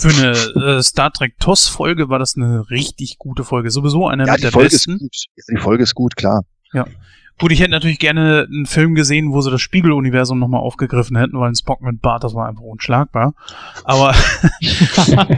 [0.00, 3.70] Für eine äh, Star Trek TOS Folge war das eine richtig gute Folge.
[3.70, 4.92] Sowieso eine ja, mit der Folge besten.
[4.92, 5.16] Ist gut.
[5.36, 6.42] Ja, die Folge ist gut, klar.
[6.72, 6.86] Ja.
[7.38, 11.38] Gut, ich hätte natürlich gerne einen Film gesehen, wo sie das Spiegeluniversum nochmal aufgegriffen hätten,
[11.38, 13.34] weil ein Spock mit Bart, das war einfach unschlagbar.
[13.84, 14.14] Aber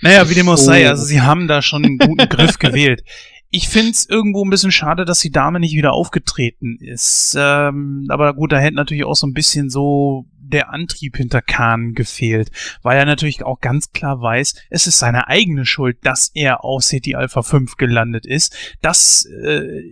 [0.00, 3.04] naja, wie dem auch sei, also sie haben da schon einen guten Griff gewählt.
[3.50, 7.36] Ich find's irgendwo ein bisschen schade, dass die Dame nicht wieder aufgetreten ist.
[7.38, 11.94] Ähm, aber gut, da hätte natürlich auch so ein bisschen so der Antrieb hinter Khan
[11.94, 12.50] gefehlt,
[12.82, 16.82] weil er natürlich auch ganz klar weiß, es ist seine eigene Schuld, dass er auf
[16.82, 18.56] City Alpha 5 gelandet ist.
[18.80, 19.82] Das, äh,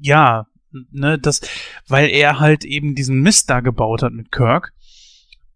[0.00, 0.46] ja,
[0.90, 1.40] ne, das,
[1.88, 4.72] weil er halt eben diesen Mist da gebaut hat mit Kirk.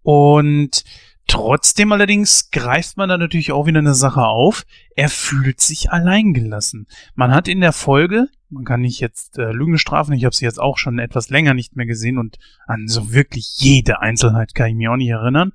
[0.02, 0.84] Und
[1.28, 4.64] Trotzdem allerdings greift man da natürlich auch wieder eine Sache auf.
[4.96, 6.86] Er fühlt sich alleingelassen.
[7.14, 10.44] Man hat in der Folge, man kann nicht jetzt äh, Lügen strafen, ich habe sie
[10.44, 14.68] jetzt auch schon etwas länger nicht mehr gesehen und an so wirklich jede Einzelheit kann
[14.68, 15.52] ich mich auch nicht erinnern.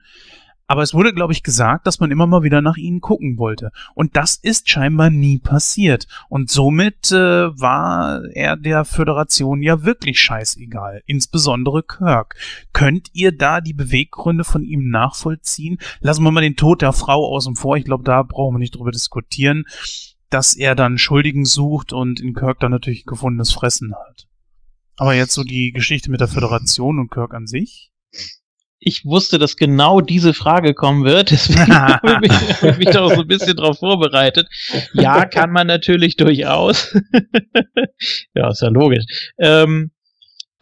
[0.66, 3.72] Aber es wurde, glaube ich, gesagt, dass man immer mal wieder nach ihnen gucken wollte.
[3.96, 6.08] Und das ist scheinbar nie passiert.
[6.30, 11.04] Und somit äh, war er der Föderation ja wirklich scheißegal.
[11.06, 12.36] Insbesondere Kirk.
[12.72, 15.80] Könnt ihr da die Beweggründe von ihm nachvollziehen?
[16.00, 17.76] Lassen wir mal den Tod der Frau außen vor.
[17.76, 19.66] Ich glaube, da brauchen wir nicht drüber diskutieren,
[20.34, 24.28] dass er dann Schuldigen sucht und in Kirk dann natürlich gefundenes Fressen hat.
[24.98, 27.92] Aber jetzt so die Geschichte mit der Föderation und Kirk an sich?
[28.86, 31.32] ich wusste, dass genau diese Frage kommen wird.
[31.32, 34.48] Deswegen habe ich, hab ich mich da auch so ein bisschen drauf vorbereitet.
[34.94, 36.94] Ja, kann man natürlich durchaus.
[38.36, 39.06] ja, ist ja logisch.
[39.40, 39.92] Ähm,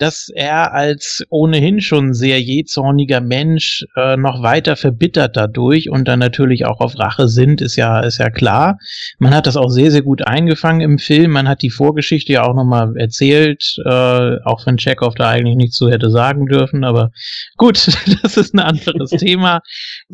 [0.01, 6.17] dass er als ohnehin schon sehr jähzorniger Mensch äh, noch weiter verbittert dadurch und dann
[6.17, 8.79] natürlich auch auf Rache sind, ist ja, ist ja klar.
[9.19, 11.31] Man hat das auch sehr, sehr gut eingefangen im Film.
[11.31, 15.77] Man hat die Vorgeschichte ja auch nochmal erzählt, äh, auch wenn Chekhov da eigentlich nichts
[15.77, 17.11] so hätte sagen dürfen, aber
[17.57, 17.87] gut,
[18.23, 19.59] das ist ein anderes Thema.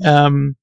[0.03, 0.57] Ähm,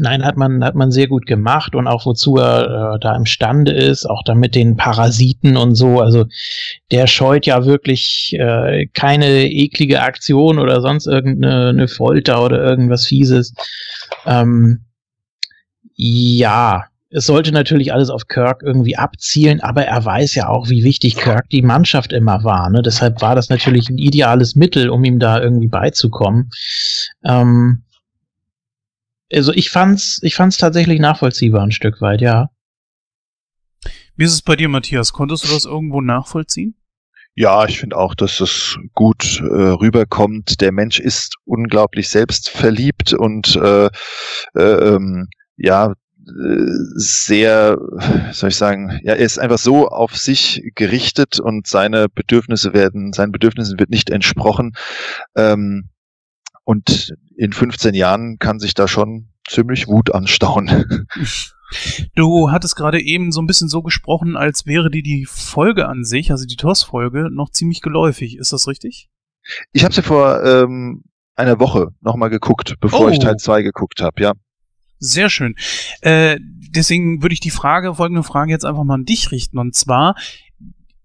[0.00, 3.72] Nein, hat man, hat man sehr gut gemacht und auch wozu er äh, da imstande
[3.72, 6.00] ist, auch da mit den Parasiten und so.
[6.00, 6.26] Also
[6.90, 13.54] der scheut ja wirklich äh, keine eklige Aktion oder sonst irgendeine Folter oder irgendwas Fieses.
[14.26, 14.84] Ähm,
[15.94, 20.84] ja, es sollte natürlich alles auf Kirk irgendwie abzielen, aber er weiß ja auch, wie
[20.84, 22.68] wichtig Kirk die Mannschaft immer war.
[22.68, 22.82] Ne?
[22.82, 26.50] Deshalb war das natürlich ein ideales Mittel, um ihm da irgendwie beizukommen.
[27.24, 27.84] Ähm,
[29.32, 32.50] also ich fand's, ich fand's tatsächlich nachvollziehbar ein Stück weit, ja.
[34.16, 35.12] Wie ist es bei dir, Matthias?
[35.12, 36.74] Konntest du das irgendwo nachvollziehen?
[37.34, 40.62] Ja, ich finde auch, dass es gut äh, rüberkommt.
[40.62, 43.90] Der Mensch ist unglaublich selbstverliebt und äh,
[44.54, 46.64] äh, ähm, ja, äh,
[46.94, 47.76] sehr,
[48.32, 53.12] soll ich sagen, ja, er ist einfach so auf sich gerichtet und seine Bedürfnisse werden,
[53.12, 54.74] seinen Bedürfnissen wird nicht entsprochen.
[55.36, 55.90] Ähm,
[56.64, 60.84] und in 15 Jahren kann sich da schon ziemlich Wut anstauen.
[62.14, 66.04] Du hattest gerade eben so ein bisschen so gesprochen, als wäre dir die Folge an
[66.04, 68.36] sich, also die TOS-Folge, noch ziemlich geläufig.
[68.36, 69.08] Ist das richtig?
[69.72, 71.02] Ich habe sie vor ähm,
[71.34, 73.08] einer Woche nochmal geguckt, bevor Oh.
[73.08, 74.32] ich Teil 2 geguckt habe, ja.
[75.00, 75.56] Sehr schön.
[76.02, 79.58] Äh, deswegen würde ich die Frage, folgende Frage jetzt einfach mal an dich richten.
[79.58, 80.14] Und zwar,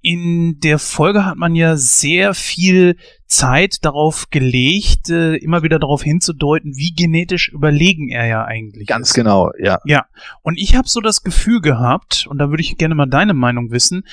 [0.01, 2.97] in der Folge hat man ja sehr viel
[3.27, 9.09] Zeit darauf gelegt, äh, immer wieder darauf hinzudeuten, wie genetisch überlegen er ja eigentlich Ganz
[9.09, 9.13] ist.
[9.13, 10.05] genau, ja.
[10.41, 13.71] Und ich habe so das Gefühl gehabt, und da würde ich gerne mal deine Meinung
[13.71, 14.03] wissen,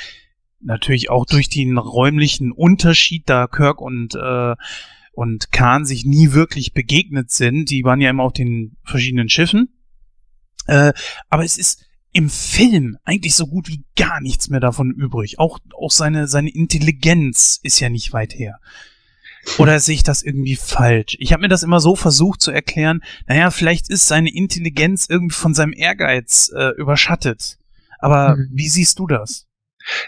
[0.61, 4.55] natürlich auch durch den räumlichen Unterschied, da Kirk und, äh,
[5.13, 9.71] und Khan sich nie wirklich begegnet sind, die waren ja immer auf den verschiedenen Schiffen.
[10.67, 10.93] Äh,
[11.31, 11.88] aber es ist
[12.19, 15.39] im Film eigentlich so gut wie gar nichts mehr davon übrig.
[15.39, 18.59] Auch, auch seine, seine Intelligenz ist ja nicht weit her.
[19.59, 21.17] Oder sehe ich das irgendwie falsch?
[21.21, 25.37] Ich habe mir das immer so versucht zu erklären, naja, vielleicht ist seine Intelligenz irgendwie
[25.37, 27.57] von seinem Ehrgeiz äh, überschattet.
[28.01, 28.49] Aber Mhm.
[28.53, 29.47] wie siehst du das?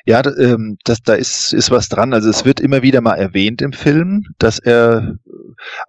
[0.05, 2.13] Ja, ähm, das, da ist, ist was dran.
[2.13, 5.17] Also es wird immer wieder mal erwähnt im Film, dass er,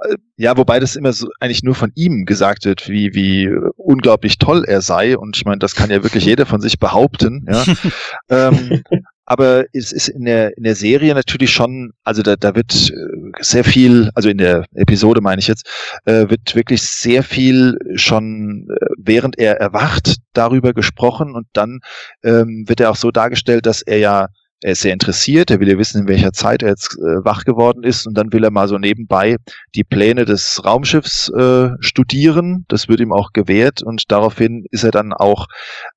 [0.04, 4.38] äh, ja, wobei das immer so eigentlich nur von ihm gesagt wird, wie, wie unglaublich
[4.38, 5.18] toll er sei.
[5.18, 7.46] Und ich meine, das kann ja wirklich jeder von sich behaupten.
[7.50, 7.64] Ja.
[8.30, 8.84] ähm,
[9.26, 13.44] aber es ist in der, in der Serie natürlich schon, also da, da wird äh,
[13.44, 15.68] sehr viel, also in der Episode meine ich jetzt,
[16.06, 21.80] äh, wird wirklich sehr viel schon, äh, während er erwacht, darüber gesprochen und dann
[22.24, 24.28] ähm, wird er auch so dargestellt, dass er ja,
[24.64, 27.46] er ist sehr interessiert, er will ja wissen, in welcher Zeit er jetzt äh, wach
[27.46, 29.38] geworden ist und dann will er mal so nebenbei
[29.76, 32.66] die Pläne des Raumschiffs äh, studieren.
[32.68, 35.48] Das wird ihm auch gewährt und daraufhin ist er dann auch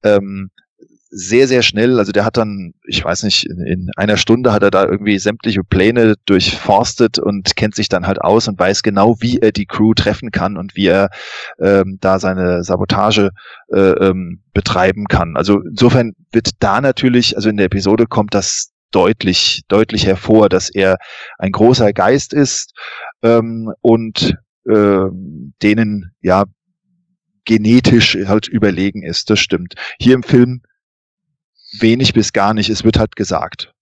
[0.03, 0.51] ähm,
[1.17, 4.65] sehr, sehr schnell, also der hat dann, ich weiß nicht, in, in einer Stunde hat
[4.65, 9.17] er da irgendwie sämtliche Pläne durchforstet und kennt sich dann halt aus und weiß genau,
[9.21, 11.11] wie er die Crew treffen kann und wie er
[11.61, 13.31] ähm, da seine Sabotage
[13.73, 15.37] äh, ähm, betreiben kann.
[15.37, 20.69] Also insofern wird da natürlich, also in der Episode kommt das deutlich, deutlich hervor, dass
[20.69, 20.97] er
[21.39, 22.73] ein großer Geist ist
[23.23, 24.35] ähm, und
[24.69, 26.45] ähm, denen ja
[27.45, 29.31] genetisch halt überlegen ist.
[29.31, 29.75] Das stimmt.
[30.01, 30.63] Hier im Film
[31.81, 32.71] wenig bis gar nicht.
[32.71, 33.73] Es wird halt gesagt.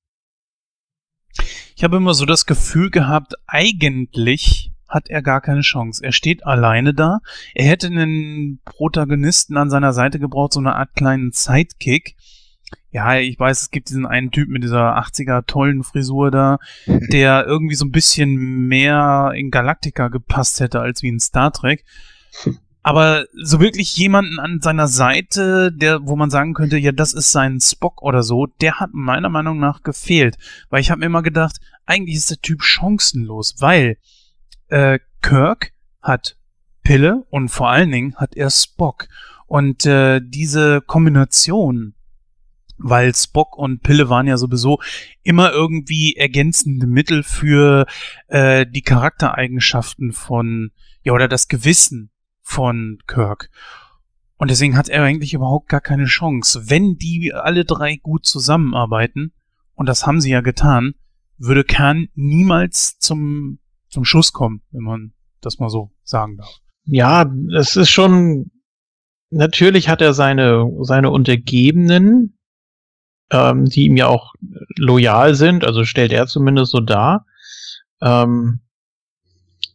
[1.77, 6.05] Ich habe immer so das Gefühl gehabt, eigentlich hat er gar keine Chance.
[6.05, 7.21] Er steht alleine da.
[7.55, 12.15] Er hätte einen Protagonisten an seiner Seite gebraucht, so eine Art kleinen Sidekick.
[12.91, 17.47] Ja, ich weiß, es gibt diesen einen Typ mit dieser 80er tollen Frisur da, der
[17.47, 18.35] irgendwie so ein bisschen
[18.69, 21.85] mehr in Galactica gepasst hätte als wie in Star Trek.
[22.83, 27.31] Aber so wirklich jemanden an seiner Seite, der, wo man sagen könnte, ja, das ist
[27.31, 30.37] sein Spock oder so, der hat meiner Meinung nach gefehlt.
[30.69, 33.99] Weil ich habe mir immer gedacht, eigentlich ist der Typ chancenlos, weil
[34.69, 36.37] äh, Kirk hat
[36.83, 39.07] Pille und vor allen Dingen hat er Spock.
[39.47, 41.95] Und äh, diese Kombination,
[42.79, 44.81] weil Spock und Pille waren ja sowieso
[45.23, 47.87] immer irgendwie ergänzende Mittel für
[48.27, 50.73] äh, die Charaktereigenschaften von,
[51.05, 52.11] ja, oder das Gewissen
[52.43, 53.51] von Kirk.
[54.37, 56.69] Und deswegen hat er eigentlich überhaupt gar keine Chance.
[56.69, 59.33] Wenn die alle drei gut zusammenarbeiten,
[59.75, 60.95] und das haben sie ja getan,
[61.39, 66.59] würde Khan niemals zum, zum Schuss kommen, wenn man das mal so sagen darf.
[66.85, 68.51] Ja, es ist schon,
[69.31, 72.39] natürlich hat er seine, seine Untergebenen,
[73.31, 74.35] ähm, die ihm ja auch
[74.77, 77.27] loyal sind, also stellt er zumindest so dar.
[78.01, 78.61] Ähm,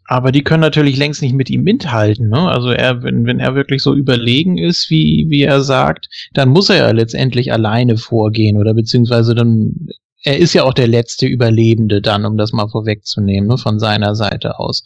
[0.08, 2.30] aber die können natürlich längst nicht mit ihm mithalten.
[2.30, 2.40] Ne?
[2.40, 6.70] Also er, wenn, wenn er wirklich so überlegen ist, wie, wie er sagt, dann muss
[6.70, 9.90] er ja letztendlich alleine vorgehen oder beziehungsweise dann,
[10.24, 14.16] er ist ja auch der letzte Überlebende dann, um das mal vorwegzunehmen, ne, von seiner
[14.16, 14.84] Seite aus.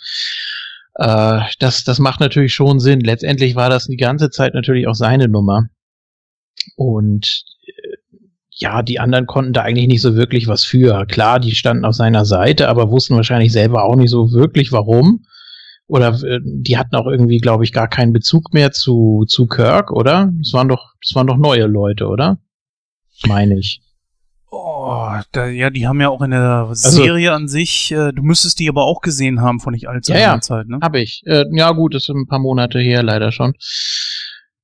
[0.96, 3.02] Äh, das, das macht natürlich schon Sinn.
[3.02, 5.70] Letztendlich war das die ganze Zeit natürlich auch seine Nummer.
[6.76, 7.44] Und
[8.62, 11.06] ja, die anderen konnten da eigentlich nicht so wirklich was für.
[11.08, 15.26] Klar, die standen auf seiner Seite, aber wussten wahrscheinlich selber auch nicht so wirklich warum.
[15.88, 19.92] Oder äh, die hatten auch irgendwie, glaube ich, gar keinen Bezug mehr zu, zu Kirk,
[19.92, 20.32] oder?
[20.38, 22.38] Das waren doch, waren doch neue Leute, oder?
[23.28, 23.82] Meine ich.
[24.52, 28.60] Oh, da, ja, die haben ja auch in der Serie an sich, äh, du müsstest
[28.60, 30.42] die aber auch gesehen haben von nicht allzu langer ja.
[30.42, 30.78] Zeit, ne?
[30.82, 31.24] Hab ich.
[31.26, 33.56] Äh, ja, gut, das ist ein paar Monate her, leider schon.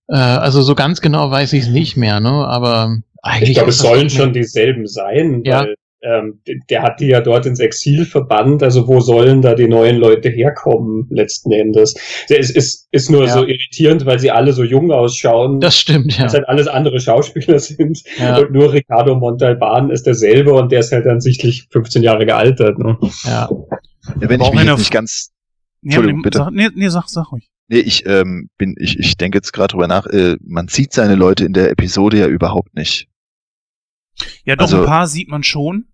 [0.07, 2.29] Äh, also so ganz genau weiß ich es nicht mehr, ne?
[2.29, 3.49] Aber eigentlich.
[3.51, 5.61] Ich glaube, es sollen nicht- schon dieselben sein, Ja.
[5.61, 8.61] weil ähm, der hat die ja dort ins Exil verbannt.
[8.61, 11.95] Also wo sollen da die neuen Leute herkommen letzten Endes?
[12.29, 13.33] Es ist, ist nur Ja.
[13.33, 15.59] so irritierend, weil sie alle so jung ausschauen.
[15.59, 16.23] Das stimmt, ja.
[16.25, 18.03] dass halt alles andere Schauspieler sind.
[18.19, 18.37] Ja.
[18.37, 22.77] Und nur Ricardo Montalban ist derselbe und der ist halt dann sichtlich 15 Jahre gealtert.
[22.77, 22.95] Ne?
[23.25, 23.49] ja.
[24.21, 25.31] Ja, wenn ich auch mich nicht ganz
[25.83, 26.37] Entschuldigung, bitte.
[26.37, 27.49] Sag, nee, nee, sag, sag ruhig.
[27.69, 31.15] Nee, ich ähm, bin, ich, ich denke jetzt gerade drüber nach, äh, man sieht seine
[31.15, 33.07] Leute in der Episode ja überhaupt nicht.
[34.45, 35.85] Ja, doch, Also- ein paar sieht man schon.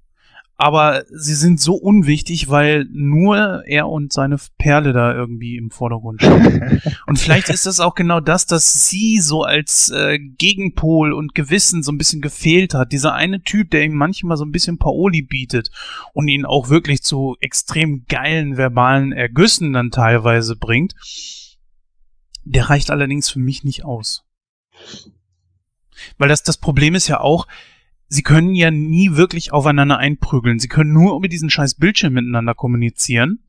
[0.56, 6.22] Aber sie sind so unwichtig, weil nur er und seine Perle da irgendwie im Vordergrund
[6.22, 6.80] stehen.
[7.08, 11.82] und vielleicht ist das auch genau das, dass sie so als äh, Gegenpol und Gewissen
[11.82, 12.92] so ein bisschen gefehlt hat.
[12.92, 15.72] Dieser eine Typ, der ihm manchmal so ein bisschen Paoli bietet
[16.14, 20.94] und ihn auch wirklich zu extrem geilen verbalen Ergüssen dann teilweise bringt.
[22.46, 24.26] Der reicht allerdings für mich nicht aus.
[26.18, 27.48] Weil das, das Problem ist ja auch,
[28.08, 30.60] sie können ja nie wirklich aufeinander einprügeln.
[30.60, 33.40] Sie können nur über diesen scheiß Bildschirm miteinander kommunizieren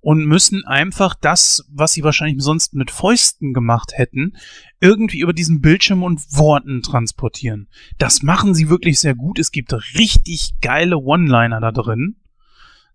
[0.00, 4.36] und müssen einfach das, was sie wahrscheinlich sonst mit Fäusten gemacht hätten,
[4.80, 7.68] irgendwie über diesen Bildschirm und Worten transportieren.
[7.98, 9.38] Das machen sie wirklich sehr gut.
[9.38, 12.16] Es gibt richtig geile One-Liner da drin.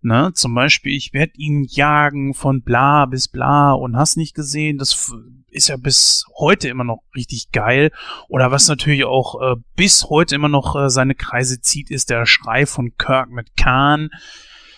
[0.04, 4.76] Ne, zum Beispiel, ich werde ihn jagen von bla bis bla und hast nicht gesehen.
[4.76, 5.12] Das
[5.48, 7.92] ist ja bis heute immer noch richtig geil.
[8.28, 12.26] Oder was natürlich auch äh, bis heute immer noch äh, seine Kreise zieht, ist der
[12.26, 14.10] Schrei von Kirk mit Khan.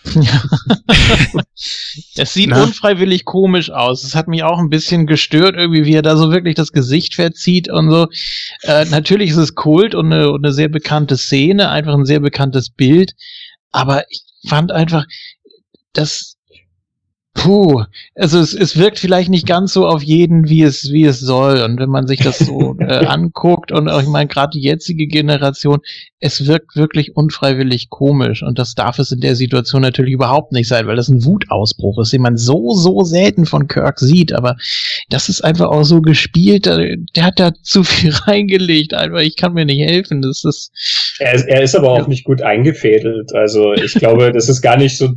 [2.15, 2.61] Es sieht Na?
[2.61, 4.03] unfreiwillig komisch aus.
[4.03, 7.15] Es hat mich auch ein bisschen gestört, irgendwie, wie er da so wirklich das Gesicht
[7.15, 8.07] verzieht und so.
[8.61, 12.19] Äh, natürlich ist es Kult und eine, und eine sehr bekannte Szene, einfach ein sehr
[12.19, 13.15] bekanntes Bild.
[13.71, 15.05] Aber ich fand einfach,
[15.93, 16.35] dass
[17.35, 17.83] Puh,
[18.15, 21.61] also es, es wirkt vielleicht nicht ganz so auf jeden, wie es, wie es soll.
[21.61, 25.05] Und wenn man sich das so äh, anguckt und auch, ich meine, gerade die jetzige
[25.05, 25.79] Generation,
[26.19, 28.41] es wirkt wirklich unfreiwillig komisch.
[28.41, 31.99] Und das darf es in der Situation natürlich überhaupt nicht sein, weil das ein Wutausbruch
[31.99, 34.31] ist, den man so, so selten von Kirk sieht.
[34.31, 34.55] Aber
[35.09, 38.93] das ist einfach auch so gespielt, der, der hat da zu viel reingelegt.
[38.93, 40.21] Einfach, ich kann mir nicht helfen.
[40.21, 40.71] Das ist,
[41.19, 43.33] Er, ist- er ist aber auch nicht gut eingefädelt.
[43.33, 45.09] Also ich glaube, das ist gar nicht so.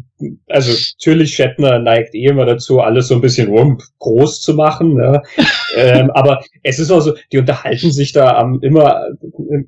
[0.49, 4.95] Also natürlich Shatner neigt eh immer dazu, alles so ein bisschen rump groß zu machen.
[4.95, 5.23] Ne?
[5.77, 9.01] ähm, aber es ist auch so, die unterhalten sich da am immer,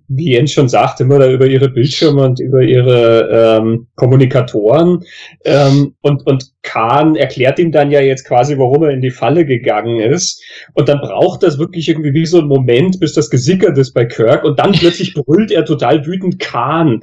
[0.08, 5.04] wie Jens schon sagt, immer da über ihre Bildschirme und über ihre ähm, Kommunikatoren.
[5.44, 9.46] Ähm, und, und Khan erklärt ihm dann ja jetzt quasi, warum er in die Falle
[9.46, 10.42] gegangen ist.
[10.74, 14.04] Und dann braucht das wirklich irgendwie wie so ein Moment, bis das gesickert ist bei
[14.04, 14.44] Kirk.
[14.44, 17.00] Und dann plötzlich brüllt er total wütend Khan.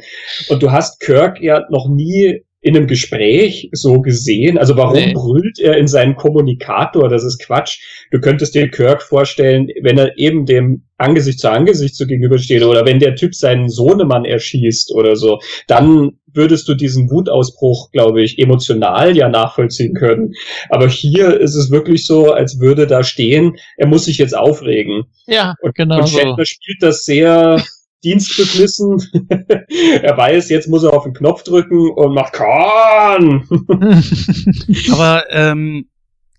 [0.50, 4.58] Und du hast Kirk ja noch nie in einem Gespräch so gesehen.
[4.58, 5.14] Also warum Nee.
[5.14, 7.08] brüllt er in seinen Kommunikator?
[7.08, 7.80] Das ist Quatsch.
[8.12, 12.86] Du könntest dir Kirk vorstellen, wenn er eben dem Angesicht zu Angesicht so gegenübersteht oder
[12.86, 18.40] wenn der Typ seinen Sohnemann erschießt oder so, dann würdest du diesen Wutausbruch, glaube ich,
[18.40, 20.34] emotional ja nachvollziehen können.
[20.70, 25.04] Aber hier ist es wirklich so, als würde da stehen, er muss sich jetzt aufregen.
[25.28, 26.18] ja, Und, genau und so.
[26.20, 27.64] Shatner spielt das sehr
[28.04, 29.00] dienstbeflissen.
[30.02, 33.48] er weiß, jetzt muss er auf den Knopf drücken und macht Kahn.
[34.92, 35.88] Aber ähm,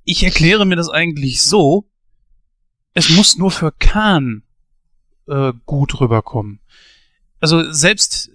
[0.04, 1.84] ich erkläre mir das eigentlich so,
[2.94, 4.42] es muss nur für Khan
[5.28, 6.60] äh, gut rüberkommen.
[7.40, 8.30] Also selbst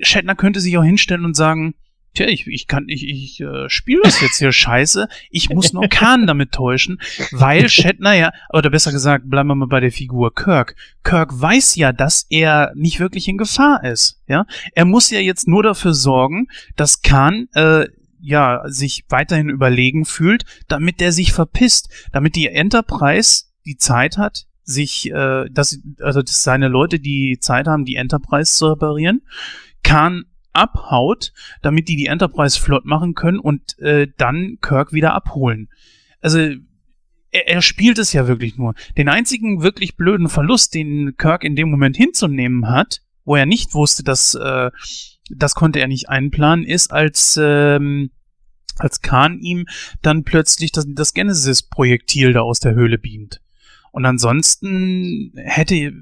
[0.00, 1.74] Shatner könnte sich auch hinstellen und sagen,
[2.18, 5.88] tja, ich, ich kann, ich, ich äh, spiele das jetzt hier scheiße, ich muss nur
[5.88, 10.34] Khan damit täuschen, weil Shatner ja, oder besser gesagt, bleiben wir mal bei der Figur
[10.34, 10.74] Kirk.
[11.04, 14.46] Kirk weiß ja, dass er nicht wirklich in Gefahr ist, ja.
[14.74, 17.86] Er muss ja jetzt nur dafür sorgen, dass Khan, äh,
[18.20, 24.46] ja, sich weiterhin überlegen fühlt, damit der sich verpisst, damit die Enterprise die Zeit hat,
[24.64, 29.22] sich, äh, dass, also dass seine Leute die Zeit haben, die Enterprise zu reparieren,
[29.84, 35.68] Khan abhaut, damit die die Enterprise flott machen können und äh, dann Kirk wieder abholen.
[36.20, 36.38] Also
[37.30, 38.74] er, er spielt es ja wirklich nur.
[38.96, 43.74] Den einzigen wirklich blöden Verlust, den Kirk in dem Moment hinzunehmen hat, wo er nicht
[43.74, 44.70] wusste, dass äh,
[45.30, 48.10] das konnte er nicht einplanen, ist als ähm,
[48.78, 49.66] als Khan ihm
[50.02, 53.40] dann plötzlich das, das Genesis-Projektil da aus der Höhle beamt.
[53.90, 55.92] Und ansonsten hätte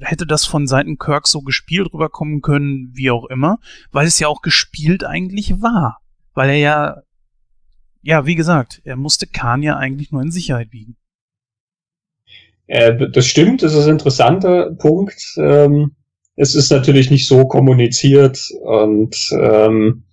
[0.00, 3.58] hätte das von Seiten Kirk so gespielt rüberkommen können, wie auch immer,
[3.92, 5.98] weil es ja auch gespielt eigentlich war.
[6.34, 7.02] Weil er ja,
[8.02, 10.96] ja, wie gesagt, er musste Khan ja eigentlich nur in Sicherheit wiegen.
[12.66, 15.20] Äh, das stimmt, das ist ein interessanter Punkt.
[15.36, 15.96] Ähm,
[16.36, 20.04] es ist natürlich nicht so kommuniziert und ähm,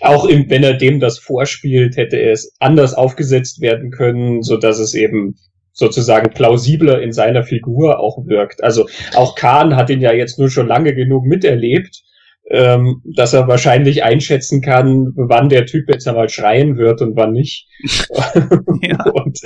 [0.00, 4.94] auch wenn er dem das vorspielt, hätte es anders aufgesetzt werden können, so dass es
[4.94, 5.36] eben
[5.76, 8.64] sozusagen plausibler in seiner Figur auch wirkt.
[8.64, 12.02] Also auch Khan hat ihn ja jetzt nur schon lange genug miterlebt,
[12.48, 17.32] ähm, dass er wahrscheinlich einschätzen kann, wann der Typ jetzt einmal schreien wird und wann
[17.32, 17.66] nicht.
[18.82, 19.04] ja.
[19.14, 19.40] und,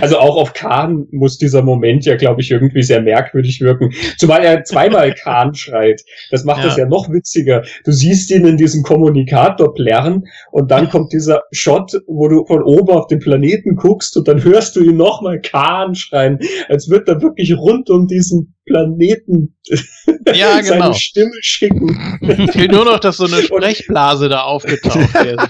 [0.00, 3.90] also auch auf Khan muss dieser Moment ja, glaube ich, irgendwie sehr merkwürdig wirken.
[4.16, 6.02] Zumal er zweimal Khan schreit.
[6.30, 6.84] Das macht es ja.
[6.84, 7.62] ja noch witziger.
[7.84, 12.62] Du siehst ihn in diesem Kommunikator plärren und dann kommt dieser Shot, wo du von
[12.62, 16.38] oben auf den Planeten guckst und dann hörst du ihn nochmal Khan schreien,
[16.68, 19.56] als wird er wirklich rund um diesen Planeten
[20.34, 20.68] ja, genau.
[20.68, 22.18] seine Stimme schicken.
[22.52, 25.40] Fehlt nur noch, dass so eine Sprechblase da aufgetaucht wird.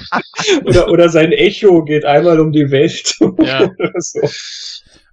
[0.64, 3.16] oder, oder sein Echo geht einmal um die Welt.
[3.42, 3.70] Ja.
[3.98, 4.20] so.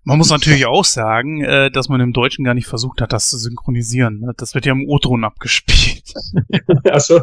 [0.03, 3.29] Man muss natürlich auch sagen, äh, dass man im Deutschen gar nicht versucht hat, das
[3.29, 4.21] zu synchronisieren.
[4.21, 4.33] Ne?
[4.37, 6.13] Das wird ja im O-Ton abgespielt.
[6.85, 7.21] Achso.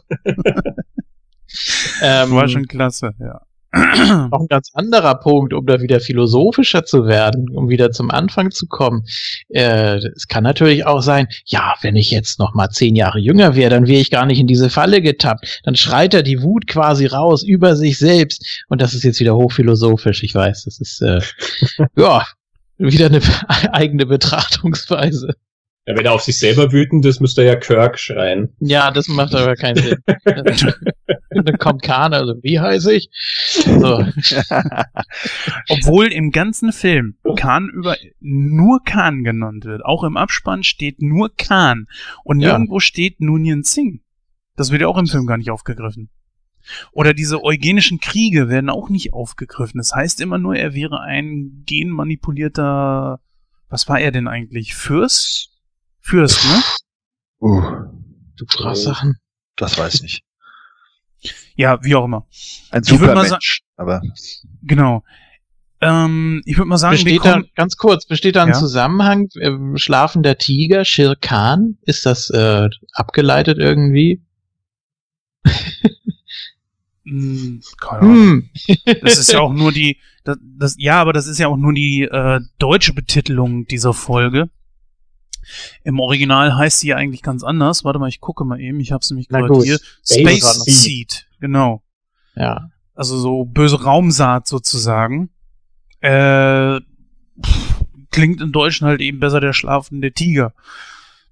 [2.03, 3.41] ähm, war schon klasse, ja.
[4.31, 8.51] Auch ein ganz anderer Punkt, um da wieder philosophischer zu werden, um wieder zum Anfang
[8.53, 9.05] zu kommen.
[9.49, 13.57] Äh, es kann natürlich auch sein, ja, wenn ich jetzt noch mal zehn Jahre jünger
[13.57, 15.61] wäre, dann wäre ich gar nicht in diese Falle getappt.
[15.65, 18.65] Dann schreit er die Wut quasi raus über sich selbst.
[18.69, 20.65] Und das ist jetzt wieder hochphilosophisch, ich weiß.
[20.65, 21.21] Das ist äh,
[21.97, 22.25] ja
[22.79, 23.21] wieder eine
[23.73, 25.35] eigene Betrachtungsweise.
[25.87, 28.55] Ja, wenn er auf sich selber wütend ist, müsste er ja Kirk schreien.
[28.61, 29.99] Ja, das macht aber keinen Sinn.
[31.45, 33.09] Dann kommt Khan, also wie heiße ich?
[33.13, 33.99] So.
[35.69, 39.85] Obwohl im ganzen Film Khan über nur Khan genannt wird.
[39.85, 41.87] Auch im Abspann steht nur Khan.
[42.25, 42.51] Und ja.
[42.51, 44.01] nirgendwo steht Nunyan Singh.
[44.57, 46.11] Das wird ja auch im Film gar nicht aufgegriffen.
[46.93, 49.79] Oder diese eugenischen Kriege werden auch nicht aufgegriffen.
[49.79, 53.21] Das heißt immer nur, er wäre ein genmanipulierter,
[53.69, 54.75] was war er denn eigentlich?
[54.75, 55.51] Fürst?
[56.01, 56.63] Fürst, ne?
[57.41, 57.61] Uh,
[58.37, 59.17] du Sachen.
[59.57, 60.25] Das weiß ich nicht.
[61.57, 62.27] Ja, wie auch immer.
[62.71, 64.03] Ein Supermensch, aber.
[64.63, 65.05] Genau.
[65.81, 68.55] Ähm, ich würde mal sagen, besteht da, ganz kurz, besteht da ein ja?
[68.55, 71.77] Zusammenhang, äh, schlafender Tiger, Shir Khan?
[71.83, 74.23] Ist das äh, abgeleitet irgendwie?
[77.05, 78.15] hm, keine Ahnung.
[78.15, 78.51] Hm.
[79.03, 81.75] das ist ja auch nur die, das, das, ja, aber das ist ja auch nur
[81.75, 84.49] die äh, deutsche Betitelung dieser Folge.
[85.83, 87.85] Im Original heißt sie ja eigentlich ganz anders.
[87.85, 88.81] Warte mal, ich gucke mal eben.
[88.81, 89.79] Ich habe es nämlich gerade hier.
[90.05, 91.83] Space, Space Seed, genau.
[92.37, 92.71] Ja.
[92.95, 95.31] Also so böse Raumsaat sozusagen.
[96.01, 96.81] Äh,
[97.45, 100.53] pff, klingt in Deutschen halt eben besser der schlafende Tiger.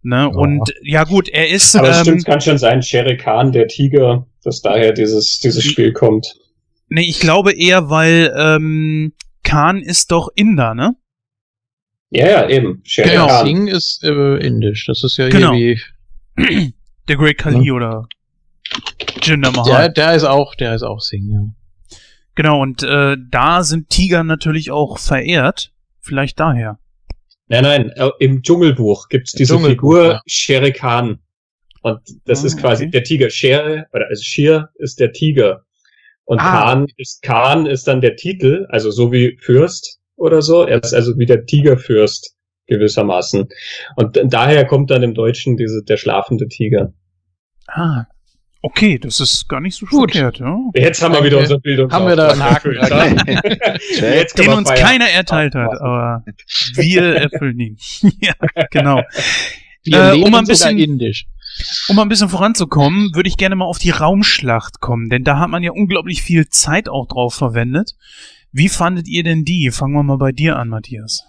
[0.03, 0.31] Ne?
[0.35, 0.41] Oh.
[0.41, 1.77] Und ja gut, er ist.
[1.77, 5.65] Aber es ähm, stimmt, kann schon sein, Shere Khan, der Tiger, dass daher dieses, dieses
[5.65, 6.35] Spiel kommt.
[6.89, 9.13] Nee, ich glaube eher, weil ähm,
[9.45, 10.97] Khan ist doch Inder, ne?
[12.15, 12.83] Ja, ja, eben.
[12.85, 13.27] Shere genau.
[13.27, 13.47] Khan.
[13.47, 14.87] Singh ist äh, indisch.
[14.87, 15.53] Das ist ja genau.
[15.53, 15.81] wie.
[17.09, 17.73] Der Great Kali ja.
[17.73, 18.07] oder
[19.23, 19.65] Jinder Mahal.
[19.65, 21.99] Der, der ist auch, der ist auch Singh, ja.
[22.35, 25.73] Genau, und äh, da sind Tiger natürlich auch verehrt.
[26.01, 26.79] Vielleicht daher.
[27.49, 30.21] Nein, nein, äh, im Dschungelbuch gibt's diese Figur ja.
[30.27, 31.19] Shere Khan.
[31.83, 32.91] Und das ah, ist quasi okay.
[32.93, 33.31] der Tiger.
[33.31, 35.65] Shere, oder also Shir ist der Tiger.
[36.25, 36.51] Und ah.
[36.51, 40.65] Khan ist Khan ist dann der Titel, also so wie Fürst oder so.
[40.65, 43.49] Er ist also wie der Tigerfürst gewissermaßen.
[43.97, 46.93] Und daher kommt dann im Deutschen diese, der schlafende Tiger.
[47.69, 48.05] Ah,
[48.63, 50.13] okay, das ist gar nicht so Gut.
[50.13, 50.39] verkehrt.
[50.39, 50.57] Ja.
[50.75, 51.91] Jetzt haben wir wieder unser Bildung.
[51.91, 52.73] Haben wir da einen Haken.
[54.39, 56.25] Den uns keiner erteilt hat, aber
[56.75, 57.77] wir erfüllen ihn.
[58.21, 58.35] ja,
[58.71, 59.03] genau.
[59.85, 61.27] Wir äh, um ein bisschen indisch.
[61.89, 65.51] Um ein bisschen voranzukommen, würde ich gerne mal auf die Raumschlacht kommen, denn da hat
[65.51, 67.95] man ja unglaublich viel Zeit auch drauf verwendet.
[68.53, 69.71] Wie fandet ihr denn die?
[69.71, 71.25] Fangen wir mal bei dir an, Matthias.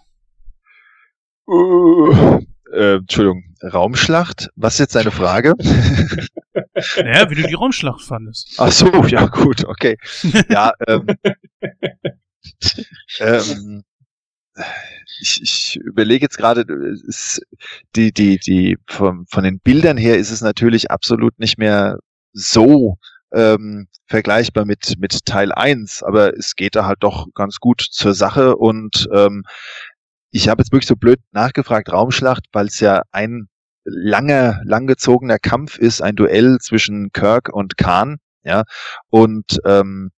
[1.47, 2.39] Uh,
[2.73, 4.49] äh, Entschuldigung, Raumschlacht?
[4.57, 5.53] Was ist jetzt deine Frage?
[6.97, 8.55] naja, wie du die Raumschlacht fandest.
[8.57, 9.97] Ach so, ja gut, okay.
[10.49, 11.07] Ja, ähm,
[13.19, 13.83] ähm,
[15.21, 16.65] ich, ich überlege jetzt gerade,
[17.95, 21.99] die, die, die, von, von den Bildern her ist es natürlich absolut nicht mehr
[22.33, 22.97] so
[23.31, 28.13] ähm, vergleichbar mit, mit Teil 1, aber es geht da halt doch ganz gut zur
[28.13, 29.43] Sache und ähm,
[30.29, 33.47] ich habe jetzt wirklich so blöd nachgefragt, Raumschlacht, weil es ja ein
[33.85, 38.65] langer, langgezogener Kampf ist, ein Duell zwischen Kirk und Khan, ja,
[39.09, 40.11] und ähm,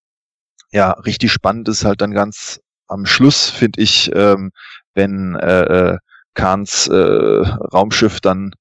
[0.73, 2.59] ja, richtig spannend ist halt dann ganz
[2.89, 4.51] am Schluss, finde ich, ähm,
[4.95, 5.99] wenn äh, äh
[6.35, 8.53] Kahns äh, Raumschiff dann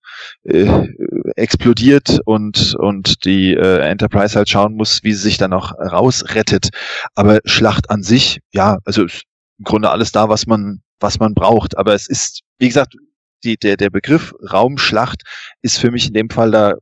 [0.44, 0.88] äh,
[1.36, 6.70] explodiert und und die äh, Enterprise halt schauen muss, wie sie sich dann noch rausrettet.
[7.16, 11.78] Aber Schlacht an sich, ja, also im Grunde alles da, was man was man braucht.
[11.78, 12.96] Aber es ist, wie gesagt,
[13.44, 15.24] die, der der Begriff Raumschlacht
[15.62, 16.76] ist für mich in dem Fall da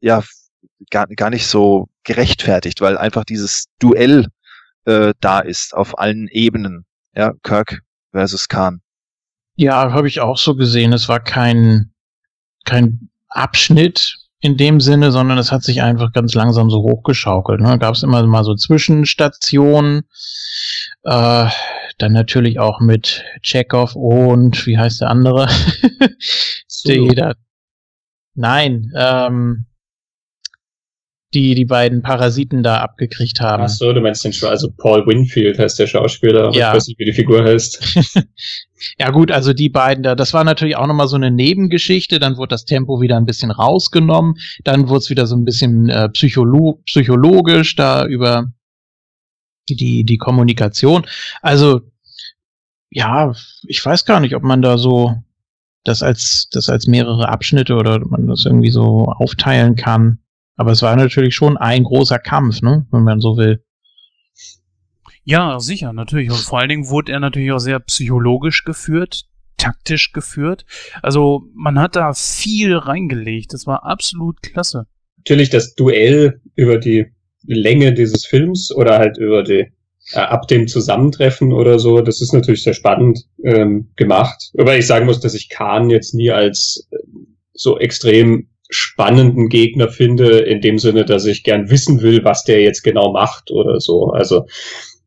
[0.00, 0.22] ja
[0.90, 4.26] gar, gar nicht so gerechtfertigt, weil einfach dieses Duell
[4.86, 6.84] äh, da ist auf allen Ebenen.
[7.14, 7.80] Ja, Kirk
[8.12, 8.80] versus Khan.
[9.56, 10.92] Ja, habe ich auch so gesehen.
[10.92, 11.92] Es war kein,
[12.64, 17.60] kein Abschnitt in dem Sinne, sondern es hat sich einfach ganz langsam so hochgeschaukelt.
[17.60, 17.78] Ne?
[17.78, 20.02] Gab es immer mal so Zwischenstationen,
[21.04, 21.46] äh,
[21.98, 25.48] dann natürlich auch mit Chekhov und wie heißt der andere?
[26.86, 27.32] die da,
[28.34, 29.66] nein, ähm,
[31.34, 33.64] die die beiden Parasiten da abgekriegt haben.
[33.64, 36.70] Ach so, du meinst den Schau also Paul Winfield heißt der Schauspieler, Ja.
[36.70, 37.98] ich weiß nicht, wie die Figur heißt.
[38.98, 42.36] Ja gut, also die beiden da, das war natürlich auch nochmal so eine Nebengeschichte, dann
[42.36, 46.10] wurde das Tempo wieder ein bisschen rausgenommen, dann wurde es wieder so ein bisschen äh,
[46.10, 48.52] psycholo psychologisch da über
[49.70, 51.06] die, die Kommunikation.
[51.40, 51.80] Also,
[52.90, 53.32] ja,
[53.66, 55.14] ich weiß gar nicht, ob man da so
[55.84, 60.18] das als, das als mehrere Abschnitte oder man das irgendwie so aufteilen kann.
[60.56, 63.64] Aber es war natürlich schon ein großer Kampf, ne, wenn man so will.
[65.24, 66.30] Ja, sicher, natürlich.
[66.30, 69.24] Und vor allen Dingen wurde er natürlich auch sehr psychologisch geführt,
[69.56, 70.66] taktisch geführt.
[71.02, 73.54] Also man hat da viel reingelegt.
[73.54, 74.86] Das war absolut klasse.
[75.18, 77.06] Natürlich das Duell über die
[77.46, 79.72] Länge dieses Films oder halt über die
[80.12, 84.50] äh, ab dem Zusammentreffen oder so, das ist natürlich sehr spannend ähm, gemacht.
[84.52, 86.96] Wobei ich sagen muss, dass ich Khan jetzt nie als äh,
[87.54, 92.62] so extrem spannenden Gegner finde, in dem Sinne, dass ich gern wissen will, was der
[92.62, 94.10] jetzt genau macht oder so.
[94.10, 94.46] Also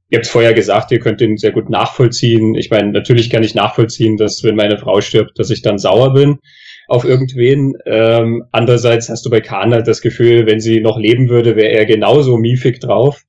[0.09, 2.55] ihr habt vorher gesagt, ihr könnt ihn sehr gut nachvollziehen.
[2.55, 6.13] Ich meine, natürlich kann ich nachvollziehen, dass wenn meine Frau stirbt, dass ich dann sauer
[6.13, 6.39] bin
[6.87, 7.73] auf irgendwen.
[7.85, 11.73] Ähm, andererseits hast du bei Khan halt das Gefühl, wenn sie noch leben würde, wäre
[11.73, 13.23] er genauso miefig drauf.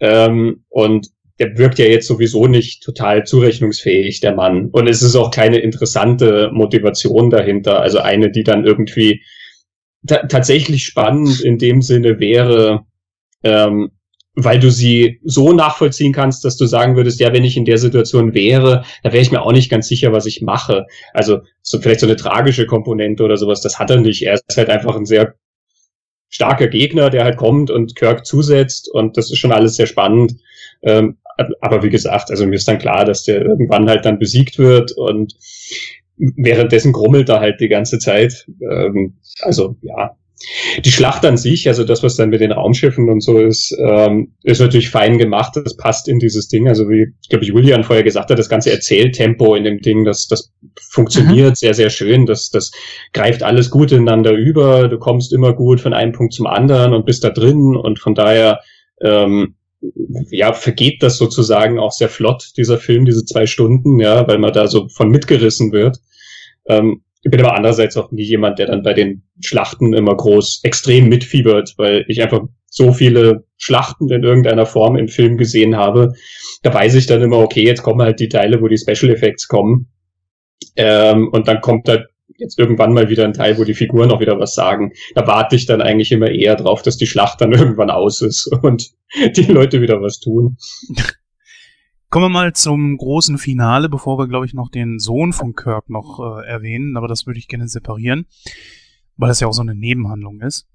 [0.00, 1.08] Ähm, und
[1.38, 4.70] der wirkt ja jetzt sowieso nicht total zurechnungsfähig, der Mann.
[4.72, 7.80] Und es ist auch keine interessante Motivation dahinter.
[7.80, 9.22] Also eine, die dann irgendwie
[10.06, 12.84] tatsächlich spannend in dem Sinne wäre,
[13.42, 13.90] ähm,
[14.34, 17.78] weil du sie so nachvollziehen kannst, dass du sagen würdest, ja, wenn ich in der
[17.78, 20.86] Situation wäre, da wäre ich mir auch nicht ganz sicher, was ich mache.
[21.12, 24.22] Also so vielleicht so eine tragische Komponente oder sowas, das hat er nicht.
[24.22, 25.34] Er ist halt einfach ein sehr
[26.28, 30.34] starker Gegner, der halt kommt und Kirk zusetzt und das ist schon alles sehr spannend.
[30.82, 31.18] Ähm,
[31.60, 34.92] aber wie gesagt, also mir ist dann klar, dass der irgendwann halt dann besiegt wird
[34.92, 35.34] und
[36.18, 38.46] währenddessen grummelt er halt die ganze Zeit.
[38.60, 40.16] Ähm, also ja,
[40.84, 44.34] die Schlacht an sich, also das, was dann mit den Raumschiffen und so ist, ähm,
[44.44, 45.56] ist natürlich fein gemacht.
[45.56, 46.68] Das passt in dieses Ding.
[46.68, 50.28] Also wie, ich glaube, Julian vorher gesagt hat, das ganze Erzähltempo in dem Ding, das,
[50.28, 50.52] das
[50.90, 52.26] funktioniert sehr, sehr schön.
[52.26, 52.70] Das, das
[53.12, 54.88] greift alles gut ineinander über.
[54.88, 58.14] Du kommst immer gut von einem Punkt zum anderen und bist da drin und von
[58.14, 58.60] daher
[59.02, 59.56] ähm,
[60.30, 64.52] ja, vergeht das sozusagen auch sehr flott, dieser Film, diese zwei Stunden, ja, weil man
[64.52, 65.98] da so von mitgerissen wird.
[66.68, 70.60] Ähm, ich bin aber andererseits auch nie jemand, der dann bei den Schlachten immer groß
[70.62, 76.12] extrem mitfiebert, weil ich einfach so viele Schlachten in irgendeiner Form im Film gesehen habe.
[76.62, 79.48] Da weiß ich dann immer, okay, jetzt kommen halt die Teile, wo die Special Effects
[79.48, 79.88] kommen.
[80.76, 82.04] Ähm, und dann kommt da
[82.36, 84.92] jetzt irgendwann mal wieder ein Teil, wo die Figuren auch wieder was sagen.
[85.14, 88.46] Da warte ich dann eigentlich immer eher drauf, dass die Schlacht dann irgendwann aus ist
[88.62, 88.90] und
[89.36, 90.56] die Leute wieder was tun.
[92.10, 95.90] Kommen wir mal zum großen Finale, bevor wir, glaube ich, noch den Sohn von Kirk
[95.90, 98.26] noch äh, erwähnen, aber das würde ich gerne separieren,
[99.18, 100.66] weil das ja auch so eine Nebenhandlung ist.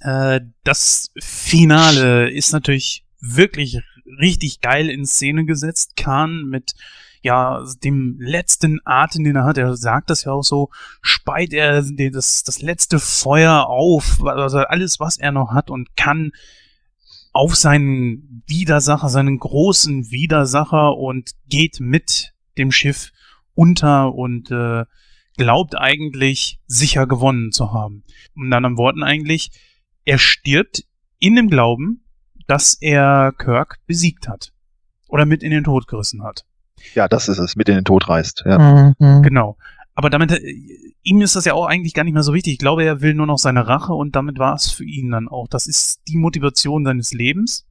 [0.00, 3.80] Äh, das Finale ist natürlich wirklich
[4.20, 5.94] richtig geil in Szene gesetzt.
[5.94, 6.74] Khan mit
[7.22, 10.70] ja, dem letzten Atem, den er hat, er sagt das ja auch so,
[11.02, 16.32] speit er das, das letzte Feuer auf, also alles, was er noch hat und kann
[17.32, 23.10] auf seinen Widersacher, seinen großen Widersacher und geht mit dem Schiff
[23.54, 24.84] unter und äh,
[25.36, 28.04] glaubt eigentlich sicher gewonnen zu haben.
[28.36, 29.50] In anderen Worten eigentlich,
[30.04, 30.84] er stirbt
[31.18, 32.04] in dem Glauben,
[32.46, 34.52] dass er Kirk besiegt hat
[35.08, 36.44] oder mit in den Tod gerissen hat.
[36.94, 38.42] Ja, das ist es, mit in den Tod reißt.
[38.44, 38.94] Ja.
[38.98, 39.22] Mhm.
[39.22, 39.56] Genau.
[39.94, 40.40] Aber damit, äh,
[41.02, 42.54] ihm ist das ja auch eigentlich gar nicht mehr so wichtig.
[42.54, 45.28] Ich glaube, er will nur noch seine Rache und damit war es für ihn dann
[45.28, 45.48] auch.
[45.48, 47.66] Das ist die Motivation seines Lebens.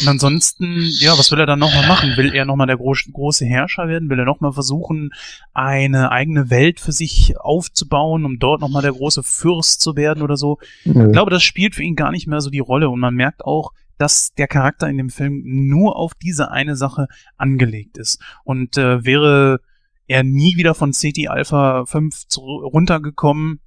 [0.00, 2.16] Und ansonsten, ja, was will er dann nochmal machen?
[2.16, 4.10] Will er nochmal der groß, große Herrscher werden?
[4.10, 5.10] Will er nochmal versuchen,
[5.54, 10.36] eine eigene Welt für sich aufzubauen, um dort nochmal der große Fürst zu werden oder
[10.36, 10.58] so?
[10.84, 13.44] Ich glaube, das spielt für ihn gar nicht mehr so die Rolle und man merkt
[13.44, 18.20] auch, dass der Charakter in dem Film nur auf diese eine Sache angelegt ist.
[18.42, 19.60] Und äh, wäre
[20.06, 23.60] er nie wieder von CT Alpha 5 zu, runtergekommen,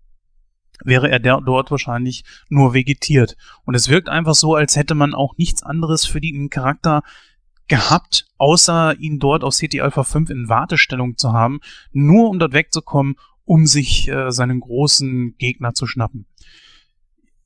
[0.83, 3.35] wäre er der, dort wahrscheinlich nur vegetiert.
[3.65, 7.03] Und es wirkt einfach so, als hätte man auch nichts anderes für den Charakter
[7.67, 11.59] gehabt, außer ihn dort aus CT Alpha 5 in Wartestellung zu haben,
[11.91, 16.25] nur um dort wegzukommen, um sich äh, seinen großen Gegner zu schnappen.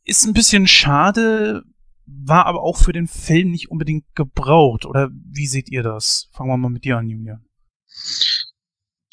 [0.03, 1.63] Ist ein bisschen schade,
[2.05, 4.85] war aber auch für den Film nicht unbedingt gebraucht.
[4.85, 6.29] Oder wie seht ihr das?
[6.33, 7.45] Fangen wir mal mit dir an, Julian.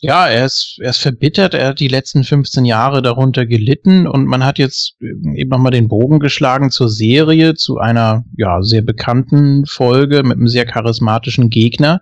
[0.02, 4.24] Ja, er ist, er ist verbittert, er hat die letzten 15 Jahre darunter gelitten und
[4.24, 9.66] man hat jetzt eben nochmal den Bogen geschlagen zur Serie, zu einer ja sehr bekannten
[9.66, 12.00] Folge mit einem sehr charismatischen Gegner.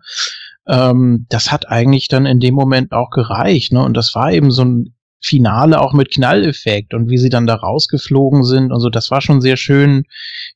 [0.69, 3.83] Ähm, das hat eigentlich dann in dem Moment auch gereicht, ne?
[3.83, 7.57] Und das war eben so ein Finale auch mit Knalleffekt und wie sie dann da
[7.57, 10.05] rausgeflogen sind und so, das war schon sehr schön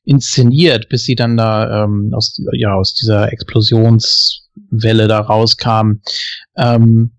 [0.05, 5.99] inszeniert, bis sie dann da ähm, aus, ja, aus dieser Explosionswelle da rauskam.
[6.55, 7.11] Ähm,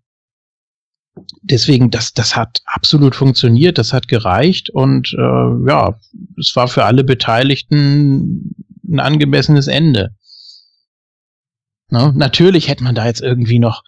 [1.43, 5.99] deswegen, das, das hat absolut funktioniert, das hat gereicht und äh, ja,
[6.39, 8.55] es war für alle Beteiligten
[8.89, 10.15] ein angemessenes Ende.
[11.91, 12.13] Ne?
[12.17, 13.83] Natürlich hätte man da jetzt irgendwie noch,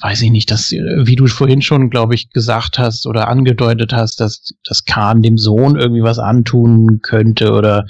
[0.00, 4.20] weiß ich nicht, dass, wie du vorhin schon, glaube ich, gesagt hast oder angedeutet hast,
[4.20, 7.86] dass, dass Kahn dem Sohn irgendwie was antun könnte oder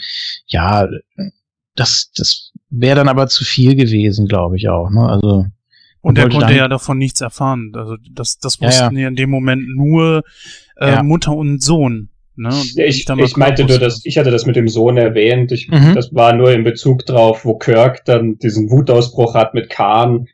[0.47, 0.89] ja,
[1.75, 4.91] das, das wäre dann aber zu viel gewesen, glaube ich auch.
[4.91, 5.07] Ne?
[5.09, 5.47] Also
[6.09, 7.73] und er konnte ja davon nichts erfahren.
[7.75, 9.01] Also das, das wussten ja, ja.
[9.01, 10.23] ja in dem Moment nur
[10.77, 11.03] äh, ja.
[11.03, 12.09] Mutter und Sohn.
[12.35, 12.49] Ne?
[12.49, 15.53] Und ich, ich meinte nur, dass ich hatte das mit dem Sohn erwähnt.
[15.53, 15.95] Ich, mhm.
[15.95, 20.29] Das war nur in Bezug drauf, wo Kirk dann diesen Wutausbruch hat mit Khan.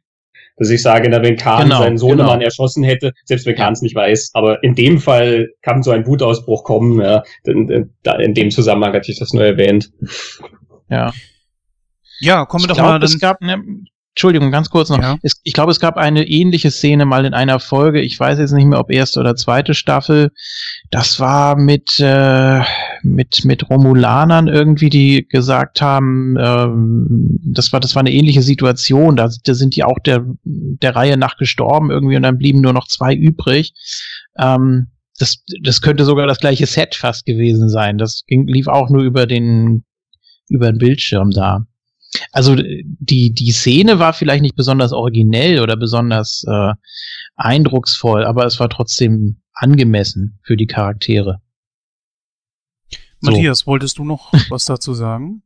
[0.56, 2.44] Dass ich sage, na, wenn Khan genau, seinen Sohnemann genau.
[2.44, 6.06] erschossen hätte, selbst wenn Khan es nicht weiß, aber in dem Fall kann so ein
[6.06, 7.00] Wutausbruch kommen.
[7.00, 9.90] Ja, in, in, in dem Zusammenhang hatte ich das nur erwähnt.
[10.88, 11.12] Ja.
[12.20, 13.02] Ja, kommen wir doch glaub, mal.
[13.02, 13.60] Es gab, ne,
[14.14, 15.02] Entschuldigung, ganz kurz noch.
[15.02, 15.18] Ja.
[15.22, 18.00] Es, ich glaube, es gab eine ähnliche Szene mal in einer Folge.
[18.00, 20.30] Ich weiß jetzt nicht mehr, ob erste oder zweite Staffel.
[20.92, 22.60] Das war mit äh,
[23.02, 29.16] mit mit Romulanern irgendwie, die gesagt haben, ähm, das war das war eine ähnliche Situation.
[29.16, 32.72] Da, da sind die auch der der Reihe nach gestorben irgendwie und dann blieben nur
[32.72, 33.72] noch zwei übrig.
[34.38, 37.98] Ähm, das, das könnte sogar das gleiche Set fast gewesen sein.
[37.98, 39.82] Das ging, lief auch nur über den
[40.48, 41.66] über den Bildschirm da.
[42.32, 46.72] Also die, die Szene war vielleicht nicht besonders originell oder besonders äh,
[47.36, 51.40] eindrucksvoll, aber es war trotzdem angemessen für die Charaktere.
[53.20, 53.66] Matthias, so.
[53.66, 55.42] wolltest du noch was dazu sagen?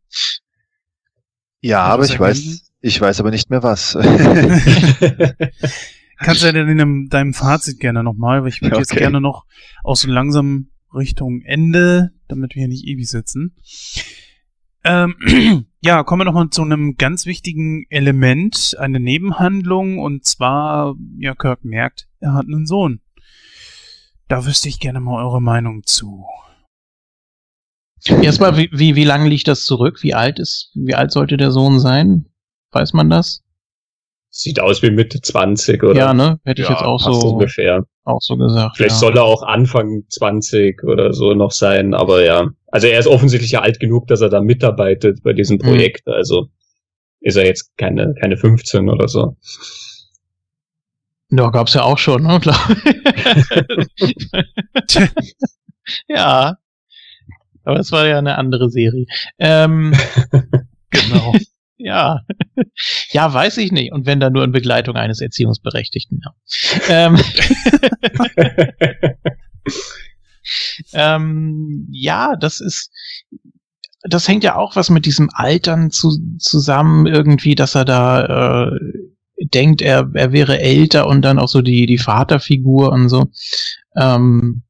[1.60, 3.92] Ja, aber ich weiß, ich weiß aber nicht mehr was.
[6.18, 8.82] Kannst du ja denn in deinem Fazit gerne nochmal, weil ich würde okay.
[8.82, 9.44] jetzt gerne noch
[9.82, 13.55] aus so langsam Richtung Ende, damit wir hier nicht ewig sitzen.
[14.89, 15.17] Ähm,
[15.83, 21.62] ja, kommen wir nochmal zu einem ganz wichtigen Element, eine Nebenhandlung, und zwar, ja, Kirk
[21.62, 23.02] merkt, er hat einen Sohn.
[24.28, 26.25] Da wüsste ich gerne mal eure Meinung zu.
[28.07, 30.02] Erstmal, wie, wie, wie lange liegt das zurück?
[30.02, 32.26] Wie alt ist, wie alt sollte der Sohn sein?
[32.70, 33.42] Weiß man das?
[34.41, 35.99] Sieht aus wie Mitte 20, oder?
[35.99, 36.39] Ja, ne?
[36.44, 37.84] Hätte ich ja, jetzt auch so ungefähr.
[38.05, 38.76] Auch so gesagt.
[38.76, 39.00] Vielleicht ja.
[39.00, 42.49] soll er auch Anfang 20 oder so noch sein, aber ja.
[42.68, 45.62] Also er ist offensichtlich ja alt genug, dass er da mitarbeitet bei diesem mhm.
[45.62, 46.07] Projekt.
[46.07, 46.12] Mhm.
[46.12, 46.47] Also
[47.20, 49.36] ist er jetzt keine, keine 15 oder so.
[51.31, 52.39] Ja, gab's ja auch schon, ne?
[52.41, 52.60] Klar.
[56.07, 56.57] ja.
[57.65, 59.07] Aber es war ja eine andere Serie.
[59.41, 59.94] Ähm,
[60.91, 61.34] genau.
[61.78, 62.23] Ja.
[63.10, 63.92] Ja, weiß ich nicht.
[63.92, 66.20] Und wenn dann nur in Begleitung eines Erziehungsberechtigten.
[66.24, 66.34] Ja,
[66.89, 67.16] ähm,
[70.92, 72.90] ähm, ja das ist,
[74.02, 78.78] das hängt ja auch was mit diesem Altern zu, zusammen irgendwie, dass er da äh,
[79.55, 83.26] denkt, er, er wäre älter und dann auch so die, die Vaterfigur und so.
[83.97, 84.62] Ähm,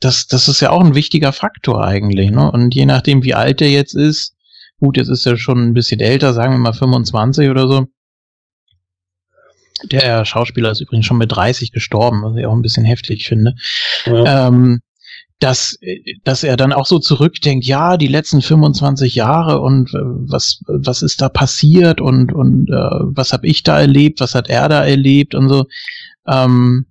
[0.00, 2.30] das, das ist ja auch ein wichtiger Faktor eigentlich.
[2.30, 2.50] Ne?
[2.50, 4.34] Und je nachdem, wie alt er jetzt ist,
[4.82, 7.86] Gut, jetzt ist er schon ein bisschen älter, sagen wir mal 25 oder so.
[9.84, 13.54] Der Schauspieler ist übrigens schon mit 30 gestorben, was ich auch ein bisschen heftig finde.
[14.06, 14.48] Ja.
[14.48, 14.80] Ähm,
[15.38, 15.78] dass,
[16.24, 21.02] dass er dann auch so zurückdenkt, ja, die letzten 25 Jahre und äh, was, was
[21.02, 24.84] ist da passiert und, und äh, was habe ich da erlebt, was hat er da
[24.84, 25.66] erlebt und so.
[26.26, 26.86] Ähm,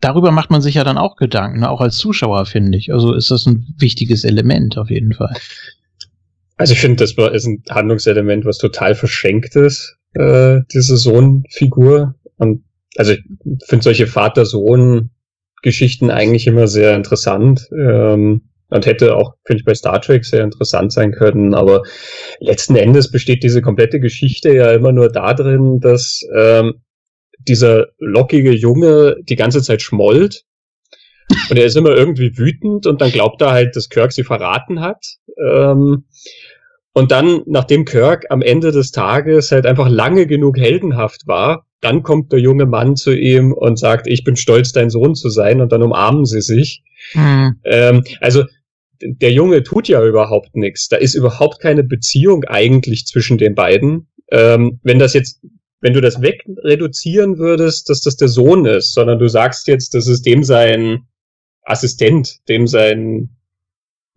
[0.00, 1.68] darüber macht man sich ja dann auch Gedanken, ne?
[1.68, 2.92] auch als Zuschauer, finde ich.
[2.92, 5.34] Also ist das ein wichtiges Element auf jeden Fall.
[6.56, 12.14] Also ich finde, das ist ein Handlungselement, was total verschenkt ist, äh, diese Sohnfigur.
[12.36, 12.64] Und
[12.96, 13.22] also ich
[13.66, 17.68] finde solche Vater-Sohn-Geschichten eigentlich immer sehr interessant.
[17.72, 21.54] Ähm, und hätte auch, finde ich, bei Star Trek sehr interessant sein können.
[21.54, 21.82] Aber
[22.40, 26.82] letzten Endes besteht diese komplette Geschichte ja immer nur darin, dass ähm,
[27.38, 30.42] dieser lockige Junge die ganze Zeit schmollt.
[31.50, 34.80] Und er ist immer irgendwie wütend und dann glaubt er halt, dass Kirk sie verraten
[34.80, 35.04] hat.
[35.44, 36.04] Ähm,
[36.96, 42.02] und dann, nachdem Kirk am Ende des Tages halt einfach lange genug heldenhaft war, dann
[42.02, 45.60] kommt der junge Mann zu ihm und sagt, ich bin stolz, dein Sohn zu sein,
[45.60, 46.82] und dann umarmen sie sich.
[47.12, 47.56] Mhm.
[47.64, 48.44] Ähm, also
[48.98, 50.88] der Junge tut ja überhaupt nichts.
[50.88, 54.08] Da ist überhaupt keine Beziehung eigentlich zwischen den beiden.
[54.32, 55.42] Ähm, wenn das jetzt
[55.82, 60.06] wenn du das wegreduzieren würdest, dass das der Sohn ist, sondern du sagst jetzt, das
[60.06, 61.02] ist dem sein
[61.62, 63.35] Assistent, dem sein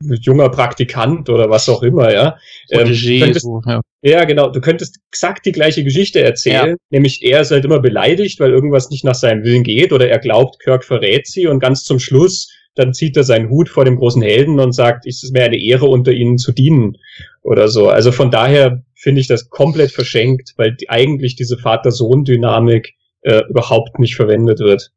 [0.02, 2.38] junger Praktikant oder was auch immer, ja.
[2.72, 3.82] Ähm, könntest, so, ja.
[4.02, 4.50] ja, genau.
[4.50, 8.90] Du könntest exakt die gleiche Geschichte erzählen, nämlich er ist halt immer beleidigt, weil irgendwas
[8.90, 12.50] nicht nach seinem Willen geht oder er glaubt, Kirk verrät sie und ganz zum Schluss
[12.80, 15.62] dann zieht er seinen Hut vor dem großen Helden und sagt, es ist mir eine
[15.62, 16.98] Ehre, unter ihnen zu dienen
[17.42, 17.90] oder so.
[17.90, 24.00] Also von daher finde ich das komplett verschenkt, weil die, eigentlich diese Vater-Sohn-Dynamik äh, überhaupt
[24.00, 24.92] nicht verwendet wird.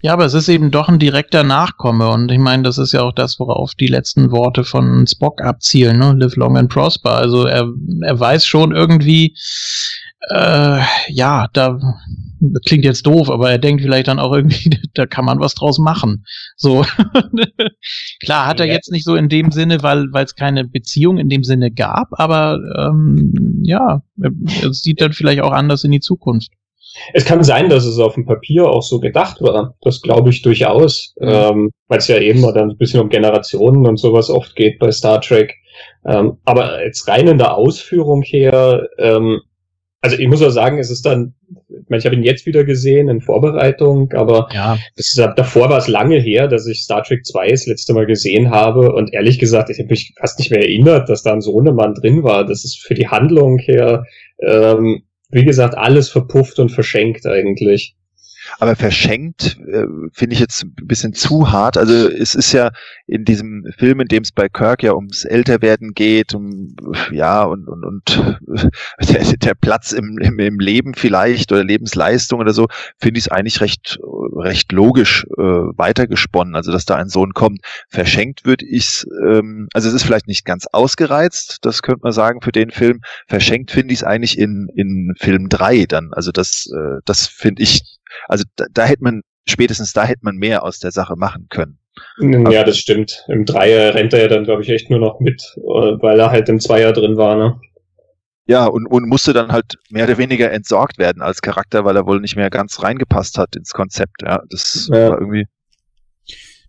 [0.00, 3.02] Ja, aber es ist eben doch ein direkter Nachkomme und ich meine, das ist ja
[3.02, 6.14] auch das, worauf die letzten Worte von Spock abzielen, ne?
[6.16, 7.12] Live long and prosper.
[7.16, 7.68] Also er,
[8.02, 9.34] er weiß schon irgendwie,
[10.30, 11.78] äh, ja, da
[12.40, 15.54] das klingt jetzt doof, aber er denkt vielleicht dann auch irgendwie, da kann man was
[15.56, 16.24] draus machen.
[16.56, 16.84] So
[18.24, 18.74] klar hat er Ja.
[18.74, 22.08] jetzt nicht so in dem Sinne, weil weil es keine Beziehung in dem Sinne gab,
[22.12, 26.52] aber ähm, ja, er sieht dann vielleicht auch anders in die Zukunft.
[27.12, 29.74] Es kann sein, dass es auf dem Papier auch so gedacht war.
[29.82, 33.98] Das glaube ich durchaus, ähm, weil es ja eben dann ein bisschen um Generationen und
[33.98, 35.54] sowas oft geht bei Star Trek.
[36.06, 39.40] Ähm, aber jetzt rein in der Ausführung her, ähm,
[40.00, 41.34] also ich muss auch sagen, es ist dann,
[41.68, 45.78] ich meine, ich habe ihn jetzt wieder gesehen in Vorbereitung, aber Ja, ist, davor war
[45.78, 49.38] es lange her, dass ich Star Trek 2 das letzte Mal gesehen habe und ehrlich
[49.38, 52.44] gesagt, ich habe mich fast nicht mehr erinnert, dass da ein Sohnemann drin war.
[52.46, 54.04] Das ist für die Handlung her,
[54.40, 57.94] ähm, wie gesagt, alles verpufft und verschenkt eigentlich.
[58.58, 61.76] Aber verschenkt äh, finde ich jetzt ein bisschen zu hart.
[61.76, 62.70] Also es ist ja
[63.06, 66.74] in diesem Film, in dem es bei Kirk ja ums Älterwerden geht, um
[67.10, 68.40] ja und und, und
[69.08, 72.66] der, der Platz im, im, im Leben vielleicht oder Lebensleistung oder so,
[72.98, 73.98] finde ich es eigentlich recht
[74.36, 76.54] recht logisch äh, weitergesponnen.
[76.54, 77.60] Also dass da ein Sohn kommt.
[77.88, 82.40] Verschenkt würde ich ähm, also es ist vielleicht nicht ganz ausgereizt, das könnte man sagen
[82.42, 83.00] für den Film.
[83.26, 86.10] Verschenkt finde ich es eigentlich in in Film 3 dann.
[86.12, 87.97] Also das äh, das finde ich
[88.28, 91.78] also da, da hätte man, spätestens da hätte man mehr aus der Sache machen können.
[92.20, 93.24] Ja, das stimmt.
[93.28, 96.30] Im Dreier rennt er ja dann, glaube ich, echt nur noch mit, äh, weil er
[96.30, 97.60] halt im Zweier drin war, ne?
[98.46, 102.06] Ja, und, und musste dann halt mehr oder weniger entsorgt werden als Charakter, weil er
[102.06, 104.22] wohl nicht mehr ganz reingepasst hat ins Konzept.
[104.22, 105.10] Ja, das Ja.
[105.10, 105.46] war irgendwie.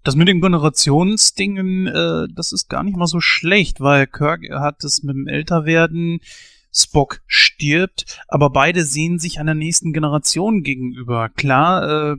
[0.04, 4.84] Das mit den Generationsdingen, äh, das ist gar nicht mal so schlecht, weil Kirk hat
[4.84, 6.20] es mit dem Älterwerden,
[6.72, 11.30] Spock stirbt, aber beide sehen sich einer nächsten Generation gegenüber.
[11.30, 12.16] Klar, äh,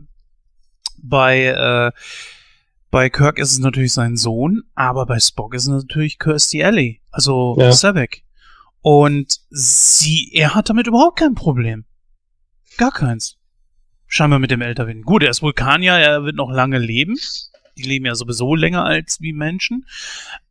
[1.02, 1.92] bei, äh,
[2.90, 7.00] bei Kirk ist es natürlich sein Sohn, aber bei Spock ist es natürlich Kirstie Alley,
[7.10, 7.72] also Ja.
[7.72, 8.24] Sabek.
[8.82, 11.84] Und sie, er hat damit überhaupt kein Problem.
[12.76, 13.36] Gar keins.
[14.06, 15.02] Scheinbar mit dem Älterwerden.
[15.02, 17.16] Gut, er ist Vulkanier, er wird noch lange leben.
[17.76, 19.86] Die leben ja sowieso länger als wie Menschen.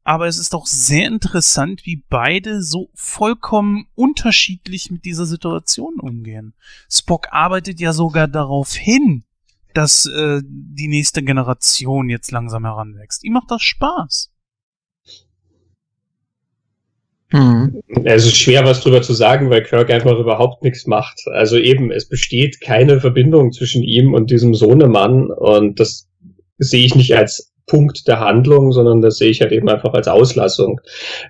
[0.10, 6.56] Aber es ist doch sehr interessant, wie beide so vollkommen unterschiedlich mit dieser Situation umgehen.
[6.90, 9.22] Spock arbeitet ja sogar darauf hin,
[9.76, 13.24] dass äh, die nächste Generation jetzt langsam heranwächst.
[13.24, 14.32] Ihm macht das Spaß.
[17.28, 17.80] Hm.
[18.04, 21.22] Es ist schwer, was drüber zu sagen, weil Kirk einfach überhaupt nichts macht.
[21.28, 26.10] Also eben, es besteht keine Verbindung zwischen ihm und diesem Sohnemann und das
[26.58, 30.08] sehe ich nicht als Punkt der Handlung, sondern das sehe ich halt eben einfach als
[30.08, 30.82] Auslassung.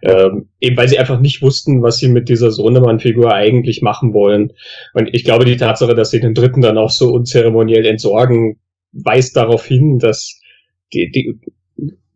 [0.01, 4.53] Ähm, eben weil sie einfach nicht wussten, was sie mit dieser Sohnemann-Figur eigentlich machen wollen.
[4.93, 8.59] Und ich glaube, die Tatsache, dass sie den dritten dann auch so unzeremoniell entsorgen,
[8.91, 10.39] weist darauf hin, dass
[10.93, 11.39] die, die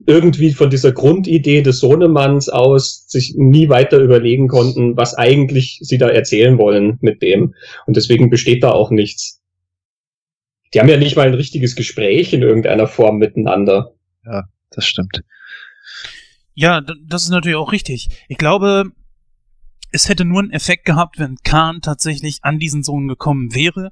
[0.05, 5.97] irgendwie von dieser Grundidee des Sohnemanns aus sich nie weiter überlegen konnten, was eigentlich sie
[5.97, 7.53] da erzählen wollen mit dem.
[7.85, 9.41] Und deswegen besteht da auch nichts.
[10.73, 13.93] Die haben ja nicht mal ein richtiges Gespräch in irgendeiner Form miteinander.
[14.69, 15.23] Das stimmt.
[16.55, 18.09] Ja, das ist natürlich auch richtig.
[18.27, 18.91] Ich glaube,
[19.91, 23.91] es hätte nur einen Effekt gehabt, wenn Khan tatsächlich an diesen Sohn gekommen wäre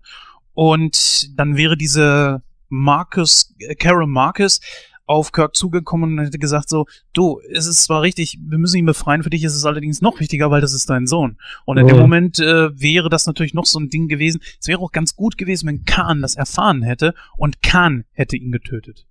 [0.54, 4.60] und dann wäre diese Marcus, äh, Carol Marcus
[5.06, 8.86] auf Kirk zugekommen und hätte gesagt so, du, es ist zwar richtig, wir müssen ihn
[8.86, 11.38] befreien, für dich ist es allerdings noch wichtiger, weil das ist dein Sohn.
[11.66, 12.02] Und in dem Mhm.
[12.02, 14.40] Moment äh, wäre das natürlich noch so ein Ding gewesen.
[14.60, 18.52] Es wäre auch ganz gut gewesen, wenn Khan das erfahren hätte und Khan hätte ihn
[18.52, 19.06] getötet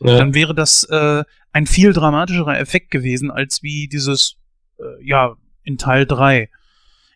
[0.00, 0.18] Ja.
[0.18, 4.36] dann wäre das äh, ein viel dramatischerer Effekt gewesen, als wie dieses,
[4.78, 6.50] äh, ja, in Teil 3.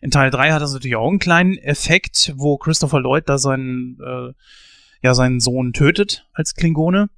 [0.01, 3.99] In Teil 3 hat das natürlich auch einen kleinen Effekt, wo Christopher Lloyd da seinen,
[4.03, 4.33] äh,
[5.03, 7.09] ja, seinen Sohn tötet als Klingone.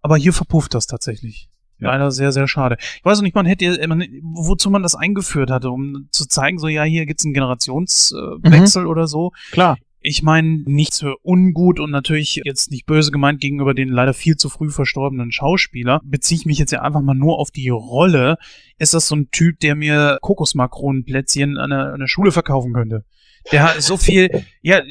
[0.00, 1.48] Aber hier verpufft das tatsächlich.
[1.78, 1.92] Ja.
[1.92, 2.76] Leider sehr, sehr schade.
[2.80, 6.58] Ich weiß auch nicht, man hätte, man, wozu man das eingeführt hatte, um zu zeigen,
[6.58, 9.32] so, ja, hier gibt's einen Generationswechsel äh, Wechsel oder so.
[9.50, 9.78] Klar.
[10.04, 14.36] Ich meine, nichts für ungut und natürlich jetzt nicht böse gemeint gegenüber den leider viel
[14.36, 16.00] zu früh verstorbenen Schauspieler.
[16.04, 18.36] Beziehe ich mich jetzt ja einfach mal nur auf die Rolle.
[18.78, 23.04] Ist das so ein Typ, der mir Kokosmakronenplätzchen an der, an der Schule verkaufen könnte?
[23.52, 24.82] Der hat so viel, ja,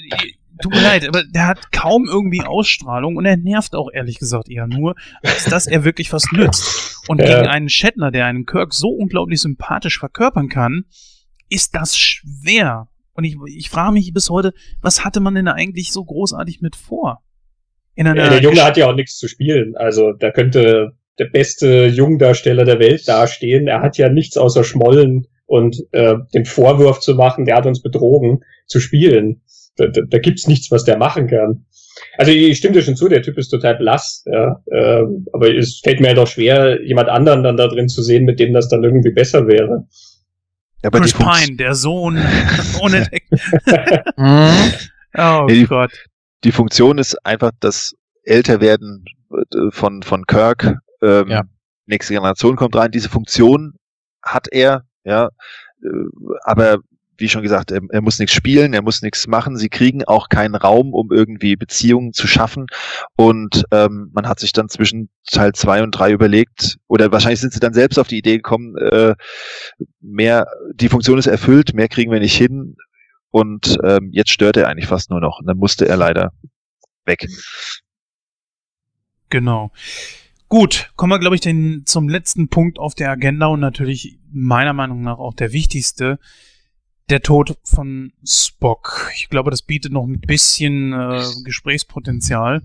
[0.62, 4.50] tut mir leid, aber der hat kaum irgendwie Ausstrahlung und er nervt auch ehrlich gesagt
[4.50, 7.00] eher nur, als dass er wirklich was nützt.
[7.08, 7.26] Und Ja.
[7.26, 10.86] gegen einen Shatner, der einen Kirk so unglaublich sympathisch verkörpern kann,
[11.50, 12.88] ist das schwer.
[13.14, 16.62] Und ich, ich frage mich bis heute, was hatte man denn da eigentlich so großartig
[16.62, 17.22] mit vor?
[17.96, 19.76] In einer Ja, der Junge hat ja auch nichts zu spielen.
[19.76, 23.68] Also da könnte der beste Jungdarsteller der Welt dastehen.
[23.68, 27.82] Er hat ja nichts außer Schmollen und äh, den Vorwurf zu machen, der hat uns
[27.82, 29.42] betrogen, zu spielen.
[29.76, 31.66] Da, da, da gibt's nichts, was der machen kann.
[32.18, 34.62] Also ich stimme dir schon zu, der Typ ist total blass, ja.
[34.72, 38.26] Äh, aber es fällt mir ja doch schwer, jemand anderen dann da drin zu sehen,
[38.26, 39.88] mit dem das dann irgendwie besser wäre.
[40.84, 42.18] Ja, aber Chris Pine, der Sohn
[42.82, 43.26] ohne Deck.
[44.18, 44.74] Mhm.
[45.18, 45.92] Oh Nee, die- Gott.
[46.46, 47.94] die Funktion ist einfach das
[48.24, 49.04] Älterwerden
[49.34, 50.78] äh, von, von Kirk.
[51.02, 51.44] Ähm, Ja.
[51.86, 52.92] Nächste Generation kommt rein.
[52.92, 53.74] Diese Funktion
[54.24, 55.26] hat er, ja.
[55.84, 55.90] Äh,
[56.44, 56.78] Aber
[57.22, 59.56] wie schon gesagt, er, er muss nichts spielen, er muss nichts machen.
[59.56, 62.68] Sie kriegen auch keinen Raum, um irgendwie Beziehungen zu schaffen.
[63.16, 67.54] Und ähm, man hat sich dann zwischen Teil zwei und drei überlegt, oder wahrscheinlich sind
[67.54, 69.16] sie dann selbst auf die Idee gekommen, äh,
[70.02, 72.76] mehr, die Funktion ist erfüllt, mehr kriegen wir nicht hin.
[73.30, 75.40] Und ähm, jetzt stört er eigentlich fast nur noch.
[75.40, 76.34] Und dann musste er leider
[77.06, 77.26] weg.
[79.30, 79.72] Genau.
[80.50, 84.74] Gut, kommen wir, glaube ich, den, zum letzten Punkt auf der Agenda und natürlich meiner
[84.74, 86.20] Meinung nach auch der wichtigste.
[87.12, 89.12] Der Tod von Spock.
[89.16, 92.62] Ich glaube, das bietet noch ein bisschen äh, Gesprächspotenzial.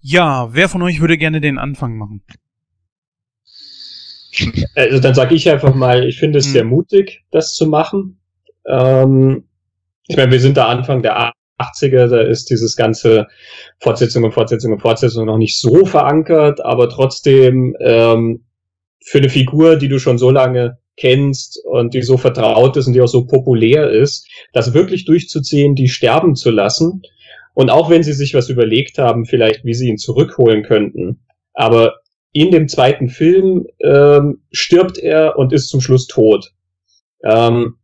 [0.00, 2.24] Ja, wer von euch würde gerne den Anfang machen?
[4.74, 6.52] Also dann sage ich einfach mal, ich finde es Hm.
[6.54, 8.18] sehr mutig, das zu machen.
[8.66, 9.44] Ähm,
[10.08, 13.28] ich meine, wir sind da Anfang der 80er, da ist dieses ganze
[13.78, 18.44] Fortsetzung und Fortsetzung und Fortsetzung noch nicht so verankert, aber trotzdem ähm,
[19.04, 22.92] für eine Figur, die du schon so lange kennst und die so vertraut ist und
[22.92, 27.02] die auch so populär ist, das wirklich durchzuziehen, die sterben zu lassen.
[27.54, 31.20] Und auch wenn sie sich was überlegt haben, vielleicht wie sie ihn zurückholen könnten,
[31.54, 31.96] aber
[32.32, 36.52] in dem zweiten Film ähm, stirbt er und ist zum Schluss tot.
[37.24, 37.76] Ähm,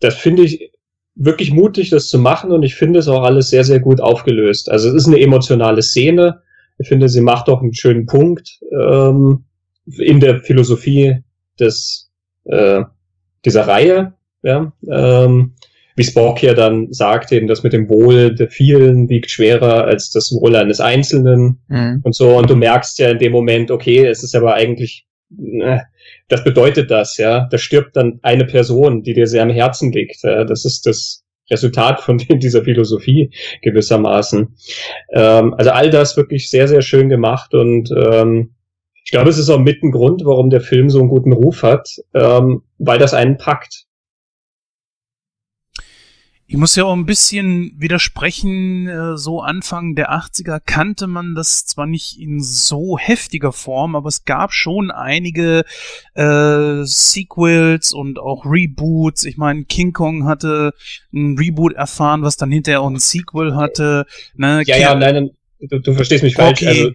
[0.00, 0.70] das finde ich
[1.14, 4.70] wirklich mutig, das zu machen und ich finde es auch alles sehr, sehr gut aufgelöst.
[4.70, 6.42] Also es ist eine emotionale Szene.
[6.78, 9.44] Ich finde, sie macht auch einen schönen Punkt ähm,
[9.98, 11.22] in der Philosophie
[11.58, 12.05] des
[12.48, 12.82] äh,
[13.44, 14.14] dieser Reihe.
[14.42, 15.54] Ja, ähm,
[15.96, 20.10] wie Spock ja dann sagt, eben das mit dem Wohl der vielen wiegt schwerer als
[20.10, 22.00] das Wohl eines Einzelnen Mhm.
[22.04, 22.36] und so.
[22.36, 25.06] Und du merkst ja in dem Moment, okay, es ist aber eigentlich,
[25.38, 25.78] äh,
[26.28, 27.48] das bedeutet das, ja.
[27.50, 30.22] Da stirbt dann eine Person, die dir sehr am Herzen liegt.
[30.22, 30.44] Ja?
[30.44, 33.30] Das ist das Resultat von dieser Philosophie
[33.62, 34.54] gewissermaßen.
[35.14, 38.54] Ähm, also all das wirklich sehr, sehr schön gemacht und ähm,
[39.06, 41.62] ich glaube, es ist auch mit ein Grund, warum der Film so einen guten Ruf
[41.62, 43.84] hat, ähm, weil das einen packt.
[46.48, 51.66] Ich muss ja auch ein bisschen widersprechen, äh, so Anfang der 80er kannte man das
[51.66, 55.64] zwar nicht in so heftiger Form, aber es gab schon einige
[56.14, 59.24] äh, Sequels und auch Reboots.
[59.24, 60.72] Ich meine, King Kong hatte
[61.12, 64.04] ein Reboot erfahren, was dann hinterher auch ein Sequel hatte.
[64.34, 64.62] Ne?
[64.66, 66.62] Ja, Ki- ja, nein, nein, du, du verstehst mich falsch.
[66.62, 66.66] Okay.
[66.68, 66.90] Also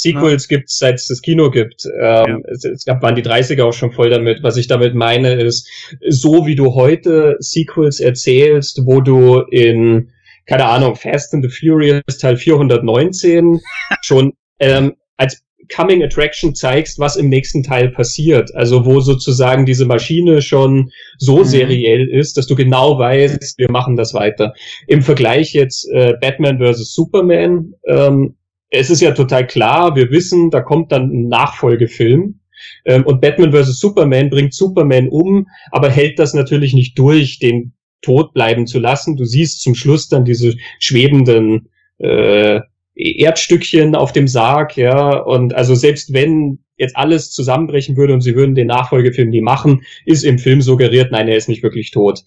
[0.00, 1.84] Sequels gibt's seit es das Kino gibt.
[2.00, 4.42] Ähm, es, es gab, waren die 30er auch schon voll damit.
[4.44, 5.68] Was ich damit meine ist,
[6.08, 10.10] so wie du heute Sequels erzählst, wo du in,
[10.46, 13.60] keine Ahnung, Fast and the Furious Teil 419
[14.02, 15.42] schon ähm, als
[15.74, 18.54] Coming Attraction zeigst, was im nächsten Teil passiert.
[18.54, 21.44] Also wo sozusagen diese Maschine schon so Mhm.
[21.44, 24.54] seriell ist, dass du genau weißt, wir machen das weiter.
[24.86, 26.94] Im Vergleich jetzt äh, Batman vs.
[26.94, 28.36] Superman, ähm,
[28.70, 32.40] es ist ja total klar, wir wissen, da kommt dann ein Nachfolgefilm.
[32.84, 33.78] Ähm, und Batman vs.
[33.78, 37.72] Superman bringt Superman um, aber hält das natürlich nicht durch, den
[38.02, 39.16] tot bleiben zu lassen.
[39.16, 42.60] Du siehst zum Schluss dann diese schwebenden äh,
[42.94, 48.34] Erdstückchen auf dem Sarg, ja, und also selbst wenn jetzt alles zusammenbrechen würde und sie
[48.34, 52.24] würden den Nachfolgefilm nie machen, ist im Film suggeriert, nein, er ist nicht wirklich tot.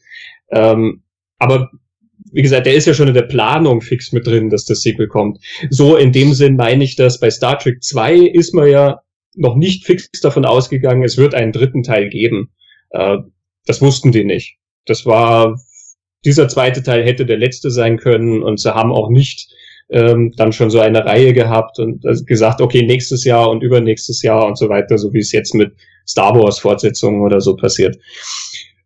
[0.49, 1.03] Ähm,
[1.39, 1.71] aber
[2.32, 5.08] wie gesagt, der ist ja schon in der Planung fix mit drin, dass das Sequel
[5.08, 5.40] kommt.
[5.69, 9.00] So in dem Sinn meine ich, dass bei Star Trek 2 ist man ja
[9.35, 12.51] noch nicht fix davon ausgegangen, es wird einen dritten Teil geben.
[12.91, 13.17] Äh,
[13.66, 14.58] das wussten die nicht.
[14.85, 15.59] Das war,
[16.25, 19.51] dieser zweite Teil hätte der letzte sein können und sie haben auch nicht
[19.90, 24.22] ähm, dann schon so eine Reihe gehabt und äh, gesagt, okay, nächstes Jahr und übernächstes
[24.22, 25.74] Jahr und so weiter, so wie es jetzt mit
[26.08, 27.98] Star Wars Fortsetzungen oder so passiert.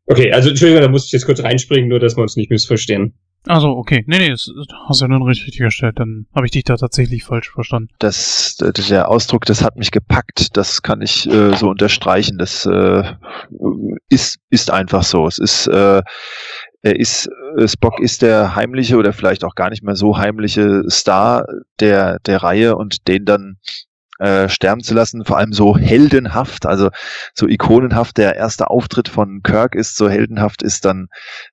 [0.08, 3.14] Okay, also Entschuldigung, da muss ich jetzt kurz reinspringen, nur dass wir uns nicht missverstehen.
[3.48, 4.04] Also, okay.
[4.08, 4.52] Nee, nee, das
[4.88, 6.00] hast du ja nun richtig gestellt.
[6.00, 7.90] Dann habe ich dich da tatsächlich falsch verstanden.
[8.00, 12.38] Das, äh, der Ausdruck, das hat mich gepackt, das kann ich äh, so unterstreichen.
[12.38, 13.04] Das äh,
[14.10, 15.28] ist, ist einfach so.
[15.28, 16.02] Es ist, äh,
[16.82, 20.84] er ist, äh, Spock ist der heimliche oder vielleicht auch gar nicht mehr so heimliche
[20.90, 21.46] Star
[21.80, 23.58] der, der Reihe und den dann
[24.20, 26.90] äh, sterben zu lassen, vor allem so heldenhaft, also
[27.34, 28.18] so ikonenhaft.
[28.18, 31.08] Der erste Auftritt von Kirk ist, so heldenhaft ist dann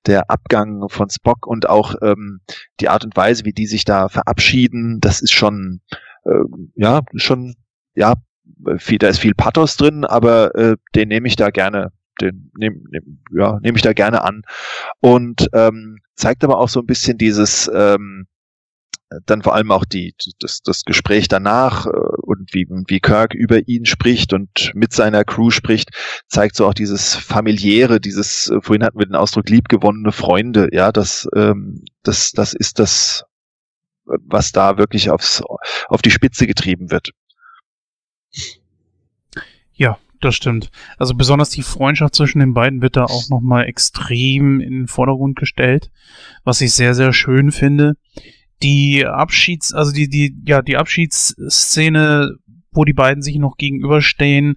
[0.05, 2.39] der Abgang von Spock und auch ähm,
[2.79, 5.81] die Art und Weise, wie die sich da verabschieden, das ist schon,
[6.25, 6.43] äh,
[6.75, 7.55] ja, schon,
[7.95, 8.15] ja,
[8.77, 12.77] viel, da ist viel Pathos drin, aber äh, den nehme ich da gerne, den nehme
[12.91, 14.43] nehm, ja, nehme ich da gerne an.
[15.01, 18.27] Und ähm, zeigt aber auch so ein bisschen dieses ähm,
[19.25, 23.67] dann vor allem auch die, das, das Gespräch danach äh, und wie, wie Kirk über
[23.67, 25.89] ihn spricht und mit seiner Crew spricht,
[26.27, 30.91] zeigt so auch dieses familiäre, dieses, äh, vorhin hatten wir den Ausdruck liebgewonnene Freunde, ja,
[30.91, 33.23] das, ähm, das, das ist das,
[34.05, 35.41] was da wirklich aufs,
[35.87, 37.11] auf die Spitze getrieben wird.
[39.73, 40.71] Ja, das stimmt.
[40.97, 45.37] Also besonders die Freundschaft zwischen den beiden wird da auch nochmal extrem in den Vordergrund
[45.37, 45.91] gestellt,
[46.43, 47.95] was ich sehr, sehr schön finde
[48.63, 52.37] die Abschieds, also die, die, ja, die Abschiedsszene,
[52.71, 54.55] wo die beiden sich noch gegenüberstehen,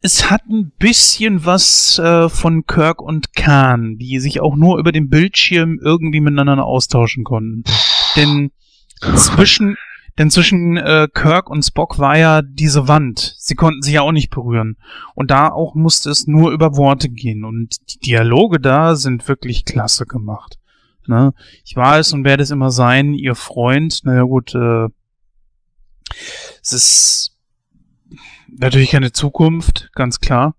[0.00, 4.92] es hat ein bisschen was äh, von Kirk und Khan, die sich auch nur über
[4.92, 7.64] den Bildschirm irgendwie miteinander austauschen konnten.
[8.14, 8.52] Denn
[9.16, 9.76] zwischen,
[10.16, 13.34] denn zwischen äh, Kirk und Spock war ja diese Wand.
[13.38, 14.76] Sie konnten sich ja auch nicht berühren.
[15.14, 17.44] Und da auch musste es nur über Worte gehen.
[17.44, 20.57] Und die Dialoge da sind wirklich klasse gemacht.
[21.08, 21.32] Ne?
[21.64, 24.00] Ich war es und werde es immer sein, ihr Freund.
[24.04, 24.88] Naja gut, äh,
[26.62, 27.36] es ist
[28.48, 30.54] natürlich keine Zukunft, ganz klar.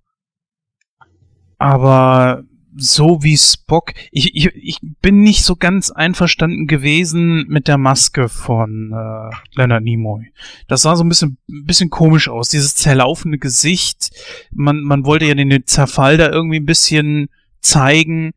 [1.57, 2.43] Aber
[2.75, 8.29] so wie Spock, ich, ich, ich bin nicht so ganz einverstanden gewesen mit der Maske
[8.29, 10.31] von äh, Leonard Nimoy.
[10.67, 14.11] Das sah so ein bisschen, ein bisschen komisch aus, dieses zerlaufende Gesicht.
[14.51, 17.29] Man, man wollte ja den Zerfall da irgendwie ein bisschen
[17.59, 18.31] zeigen.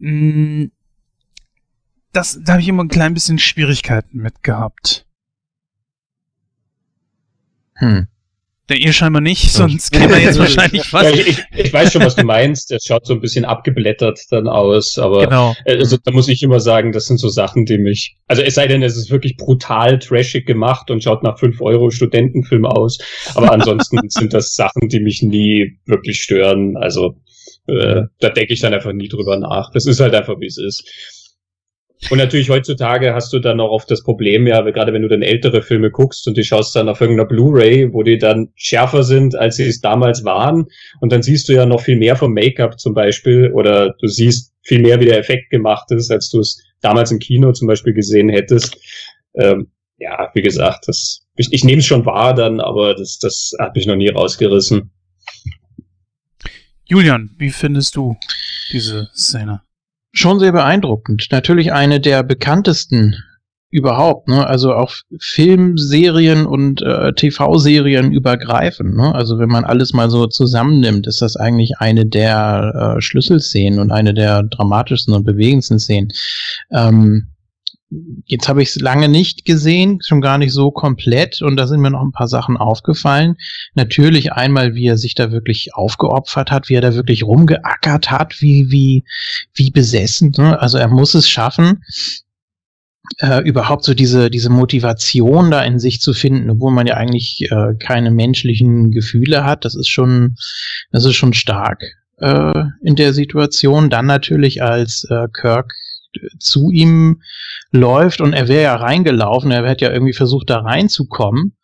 [0.00, 0.72] Hm,
[2.12, 5.06] das, da habe ich immer ein klein bisschen Schwierigkeiten mit gehabt.
[7.74, 8.08] Hm.
[8.70, 11.12] Der ihr scheinbar nicht, sonst käme er jetzt wahrscheinlich fast.
[11.12, 12.70] Ja, ich, ich, weiß schon, was du meinst.
[12.70, 15.56] Es schaut so ein bisschen abgeblättert dann aus, aber genau.
[15.64, 18.16] also, da muss ich immer sagen, das sind so Sachen, die mich.
[18.28, 21.90] Also es sei denn, es ist wirklich brutal trashig gemacht und schaut nach 5 Euro
[21.90, 22.98] Studentenfilm aus.
[23.34, 26.76] Aber ansonsten sind das Sachen, die mich nie wirklich stören.
[26.76, 27.16] Also
[27.66, 29.72] äh, da denke ich dann einfach nie drüber nach.
[29.72, 31.19] Das ist halt einfach, wie es ist.
[32.08, 35.22] Und natürlich heutzutage hast du dann auch oft das Problem, ja, gerade wenn du dann
[35.22, 39.36] ältere Filme guckst und die schaust dann auf irgendeiner Blu-ray, wo die dann schärfer sind,
[39.36, 40.66] als sie es damals waren.
[41.00, 44.54] Und dann siehst du ja noch viel mehr vom Make-up zum Beispiel oder du siehst
[44.62, 47.92] viel mehr, wie der Effekt gemacht ist, als du es damals im Kino zum Beispiel
[47.92, 48.76] gesehen hättest.
[49.34, 53.52] Ähm, ja, wie gesagt, das, ich, ich nehme es schon wahr dann, aber das, das
[53.58, 54.90] hat mich noch nie rausgerissen.
[56.86, 58.16] Julian, wie findest du
[58.72, 59.62] diese Szene?
[60.12, 61.28] Schon sehr beeindruckend.
[61.30, 63.16] Natürlich eine der bekanntesten
[63.70, 64.46] überhaupt, ne?
[64.46, 69.14] Also auch Filmserien und äh, TV-Serien übergreifend, ne?
[69.14, 73.92] Also wenn man alles mal so zusammennimmt, ist das eigentlich eine der äh, Schlüsselszenen und
[73.92, 76.08] eine der dramatischsten und bewegendsten Szenen.
[76.72, 77.28] Ähm,
[78.24, 81.80] Jetzt habe ich es lange nicht gesehen, schon gar nicht so komplett und da sind
[81.80, 83.36] mir noch ein paar Sachen aufgefallen.
[83.74, 88.40] Natürlich einmal, wie er sich da wirklich aufgeopfert hat, wie er da wirklich rumgeackert hat,
[88.40, 89.04] wie, wie,
[89.54, 90.32] wie besessen.
[90.36, 90.60] Ne?
[90.60, 91.82] Also er muss es schaffen,
[93.18, 97.42] äh, überhaupt so diese, diese Motivation da in sich zu finden, obwohl man ja eigentlich
[97.50, 99.64] äh, keine menschlichen Gefühle hat.
[99.64, 100.36] Das ist schon,
[100.92, 101.82] das ist schon stark
[102.18, 103.90] äh, in der Situation.
[103.90, 105.74] Dann natürlich als äh, Kirk
[106.38, 107.22] zu ihm
[107.70, 111.56] läuft und er wäre ja reingelaufen, er hätte ja irgendwie versucht, da reinzukommen.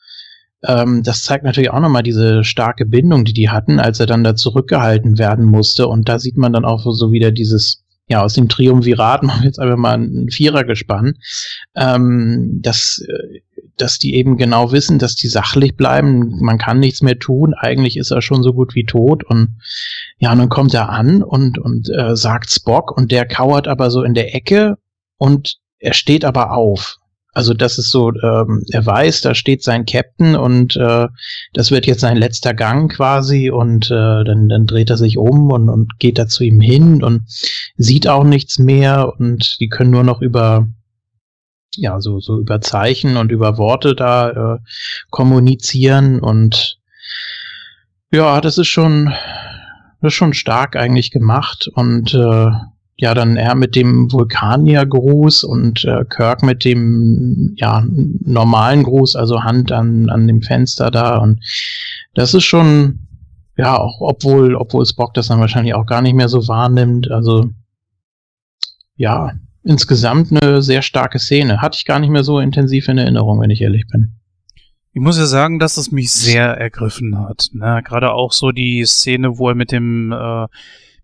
[0.65, 4.25] Ähm, das zeigt natürlich auch nochmal diese starke Bindung, die die hatten, als er dann
[4.25, 5.89] da zurückgehalten werden musste.
[5.89, 9.47] Und da sieht man dann auch so wieder dieses, ja, aus dem Triumvirat machen wir
[9.47, 11.19] jetzt einfach mal ein Vierer gespannt,
[11.75, 13.41] ähm, dass, äh,
[13.77, 17.97] dass die eben genau wissen, dass die sachlich bleiben, man kann nichts mehr tun, eigentlich
[17.97, 19.57] ist er schon so gut wie tot und
[20.19, 24.03] ja, dann kommt er an und, und äh, sagt Spock und der kauert aber so
[24.03, 24.77] in der Ecke
[25.19, 26.97] und er steht aber auf.
[27.37, 31.07] Also das ist so, ähm, er weiß, da steht sein Captain und äh,
[31.53, 35.51] das wird jetzt sein letzter Gang quasi und äh, dann, dann dreht er sich um
[35.51, 37.25] und, und geht da zu ihm hin und
[37.77, 40.67] sieht auch nichts mehr und die können nur noch über
[41.77, 44.59] ja so so über Zeichen und über Worte da äh,
[45.11, 46.79] kommunizieren und
[48.13, 49.13] ja, das ist schon
[50.01, 52.51] das ist schon stark eigentlich gemacht und äh,
[52.99, 59.43] ja, dann er mit dem Vulkaniergruß und äh, Kirk mit dem ja normalen Gruß, also
[59.43, 61.41] Hand an, an dem Fenster da und
[62.15, 63.01] das ist schon
[63.59, 67.51] ja, auch obwohl obwohl Spock das dann wahrscheinlich auch gar nicht mehr so wahrnimmt, also
[68.97, 69.33] ja,
[69.67, 71.61] insgesamt eine sehr starke Szene.
[71.61, 74.13] Hatte ich gar nicht mehr so intensiv in Erinnerung, wenn ich ehrlich bin.
[74.93, 77.49] Ich muss ja sagen, dass es mich sehr ergriffen hat.
[77.53, 77.83] Ne?
[77.85, 80.47] Gerade auch so die Szene, wo er mit dem äh,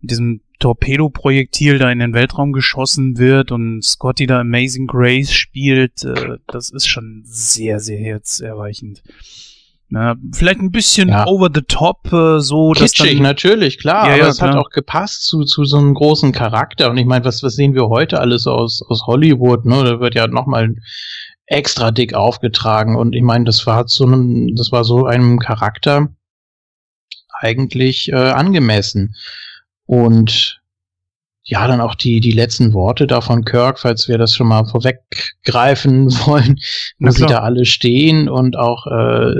[0.00, 6.04] mit diesem Torpedo-Projektil da in den Weltraum geschossen wird und Scotty da Amazing Grace spielt,
[6.04, 9.02] äh, das ist schon sehr, sehr herzerweichend.
[9.94, 11.26] Na, vielleicht ein bisschen ja.
[11.26, 14.52] over the top, äh, so Kitschig, dann, natürlich, klar, ja, aber ja, es klar.
[14.52, 16.88] hat auch gepasst zu, zu so einem großen Charakter.
[16.90, 19.84] Und ich meine, was, was sehen wir heute alles aus, aus Hollywood, ne?
[19.84, 20.76] Da wird ja nochmal
[21.44, 22.96] extra dick aufgetragen.
[22.96, 26.08] Und ich meine, das war so einem, das war so einem Charakter
[27.40, 29.14] eigentlich äh, angemessen.
[29.84, 30.61] Und
[31.44, 34.64] ja, dann auch die, die letzten Worte da von Kirk, falls wir das schon mal
[34.64, 36.60] vorweggreifen wollen,
[37.00, 39.34] wo sie da alle stehen und auch äh,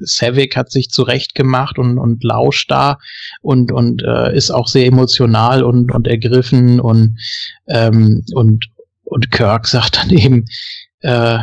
[0.00, 2.98] Savick hat sich zurecht gemacht und, und lauscht da
[3.40, 7.18] und, und äh, ist auch sehr emotional und, und ergriffen und,
[7.68, 8.66] ähm, und,
[9.04, 10.44] und Kirk sagt dann eben,
[11.00, 11.38] äh,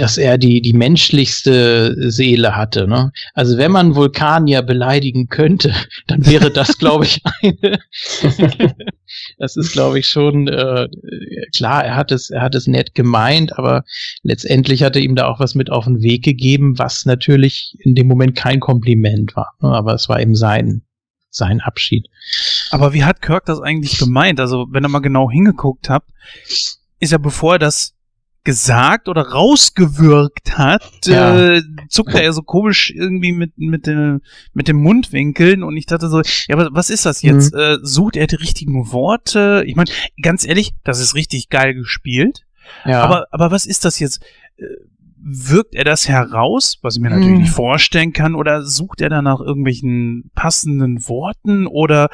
[0.00, 2.86] dass er die, die menschlichste Seele hatte.
[2.86, 3.12] Ne?
[3.34, 5.74] Also wenn man Vulkanier beleidigen könnte,
[6.06, 7.78] dann wäre das, glaube ich, eine.
[9.38, 10.88] das ist, glaube ich, schon äh,
[11.54, 13.84] klar, er hat es, er hat es nett gemeint, aber
[14.22, 17.94] letztendlich hat er ihm da auch was mit auf den Weg gegeben, was natürlich in
[17.94, 19.54] dem Moment kein Kompliment war.
[19.60, 19.68] Ne?
[19.68, 20.82] Aber es war eben sein,
[21.30, 22.06] sein Abschied.
[22.70, 24.38] Aber wie hat Kirk das eigentlich gemeint?
[24.38, 26.04] Also, wenn er mal genau hingeguckt hat,
[27.00, 27.97] ist er, bevor er das
[28.48, 31.56] gesagt oder rausgewirkt hat, ja.
[31.56, 34.22] äh, zuckte er so komisch irgendwie mit, mit, dem,
[34.54, 37.52] mit dem Mundwinkeln und ich dachte so, ja, aber was ist das jetzt?
[37.52, 37.60] Mhm.
[37.60, 39.64] Äh, sucht er die richtigen Worte?
[39.66, 39.90] Ich meine,
[40.22, 42.46] ganz ehrlich, das ist richtig geil gespielt.
[42.86, 43.02] Ja.
[43.02, 44.22] Aber, aber was ist das jetzt?
[45.30, 47.42] Wirkt er das heraus, was ich mir natürlich hm.
[47.42, 52.08] nicht vorstellen kann, oder sucht er dann nach irgendwelchen passenden Worten oder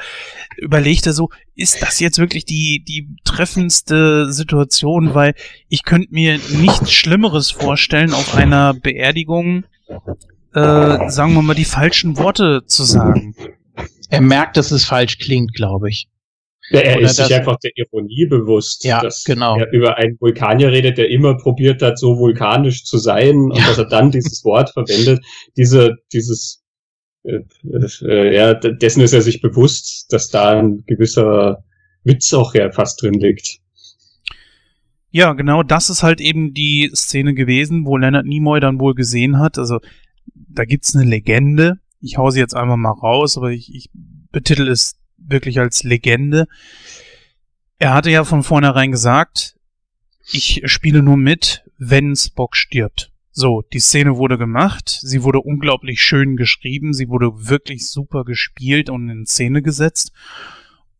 [0.57, 5.33] überlegt er so, ist das jetzt wirklich die, die treffendste Situation, weil
[5.69, 9.63] ich könnte mir nichts Schlimmeres vorstellen, auf einer Beerdigung,
[10.53, 13.35] äh, sagen wir mal, die falschen Worte zu sagen.
[14.09, 16.09] Er merkt, dass es falsch klingt, glaube ich.
[16.69, 19.57] Ja, er Oder ist sich einfach der Ironie bewusst, ja, dass genau.
[19.57, 23.67] er über einen Vulkanier redet, der immer probiert hat, so vulkanisch zu sein und ja.
[23.67, 25.23] dass er dann dieses Wort verwendet.
[25.57, 26.63] Diese, dieses,
[27.23, 27.41] äh,
[28.01, 31.63] äh, ja, dessen ist er sich bewusst, dass da ein gewisser
[32.03, 33.59] Witz auch ja fast drin liegt.
[35.11, 39.39] Ja, genau, das ist halt eben die Szene gewesen, wo Leonard Nimoy dann wohl gesehen
[39.39, 39.57] hat.
[39.57, 39.79] Also,
[40.33, 41.79] da gibt's eine Legende.
[42.01, 43.89] Ich hau sie jetzt einfach mal raus, aber ich, ich
[44.31, 44.97] betitel es
[45.27, 46.47] wirklich als Legende.
[47.77, 49.55] Er hatte ja von vornherein gesagt,
[50.31, 53.11] ich spiele nur mit, wenn Spock stirbt.
[53.31, 58.89] So, die Szene wurde gemacht, sie wurde unglaublich schön geschrieben, sie wurde wirklich super gespielt
[58.89, 60.13] und in Szene gesetzt.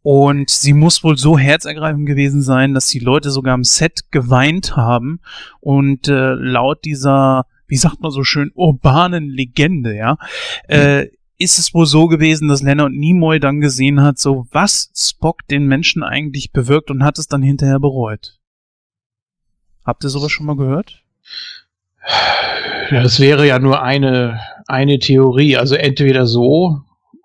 [0.02, 4.76] Und sie muss wohl so herzergreifend gewesen sein, dass die Leute sogar am Set geweint
[4.76, 5.22] haben
[5.62, 10.18] und äh, laut dieser, wie sagt man so schön, urbanen Legende, ja,
[10.68, 11.08] äh,
[11.38, 15.68] ist es wohl so gewesen, dass Leonard Nimoy dann gesehen hat, so was Spock den
[15.68, 18.40] Menschen eigentlich bewirkt und hat es dann hinterher bereut.
[19.86, 21.04] Habt ihr sowas schon mal gehört?
[22.92, 25.58] Ja, es wäre ja nur eine, eine Theorie.
[25.58, 26.82] Also entweder so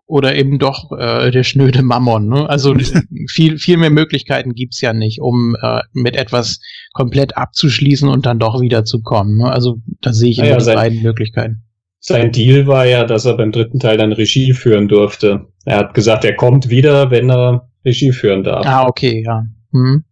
[0.06, 2.28] oder eben doch äh, der schnöde Mammon.
[2.28, 2.48] Ne?
[2.48, 2.74] Also
[3.28, 6.60] viel, viel mehr Möglichkeiten gibt's ja nicht, um äh, mit etwas
[6.92, 9.39] komplett abzuschließen und dann doch wiederzukommen.
[9.39, 9.50] Ne?
[9.50, 11.62] Also da sehe ich ja, immer ja, beiden Möglichkeiten.
[12.00, 15.46] Sein Deal war ja, dass er beim dritten Teil dann Regie führen durfte.
[15.66, 18.66] Er hat gesagt, er kommt wieder, wenn er Regie führen darf.
[18.66, 19.44] Ah, okay, ja.
[19.72, 20.04] Hm.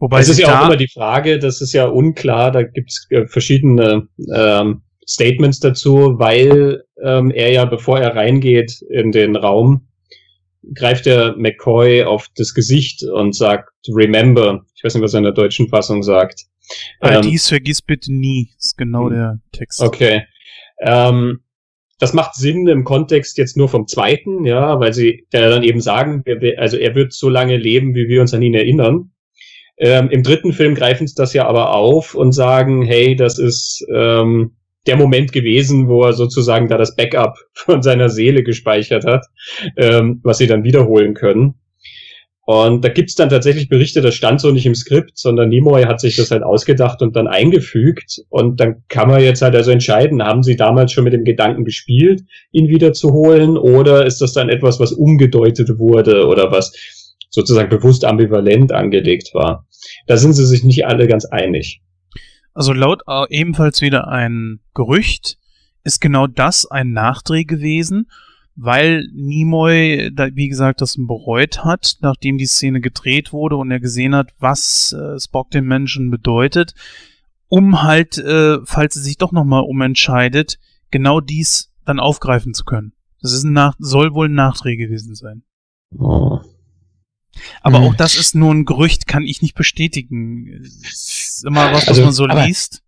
[0.00, 3.06] Wobei es ist ja auch immer die Frage, das ist ja unklar, da gibt es
[3.10, 9.88] äh, verschiedene ähm, Statements dazu, weil ähm, er ja, bevor er reingeht in den Raum,
[10.74, 14.64] greift der McCoy auf das Gesicht und sagt, remember.
[14.74, 16.46] Ich weiß nicht, was er in der deutschen Fassung sagt.
[17.00, 19.14] Ähm, dies vergiss bitte nie, ist genau hm.
[19.14, 19.80] der Text.
[19.80, 20.22] Okay.
[20.80, 21.40] Ähm,
[21.98, 25.80] das macht Sinn im Kontext jetzt nur vom zweiten, ja, weil sie ja dann eben
[25.80, 26.24] sagen,
[26.56, 29.10] also er wird so lange leben, wie wir uns an ihn erinnern.
[29.76, 33.84] Ähm, Im dritten Film greifen sie das ja aber auf und sagen, hey, das ist
[33.94, 39.26] ähm, der Moment gewesen, wo er sozusagen da das Backup von seiner Seele gespeichert hat,
[39.76, 41.59] ähm, was sie dann wiederholen können.
[42.50, 46.00] Und da gibt's dann tatsächlich Berichte, das stand so nicht im Skript, sondern Nimoy hat
[46.00, 48.22] sich das halt ausgedacht und dann eingefügt.
[48.28, 51.64] Und dann kann man jetzt halt also entscheiden, haben sie damals schon mit dem Gedanken
[51.64, 56.72] gespielt, ihn wiederzuholen, oder ist das dann etwas, was umgedeutet wurde oder was
[57.28, 59.68] sozusagen bewusst ambivalent angelegt war?
[60.08, 61.82] Da sind sie sich nicht alle ganz einig.
[62.52, 65.38] Also laut äh, ebenfalls wieder ein Gerücht
[65.84, 68.08] ist genau das ein Nachdreh gewesen
[68.62, 73.80] weil Nimoy, da, wie gesagt, das bereut hat, nachdem die Szene gedreht wurde und er
[73.80, 76.74] gesehen hat, was äh, Spock den Menschen bedeutet,
[77.48, 80.58] um halt, äh, falls er sich doch nochmal umentscheidet,
[80.90, 82.92] genau dies dann aufgreifen zu können.
[83.22, 85.42] Das ist ein Nach soll wohl ein Nachdreh gewesen sein.
[85.96, 86.40] Oh.
[87.62, 87.84] Aber hm.
[87.84, 90.46] auch das ist nur ein Gerücht, kann ich nicht bestätigen.
[90.62, 92.82] ist immer was, was also, man so liest.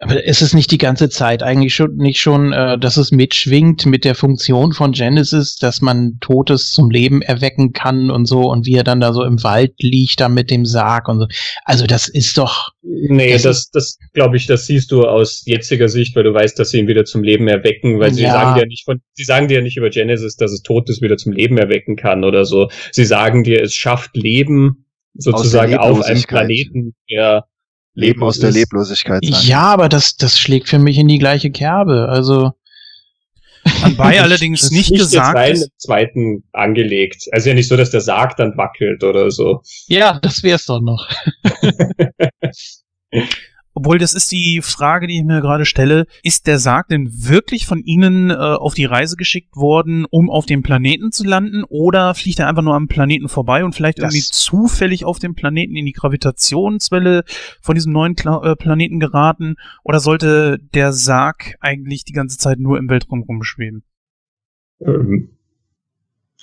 [0.00, 3.84] Aber ist es nicht die ganze Zeit eigentlich schon nicht schon, äh, dass es mitschwingt
[3.84, 8.64] mit der Funktion von Genesis, dass man Totes zum Leben erwecken kann und so und
[8.64, 11.26] wie er dann da so im Wald liegt da mit dem Sarg und so.
[11.64, 12.68] Also das ist doch.
[12.82, 16.56] Nee, das, das, das glaube ich, das siehst du aus jetziger Sicht, weil du weißt,
[16.56, 18.32] dass sie ihn wieder zum Leben erwecken, weil sie ja.
[18.32, 21.32] sagen dir nicht von, sie sagen dir nicht über Genesis, dass es Totes wieder zum
[21.32, 22.68] Leben erwecken kann oder so.
[22.92, 27.46] Sie sagen dir, es schafft Leben sozusagen auf einem Planeten, der
[27.98, 29.46] Leben aus der Leblosigkeit sein.
[29.46, 32.08] Ja, aber das, das schlägt für mich in die gleiche Kerbe.
[32.08, 32.52] Also.
[33.82, 35.48] Anbei allerdings das nicht, nicht gesagt.
[35.48, 37.24] Jetzt ist zweiten angelegt.
[37.32, 39.62] Also ja nicht so, dass der Sarg dann wackelt oder so.
[39.88, 41.08] Ja, das wär's doch noch.
[43.78, 46.08] Obwohl, das ist die Frage, die ich mir gerade stelle.
[46.24, 50.46] Ist der Sarg denn wirklich von Ihnen äh, auf die Reise geschickt worden, um auf
[50.46, 51.62] dem Planeten zu landen?
[51.62, 55.36] Oder fliegt er einfach nur am Planeten vorbei und vielleicht das irgendwie zufällig auf dem
[55.36, 57.22] Planeten in die Gravitationswelle
[57.60, 59.54] von diesem neuen Kla äh, Planeten geraten?
[59.84, 63.84] Oder sollte der Sarg eigentlich die ganze Zeit nur im Weltraum rumschweben?
[64.80, 65.36] Ähm.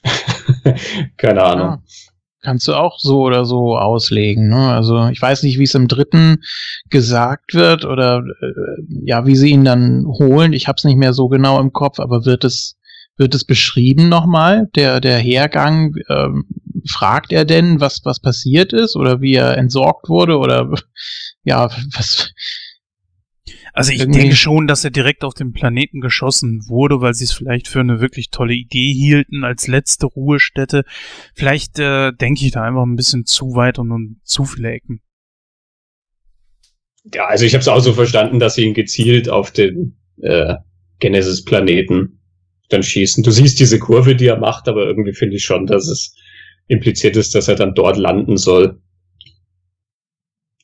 [1.17, 1.67] Keine Ahnung.
[1.67, 2.14] Ja
[2.45, 4.47] kannst du auch so oder so auslegen.
[4.47, 4.69] Ne?
[4.69, 6.43] Also ich weiß nicht, wie es im dritten
[6.89, 10.53] gesagt wird oder äh, ja, wie sie ihn dann holen.
[10.53, 12.77] Ich habe es nicht mehr so genau im Kopf, aber wird es
[13.17, 15.95] wird es beschrieben nochmal der der Hergang?
[16.09, 16.45] Ähm,
[16.87, 20.69] fragt er denn, was was passiert ist oder wie er entsorgt wurde oder
[21.43, 22.31] ja was
[23.75, 27.25] also ich Irgendwie denke schon, dass er direkt auf den Planeten geschossen wurde, weil sie
[27.25, 30.85] es vielleicht für eine wirklich tolle Idee hielten als letzte Ruhestätte.
[31.33, 35.01] Vielleicht äh, denke ich da einfach ein bisschen zu weit und, und zu viele Ecken.
[37.13, 40.55] Ja, also ich habe es auch so verstanden, dass sie ihn gezielt auf den äh,
[40.99, 42.21] Genesis-Planeten
[42.69, 43.25] dann schießen.
[43.25, 46.15] Du siehst diese Kurve, die er macht, aber irgendwie finde ich schon, dass es
[46.67, 48.81] impliziert ist, dass er dann dort landen soll.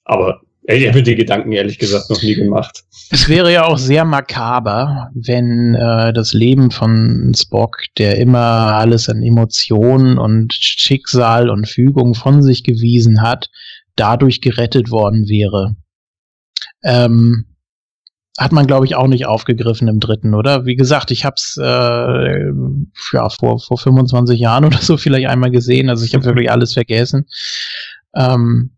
[0.06, 2.84] Aber ich habe die Gedanken ehrlich gesagt noch nie gemacht.
[3.10, 9.10] Es wäre ja auch sehr makaber, wenn äh, das Leben von Spock, der immer alles
[9.10, 13.50] an Emotionen und Schicksal und Fügung von sich gewiesen hat,
[13.96, 15.76] dadurch gerettet worden wäre.
[16.84, 17.46] Ähm,
[18.38, 20.66] hat man, glaube ich, auch nicht aufgegriffen im dritten, oder?
[20.66, 22.50] Wie gesagt, ich habe es äh,
[23.14, 26.74] ja, vor, vor 25 Jahren oder so vielleicht einmal gesehen, also ich habe wirklich alles
[26.74, 27.26] vergessen.
[28.16, 28.72] Ähm,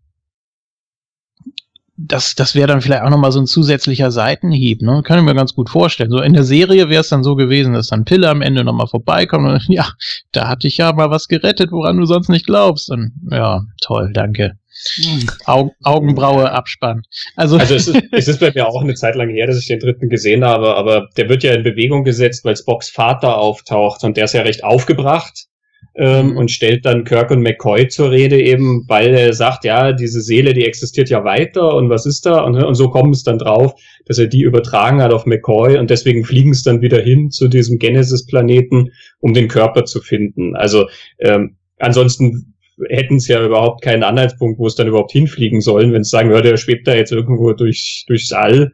[2.08, 5.02] das, das wäre dann vielleicht auch nochmal so ein zusätzlicher Seitenhieb, ne?
[5.04, 6.10] Kann ich mir ganz gut vorstellen.
[6.10, 8.88] So in der Serie wäre es dann so gewesen, dass dann Pille am Ende nochmal
[8.88, 9.88] vorbeikommt und ja,
[10.32, 12.92] da hatte ich ja mal was gerettet, woran du sonst nicht glaubst.
[12.92, 14.54] Und ja, toll, danke.
[14.96, 15.30] Hm.
[15.46, 17.04] Aug Augenbraue Abspann.
[17.36, 19.68] Also, also es, ist, es ist bei mir auch eine Zeit lang her, dass ich
[19.68, 24.04] den dritten gesehen habe, aber der wird ja in Bewegung gesetzt, weil Spocks Vater auftaucht
[24.04, 25.48] und der ist ja recht aufgebracht
[25.96, 30.22] ähm, und stellt dann Kirk und McCoy zur Rede eben, weil er sagt, ja, diese
[30.22, 32.42] Seele, die existiert ja weiter und was ist da?
[32.42, 33.74] Und, und so kommt es dann drauf,
[34.06, 37.48] dass er die übertragen hat auf McCoy und deswegen fliegen es dann wieder hin zu
[37.48, 40.56] diesem Genesis-Planeten, um den Körper zu finden.
[40.56, 40.88] Also
[41.20, 42.56] ähm, ansonsten
[42.90, 46.32] hätten es ja überhaupt keinen Anhaltspunkt, wo es dann überhaupt hinfliegen sollen, wenn es sagen
[46.32, 48.72] würde, er schwebt da jetzt irgendwo durch, durchs All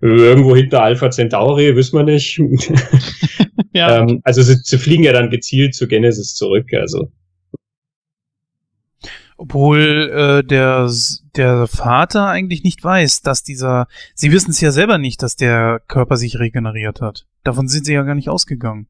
[0.00, 2.38] irgendwo hinter Alpha Centauri, wissen wir nicht.
[3.72, 3.98] ja.
[3.98, 7.10] ähm, also sie, sie fliegen ja dann gezielt zu Genesis zurück, also.
[9.36, 10.88] Obwohl äh, der,
[11.36, 13.88] der Vater eigentlich nicht weiß, dass dieser.
[14.14, 17.26] Sie wissen es ja selber nicht, dass der Körper sich regeneriert hat.
[17.42, 18.86] Davon sind sie ja gar nicht ausgegangen.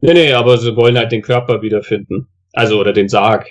[0.00, 2.28] Nee, nee, aber sie wollen halt den Körper wiederfinden.
[2.52, 3.48] Also, oder den Sarg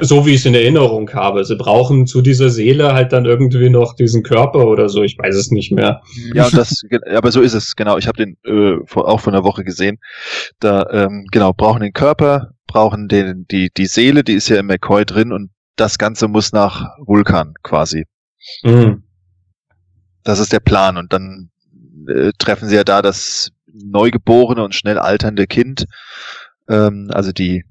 [0.00, 1.44] so wie ich es in Erinnerung habe.
[1.44, 5.02] Sie brauchen zu dieser Seele halt dann irgendwie noch diesen Körper oder so.
[5.02, 6.02] Ich weiß es nicht mehr.
[6.34, 6.82] Ja, das,
[7.14, 7.98] aber so ist es, genau.
[7.98, 9.98] Ich habe den äh, auch vor einer Woche gesehen.
[10.60, 14.66] Da, ähm, genau, brauchen den Körper, brauchen den, die, die Seele, die ist ja im
[14.66, 18.04] McCoy drin und das Ganze muss nach Vulkan quasi.
[18.62, 19.04] Mhm.
[20.24, 20.96] Das ist der Plan.
[20.96, 21.50] Und dann
[22.08, 25.86] äh, treffen sie ja da das neugeborene und schnell alternde Kind,
[26.68, 27.64] ähm, also die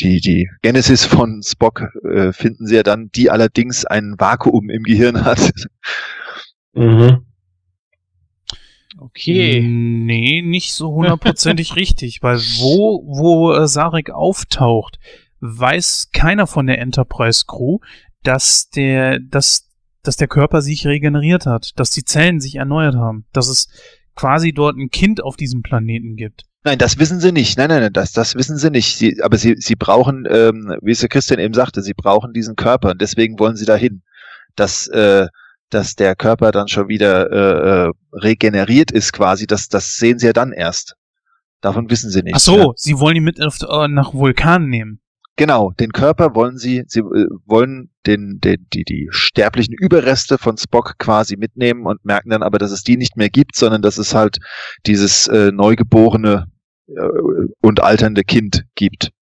[0.00, 4.82] die, die Genesis von Spock äh, finden sie ja dann, die allerdings ein Vakuum im
[4.82, 5.52] Gehirn hat.
[6.72, 7.26] Mhm.
[8.98, 9.60] Okay.
[9.62, 14.98] Nee, nicht so hundertprozentig richtig, weil wo, wo äh, Sarek auftaucht,
[15.40, 17.78] weiß keiner von der Enterprise Crew,
[18.22, 19.68] dass der, dass,
[20.02, 23.68] dass der Körper sich regeneriert hat, dass die Zellen sich erneuert haben, dass es
[24.14, 26.44] quasi dort ein Kind auf diesem Planeten gibt.
[26.62, 27.56] Nein, das wissen sie nicht.
[27.56, 28.98] Nein, nein, nein, das, das wissen sie nicht.
[28.98, 32.54] Sie, aber sie, sie brauchen, ähm, wie es der Christian eben sagte, sie brauchen diesen
[32.56, 34.02] Körper und deswegen wollen sie dahin.
[34.56, 35.26] Dass, äh,
[35.70, 40.26] dass der Körper dann schon wieder äh, äh, regeneriert ist quasi, das, das sehen sie
[40.26, 40.96] ja dann erst.
[41.60, 42.34] Davon wissen sie nicht.
[42.34, 42.66] Ach so, Ja.
[42.76, 45.00] sie wollen ihn mit auf, äh, nach Vulkan nehmen.
[45.40, 50.58] Genau, den Körper wollen sie, sie äh, wollen den, den, die, die sterblichen Überreste von
[50.58, 53.96] Spock quasi mitnehmen und merken dann aber, dass es die nicht mehr gibt, sondern dass
[53.96, 54.36] es halt
[54.84, 56.46] dieses äh, neugeborene
[56.88, 56.92] äh,
[57.62, 59.12] und alternde Kind gibt.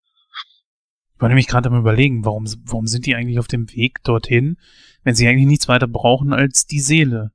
[1.14, 4.56] Ich war nämlich gerade am überlegen, warum, warum sind die eigentlich auf dem Weg dorthin,
[5.04, 7.30] wenn sie eigentlich nichts weiter brauchen als die Seele?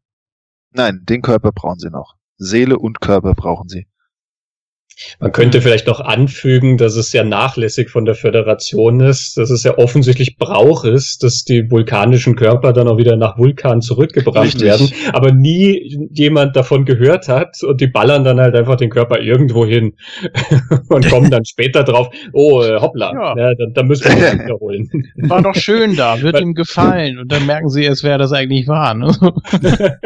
[0.72, 2.16] Nein, den Körper brauchen sie noch.
[2.36, 3.88] Seele und Körper brauchen sie.
[5.20, 9.64] Man könnte vielleicht noch anfügen, dass es sehr nachlässig von der Föderation ist, dass es
[9.64, 14.64] ja offensichtlich Brauch ist, dass die vulkanischen Körper dann auch wieder nach Vulkan zurückgebracht Richtig.
[14.64, 19.20] werden, aber nie jemand davon gehört hat und die ballern dann halt einfach den Körper
[19.20, 19.94] irgendwo hin
[20.90, 23.38] und kommen dann später drauf, oh, äh, hoppla, Ja.
[23.38, 23.54] ja.
[23.56, 24.90] dann, dann müssen wir das wiederholen.
[25.18, 27.20] War doch schön da, wird ihm gefallen.
[27.20, 28.94] Und dann merken sie erst, wer das eigentlich war.
[28.94, 29.12] Ne?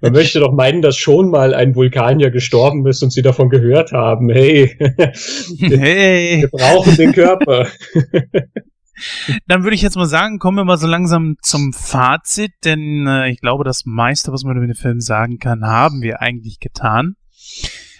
[0.00, 3.92] Man möchte doch meinen, dass schon mal ein Vulkanier gestorben ist und sie davon gehört
[3.92, 4.76] haben, hey,
[5.58, 6.42] wir, Hey!
[6.42, 7.68] wir brauchen den Körper.
[9.46, 13.28] Dann würde ich jetzt mal sagen, kommen wir mal so langsam zum Fazit, denn äh,
[13.28, 17.16] ich glaube, das meiste, was man über den Film sagen kann, haben wir eigentlich getan.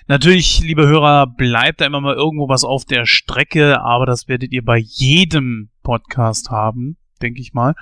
[0.09, 4.53] Natürlich, liebe Hörer, bleibt da immer mal irgendwo was auf der Strecke, aber das werdet
[4.53, 7.75] ihr bei jedem Podcast haben, denke ich mal.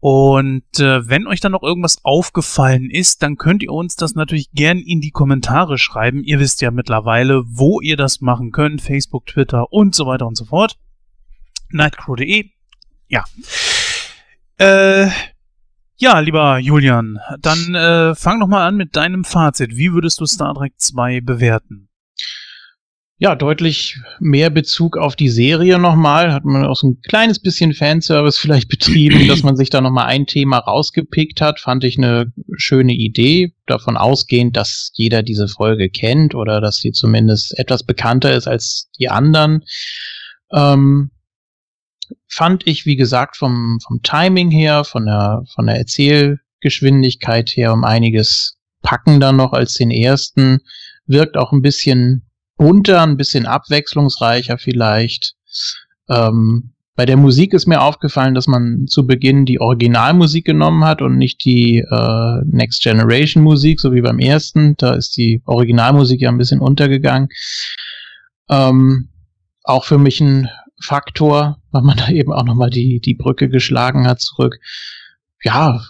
[0.00, 4.52] Und äh, wenn euch dann noch irgendwas aufgefallen ist, dann könnt ihr uns das natürlich
[4.52, 6.22] gern in die Kommentare schreiben.
[6.22, 8.82] Ihr wisst ja mittlerweile, wo ihr das machen könnt.
[8.82, 10.78] Facebook, Twitter und so weiter und so fort.
[11.70, 12.50] Nightcrow.de.
[13.08, 13.24] Ja.
[14.58, 15.08] Äh,
[15.98, 19.76] ja, lieber Julian, dann äh, fang doch mal an mit deinem Fazit.
[19.76, 21.88] Wie würdest du Star Trek 2 bewerten?
[23.18, 26.34] Ja, deutlich mehr Bezug auf die Serie nochmal.
[26.34, 30.06] Hat man auch so ein kleines bisschen Fanservice vielleicht betrieben, dass man sich da nochmal
[30.06, 31.58] ein Thema rausgepickt hat.
[31.58, 33.54] Fand ich eine schöne Idee.
[33.64, 38.90] Davon ausgehend, dass jeder diese Folge kennt oder dass sie zumindest etwas bekannter ist als
[38.98, 39.64] die anderen.
[40.52, 41.10] Ähm,
[42.28, 47.82] fand ich, wie gesagt, vom, vom Timing her, von der, von der Erzählgeschwindigkeit her um
[47.82, 50.58] einiges packender noch als den ersten.
[51.06, 52.25] Wirkt auch ein bisschen
[52.56, 55.34] bunter, ein bisschen abwechslungsreicher vielleicht.
[56.08, 61.02] Ähm, bei der Musik ist mir aufgefallen, dass man zu Beginn die Originalmusik genommen hat
[61.02, 64.76] und nicht die äh, Next Generation Musik, so wie beim ersten.
[64.78, 67.28] Da ist die Originalmusik ja ein bisschen untergegangen.
[68.48, 69.10] Ähm,
[69.62, 70.48] auch für mich ein
[70.80, 74.58] Faktor, weil man da eben auch nochmal die, die Brücke geschlagen hat zurück.
[75.42, 75.82] Ja,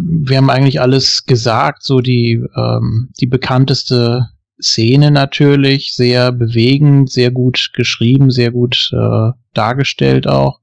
[0.00, 4.28] wir haben eigentlich alles gesagt, so die, ähm, die bekannteste
[4.62, 10.60] Szene natürlich, sehr bewegend, sehr gut geschrieben, sehr gut äh, dargestellt auch.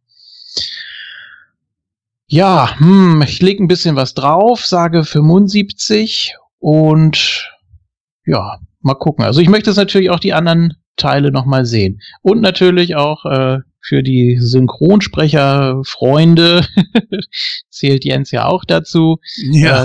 [2.27, 7.49] Ja, hm, ich lege ein bisschen was drauf, sage 75 und
[8.25, 9.25] ja, mal gucken.
[9.25, 11.99] Also ich möchte jetzt natürlich auch die anderen Teile nochmal sehen.
[12.21, 16.67] Und natürlich auch äh, für die Synchronsprecher-Freunde
[17.69, 19.17] zählt Jens ja auch dazu,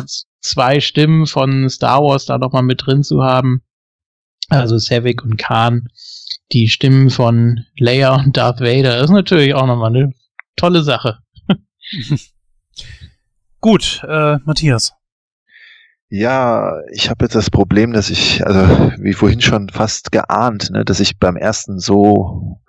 [0.00, 3.62] äh, z- zwei Stimmen von Star Wars da nochmal mit drin zu haben.
[4.48, 5.88] Also Savik und Khan,
[6.52, 10.12] die Stimmen von Leia und Darth Vader, ist natürlich auch nochmal eine
[10.56, 11.18] tolle Sache.
[13.60, 14.92] Gut, äh, Matthias.
[16.10, 20.84] Ja, ich habe jetzt das Problem, dass ich, also wie vorhin schon fast geahnt, ne,
[20.84, 22.60] dass ich beim ersten so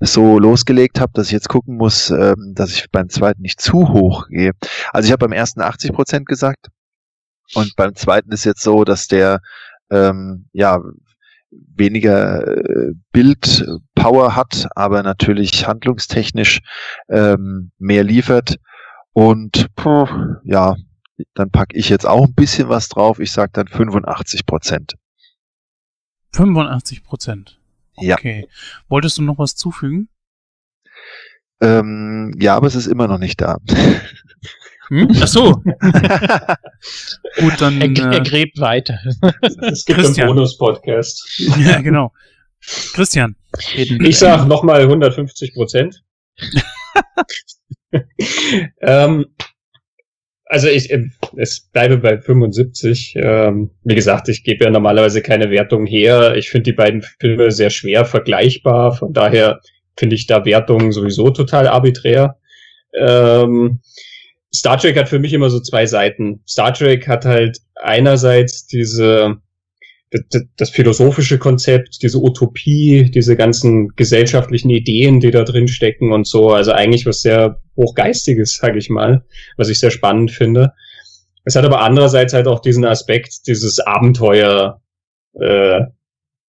[0.00, 3.88] so losgelegt habe, dass ich jetzt gucken muss, ähm, dass ich beim zweiten nicht zu
[3.88, 4.52] hoch gehe.
[4.92, 6.68] Also ich habe beim ersten 80 Prozent gesagt
[7.54, 9.40] und beim zweiten ist jetzt so, dass der
[9.90, 10.80] ähm, ja
[11.50, 16.60] weniger äh, Bildpower hat, aber natürlich handlungstechnisch
[17.08, 18.56] ähm, mehr liefert
[19.12, 20.06] und puh,
[20.44, 20.76] ja,
[21.34, 23.18] dann packe ich jetzt auch ein bisschen was drauf.
[23.18, 24.94] Ich sage dann 85 Prozent.
[26.32, 27.58] 85 Prozent.
[27.98, 28.16] Ja.
[28.16, 28.46] Okay.
[28.88, 30.10] Wolltest du noch was zufügen?
[31.62, 33.56] Ähm, ja, aber es ist immer noch nicht da.
[34.88, 35.08] Hm?
[35.20, 35.52] Ach so.
[37.40, 37.80] Gut, dann.
[37.80, 38.98] Er, er Äh, gräbt weiter.
[39.62, 40.28] Es gibt Christian.
[40.28, 41.28] einen Bonus-Podcast.
[41.58, 42.12] ja, genau.
[42.94, 43.36] Christian.
[43.76, 46.02] Ich sag nochmal 150 Prozent.
[48.80, 49.26] ähm,
[50.46, 51.04] also ich, äh,
[51.36, 53.14] es bleibe bei 75.
[53.16, 56.36] Ähm, wie gesagt, ich gebe ja normalerweise keine Wertung her.
[56.36, 58.92] Ich finde die beiden Filme sehr schwer vergleichbar.
[58.94, 59.60] Von daher
[59.96, 62.36] finde ich da Wertungen sowieso total arbiträr.
[62.94, 63.80] Ähm,
[64.56, 66.40] Star Trek hat für mich immer so zwei Seiten.
[66.48, 69.36] Star Trek hat halt einerseits diese
[70.10, 76.26] das, das philosophische Konzept, diese Utopie, diese ganzen gesellschaftlichen Ideen, die da drin stecken und
[76.26, 76.50] so.
[76.50, 79.24] Also eigentlich was sehr hochgeistiges, sage ich mal,
[79.56, 80.72] was ich sehr spannend finde.
[81.44, 84.80] Es hat aber andererseits halt auch diesen Aspekt, dieses Abenteuer,
[85.40, 85.80] äh,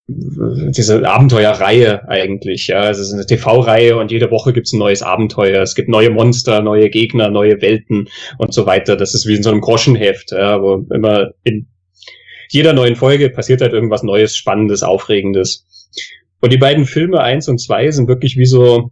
[0.08, 2.68] diese Abenteuerreihe eigentlich.
[2.68, 5.62] Ja, es ist eine TV-Reihe und jede Woche gibt's ein neues Abenteuer.
[5.62, 8.96] Es gibt neue Monster, neue Gegner, neue Welten und so weiter.
[8.96, 11.68] Das ist wie in so einem Groschenheft, ja, wo immer in
[12.50, 15.66] jeder neuen Folge passiert halt irgendwas Neues, Spannendes, Aufregendes.
[16.40, 18.92] Und die beiden Filme eins und zwei sind wirklich wie so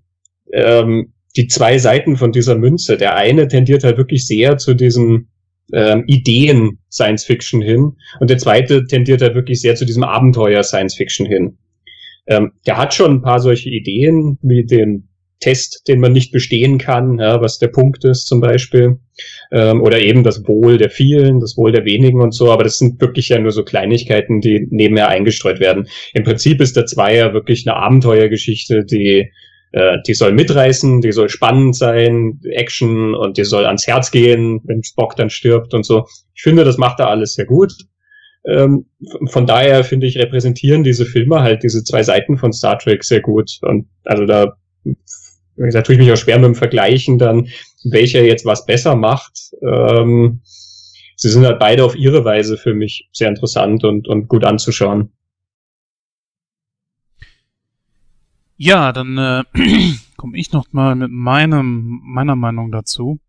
[0.52, 2.98] ähm, die zwei Seiten von dieser Münze.
[2.98, 5.30] Der eine tendiert halt wirklich sehr zu diesem
[5.74, 10.64] ähm, Ideen Science Fiction hin und der zweite tendiert halt wirklich sehr zu diesem Abenteuer
[10.64, 11.58] Science Fiction hin.
[12.28, 15.08] Ähm, der hat schon ein paar solche Ideen, wie den
[15.40, 18.98] Test, den man nicht bestehen kann, ja, was der Punkt ist zum Beispiel.
[19.52, 22.52] Ähm, oder eben das Wohl der vielen, das Wohl der wenigen und so.
[22.52, 25.88] Aber das sind wirklich ja nur so Kleinigkeiten, die nebenher eingestreut werden.
[26.14, 29.32] Im Prinzip ist der Zweier wirklich eine Abenteuergeschichte, die
[29.72, 34.62] äh, die soll mitreißen, die soll spannend sein, Action und die soll ans Herz gehen,
[34.66, 36.08] wenn Spock dann stirbt und so.
[36.34, 37.74] Ich finde, das macht er alles sehr gut.
[38.48, 38.86] Ähm,
[39.28, 43.22] von daher finde ich, repräsentieren diese Filme halt diese zwei Seiten von Star Trek sehr
[43.22, 43.58] gut.
[43.62, 44.56] Und also da
[45.58, 47.48] wie gesagt, tue ich mich auch schwer mit dem Vergleichen dann,
[47.84, 49.52] welcher jetzt was besser macht.
[49.62, 50.42] Ähm,
[51.16, 55.12] sie sind halt beide auf ihre Weise für mich sehr interessant und, und gut anzuschauen.
[58.58, 59.44] Ja, dann äh,
[60.18, 63.20] komme ich noch mal mit meinem, meiner Meinung dazu.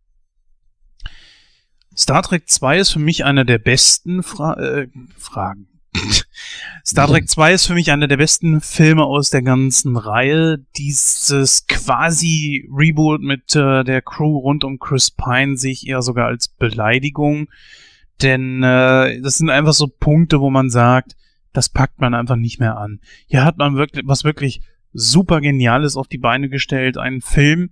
[1.96, 5.68] Star Trek 2 ist für mich einer der besten Fra äh, Fragen.
[6.84, 10.58] Star Trek 2 ist für mich einer der besten Filme aus der ganzen Reihe.
[10.76, 16.26] Dieses quasi Reboot mit äh, der Crew rund um Chris Pine sehe ich eher sogar
[16.26, 17.48] als Beleidigung.
[18.22, 21.16] Denn äh, das sind einfach so Punkte, wo man sagt,
[21.52, 23.00] das packt man einfach nicht mehr an.
[23.26, 24.60] Hier hat man wirklich was wirklich
[24.96, 26.98] super Geniales auf die Beine gestellt.
[26.98, 27.70] Einen Film,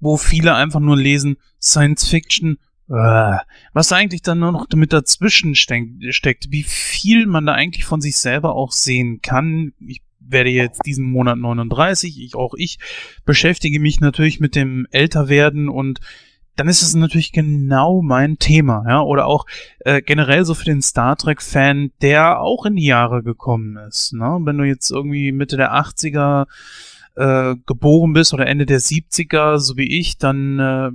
[0.00, 2.58] wo viele einfach nur lesen, Science Fiction,
[2.88, 3.36] äh,
[3.72, 8.16] was eigentlich dann nur noch damit dazwischen steckt, wie viel man da eigentlich von sich
[8.16, 9.72] selber auch sehen kann.
[9.80, 12.78] Ich werde jetzt diesen Monat 39, ich auch ich
[13.24, 16.00] beschäftige mich natürlich mit dem Älterwerden und
[16.56, 19.46] dann ist es natürlich genau mein Thema, ja, oder auch
[19.80, 24.38] äh, generell so für den Star Trek-Fan, der auch in die Jahre gekommen ist, ne?
[24.42, 26.46] Wenn du jetzt irgendwie Mitte der 80er
[27.14, 30.90] äh, geboren bist oder Ende der 70er, so wie ich, dann äh,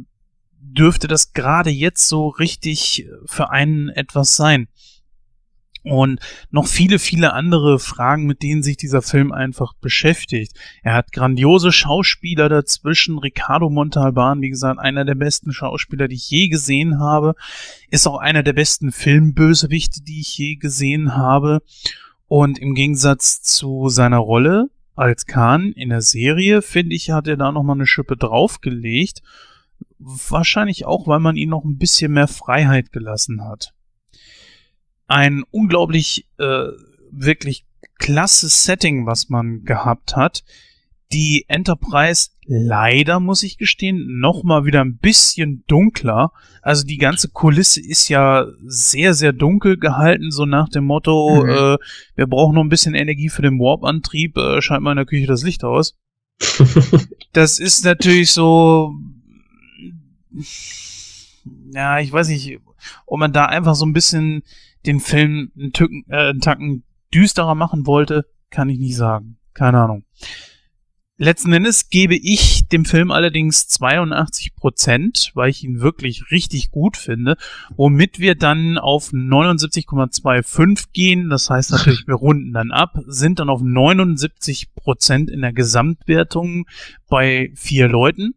[0.59, 4.67] dürfte das gerade jetzt so richtig für einen etwas sein.
[5.89, 6.19] Und
[6.51, 10.53] noch viele, viele andere Fragen, mit denen sich dieser Film einfach beschäftigt.
[10.83, 13.17] Er hat grandiose Schauspieler dazwischen.
[13.17, 17.35] Ricardo Montalban, wie gesagt, einer der besten Schauspieler, die ich je gesehen habe.
[17.89, 21.61] Ist auch einer der besten Filmbösewichte, die ich je gesehen habe.
[22.27, 27.37] Und im Gegensatz zu seiner Rolle als Khan in der Serie, finde ich, hat er
[27.37, 29.21] da nochmal eine Schippe draufgelegt
[29.99, 33.73] Wahrscheinlich auch, weil man ihn noch ein bisschen mehr Freiheit gelassen hat.
[35.07, 36.67] Ein unglaublich, äh,
[37.11, 37.65] wirklich
[37.97, 40.43] klasse Setting, was man gehabt hat.
[41.13, 46.33] Die Enterprise leider, muss ich gestehen, noch mal wieder ein bisschen dunkler.
[46.61, 51.49] Also die ganze Kulisse ist ja sehr, sehr dunkel gehalten, so nach dem Motto, mhm.
[51.49, 51.77] äh,
[52.15, 55.27] wir brauchen noch ein bisschen Energie für den Warp-Antrieb, äh, scheint mal in der Küche
[55.27, 55.95] das Licht aus.
[57.31, 58.93] das ist natürlich so
[61.71, 62.59] ja, ich weiß nicht,
[63.05, 64.43] ob man da einfach so ein bisschen
[64.85, 66.83] den Film einen, Tücken, äh, einen Tacken
[67.13, 69.37] düsterer machen wollte, kann ich nicht sagen.
[69.53, 70.03] Keine Ahnung.
[71.19, 76.95] Letzten Endes gebe ich dem Film allerdings 82 Prozent, weil ich ihn wirklich richtig gut
[76.95, 77.37] finde,
[77.75, 81.31] womit wir dann auf 79,25 gehen.
[81.31, 86.67] Das heißt natürlich, wir runden dann ab, sind dann auf 79 Prozent in der Gesamtwertung
[87.09, 88.35] bei vier Leuten.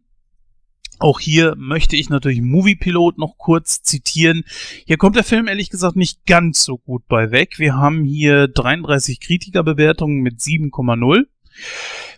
[1.01, 4.43] Auch hier möchte ich natürlich Moviepilot noch kurz zitieren.
[4.85, 7.57] Hier kommt der Film ehrlich gesagt nicht ganz so gut bei weg.
[7.57, 11.25] Wir haben hier 33 Kritikerbewertungen mit 7,0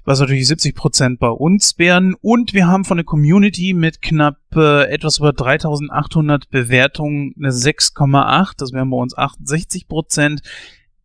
[0.06, 2.14] was natürlich 70 Prozent bei uns wären.
[2.22, 8.54] Und wir haben von der Community mit knapp äh, etwas über 3800 Bewertungen eine 6,8.
[8.58, 10.42] Das wären bei uns 68 Prozent.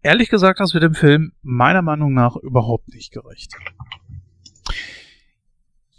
[0.02, 3.54] ehrlich gesagt, das wird dem Film meiner Meinung nach überhaupt nicht gerecht.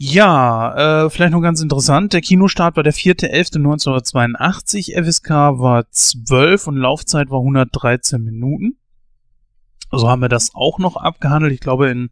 [0.02, 2.14] Ja, äh, vielleicht noch ganz interessant.
[2.14, 4.98] Der Kinostart war der 4.11.1982.
[4.98, 5.30] FSK
[5.60, 8.78] war 12 und Laufzeit war 113 Minuten.
[9.92, 11.52] So haben wir das auch noch abgehandelt.
[11.52, 12.11] Ich glaube, in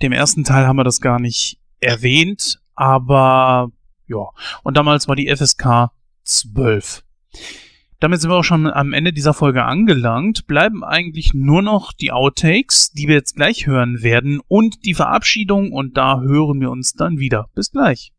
[0.00, 3.72] dem ersten Teil haben wir das gar nicht erwähnt, aber
[4.06, 4.28] ja.
[4.62, 5.90] Und damals war die FSK
[6.22, 7.02] 12.
[8.04, 10.46] Damit sind wir auch schon am Ende dieser Folge angelangt.
[10.46, 15.72] Bleiben eigentlich nur noch die Outtakes, die wir jetzt gleich hören werden, und die Verabschiedung.
[15.72, 17.46] Und da hören wir uns dann wieder.
[17.54, 18.12] Bis gleich.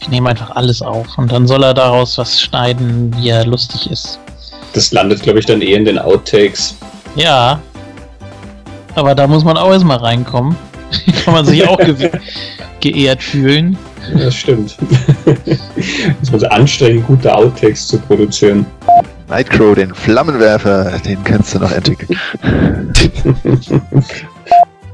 [0.00, 3.88] Ich nehme einfach alles auf und dann soll er daraus was schneiden, wie er lustig
[3.88, 4.18] ist.
[4.72, 6.76] Das landet, glaube ich, dann eh in den Outtakes.
[7.14, 7.60] Ja.
[8.96, 10.56] Aber da muss man auch erstmal reinkommen.
[11.24, 12.10] Kann man sich auch ge
[12.80, 13.76] geehrt fühlen.
[14.14, 14.76] Das stimmt.
[15.76, 18.66] Es ist also anstrengend, gute Outtakes zu produzieren.
[19.28, 22.18] Nightcrow, den Flammenwerfer, den kennst du noch entwickeln.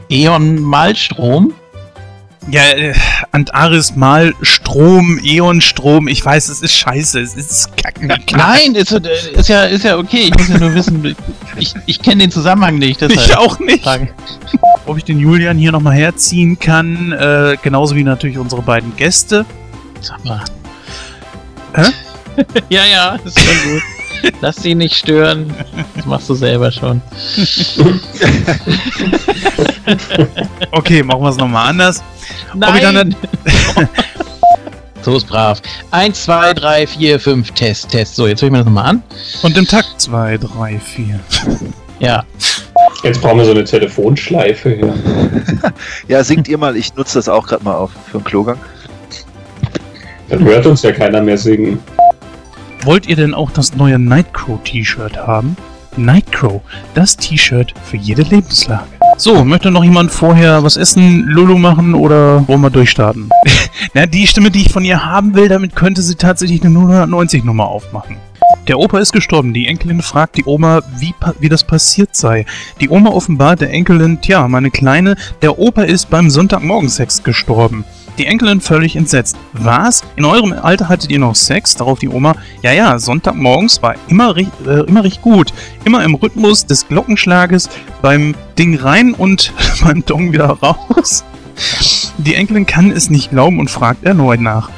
[0.09, 1.53] Eon Malstrom.
[2.51, 2.95] Ja, äh,
[3.33, 8.11] Antares mal Strom, Eon-Strom, ich weiß, es ist scheiße, es ist kacken.
[8.33, 9.01] Nein, ist, äh,
[9.35, 10.31] ist, ja, ist ja okay.
[10.31, 11.15] Ich muss ja nur wissen,
[11.59, 13.03] ich, ich kenne den Zusammenhang nicht.
[13.03, 13.85] Ich deshalb auch nicht.
[14.89, 19.45] Ob ich den Julian hier nochmal herziehen kann, äh, genauso wie natürlich unsere beiden Gäste.
[20.01, 20.43] Sag mal.
[21.75, 21.91] Hä?
[22.71, 23.83] ja, ja, ist schon gut.
[24.41, 25.55] Lass sie nicht stören.
[25.95, 27.03] Das machst du selber schon.
[30.71, 32.03] Okay, machen wir es nochmal anders.
[32.55, 33.15] Nein!
[35.03, 35.63] So ist brav.
[35.91, 38.17] Eins, zwei, drei, vier, fünf, Test, Test.
[38.17, 39.03] So, jetzt höre ich mir das nochmal an.
[39.43, 41.21] und im Takt 2, 3, 4.
[42.01, 42.25] Ja.
[43.03, 44.95] Jetzt brauchen wir so eine Telefonschleife hier.
[46.09, 48.59] Ja, singt ihr mal, ich nutze das auch gerade mal auf für einen Klogang.
[50.29, 51.79] Dann hört uns ja keiner mehr singen.
[52.83, 55.57] Wollt ihr denn auch das neue Nightcrow-T-Shirt haben?
[55.97, 56.63] Nightcrow,
[56.95, 58.87] das T-Shirt für jede Lebenslage.
[59.17, 63.29] So, möchte noch jemand vorher was essen, Lulu machen oder wollen wir durchstarten?
[63.95, 67.67] Na, die Stimme, die ich von ihr haben will, damit könnte sie tatsächlich eine 090-Nummer
[67.67, 68.17] aufmachen.
[68.69, 69.55] Der Opa ist gestorben.
[69.55, 72.45] Die Enkelin fragt die Oma, wie, wie das passiert sei.
[72.83, 77.87] Die Oma offenbart der Enkelin, tja, meine Kleine, der Opa ist beim Sonntagmorgensex gestorben.
[78.19, 79.39] Die Enkelin völlig entsetzt.
[79.55, 80.03] Was?
[80.17, 81.77] In eurem Alter hattet ihr noch Sex?
[81.77, 85.55] Darauf die Oma, ja, ja, Sonntagmorgens war immer, äh, immer recht gut.
[85.85, 87.71] Immer im Rhythmus des Glockenschlages,
[88.03, 91.25] beim Ding rein und beim Dong wieder raus.
[92.19, 94.69] Die Enkelin kann es nicht glauben und fragt erneut nach.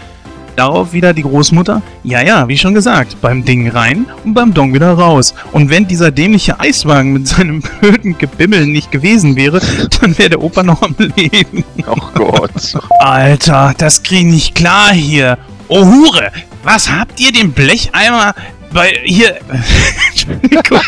[0.61, 4.75] Darauf wieder die Großmutter, ja, ja, wie schon gesagt, beim Ding rein und beim Dong
[4.75, 5.33] wieder raus.
[5.53, 9.59] Und wenn dieser dämliche Eiswagen mit seinem blöden Gebimmel nicht gewesen wäre,
[10.03, 11.65] dann wäre der Opa noch am Leben.
[11.87, 12.77] Oh Gott.
[12.99, 15.39] Alter, das krieg ich nicht klar hier.
[15.69, 16.31] Oh Hure,
[16.63, 18.35] was habt ihr den Blecheimer
[18.71, 19.39] bei hier...
[20.11, 20.83] Entschuldigung.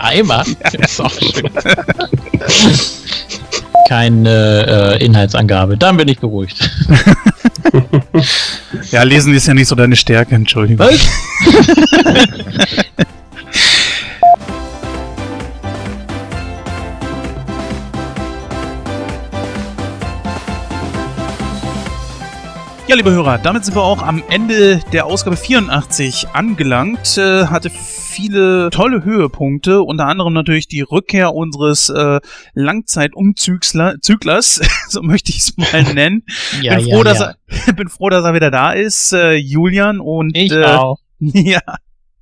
[0.00, 0.44] Eimer.
[0.72, 1.44] ist auch schön.
[3.88, 5.76] Keine äh, Inhaltsangabe.
[5.76, 6.70] Dann bin ich beruhigt.
[8.90, 10.88] Ja, lesen ist ja nicht so deine Stärke, Entschuldigung.
[22.88, 27.16] Ja, liebe Hörer, damit sind wir auch am Ende der Ausgabe 84 angelangt.
[27.16, 27.70] Äh, hatte
[28.12, 32.20] viele tolle Höhepunkte, unter anderem natürlich die Rückkehr unseres äh,
[32.54, 36.24] Langzeitumzyklers, so möchte ich es mal nennen.
[36.60, 37.36] Ja, bin, froh, dass Er,
[37.76, 40.00] bin froh, dass er wieder da ist, äh, Julian.
[40.00, 40.98] Und Ich äh, auch.
[41.18, 41.60] ja.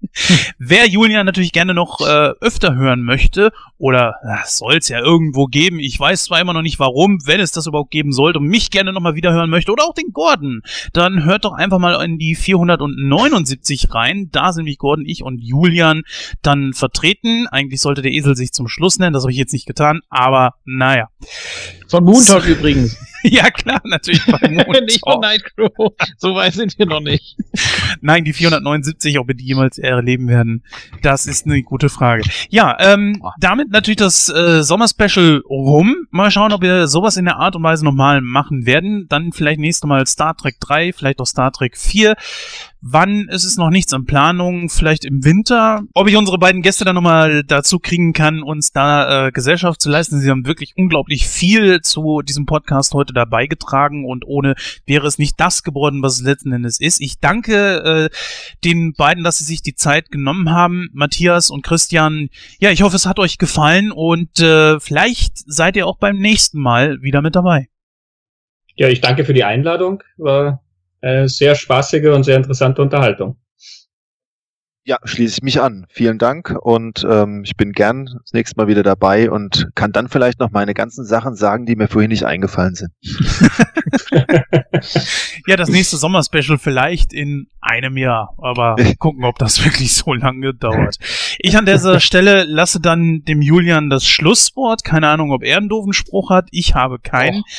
[0.59, 5.79] Wer Julian natürlich gerne noch äh, öfter hören möchte, oder soll es ja irgendwo geben,
[5.79, 8.70] ich weiß zwar immer noch nicht warum, wenn es das überhaupt geben sollte und mich
[8.70, 10.62] gerne nochmal wieder hören möchte, oder auch den Gordon,
[10.93, 14.29] dann hört doch einfach mal in die 479 rein.
[14.33, 16.03] Da sind mich Gordon, ich und Julian
[16.43, 17.47] dann vertreten.
[17.49, 20.55] Eigentlich sollte der Esel sich zum Schluss nennen, das habe ich jetzt nicht getan, aber
[20.65, 21.09] naja.
[21.91, 22.97] Von Moontalk übrigens.
[23.23, 24.85] ja klar, natürlich bei Montag.
[24.85, 25.93] Nicht von Nightcrow.
[26.17, 27.36] So weit sind wir noch nicht.
[28.01, 30.62] Nein, die 479, ob wir die jemals erleben werden,
[31.02, 32.23] das ist eine gute Frage.
[32.49, 35.97] Ja, ähm, damit natürlich das äh, Sommerspecial rum.
[36.10, 39.07] Mal schauen, ob wir sowas in der Art und Weise nochmal machen werden.
[39.09, 42.15] Dann vielleicht nächstes Mal Star Trek 3, vielleicht auch Star Trek 4.
[42.83, 44.70] Wann ist es noch nichts in Planung?
[44.70, 45.83] Vielleicht im Winter.
[45.92, 49.91] Ob ich unsere beiden Gäste dann nochmal dazu kriegen kann, uns da äh, Gesellschaft zu
[49.91, 50.18] leisten.
[50.18, 54.55] Sie haben wirklich unglaublich viel zu diesem Podcast heute dabei getragen und ohne
[54.86, 57.02] wäre es nicht das geworden, was es letzten Endes ist.
[57.02, 58.17] Ich danke äh,
[58.65, 60.89] den beiden, dass sie sich die Zeit genommen haben.
[60.94, 62.28] Matthias und Christian.
[62.60, 66.60] Ja, ich hoffe, es hat euch gefallen und äh, vielleicht seid ihr auch beim nächsten
[66.60, 67.68] Mal wieder mit dabei.
[68.75, 70.02] Ja, ich danke für die Einladung.
[70.17, 70.62] War
[71.27, 73.37] sehr spaßige und sehr interessante Unterhaltung.
[74.84, 75.84] Ja, schließe ich mich an.
[75.91, 80.09] Vielen Dank und ähm, ich bin gern das nächste Mal wieder dabei und kann dann
[80.09, 82.91] vielleicht noch meine ganzen Sachen sagen, die mir vorhin nicht eingefallen sind.
[85.47, 90.55] ja, das nächste Sommerspecial vielleicht in einem Jahr, aber gucken, ob das wirklich so lange
[90.55, 90.97] dauert.
[91.39, 94.83] Ich an dieser Stelle lasse dann dem Julian das Schlusswort.
[94.83, 96.49] Keine Ahnung, ob er einen doofen Spruch hat.
[96.52, 97.42] Ich habe keinen.
[97.42, 97.50] Oh.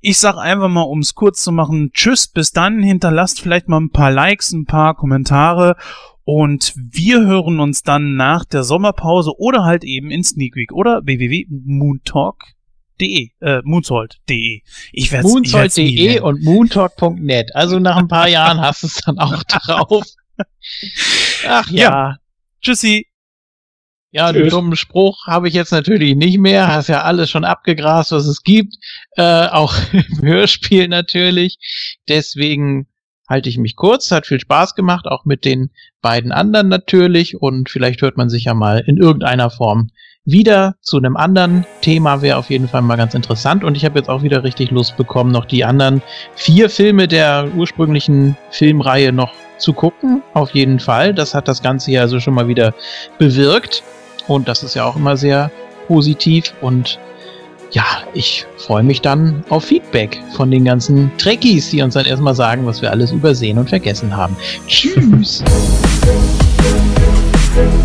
[0.00, 2.82] Ich sag einfach mal, um es kurz zu machen, tschüss, bis dann.
[2.82, 5.76] Hinterlasst vielleicht mal ein paar Likes, ein paar Kommentare
[6.24, 11.02] und wir hören uns dann nach der Sommerpause oder halt eben in Sneak Week oder
[11.04, 14.62] www.moontalk.de, äh, moonsault.de.
[14.92, 17.54] Ich werde Moonsault.de und moontalk.net.
[17.54, 20.04] Also nach ein paar Jahren hast du es dann auch drauf.
[21.46, 21.90] Ach ja.
[21.90, 22.16] ja.
[22.62, 23.06] Tschüssi.
[24.10, 24.42] Ja, Tschüss.
[24.42, 26.68] den dummen Spruch habe ich jetzt natürlich nicht mehr.
[26.68, 28.76] Hast ja alles schon abgegrast, was es gibt.
[29.16, 31.58] Äh, auch im Hörspiel natürlich.
[32.08, 32.86] Deswegen
[33.28, 34.10] halte ich mich kurz.
[34.10, 35.70] Hat viel Spaß gemacht, auch mit den
[36.02, 37.40] beiden anderen natürlich.
[37.40, 39.90] Und vielleicht hört man sich ja mal in irgendeiner Form
[40.24, 42.22] wieder zu einem anderen Thema.
[42.22, 43.64] Wäre auf jeden Fall mal ganz interessant.
[43.64, 46.02] Und ich habe jetzt auch wieder richtig Lust bekommen, noch die anderen
[46.34, 50.22] vier Filme der ursprünglichen Filmreihe noch zu gucken.
[50.32, 51.14] Auf jeden Fall.
[51.14, 52.74] Das hat das Ganze ja also schon mal wieder
[53.18, 53.82] bewirkt.
[54.26, 55.50] Und das ist ja auch immer sehr
[55.86, 56.98] positiv und
[57.74, 62.34] ja, ich freue mich dann auf Feedback von den ganzen Trekkies, die uns dann erstmal
[62.34, 64.36] sagen, was wir alles übersehen und vergessen haben.
[64.68, 65.42] Tschüss!